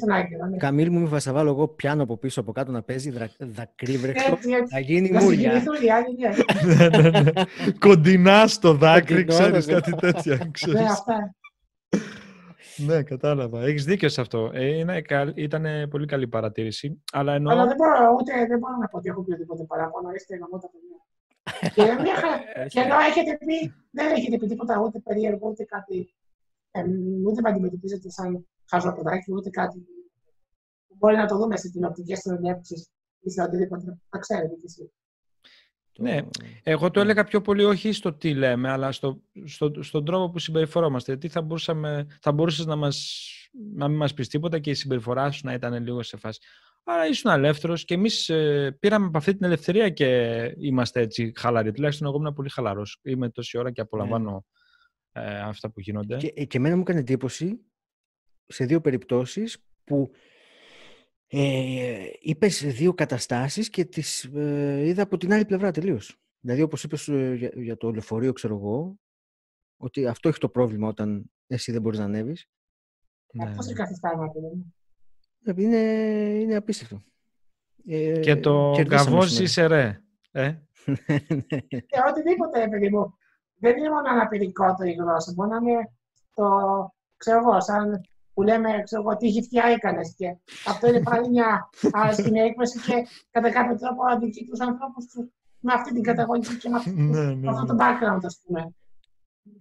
Καμίλ 0.57 0.91
μου, 0.91 0.99
μη 0.99 1.05
φοβάσαι, 1.05 1.29
θα 1.29 1.35
βάλω 1.35 1.51
εγώ 1.51 1.69
πιάνω 1.69 2.03
από 2.03 2.17
πίσω 2.17 2.41
από 2.41 2.53
κάτω 2.53 2.73
να 2.73 2.83
παίζει 2.83 3.13
δακρύβρεξο, 3.39 4.39
θα 4.71 4.79
γίνει 4.79 5.11
μούρια. 5.13 5.63
Κοντινά 7.87 8.47
στο 8.47 8.75
δάκρυ, 8.75 9.25
ξέρεις 9.25 9.67
κάτι 9.67 9.95
τέτοια. 9.95 10.51
Ναι, 10.73 10.81
αυτά. 10.81 11.35
Ναι, 12.87 13.03
κατάλαβα. 13.03 13.63
Έχεις 13.63 13.85
δίκιο 13.85 14.09
σε 14.09 14.21
αυτό. 14.21 14.51
Ε, 14.55 14.85
ήταν 15.35 15.89
πολύ 15.91 16.07
καλή 16.07 16.29
παρατήρηση. 16.29 17.03
Αλλά, 17.13 17.35
εννοώ... 17.35 17.53
αλλά 17.53 17.67
δεν, 17.67 17.77
μπορώ, 17.77 18.17
ούτε, 18.21 18.47
δεν 18.47 18.59
μπορώ 18.59 18.77
να 18.77 18.89
πω 18.89 18.97
ότι 18.99 19.09
έχω 19.09 19.23
πει 19.23 19.31
οτιδήποτε 19.31 19.65
παράπονο. 19.65 20.11
Είστε 20.11 20.35
εγώ 20.35 20.59
τα 20.59 20.71
παιδιά. 20.73 20.99
και, 21.75 21.83
μια, 22.03 22.15
και 22.69 22.81
ενώ 22.81 22.99
έχετε 22.99 23.39
πει, 23.39 23.75
δεν 23.91 24.11
έχετε 24.13 24.37
πει 24.37 24.47
τίποτα 24.47 24.81
ούτε 24.81 24.99
περίεργο, 24.99 25.49
ούτε 25.49 25.65
κάτι. 25.65 26.15
Ε, 26.71 26.81
ούτε 27.27 27.41
με 27.41 27.49
αντιμετωπίζετε 27.49 28.11
σαν 28.11 28.47
χαζοπεδάκι, 28.71 29.33
ούτε 29.33 29.51
κάτι. 29.51 29.87
Μπορεί 30.89 31.17
να 31.17 31.27
το 31.27 31.37
δούμε 31.37 31.57
σε 31.57 31.71
τηλεοπτικές 31.71 32.19
συνεντεύξεις 32.19 32.91
ή 33.21 33.31
σε 33.31 33.43
οτιδήποτε. 33.43 33.99
Τα 34.09 34.19
ξέρετε 34.19 34.55
κι 34.55 34.65
εσείς. 34.65 34.91
Ναι, 35.99 36.19
εγώ 36.63 36.91
το 36.91 37.01
έλεγα 37.01 37.25
πιο 37.25 37.41
πολύ 37.41 37.65
όχι 37.65 37.93
στο 37.93 38.13
τι 38.13 38.35
λέμε, 38.35 38.71
αλλά 38.71 38.93
στο, 38.93 39.23
στο, 39.45 39.83
στον 39.83 40.05
τρόπο 40.05 40.31
που 40.31 40.39
συμπεριφερόμαστε. 40.39 41.13
Γιατί 41.13 41.29
θα, 41.29 41.43
μπορούσαμε, 41.43 42.07
θα 42.21 42.33
μπορούσες 42.33 42.67
να, 42.67 42.77
μας, 42.77 43.27
να 43.75 43.89
μην 43.89 43.97
μας 43.97 44.15
πεις 44.15 44.29
τίποτα 44.29 44.59
και 44.59 44.71
η 44.71 44.75
συμπεριφορά 44.75 45.31
σου 45.31 45.41
να 45.45 45.53
ήταν 45.53 45.83
λίγο 45.83 46.03
σε 46.03 46.17
φάση. 46.17 46.41
Άρα 46.85 47.07
ήσουν 47.07 47.31
ελεύθερο 47.31 47.75
και 47.75 47.95
εμείς 47.95 48.29
ε, 48.29 48.77
πήραμε 48.81 49.07
από 49.07 49.19
αυτή 49.19 49.35
την 49.35 49.47
ελευθερία 49.47 49.89
και 49.89 50.55
είμαστε 50.59 51.01
έτσι 51.01 51.33
χαλαροί. 51.37 51.73
Τουλάχιστον 51.73 52.07
εγώ 52.07 52.17
ήμουν 52.17 52.35
πολύ 52.35 52.51
χαλαρός. 52.51 53.01
Είμαι 53.03 53.31
τόση 53.31 53.59
ώρα 53.59 53.71
και 53.71 53.81
απολαμβάνω 53.81 54.45
ε, 55.13 55.39
αυτά 55.39 55.71
που 55.71 55.81
γίνονται. 55.81 56.17
Και, 56.17 56.45
και 56.45 56.57
εμένα 56.59 56.75
μου 56.75 56.81
έκανε 56.81 56.99
εντύπωση 56.99 57.61
σε 58.49 58.65
δύο 58.65 58.81
περιπτώσεις 58.81 59.65
που 59.85 60.11
ε, 61.27 62.11
είπες 62.21 62.65
δύο 62.65 62.95
καταστάσεις 62.95 63.71
και 63.71 63.85
τις 63.85 64.25
ε, 64.25 64.87
είδα 64.87 65.03
από 65.03 65.17
την 65.17 65.33
άλλη 65.33 65.45
πλευρά 65.45 65.71
τελείως. 65.71 66.17
Δηλαδή, 66.41 66.63
όπως 66.63 66.85
είπες 66.85 67.09
ε, 67.09 67.35
για, 67.35 67.51
για, 67.55 67.77
το 67.77 67.91
λεωφορείο, 67.91 68.33
ξέρω 68.33 68.55
εγώ, 68.55 68.99
ότι 69.77 70.07
αυτό 70.07 70.29
έχει 70.29 70.39
το 70.39 70.49
πρόβλημα 70.49 70.89
όταν 70.89 71.31
εσύ 71.47 71.73
δεν 71.73 71.83
μπορείς 71.83 71.99
να 71.99 72.05
ανέβεις. 72.05 72.49
Ναι. 73.33 73.45
Αυτό 73.45 73.63
σε 73.63 73.73
καθιστά 73.73 74.33
ε, 75.45 75.53
είναι, 75.57 75.79
είναι 76.41 76.55
απίστευτο. 76.57 77.03
Ε, 77.87 78.21
και 78.21 78.37
το 78.37 78.85
καβός 78.89 79.39
είσαι 79.39 79.67
ρε. 79.67 80.03
Ε; 80.31 80.55
και 81.91 81.99
οτιδήποτε, 82.09 82.69
παιδί 82.71 82.91
μου. 82.91 83.19
Δεν 83.61 83.77
είναι 83.77 83.91
μόνο 83.91 84.09
αναπηρικό 84.09 84.75
το 84.75 84.85
η 84.85 84.93
γλώσσα. 84.93 85.33
Μπορεί 85.33 85.51
να 85.51 85.57
είναι 85.57 85.91
το, 86.35 86.45
ξέρω 87.17 87.39
εγώ, 87.39 87.61
σαν 87.61 88.01
που 88.39 88.45
λέμε, 88.45 88.83
ξέρω 88.85 89.03
εγώ, 89.03 89.17
τι 89.17 89.29
γυφτιά 89.29 89.65
έκανες. 89.67 90.15
Και 90.17 90.37
αυτό 90.67 90.89
είναι 90.89 91.03
πάλι 91.03 91.29
μια 91.29 91.69
άσχημη 91.93 92.39
έκφραση 92.41 92.79
και 92.81 92.93
κατά 93.31 93.51
κάποιο 93.51 93.77
τρόπο 93.79 94.03
αδικεί 94.11 94.45
του 94.47 94.65
ανθρώπους 94.65 95.07
του 95.07 95.33
με 95.61 95.73
αυτή 95.73 95.93
την 95.93 96.03
καταγωγή 96.03 96.57
και 96.57 96.69
με 96.69 96.77
αυτό, 96.77 96.91
Ναι, 96.91 97.21
ναι, 97.25 97.35
με 97.35 97.49
αυτό 97.51 97.61
ναι. 97.63 97.69
το 97.69 97.77
background, 97.79 98.21
ας 98.23 98.41
πούμε. 98.45 98.73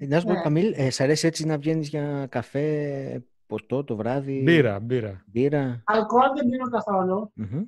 Να 0.07 0.19
σου 0.19 0.25
πω, 0.25 0.32
Ναι. 0.34 0.41
Καμίλ, 0.41 0.73
ε, 0.78 0.89
σ' 0.89 0.99
αρέσει 1.01 1.28
έτσι 1.28 1.45
να 1.45 1.57
βγαίνεις 1.57 1.88
για 1.89 2.28
καφέ, 2.30 3.25
ποτό 3.47 3.84
το 3.84 3.95
βράδυ, 3.95 4.41
Μπύρα, 4.43 4.80
μπύρα. 4.80 5.23
μπύρα. 5.25 5.82
Αλκοόλ 5.86 6.30
δεν 6.36 6.49
πίνω 6.49 6.69
καθόλου. 6.69 7.32
Μμμ. 7.36 7.63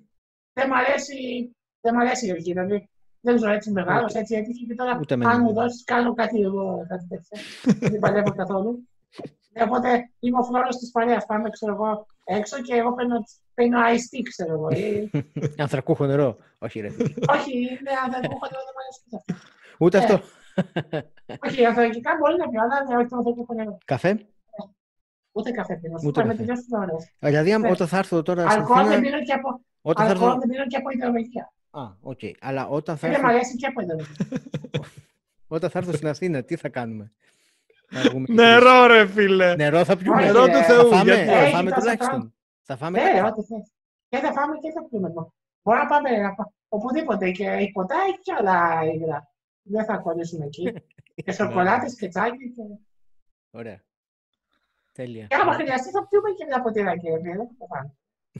Δεν 0.53 0.68
μ' 0.70 0.74
αρέσει, 0.74 1.16
δεν 1.82 1.93
μ' 1.93 1.99
αρέσει 1.99 2.28
η 2.28 2.32
οργή. 2.32 2.51
Δηλαδή, 2.51 2.89
δεν 3.22 3.38
ζω 3.38 3.49
έτσι 3.49 3.72
μεγάλος, 3.72 4.10
Ούτε. 4.12 4.20
έτσι 4.20 4.36
έτυχε 4.36 4.66
και 4.66 4.76
τώρα 4.76 4.97
Ούτε 5.01 5.14
εμένα. 5.14 5.32
αν 5.32 5.41
μου 5.41 5.53
δώσεις, 5.53 5.84
κάνω 5.84 6.14
κάτι 6.14 6.41
εγώ, 6.41 6.86
κάτι 6.89 7.07
τέτοιο. 7.07 7.89
δεν 7.89 7.99
παλεύω 7.99 8.32
καθόλου. 8.36 8.88
Οπότε 9.64 10.10
είμαι 10.20 10.38
ο 10.39 10.43
φλόρο 10.43 10.68
της 10.68 10.91
παρέα. 10.91 11.18
Πάμε, 11.28 11.49
ξέρω 11.49 11.74
εγώ, 11.74 12.05
έξω 12.24 12.62
και 12.62 12.74
εγώ 12.74 12.93
παίρνω, 12.93 13.24
παίρνω 13.53 13.80
iced 13.80 14.07
tea, 14.16 14.22
ξέρω 14.30 14.53
εγώ. 14.53 14.70
Ή- 14.70 15.10
Ανθρακούχο 15.64 16.05
νερό. 16.05 16.38
Όχι, 16.60 16.80
ρε 16.80 16.89
φίλε. 16.89 17.14
όχι, 17.30 17.57
είναι 17.57 17.91
ανθρακούχο, 18.05 18.47
δεν 18.49 18.60
μ' 18.76 18.80
αρέσει 18.82 19.01
ούτε 19.05 19.18
αυτό. 19.18 19.34
Ούτε 19.80 19.97
Ε. 19.97 20.01
αυτό. 20.03 20.20
Όχι, 21.47 21.66
ανθρακικά 21.66 22.12
μπορεί 22.20 22.38
να 22.38 22.49
πιω, 22.49 22.62
αλλά 22.62 22.86
δεν 22.88 22.97
όχι 22.97 23.07
το 23.07 23.16
ανθρακούχο 23.18 23.53
νερό. 23.53 23.78
Καφέ; 23.86 24.26
Ούτε 25.32 25.51
καφέ 25.51 25.76
πίνω. 25.76 25.97
Σου 25.97 26.07
Ούτε 26.07 26.20
είπα 26.20 26.28
με 26.30 26.34
καφέ. 26.36 26.45
τελειώσει 26.45 26.68
φλόρε. 26.70 26.91
Ε, 27.20 27.28
Δηλαδή, 27.30 27.53
άμα- 27.53 27.66
Ναι. 27.66 27.72
όταν 27.72 27.88
θα 27.88 27.97
έρθω 27.97 28.22
τώρα 28.22 28.49
στην 28.49 28.60
Αλκοόλ 28.62 28.78
δεν 28.78 28.88
Αθήνα... 28.88 29.01
πίνω 29.01 29.24
και 29.24 29.34
από, 29.34 29.60
Όταν 29.82 30.05
θα 30.05 30.12
αλκοόλ 30.12 30.28
έρθω... 30.30 30.39
δεν 30.39 30.49
πίνω 30.49 30.66
και 30.68 30.78
από 30.78 30.89
ιδεολογία. 30.89 31.53
Α, 31.72 31.82
οκ. 32.01 32.20
Αλλά 32.39 32.68
όταν 32.68 32.97
θα 32.97 33.07
Και 33.07 33.14
δεν 33.14 33.22
μ' 33.22 33.26
έρθω, 33.26 33.36
αρέσει 33.38 33.55
και 33.55 33.66
από 33.66 33.82
ιδεολογία. 33.82 34.16
όταν 35.55 35.70
θα 35.70 35.80
έρθω 35.80 35.91
στην 35.93 36.07
Αθήνα, 36.07 36.43
τι 36.43 36.55
θα 36.55 36.70
κάνουμε; 36.70 37.12
Θα 37.92 38.10
βγούμε 38.10 38.26
και 38.26 38.34
Νερό, 38.34 38.86
ρε 38.88 39.08
φίλε. 39.08 39.46
τρεις. 39.46 39.58
Νερό 39.58 39.84
θα 39.86 39.98
πιούμε. 39.98 40.18
Όχι, 40.18 40.26
Νερό 40.26 40.46
ρε. 40.46 40.52
του 40.52 40.58
Θα 40.58 40.64
Θεού. 40.64 40.88
φάμε, 40.88 41.04
γιατί- 41.14 41.30
θα 41.30 41.38
Έχει 41.38 41.52
φάμε 41.56 41.70
τόσα 41.70 41.80
τουλάχιστον. 41.82 42.34
Θα 42.64 42.78
φάμε 42.78 43.04
Ναι, 43.04 43.12
κάτι. 43.20 43.30
ό,τι 43.30 43.42
θες. 43.48 43.72
Και 44.10 44.18
θα 44.18 44.32
φάμε 44.32 44.58
και 44.58 44.72
θα 44.72 44.86
πιούμε. 44.90 45.10
Μπορεί 45.64 45.78
να 45.80 45.86
πάμε 45.86 46.10
να 46.18 46.34
πά- 46.36 46.54
οπουδήποτε 46.68 47.32
και 47.32 47.46
έχει 47.48 47.72
ποτά 47.72 47.96
έχει 48.08 48.20
και 48.20 48.34
άλλα 48.40 48.84
υγρά. 48.94 49.32
Δεν 49.62 49.86
θα 49.86 49.98
κολλήσουμε 49.98 50.46
εκεί. 50.46 50.74
και 51.26 51.32
σοκολάτες 51.32 51.96
και 51.96 52.08
τσάι. 52.08 52.52
Και... 52.52 52.62
Ωραία. 53.52 53.80
Τέλεια. 54.94 55.26
και 55.26 55.36
άμα 55.36 55.54
χρειαστεί 55.54 55.90
θα 55.90 56.08
πιούμε 56.08 56.30
και 56.38 56.46
μια 56.46 56.62
ποτηράκι. 56.62 57.08
ρε 57.10 57.20
φίλε, 57.22 57.36
Δεν 57.36 57.48
θα 57.48 57.56
το 57.60 57.66
φάμε. 57.66 57.94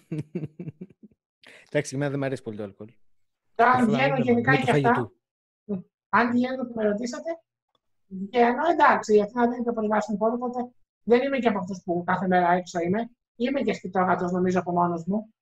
Εντάξει, 1.72 1.96
εμένα 1.96 2.10
δεν 2.12 2.20
μου 2.20 2.26
αρέσει 2.26 2.44
πολύ 2.44 2.58
το 2.58 2.64
αλκοόλ. 2.64 2.90
Τώρα, 3.56 3.72
αν 3.72 3.78
Καθόλου 3.78 3.98
βγαίνω 3.98 4.16
δεν 4.16 4.24
γενικά 4.24 4.52
Ούτε 4.52 4.62
και 4.62 4.72
αυτά, 4.72 4.94
φαγητού. 4.94 5.16
αν 6.10 6.32
βγαίνω 6.32 6.64
που 6.66 6.74
με 6.76 6.84
ρωτήσατε, 6.84 7.30
βγαίνω 8.10 8.64
εντάξει, 8.72 9.14
γιατί 9.16 9.36
να 9.36 9.42
δεν 9.48 9.54
είναι 9.54 9.64
το 9.64 9.74
προσβάσιμο 9.74 10.18
χώρο, 10.18 10.34
οπότε 10.34 10.72
δεν 11.04 11.22
είμαι 11.22 11.38
και 11.38 11.48
από 11.48 11.58
αυτούς 11.58 11.82
που 11.84 12.04
κάθε 12.06 12.28
μέρα 12.28 12.52
έξω 12.52 12.80
είμαι. 12.80 13.10
Είμαι 13.36 13.62
και 13.62 13.74
σκητόγατο, 13.74 14.26
νομίζω, 14.26 14.60
από 14.60 14.72
μόνος 14.72 15.04
μου. 15.06 15.34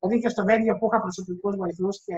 Δηλαδή 0.00 0.20
και 0.20 0.28
στο 0.28 0.44
Βέλγιο 0.44 0.78
που 0.78 0.86
είχα 0.86 1.00
προσωπικούς 1.00 1.56
βοηθούς 1.56 2.02
και 2.04 2.14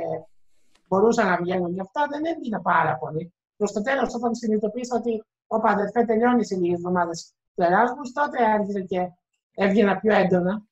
μπορούσα 0.88 1.24
να 1.24 1.36
βγαίνω 1.36 1.68
γι' 1.68 1.80
αυτά, 1.80 2.06
δεν 2.10 2.24
έβγαινα 2.24 2.60
πάρα 2.60 2.96
πολύ. 2.96 3.32
Προς 3.56 3.72
το 3.72 3.82
τέλος, 3.82 4.14
όταν 4.14 4.34
συνειδητοποίησα 4.34 4.96
ότι 4.96 5.24
ο 5.46 5.56
αδερφέ 5.62 6.04
τελειώνεις 6.04 6.46
σε 6.46 6.56
λίγες 6.56 6.78
εβδομάδες 6.78 7.34
του 7.54 7.62
Εράσμους, 7.62 8.12
τότε 8.12 8.44
άρχισε 8.44 8.80
και 8.80 9.10
έβγαινα 9.54 9.96
πιο 9.96 10.14
έντονα. 10.14 10.62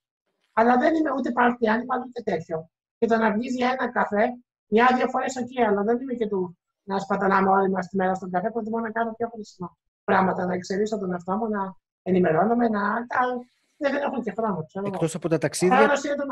Αλλά 0.53 0.76
δεν 0.78 0.94
είμαι 0.94 1.11
ούτε 1.16 1.32
party 1.36 1.64
animal 1.74 2.00
ούτε 2.07 2.22
τέτοιο. 2.22 2.70
Και 2.98 3.07
το 3.07 3.16
να 3.16 3.32
βγεις 3.32 3.55
για 3.55 3.70
ένα 3.70 3.90
καφέ, 3.90 4.24
μια-δύο 4.66 5.09
φορές 5.09 5.34
ok, 5.38 5.62
αλλά 5.68 5.82
δεν 5.82 6.00
είμαι 6.00 6.14
και 6.14 6.28
του 6.28 6.59
να 6.85 6.99
σπαταλάμε 6.99 7.49
όλη 7.49 7.70
μας 7.70 7.87
τη 7.89 7.97
μέρα 7.97 8.14
στον 8.14 8.30
καφέ. 8.30 8.51
Προτιμώ 8.51 8.78
να 8.80 8.91
κάνω 8.91 9.14
πιο 9.14 9.28
χρήσιμα 9.28 9.76
πράγματα, 10.05 10.47
να 10.47 10.55
εξελίσσω 10.55 10.99
τον 10.99 11.12
εαυτό 11.12 11.37
μου, 11.37 11.49
να 11.49 11.76
ενημερώνομαι, 12.03 12.68
να. 12.68 13.07
τα- 13.07 13.39
Δεν, 13.76 13.93
δεν 13.93 14.03
έχω 14.03 14.22
και 14.22 14.33
χρόνο. 14.37 14.64
Ξέρω 14.66 14.85
εγώ. 14.87 14.95
Εκτός 14.95 15.14
από 15.14 15.28
τα 15.28 15.35
Ο 15.35 15.39
ταξίδια, 15.39 15.76
χρόνος 15.76 16.05
είναι 16.05 16.14
το, 16.14 16.24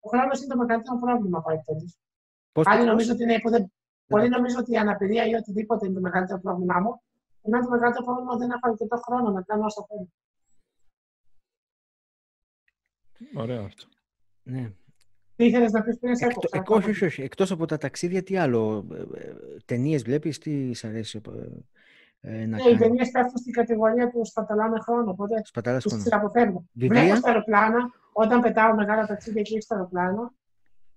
ο 0.00 0.08
χρόνος 0.08 0.38
είναι 0.38 0.54
το 0.54 0.56
μεγαλύτερο 0.56 0.98
πρόβλημα 0.98 1.42
που 1.42 1.50
έχει 1.50 1.64
τέτοιος. 1.64 1.98
πώς 2.52 2.66
Άλλοι 2.66 2.78
πώς- 2.78 2.86
νομίζουν 2.88 3.12
ότι 3.14 3.22
είναι 3.22 3.40
που 3.40 3.50
δεν... 3.50 3.72
Πολλοί 4.06 4.28
νομίζουν 4.28 4.58
ότι 4.60 4.72
η 4.72 4.76
αναπηρία 4.76 5.24
ή 5.26 5.34
οτιδήποτε 5.34 5.86
είναι 5.86 5.94
το 5.94 6.00
μεγαλύτερο 6.00 6.40
πρόβλημά 6.40 6.80
μου. 6.80 7.02
Εμένα 7.42 7.64
το 7.64 7.70
μεγαλύτερο 7.70 8.04
πρόβλημα 8.04 8.36
δεν 8.36 8.50
έχω 8.50 8.60
αρκετό 8.62 8.96
χρόνο 8.96 9.30
να 9.30 9.42
κάνω 9.42 9.64
όσα 9.64 9.86
θέλω. 9.88 10.08
Ωραίο 13.42 13.64
αυτό. 13.64 13.84
Ναι. 14.42 14.72
Τι 15.38 15.44
ήθελες 15.44 15.72
να 15.72 15.82
πεις 15.82 15.98
πριν, 15.98 16.16
σε 16.16 16.24
Εκτό- 16.24 16.40
έκοψα. 16.52 16.58
εκ- 16.58 16.70
όχι, 16.70 16.90
όχι, 16.90 17.04
όχι. 17.04 17.22
Εκτός 17.22 17.50
από 17.50 17.66
τα 17.66 17.76
ταξίδια, 17.76 18.22
τι 18.22 18.36
άλλο. 18.36 18.86
ε, 18.92 18.98
ε, 19.20 19.34
Ταινίες 19.64 20.02
βλέπεις, 20.02 20.38
τι 20.38 20.74
σ' 20.74 20.84
αρέσει 20.84 21.20
ε, 22.20 22.40
ε, 22.40 22.46
να 22.46 22.56
Ναι, 22.56 22.56
οι 22.56 22.62
κάνεις; 22.64 22.78
ταινίες 22.78 23.10
πέφτουν 23.10 23.36
στην 23.38 23.52
κατηγορία 23.52 24.10
του 24.10 24.20
σπαταλάμε 24.26 24.78
χρόνο. 24.80 25.10
Οπότε 25.10 25.42
Σπαταλάς 25.44 25.82
του 25.82 25.88
χρόνο. 25.88 26.02
τι 26.04 26.10
αποφεύγω. 26.12 26.64
Βιβλία; 26.72 27.00
Βλέπω 27.02 27.16
στα 27.16 27.28
αεροπλάνα, 27.28 27.90
όταν 28.12 28.40
πετάω 28.40 28.74
μεγάλα 28.74 29.06
ταξίδια 29.06 29.42
και 29.42 29.60
στο 29.60 29.74
αεροπλάνο, 29.74 30.32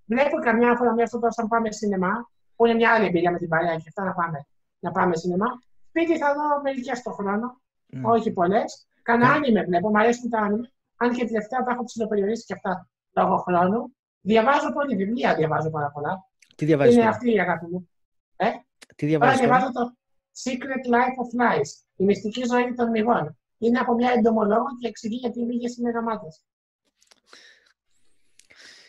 βλέπω 0.05 0.37
καμιά 0.37 0.75
φορά 0.75 0.93
μια 0.93 1.07
φορά 1.07 1.27
όταν 1.31 1.47
πάμε 1.47 1.71
σινεμά, 1.71 2.29
που 2.55 2.65
είναι 2.65 2.75
μια 2.75 2.91
άλλη 2.93 3.05
εμπειρία 3.05 3.31
με 3.31 3.37
την 3.37 3.47
παρέα 3.47 3.75
και 3.75 3.85
αυτά 3.87 4.03
να 4.03 4.13
πάμε, 4.13 4.45
να 4.79 4.91
πάμε 4.91 5.15
σινεμά. 5.15 5.47
Σπίτι 5.89 6.17
θα 6.17 6.33
δω 6.33 6.61
μερικές 6.63 7.01
το 7.01 7.11
χρόνο, 7.11 7.61
Μμ. 7.89 8.05
όχι 8.05 8.31
πολλές. 8.31 8.87
Κανένα 9.01 9.29
Ναι. 9.29 9.35
άνιμε 9.35 9.63
βλέπω, 9.63 9.89
μου 9.89 9.99
αρέσουν 9.99 10.29
τα 10.29 10.39
άνιμε. 10.39 10.71
Αν 10.97 11.11
και 11.13 11.25
τελευταία 11.25 11.63
τα 11.63 11.71
έχω 11.71 11.83
ψηλοπεριορίσει 11.83 12.45
και 12.45 12.53
αυτά 12.53 12.87
λόγω 13.15 13.37
χρόνου. 13.37 13.95
Διαβάζω 14.21 14.73
πολύ 14.73 14.95
βιβλία, 14.95 15.35
διαβάζω 15.35 15.69
πάρα 15.69 15.91
πολλά. 15.91 16.29
Τι 16.55 16.65
διαβάζεις 16.65 16.93
Είναι 16.93 17.03
τώρα; 17.03 17.15
αυτή 17.15 17.33
η 17.33 17.39
αγάπη 17.39 17.65
μου. 17.65 17.89
Τι 18.35 18.45
Τώρα 18.45 18.63
διαβάζεις 18.95 19.39
τώρα. 19.39 19.49
διαβάζω 19.49 19.71
το 19.71 19.95
Secret 20.43 20.93
Life 20.93 21.15
of 21.23 21.29
Flies, 21.37 21.67
η 21.95 22.03
μυστική 22.03 22.43
ζωή 22.45 22.73
των 22.73 22.89
μυγών. 22.89 23.37
Είναι 23.57 23.79
από 23.79 23.93
μια 23.93 24.11
εντομολόγο 24.11 24.65
και 24.81 24.87
εξηγεί 24.87 25.15
γιατί 25.15 25.39
οι 25.39 25.45
μύγες 25.45 25.77
είναι 25.77 25.91
γαμάτες. 25.91 26.43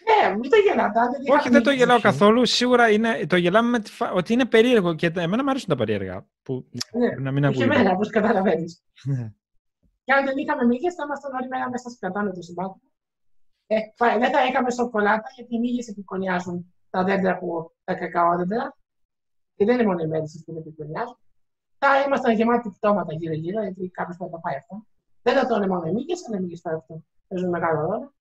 Ναι, 0.05 0.37
μην 0.37 0.51
το 0.51 0.57
γελάτε. 0.57 0.99
αν 1.01 1.09
Όχι, 1.09 1.23
είχατε 1.33 1.49
δεν 1.51 1.63
το 1.63 1.71
μύγες. 1.71 1.77
γελάω 1.83 1.95
όχι. 1.97 2.05
καθόλου. 2.05 2.47
Σίγουρα 2.47 2.91
είναι, 2.91 3.27
το 3.27 3.37
γελάμε 3.37 3.69
με 3.69 3.79
τη 3.81 3.91
φα... 3.91 4.13
ότι 4.13 4.33
είναι 4.33 4.45
περίεργο 4.45 4.95
και 4.95 5.07
εμένα 5.17 5.43
μου 5.45 5.51
αρέσουν 5.51 5.69
τα 5.69 5.77
περίεργα. 5.77 6.27
Που 6.43 6.69
Ναι, 6.93 7.09
να 7.09 7.31
μην 7.33 7.43
και 7.43 7.49
ακούγεται. 7.49 7.75
εμένα, 7.75 7.91
όπως 7.91 8.09
καταλαβαίνεις. 8.11 8.83
Ναι. 9.05 9.33
Και 10.05 10.13
αν 10.13 10.25
δεν 10.25 10.37
είχαμε 10.37 10.65
μύγες, 10.65 10.95
θα 10.95 11.03
ήμασταν 11.07 11.35
όλη 11.35 11.49
μέρα 11.49 11.71
μέσα 11.71 11.89
στην 11.89 12.01
κατάνα 12.09 12.33
του 12.33 12.43
συμπάτου. 12.43 12.81
Ε, 13.67 13.79
πα- 13.97 14.19
δεν 14.19 14.33
θα 14.33 14.45
είχαμε 14.45 14.71
σοκολάτα, 14.71 15.29
γιατί 15.35 15.55
οι 15.55 15.59
μύγες 15.59 15.89
επικονιάζουν 15.89 16.75
τα 16.91 17.05
δέντρα 17.05 17.39
που 17.39 17.73
τα 17.85 17.95
κακαό 17.95 18.37
δέντρα. 18.37 18.77
Και 19.55 19.65
δεν 19.65 19.75
είναι 19.75 19.87
μόνο 19.87 20.03
οι 20.03 20.07
μέλισσες 20.07 20.45
που 20.45 20.53
τα 20.53 20.59
επικονιάζουν. 20.59 21.19
Θα 21.79 22.03
ήμασταν 22.07 22.35
γεμάτοι 22.35 22.71
πτώματα 22.71 23.15
γύρω-γύρω, 23.15 23.63
γιατί 23.63 23.89
κάποιος 23.89 24.17
θα 24.17 24.29
τα 24.29 24.41
πάει 24.41 24.55
αυτό. 24.57 24.87
Δεν 25.23 25.35
θα 25.35 25.47
το 25.47 25.55
είναι 25.57 25.67
μόνο 25.67 25.87
οι 25.87 25.93
μύγες, 25.93 26.27
αλλά 26.27 26.37
οι 26.37 26.41
μύγες 26.41 26.61
πέφτουν. 26.61 27.07
Παίζουν 27.29 27.49
μεγάλο 27.49 27.81
ρόλο. 27.81 28.15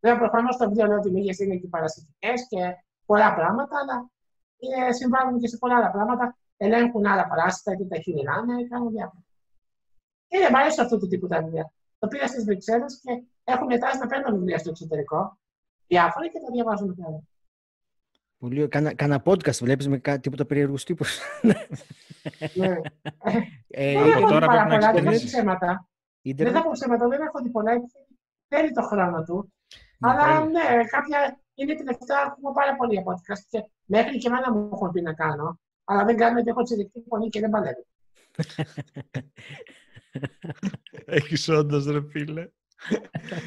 Βέβαια, 0.00 0.18
προφανώς 0.18 0.54
στο 0.54 0.68
βιβλίο 0.68 0.86
λέω 0.86 0.96
ότι 0.96 1.08
οι 1.08 1.12
μύγες 1.12 1.38
είναι 1.38 1.56
και 1.56 1.68
παρασιτικέ 1.68 2.32
και 2.48 2.76
πολλά 3.06 3.34
πράγματα, 3.34 3.78
αλλά 3.82 4.10
είναι, 4.58 4.92
συμβάλλουν 4.92 5.40
και 5.40 5.48
σε 5.48 5.56
πολλά 5.56 5.76
άλλα 5.76 5.90
πράγματα. 5.90 6.36
Ελέγχουν 6.56 7.06
άλλα 7.06 7.26
παράσιτα, 7.28 7.72
είτε 7.72 7.84
τα 7.84 8.00
χειρινάνε, 8.00 8.64
κάνουν 8.68 8.90
διάφορα. 8.90 9.24
Και 10.26 10.38
δεν 10.38 10.50
μ' 10.52 10.56
αρέσει 10.56 10.80
αυτού 10.80 10.98
του 10.98 11.06
τύπου 11.06 11.26
τα 11.26 11.42
βιβλία. 11.42 11.72
Το 11.98 12.08
πήρα 12.08 12.26
στις 12.26 12.44
Βρυξέλλες 12.44 13.00
και 13.02 13.22
έχω 13.44 13.64
μετάσει 13.64 13.98
να 13.98 14.06
παίρνω 14.06 14.30
βιβλία 14.36 14.58
στο 14.58 14.70
εξωτερικό. 14.70 15.38
Διάφορα 15.86 16.26
και 16.28 16.38
τα 16.38 16.50
διαβάζω 16.52 16.86
μετά. 16.86 17.22
Πολύ... 18.38 18.68
Κάνα, 18.68 18.94
κάνα 18.94 19.22
podcast 19.24 19.58
βλέπεις 19.62 19.88
με 19.88 19.98
κάτι 19.98 20.20
τίποτα 20.20 20.44
περίεργους 20.46 20.84
τύπους. 20.84 21.18
Ναι. 22.54 22.76
ε, 23.68 23.92
Δεν 23.92 24.02
από 24.02 24.10
έχω 24.10 24.20
δει 24.20 24.26
τώρα 24.32 24.46
πάρα 24.46 24.66
πρέπει 24.66 24.68
να 24.68 24.68
πολλά, 24.78 24.78
δεν 24.78 24.82
έχω 24.82 24.96
εξερευνήσεις. 24.96 25.30
ψέματα. 25.32 25.66
Δεν 25.66 25.78
ίντερνετ. 26.32 26.54
θα 26.56 26.62
πω 26.62 26.70
ψέματα, 26.72 27.08
δεν 27.08 27.20
έχω 27.20 27.42
δει 27.42 27.50
πολλά. 27.50 27.70
γιατί 27.72 27.92
Θέλει 28.48 28.72
το 28.72 28.82
χρόνο 28.82 29.22
του. 29.22 29.52
Ναι, 29.98 30.10
Αλλά 30.10 30.38
πολύ. 30.40 30.52
ναι, 30.52 30.84
κάποια 30.84 31.40
είναι 31.54 31.74
τελευταία 31.74 32.18
ακούμε 32.26 32.52
πάρα 32.54 32.76
πολύ 32.76 32.98
από 32.98 33.10
podcast 33.12 33.42
και 33.48 33.64
μέχρι 33.84 34.18
και 34.18 34.28
εμένα 34.28 34.52
μου 34.52 34.70
έχουν 34.72 34.90
πει 34.90 35.00
να 35.02 35.14
κάνω. 35.14 35.60
Αλλά 35.84 36.04
δεν 36.04 36.16
κάνω 36.16 36.34
γιατί 36.34 36.50
έχω 36.50 36.62
τσιριχτεί 36.62 37.00
πολύ 37.00 37.28
και 37.28 37.40
δεν 37.40 37.50
παλεύει. 37.50 37.86
Έχεις 41.06 41.48
όντως, 41.48 41.86
ρε 41.86 42.00
φίλε. 42.10 42.48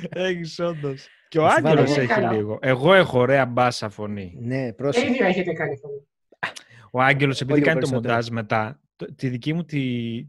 Έχεις 0.10 0.60
όντως. 0.60 1.08
Και 1.30 1.40
ο 1.40 1.44
Να 1.44 1.50
σου 1.50 1.62
βάλω 1.62 1.80
Άγγελο 1.80 1.92
εγώ. 1.94 2.02
έχει 2.02 2.14
Καλά. 2.14 2.32
λίγο. 2.32 2.58
Εγώ 2.62 2.94
έχω 2.94 3.20
ωραία 3.20 3.46
μπάσα 3.46 3.90
φωνή. 3.90 4.38
Ναι, 4.42 4.62
Και 4.62 4.68
οι 4.68 4.74
πρόσεχε. 4.74 5.12
δύο 5.12 5.26
έχετε 5.26 5.54
κάνει 5.54 5.78
φωνή. 5.78 6.08
Ο 6.92 7.02
Άγγελος, 7.02 7.42
επειδή 7.42 7.60
λίγο 7.60 7.70
κάνει 7.72 7.80
το 7.82 7.86
περισσότερο. 7.88 8.14
μοντάζ 8.14 8.30
μετά, 8.30 8.80
το- 8.96 9.16
τη 9.16 9.30
δική 9.30 9.54
μου 9.54 9.64
τη, 9.66 9.80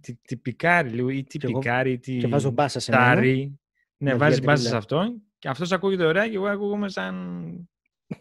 τη, 0.03 0.15
τη 0.15 0.37
πικάρει 0.37 0.89
λίγο 0.89 1.09
ή 1.09 1.25
τη 1.25 1.39
Και 1.39 1.47
εγώ- 1.51 1.59
πικάρει 1.59 1.93
ή 1.93 1.99
τη 1.99 2.17
Και 2.17 2.27
βάζω 2.27 2.51
μπάσα 2.51 2.81
σε 2.81 2.91
μένα. 2.91 3.05
τάρει. 3.05 3.59
Ναι, 3.97 4.11
με 4.13 4.17
βάζεις 4.17 4.35
διατρίλα. 4.39 4.53
μπάσα 4.53 4.69
σε 4.69 4.77
αυτό 4.77 5.15
και 5.39 5.49
αυτός 5.49 5.73
ακούγεται 5.73 6.05
ωραία 6.05 6.29
και 6.29 6.35
εγώ 6.37 6.47
ακούγομαι 6.47 6.89
σαν. 6.89 7.15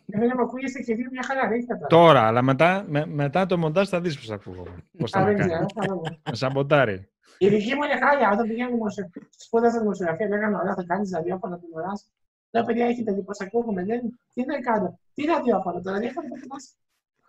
Εμένα 0.06 0.36
μου 0.36 0.41
ακούγεστε 0.41 0.80
και 0.80 0.95
δύο 0.95 1.08
μια 1.12 1.24
χαρά, 1.28 1.48
δεν 1.49 1.60
είχα 1.60 1.74
τώρα. 1.76 1.88
Τώρα, 1.88 2.22
αλλά 2.28 2.41
μετά, 2.41 2.86
με- 2.88 3.06
μετά 3.06 3.45
το 3.45 3.58
μοντάζ 3.58 3.88
θα 3.90 4.02
δεις 4.02 4.18
πώς 4.20 4.30
ακούγομαι. 4.30 4.84
Πώς 4.98 5.12
θα 5.12 5.20
Α, 5.20 5.24
με 5.24 5.28
δεν 5.34 5.38
ξέρω, 5.38 5.54
κάνει. 5.54 5.66
θα 5.76 5.94
δούμε. 5.94 6.20
Με 6.30 6.36
σαμποτάρει. 6.36 7.10
Η 7.38 7.47
δική 7.47 7.76
μου 7.76 7.84
είναι 7.84 7.97
χάλια. 7.97 8.31
Όταν 8.31 8.47
πηγαίνω 8.47 8.69
δημοσιο... 8.69 9.09
σπούδασα 9.38 9.80
δημοσιογραφίας, 9.80 10.30
λέγανε 10.30 10.55
ωραία, 10.57 10.76
θα 10.76 10.84
κάνεις 10.84 11.11
ραδιόφωνο 11.11 11.57
την 11.57 11.68
ώρα 11.73 11.95
σου. 11.95 12.05
Λέω, 12.51 12.64
παιδιά, 12.64 12.85
έχετε 12.85 13.11
δει 13.14 13.22
πώς 13.23 13.39
ακούγομαι. 13.39 13.84
Δεν... 13.84 14.19
Τι 14.34 14.45
να 14.45 14.59
κάνω, 14.59 14.99
τι 15.14 15.23
ραδιόφωνο, 15.26 15.81
το 15.81 15.91
ραδιόφωνο 15.91 16.27
θα 16.27 16.39
κοιτάς. 16.41 16.76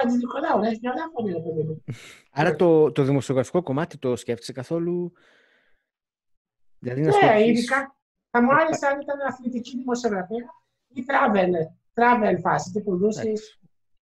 Χατζη 0.00 0.16
Νικολάου, 0.16 0.62
έχει 0.62 0.78
μια 0.82 0.90
ωραία 0.92 1.08
φωνή, 1.14 1.32
ρε 1.32 1.40
παιδί 1.40 1.62
μου. 1.62 1.84
Άρα 2.32 2.56
το, 2.56 2.92
το 2.92 3.02
δημοσιογραφικό 3.02 3.62
κομμάτι 3.62 3.98
το 3.98 4.16
σκέφτεσαι 4.16 4.52
καθόλου; 4.52 5.12
Δηλαδή 6.78 7.00
να 7.00 7.06
Ναι, 7.08 7.14
ασχοληθείς- 7.16 7.58
ειδικά, 7.58 7.96
Θα 8.30 8.42
μου 8.42 8.54
άρεσε 8.54 8.86
αν 8.86 9.00
ήταν 9.00 9.20
αθλητική 9.20 9.76
δημοσιογραφία 9.76 10.54
ή 10.88 11.04
travel, 11.08 11.52
travel 11.94 12.38
φάση, 12.40 12.70
τύπου 12.72 12.96
δούση, 12.96 13.32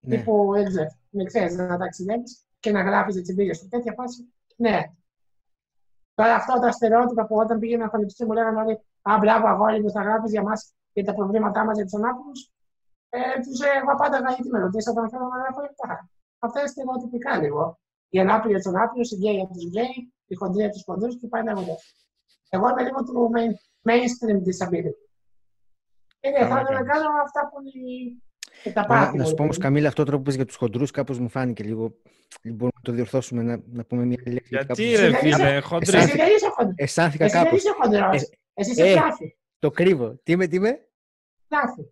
Ναι. 0.01 0.17
τύπου, 0.17 0.53
δεν 0.55 0.65
ξέρω, 0.65 0.89
με 1.11 1.25
ξέρεις, 1.25 1.57
να 1.57 1.79
ταξιδεύει 1.79 2.23
και 2.61 2.71
να 2.71 2.83
γράφεις 2.83 3.15
τι 3.23 3.31
εμπειρίε 3.31 3.55
σου. 3.55 3.69
Τέτοια 3.69 3.93
φάση, 3.93 4.33
ναι. 4.57 4.81
Τώρα 6.17 6.35
αυτά 6.35 6.59
τα 6.59 6.71
στερεότυπα 6.71 7.27
που 7.27 7.37
όταν 7.37 7.59
πήγαινα 7.59 7.83
στο 7.83 7.91
πανεπιστήμιο 7.91 8.33
μου 8.33 8.39
λέγανε 8.39 8.61
όλοι 8.61 8.75
Α, 9.11 9.19
μπράβο, 9.21 9.47
αγόρι 9.47 9.83
μου, 9.83 9.91
θα 9.91 10.03
γράφει 10.03 10.29
για 10.29 10.43
μας 10.43 10.75
και 10.93 11.03
τα 11.05 11.15
προβλήματά 11.15 11.65
μας 11.65 11.75
για 11.77 11.85
τους 11.85 11.95
ανάπηρους. 11.95 12.51
Ε, 13.09 13.19
τους 13.45 13.61
εγώ 13.61 13.95
πάντα 13.97 14.19
γιατί 14.19 14.49
με 14.49 14.59
ρωτήσατε 14.59 15.01
αν 15.01 15.09
θέλω 15.11 15.27
να 15.29 15.39
γράφω 15.43 15.61
για 15.61 15.71
αυτά. 15.75 16.09
Αυτά 16.39 16.61
είναι 16.61 16.69
στερεοτυπικά 16.69 17.33
λίγο. 17.43 17.79
Οι 18.09 18.19
ανάπηροι 18.21 18.53
για 18.55 18.63
τους 18.63 18.73
ανάπηρους, 18.73 19.11
οι 19.13 19.17
γκέι 19.17 19.35
για 19.35 19.47
τους 19.47 19.65
γκέι, 19.65 20.13
η 20.27 20.35
χοντρή 20.35 20.61
για 20.63 20.71
τους 20.71 20.83
χοντρούς 20.85 21.19
και 21.19 21.27
πάει 21.27 21.43
λέγοντας 21.43 21.53
Εγώ 22.49 22.69
είμαι 22.69 22.83
λίγο 22.83 23.01
του 23.05 23.31
main, 23.35 23.53
mainstream 23.89 24.39
disability. 24.49 25.03
Και 26.21 26.29
ναι, 26.31 26.39
θα 26.39 26.49
Καλά 26.49 26.61
ήθελα 26.61 26.79
να 26.81 26.87
κάνεις. 26.87 26.93
κάνω 26.93 27.23
αυτά 27.27 27.41
που 27.49 27.57
είναι 27.61 27.71
και 27.71 28.26
τα 28.63 28.81
Να, 28.81 28.87
πάθη. 28.87 29.17
να 29.17 29.25
σου 29.25 29.35
πω 29.35 29.43
όμως, 29.43 29.57
μου. 29.57 29.63
Καμίλ, 29.63 29.89
αυτό 29.89 30.05
το 30.05 30.17
που 30.17 30.23
πες 30.23 30.35
για 30.35 30.45
τους 30.45 30.57
χοντρούς, 30.57 30.91
κάπως 30.91 31.19
μου 31.19 31.29
φάνηκε 31.29 31.63
λίγο. 31.63 31.97
Μπορούμε 32.43 32.71
να 32.75 32.81
το 32.83 32.93
διορθώσουμε, 32.93 33.43
να, 33.43 33.61
να 33.73 33.85
πούμε 33.85 34.05
μια 34.05 34.19
λέξη. 34.27 34.49
Γιατί 34.49 34.67
κάπως- 34.67 34.79
ρε 34.79 34.93
Εσύ 34.93 35.03
δεν 35.11 35.15
φίλε, 35.17 35.29
είσαι- 35.49 35.61
χοντρή. 35.61 35.97
Εσύ 35.97 36.17
δεν 36.17 36.27
είσαι 36.37 36.49
χοντρός. 36.57 36.75
Αισθάνθηκα 36.77 37.25
Εσύ 37.25 37.35
δεν 37.35 37.43
κάπως. 37.45 37.57
είσαι 37.57 37.71
χοντρός. 37.83 38.23
Ε, 38.23 38.27
Εσύ 38.55 38.71
είσαι 38.71 38.83
ε. 38.87 38.93
φλάφι. 38.93 39.37
Το 39.59 39.71
κρύβω. 39.71 40.21
Τι 40.23 40.33
είμαι, 40.33 40.47
τι 40.47 40.57
είμαι; 40.57 40.79
Φλάφι. 41.49 41.83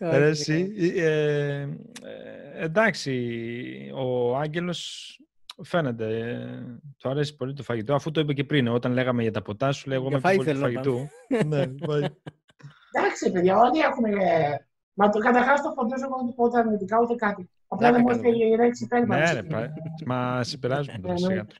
Ρε, 0.00 0.26
εσύ, 0.28 0.72
ε, 0.96 1.60
ε, 1.60 1.68
εντάξει, 2.54 3.90
ο 3.94 4.36
Άγγελος 4.36 5.08
φαίνεται, 5.62 6.18
ε, 6.18 6.64
του 6.98 7.08
αρέσει 7.08 7.36
πολύ 7.36 7.52
το 7.52 7.62
φαγητό, 7.62 7.94
αφού 7.94 8.10
το 8.10 8.20
είπε 8.20 8.32
και 8.32 8.44
πριν, 8.44 8.68
όταν 8.68 8.92
λέγαμε 8.92 9.22
για 9.22 9.30
τα 9.32 9.42
ποτά 9.42 9.72
σου, 9.72 9.88
λέγω 9.88 10.08
Για 10.08 10.16
με 10.16 10.20
πιο 10.20 10.30
φαΐ 10.30 10.36
πολύ 10.36 10.48
του 10.48 10.54
θέλω 10.58 10.72
να 10.72 10.80
φαγητού. 10.82 11.08
ναι, 11.48 11.62
φαΐ. 11.86 12.10
Εντάξει, 12.92 13.30
παιδιά, 13.32 13.56
όλοι 13.58 13.78
έχουμε. 13.80 14.08
ε, 14.10 14.56
Μα 14.96 15.08
το 15.08 15.18
καταρχάς 15.18 15.62
το 15.62 15.68
χοντρό 15.76 15.96
εγώ 16.04 16.16
δεν 16.24 16.34
πω 16.34 16.44
ούτε 16.44 16.58
αρνητικά 16.58 16.98
ούτε 17.02 17.14
κάτι. 17.14 17.50
Απλά 17.68 17.86
Δεν 17.92 17.96
δεν 17.96 18.02
μου 18.04 18.18
έκανα, 18.18 18.28
έρθει 18.28 18.46
η 18.52 18.56
λέξη 18.56 18.84
υπέρβαση. 18.84 19.34
ναι, 19.34 19.40
ρε, 19.40 19.46
πα- 19.46 19.72
μας 20.06 20.48
συμπεράζουμε 20.48 20.98
τώρα 20.98 21.12
Ναι, 21.12 21.18
σιγά 21.18 21.34
ναι. 21.34 21.44
τώρα. 21.44 21.58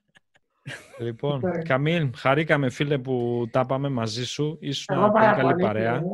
Λοιπόν, 0.98 1.40
Ναι. 1.40 1.62
Καμίλ, 1.62 2.10
χαρήκαμε 2.16 2.70
φίλε 2.70 2.98
που 2.98 3.44
τα 3.50 3.66
πάμε 3.66 3.88
μαζί 3.88 4.24
σου. 4.26 4.56
Ήσουν 4.60 4.96
Εγώ 4.96 5.04
μια 5.04 5.12
πολύ 5.12 5.24
πάρα 5.24 5.36
καλή 5.36 5.50
πολύ. 5.52 5.62
παρέα. 5.62 5.94
φίλε. 5.98 6.08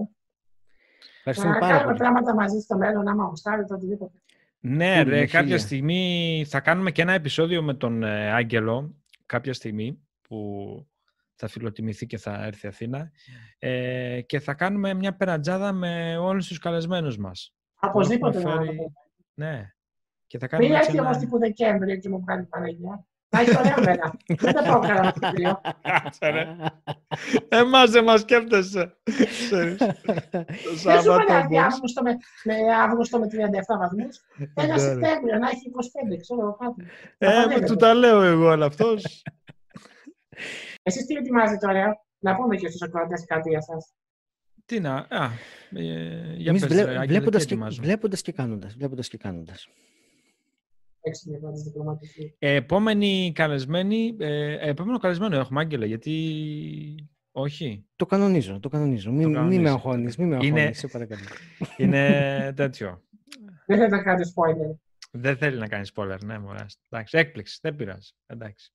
Ευχαριστούμε 1.19 1.52
Να 1.52 1.59
πάρα 1.59 1.73
κάνουμε 1.73 1.86
πολύ. 1.93 1.98
πράγματα 1.98 2.35
μαζί 2.35 2.61
στο 2.61 2.77
μέλλον, 2.77 3.09
άμα 3.09 3.24
γουστάρετε 3.24 3.74
οτιδήποτε. 3.74 4.19
Ναι, 4.62 4.85
Χίλια, 4.85 5.05
ρε, 5.05 5.20
κάποια 5.27 5.41
χίλια. 5.41 5.59
στιγμή 5.59 6.45
θα 6.49 6.61
κάνουμε 6.61 6.91
και 6.91 7.03
ένα 7.03 7.12
επεισόδιο 7.12 7.62
με 7.62 7.74
τον 7.74 8.03
ε, 8.03 8.31
Άγγελο, 8.32 8.97
κάποια 9.27 9.53
στιγμή 9.55 10.01
που 10.23 10.39
θα 11.35 11.49
φιλοτιμηθεί 11.49 12.07
και 12.07 12.19
θα 12.19 12.45
έρθει 12.45 12.66
Αθήνα 12.66 13.11
ε, 13.59 14.20
και 14.27 14.41
θα 14.41 14.55
κάνουμε 14.55 14.95
μια 14.95 15.16
περατζάδα 15.16 15.73
με 15.73 16.16
όλους 16.16 16.47
τους 16.47 16.59
καλεσμένους 16.59 17.16
μας. 17.19 17.55
Οπωσδήποτε 17.81 18.39
έχουμε 18.39 18.53
να 18.53 18.59
το 18.59 18.65
φέρει- 18.65 18.77
πούμε. 18.78 18.93
Ναι. 19.35 19.73
Και 20.27 20.39
θα 20.39 20.47
κάνουμε 20.47 20.69
Μην 20.69 20.78
έτσι 20.78 20.89
έρθει 20.91 21.01
όμως 21.03 21.16
ένα... 21.16 21.24
τύπου 21.24 21.39
Δεκέμβριο 21.39 21.97
και 21.97 22.09
μου 22.09 22.24
κάνει 22.24 22.45
Παναγία. 22.45 23.07
Θα 23.32 23.40
έχει 23.40 23.57
ωραία 23.59 23.77
μέρα. 23.85 24.12
Δεν 24.27 24.52
τα 24.55 24.62
πάω 24.62 24.81
καλά 24.81 25.12
το 25.12 25.31
κρύο. 25.32 25.61
Κάτσε, 25.82 26.28
ρε. 26.31 26.47
Εμάς 27.48 27.90
δεν 27.90 28.05
μας 28.05 28.20
σκέφτεσαι. 28.20 28.97
Ξέρεις. 29.05 29.77
Το 29.78 29.86
Δεν 29.86 30.47
σου 30.62 30.73
είπα 30.73 30.93
Σάββατο 30.93 31.32
να 31.32 31.36
έρθει 31.39 31.57
όμως. 31.57 31.73
Αύγουστο 31.74 32.02
με, 32.02 32.16
με 32.44 32.55
Αύγουστο 32.82 33.19
με 33.19 33.27
37 33.27 33.78
βαθμούς. 33.78 34.16
Ένα 34.55 34.66
Ναι, 34.66 34.73
ρε. 34.73 34.78
Σεπτέμβριο 34.78 35.39
να 35.39 35.48
έχει 35.48 35.70
25, 36.15 36.16
ξέρω 36.20 36.40
εγώ 36.40 36.57
κάτι. 36.57 36.85
Ε, 37.19 37.47
με 37.61 37.66
του 37.66 37.77
τα 37.77 37.94
λέω 37.94 38.23
εγώ, 38.23 38.48
αλλά 38.48 38.66
αυτός... 38.66 39.23
Εσείς 40.82 41.07
τι 41.07 41.15
ετοιμάζετε 41.15 41.66
τώρα, 41.66 42.05
να 42.19 42.35
πούμε 42.35 42.57
και 42.57 42.69
στους 42.69 42.82
ακροατές 42.82 43.24
κάτι 43.27 43.48
για 43.48 43.59
εσά. 43.59 43.77
Τι 44.65 44.81
να... 44.81 44.94
Α, 44.94 45.24
ε, 45.77 46.35
για 46.36 46.51
Εμείς 46.51 46.61
πες, 46.61 46.70
βλέ- 46.73 46.85
ρε, 46.85 46.90
Άγγελε, 46.90 47.07
βλέποντας, 47.07 47.43
τι 47.43 47.48
και, 47.48 47.55
ετοιμάζω. 47.55 47.82
βλέποντας 47.82 48.23
και 48.23 48.32
κάνοντας. 48.32 48.74
Βλέποντας 48.74 49.09
και 49.09 49.16
κάνοντας. 49.16 49.69
Έξι 51.02 51.31
λεπτά 51.31 51.52
τη 51.52 51.60
διπλωματική. 51.62 52.35
Ε, 52.39 52.55
Επόμενη 52.55 53.32
καλεσμένη, 53.35 54.16
ε, 54.18 54.68
επόμενο 54.68 54.98
καλεσμένο 54.98 55.36
έχουμε, 55.36 55.60
Άγγελε, 55.60 55.86
γιατί 55.86 57.09
όχι; 57.32 57.86
Το 57.97 58.06
κανονίζω, 58.06 58.60
το 58.60 58.68
κανονίζω. 58.68 59.10
Μην, 59.10 59.24
μην 59.27 59.35
κανονίζεις. 59.35 59.62
με 59.62 59.68
αγχώνεις, 59.70 60.16
μην 60.16 60.28
με 60.28 60.35
Είναι- 60.43 60.59
αγχώνεις, 60.60 60.78
σε 60.78 60.86
παρακαλώ. 60.89 61.20
Είναι 61.77 62.52
τέτοιο. 62.56 63.02
Δεν 63.66 63.78
θα 63.78 63.89
τα 63.89 64.02
κάνει 64.02 64.24
spoiler. 64.35 64.77
Δεν 65.12 65.36
θέλει 65.36 65.59
να 65.59 65.68
κάνει 65.68 65.86
spoiler, 65.94 66.18
ναι, 66.24 66.39
μωράς. 66.39 66.78
Εντάξει, 66.89 67.18
έκπληξη, 67.18 67.59
δεν 67.62 67.77
πειράζει. 67.77 68.10
Εντάξει, 68.27 68.72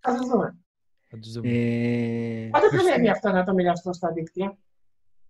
Θα 0.00 0.10
σα 0.16 0.18
δούμε. 0.28 0.56
θα 1.08 1.18
τους 1.18 1.32
δούμε. 1.32 1.48
Ε, 1.48 2.48
Πότε 2.52 2.64
θα 2.64 2.68
Χριστό- 2.68 2.92
ανέβει 2.92 3.08
αυτό 3.08 3.30
να 3.30 3.44
το 3.44 3.54
μοιραστώ 3.54 3.92
στα 3.92 4.12
δίκτυα; 4.12 4.58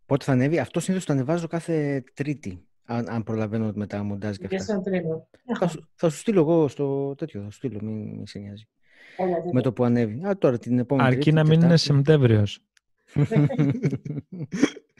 Πότε 0.06 0.24
θα 0.24 0.32
ανέβει, 0.32 0.58
αυτό 0.58 0.80
συνήθως 0.80 1.06
το 1.06 1.12
ανεβάζω 1.12 1.46
κάθε 1.46 2.04
Τρίτη. 2.14 2.65
Αν, 2.86 3.08
αν 3.08 3.22
προλαβαίνω 3.22 3.72
με 3.74 3.86
τα 3.86 4.02
μοντάζ 4.02 4.36
και 4.36 4.46
Και 4.46 4.56
αυτά. 4.56 4.74
σε 4.74 4.80
τρίμηνο. 4.80 5.28
Θα, 5.58 5.68
σου- 5.68 5.88
θα 5.94 6.08
σου 6.08 6.16
στείλω 6.18 6.40
εγώ 6.40 6.68
στο 6.68 7.14
τέτοιο, 7.14 7.40
θα 7.42 7.50
σου 7.50 7.56
στείλω, 7.56 7.78
μην, 7.82 7.94
μην 8.14 8.26
σε 8.26 8.38
νοιάζει. 8.38 8.68
Έλα, 9.16 9.40
δεν 9.40 9.50
Με 9.52 9.60
το 9.62 9.72
που 9.72 9.84
ανέβει. 9.84 10.22
Α, 10.26 10.38
τώρα 10.38 10.58
την 10.58 10.78
επόμενη 10.78 11.06
Αρκεί 11.08 11.20
Τρίτη, 11.20 11.36
να 11.36 11.42
μην 11.42 11.52
είναι 11.52 11.60
Τετάρτη. 11.62 11.82
Σεπτέμβριος. 11.82 12.60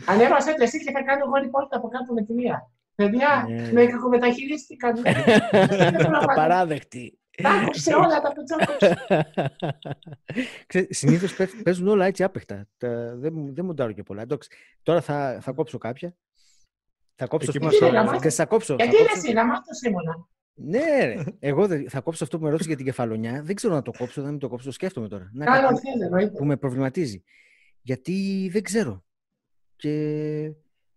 Ανέβασε 0.06 0.50
το 0.54 0.62
εσύ 0.62 0.84
και 0.84 0.90
θα 0.90 1.02
κάνω 1.02 1.24
εγώ 1.26 1.34
ρηπόρτα 1.42 1.76
από 1.76 1.88
κάτω 1.88 2.12
με 2.12 2.22
τη 2.24 2.32
μία. 2.32 2.70
Παιδιά, 2.94 3.44
Ναι. 3.48 3.72
με 3.72 3.86
κακομεταχειρίστηκαν. 3.86 4.94
Απαράδεκτη. 6.30 7.18
Τα 7.42 7.50
άκουσε 7.50 7.94
όλα 7.94 8.20
τα 8.20 8.32
πετσόκοψε. 8.32 8.96
Ξέρεις, 10.66 10.98
Συνήθως 10.98 11.34
παίζ- 11.36 11.62
παίζουν 11.62 11.88
όλα 11.88 12.06
έτσι 12.06 12.22
άπεχτα. 12.22 12.68
Τα, 12.76 13.16
δεν, 13.16 13.32
μου- 13.34 13.54
δεν 13.54 13.64
μοντάρω 13.64 13.92
και 13.92 14.02
πολλά. 14.02 14.22
Εντάξει, 14.22 14.48
τώρα 14.82 15.00
θα, 15.00 15.38
θα 15.42 15.52
κόψω 15.52 15.78
κάποια. 15.78 16.14
Θα 17.16 17.26
κόψω 17.26 17.51
Εκεί 17.55 17.66
αυτό 17.66 17.84
μας 17.86 17.90
που- 17.93 17.98
άρεσε. 17.98 18.18
και 18.28 18.30
θα 18.30 18.47
κόψω. 18.47 18.74
θα 18.78 18.84
Γιατί 18.84 18.97
είναι 18.98 19.06
κόψω- 19.09 19.24
εσύ, 19.24 19.34
να 19.34 19.47
μάθω 19.47 19.70
ήμουνα. 19.88 20.28
Ναι, 20.55 21.05
ρε. 21.05 21.22
Εγώ 21.38 21.66
δεν- 21.66 21.90
θα 21.90 22.01
κόψω 22.01 22.24
αυτό 22.24 22.38
που 22.38 22.44
με 22.44 22.51
ρώτησε 22.51 22.68
για 22.68 22.76
την 22.76 22.86
κεφαλονιά. 22.86 23.43
Δεν 23.43 23.55
ξέρω 23.55 23.74
να 23.74 23.82
το 23.82 23.90
κόψω, 23.98 24.22
δεν 24.22 24.38
το 24.38 24.48
κόψω. 24.48 24.66
Το 24.66 24.72
σκέφτομαι 24.72 25.09
τώρα. 25.09 25.30
Να 25.34 25.44
Κάνω 25.44 25.68
κάτι 25.68 25.80
θέλει, 25.80 26.02
εννοείται. 26.05 26.36
που 26.38 26.44
με 26.44 26.56
προβληματίζει. 26.56 27.22
Γιατί 27.82 28.48
δεν 28.52 28.62
ξέρω. 28.62 29.05
Και, 29.76 30.52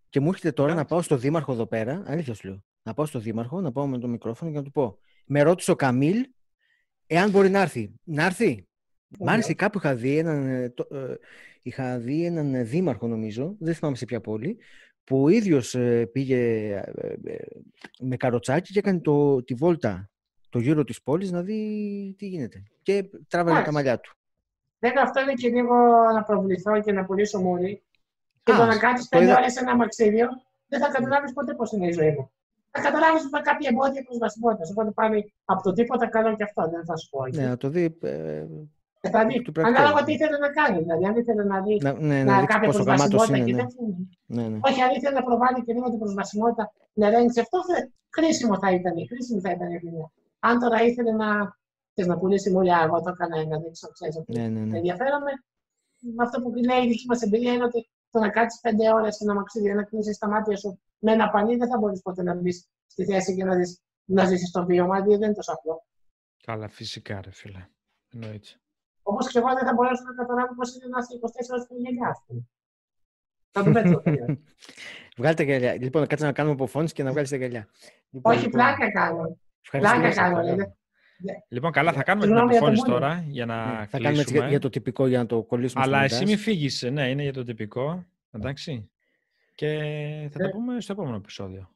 και 0.08 0.20
μου 0.20 0.28
έρχεται 0.28 0.52
τώρα 0.52 0.68
να 0.68 0.74
Εντάξει. 0.74 0.92
πάω 0.94 1.02
στο 1.02 1.16
δήμαρχο 1.16 1.52
εδώ 1.52 1.66
πέρα. 1.66 2.02
Αλήθεια 2.06 2.34
σου 2.34 2.48
λέω. 2.48 2.64
Να 2.82 2.94
πάω 2.94 3.06
στο 3.06 3.18
δήμαρχο, 3.18 3.60
να 3.60 3.72
πάω 3.72 3.86
με 3.86 3.98
το 3.98 4.08
μικρόφωνο 4.08 4.50
και 4.50 4.56
να 4.56 4.62
του 4.64 4.70
πω. 4.70 4.98
Με 5.26 5.42
ρώτησε 5.42 5.70
ο 5.70 5.74
Καμίλ 5.76 6.24
εάν 7.06 7.30
μπορεί 7.30 7.48
να 7.50 7.60
έρθει. 7.60 7.94
Να 8.04 8.24
έρθει. 8.24 8.64
Μ' 9.18 9.28
άρεσε 9.28 9.54
κάπου 9.54 9.78
είχα 9.78 9.94
δει 9.94 10.18
έναν, 10.18 10.46
ε, 10.46 10.70
το- 10.70 10.88
ε, 10.96 11.14
είχα 11.62 11.98
δει 11.98 12.24
έναν 12.24 12.54
ε, 12.54 12.62
δήμαρχο 12.62 13.06
νομίζω, 13.06 13.54
δεν 13.58 13.74
θυμάμαι 13.74 13.96
σε 13.96 14.04
ποια 14.04 14.20
πόλη, 14.20 14.58
που 15.10 15.22
ο 15.22 15.28
ίδιος 15.28 15.74
ε, 15.74 16.06
πήγε 16.12 16.36
ε, 16.74 17.14
ε, 17.24 17.36
με 18.00 18.16
καροτσάκι 18.16 18.72
και 18.72 18.78
έκανε 18.78 19.00
το, 19.00 19.42
τη 19.42 19.54
βόλτα 19.54 20.10
το 20.48 20.58
γύρο 20.58 20.84
της 20.84 21.02
πόλης 21.02 21.30
να 21.30 21.42
δει 21.42 21.58
τι 22.18 22.26
γίνεται. 22.26 22.62
Και 22.82 23.02
τράβαγε 23.28 23.54
τα 23.54 23.60
Εντάξει. 23.60 23.72
μαλλιά 23.72 24.00
του. 24.00 24.16
Δεν 24.78 24.98
αυτό 24.98 25.20
είναι 25.20 25.32
και 25.32 25.48
λίγο 25.48 25.74
να 26.14 26.22
προβληθώ 26.22 26.80
και 26.80 26.92
να 26.92 27.04
πουλήσω 27.04 27.40
μούρι. 27.40 27.82
Και 28.42 28.52
Α, 28.52 28.56
το 28.56 28.64
να 28.64 28.76
κάτσει 28.78 29.02
το 29.02 29.08
πέντε 29.10 29.24
είδα- 29.30 29.38
ώρες 29.38 29.52
σε 29.52 29.60
ένα 29.60 29.76
μαξίδιο, 29.76 30.28
δεν 30.68 30.80
θα 30.80 30.88
καταλάβεις 30.88 31.32
ποτέ 31.32 31.54
πώς 31.54 31.72
είναι 31.72 31.86
η 31.86 31.92
ζωή 31.92 32.10
μου. 32.10 32.30
Θα 32.70 32.80
καταλάβεις 32.82 33.20
ότι 33.22 33.30
θα 33.30 33.40
κάποια 33.40 33.68
εμπόδια 33.72 34.02
προσβασιμότητα. 34.04 34.68
Οπότε 34.70 34.90
πάλι 34.90 35.32
από 35.44 35.62
το 35.62 35.72
τίποτα 35.72 36.06
κάνω 36.08 36.36
και 36.36 36.42
αυτό. 36.42 36.68
Δεν 36.70 36.84
θα 36.84 36.96
σου 36.96 37.08
πω. 37.10 37.26
Ναι, 37.26 37.46
να 37.46 37.56
το 37.56 37.68
δει. 37.68 37.96
ε, 38.02 38.44
Ε, 39.02 39.10
θα 39.10 39.26
δει. 39.26 39.42
του 39.42 39.52
πρακτέου. 39.52 39.76
Ανάλογα 39.76 40.04
τι 40.04 40.12
ήθελε 40.12 40.38
να 40.38 40.50
κάνει. 40.58 40.78
Δηλαδή, 40.82 41.04
αν 41.04 41.16
ήθελε 41.16 41.44
να 41.44 41.60
δει 41.62 41.74
να, 41.82 41.92
ναι, 41.92 42.18
να 42.24 42.24
να 42.32 42.38
δείξει 42.40 42.46
κάποια 42.54 42.68
πόσο 42.70 42.82
γαμάτος 42.82 43.08
προσβασιμότητα 43.08 43.36
είναι. 43.36 43.44
και 43.44 43.52
Ναι, 43.56 43.62
τέτοια. 43.62 44.06
ναι, 44.36 44.48
ναι. 44.48 44.58
Όχι, 44.68 44.80
αν 44.86 44.90
ήθελε 44.96 45.14
να 45.20 45.24
προβάλλει 45.28 45.64
και 45.64 45.72
λίγο 45.72 45.88
την 45.90 45.98
προσβασιμότητα, 45.98 46.72
να 46.92 47.06
ελέγξει 47.06 47.40
αυτό, 47.40 47.58
θε- 47.68 47.88
χρήσιμο 48.16 48.54
θα 48.62 48.68
ήταν. 48.78 48.94
Χρήσιμη 49.10 49.40
θα 49.40 49.50
ήταν 49.50 49.68
η 49.70 49.74
εμπειρία. 49.74 50.06
Αν 50.48 50.58
τώρα 50.62 50.82
ήθελε 50.88 51.12
να, 51.22 51.28
θες 51.94 52.06
να 52.06 52.18
πουλήσει 52.18 52.50
μουλιά, 52.50 52.78
εγώ 52.86 52.96
το 53.04 53.10
έκανα 53.14 53.36
να 53.52 53.58
δείξω, 53.58 53.88
ξέρεις, 53.96 54.16
ότι 54.16 54.38
ναι, 54.38 54.48
ναι, 54.48 54.60
ναι. 54.64 54.76
ενδιαφέρομαι. 54.76 55.32
Με 56.16 56.22
αυτό 56.26 56.36
που 56.42 56.48
λέει 56.68 56.80
η 56.84 56.88
δική 56.88 57.06
μας 57.06 57.22
εμπειρία 57.22 57.52
είναι 57.52 57.64
ότι 57.64 57.88
το 58.10 58.18
να 58.18 58.28
κάτσεις 58.30 58.60
πέντε 58.60 58.92
ώρες 58.92 59.14
σε 59.16 59.24
ένα 59.24 59.34
μαξίδι, 59.34 59.72
να 59.72 59.82
κλείσει 59.82 60.16
τα 60.20 60.28
μάτια 60.28 60.56
σου 60.56 60.80
με 60.98 61.12
ένα 61.12 61.30
πανί, 61.30 61.56
δεν 61.56 61.68
θα 61.68 61.78
μπορείς 61.78 62.00
ποτέ 62.02 62.22
να 62.22 62.34
μπεις 62.34 62.66
στη 62.86 63.04
θέση 63.04 63.34
και 63.36 63.44
να, 63.44 63.54
δεις, 63.56 63.80
να 64.04 64.24
ζήσεις 64.24 64.50
το 64.50 64.64
βίωμα, 64.64 64.94
γιατί 64.96 65.10
δεν 65.10 65.22
είναι 65.22 65.34
τόσο 65.34 65.52
απλό. 65.52 65.84
Καλά, 66.42 66.68
φυσικά, 66.68 67.20
ρε 67.24 67.30
φίλε. 67.30 67.66
Εννοείται. 68.12 68.48
Όπω 69.10 69.20
και 69.30 69.38
εγώ 69.38 69.48
δεν 69.58 69.64
θα 69.68 69.72
μπορέσω 69.74 70.02
να 70.08 70.14
καταλάβω 70.22 70.54
πώς 70.54 70.68
είναι 70.74 70.86
να 70.94 70.98
είσαι 70.98 71.12
24 71.20 71.54
ώρε 71.54 71.62
στην 71.66 71.76
γενιά, 71.84 72.08
ας 72.08 72.18
πούμε. 72.26 72.40
Θα 73.52 73.64
το 73.64 73.70
πέτω. 73.70 74.02
Βγάλτε 75.18 75.44
τα 75.44 75.48
γυαλιά. 75.50 75.72
Λοιπόν, 75.74 76.06
κάτσε 76.06 76.24
να 76.24 76.32
κάνουμε 76.32 76.54
αποφώνηση 76.54 76.94
και 76.94 77.02
να 77.02 77.10
βγάλεις 77.10 77.30
τα 77.30 77.36
γυαλιά. 77.36 77.68
Λοιπόν, 78.10 78.32
Όχι, 78.32 78.44
λοιπόν, 78.44 78.60
πλάκα 78.60 78.90
κάνω. 78.92 79.38
ευχαριστούμε. 79.64 80.00
Πλάκα 80.00 80.14
κάνω. 80.22 80.40
δηλαδή. 80.40 80.74
Λοιπόν, 81.48 81.72
καλά, 81.72 81.92
θα 81.92 82.02
κάνουμε 82.02 82.26
την 82.26 82.34
Συγγνώμη 82.36 82.50
για 82.52 82.60
το 82.60 82.66
αποφώνηση 82.66 82.90
μόνο. 82.90 83.00
τώρα 83.00 83.24
για 83.28 83.46
να 83.46 83.56
Ναι, 83.56 83.70
θα 83.72 83.76
κλείσουμε. 83.78 84.02
κάνουμε 84.02 84.20
έτσι 84.22 84.34
για, 84.36 84.48
για 84.48 84.58
το 84.58 84.68
τυπικό 84.70 85.06
για 85.06 85.18
να 85.18 85.26
το 85.26 85.42
κολλήσουμε 85.42 85.82
στο 85.82 85.90
Αλλά 85.92 86.02
μοντάζ. 86.02 86.20
εσύ 86.20 86.30
μη 86.30 86.36
φύγεις. 86.36 86.82
Ναι, 86.82 87.08
είναι 87.10 87.22
για 87.22 87.32
το 87.32 87.42
τυπικό. 87.44 88.04
Εντάξει. 88.30 88.90
Και 89.54 89.68
θα 90.32 90.38
τα 90.38 90.44
Ε. 90.46 90.50
πούμε 90.50 90.80
στο 90.80 90.92
επόμενο 90.92 91.16
επεισόδιο. 91.16 91.70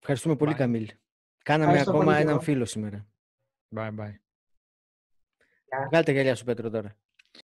Ευχαριστούμε 0.00 0.36
πολύ, 0.36 0.52
Bye. 0.54 0.58
Καμίλ. 0.58 0.88
Κάναμε 1.42 1.64
Ευχαριστώ 1.64 1.90
ακόμα 1.90 2.04
πολύ 2.04 2.16
και 2.16 2.22
έναν 2.22 2.34
εγώ. 2.34 2.42
φίλο 2.44 2.64
σήμερα. 2.64 3.06
Bye 3.76 3.90
bye. 3.98 4.23
Γεια. 5.76 5.86
Βγάλτε 5.90 6.12
γυαλιά 6.12 6.34
σου, 6.34 6.44
Πέτρο, 6.44 6.70
τώρα. 6.70 6.96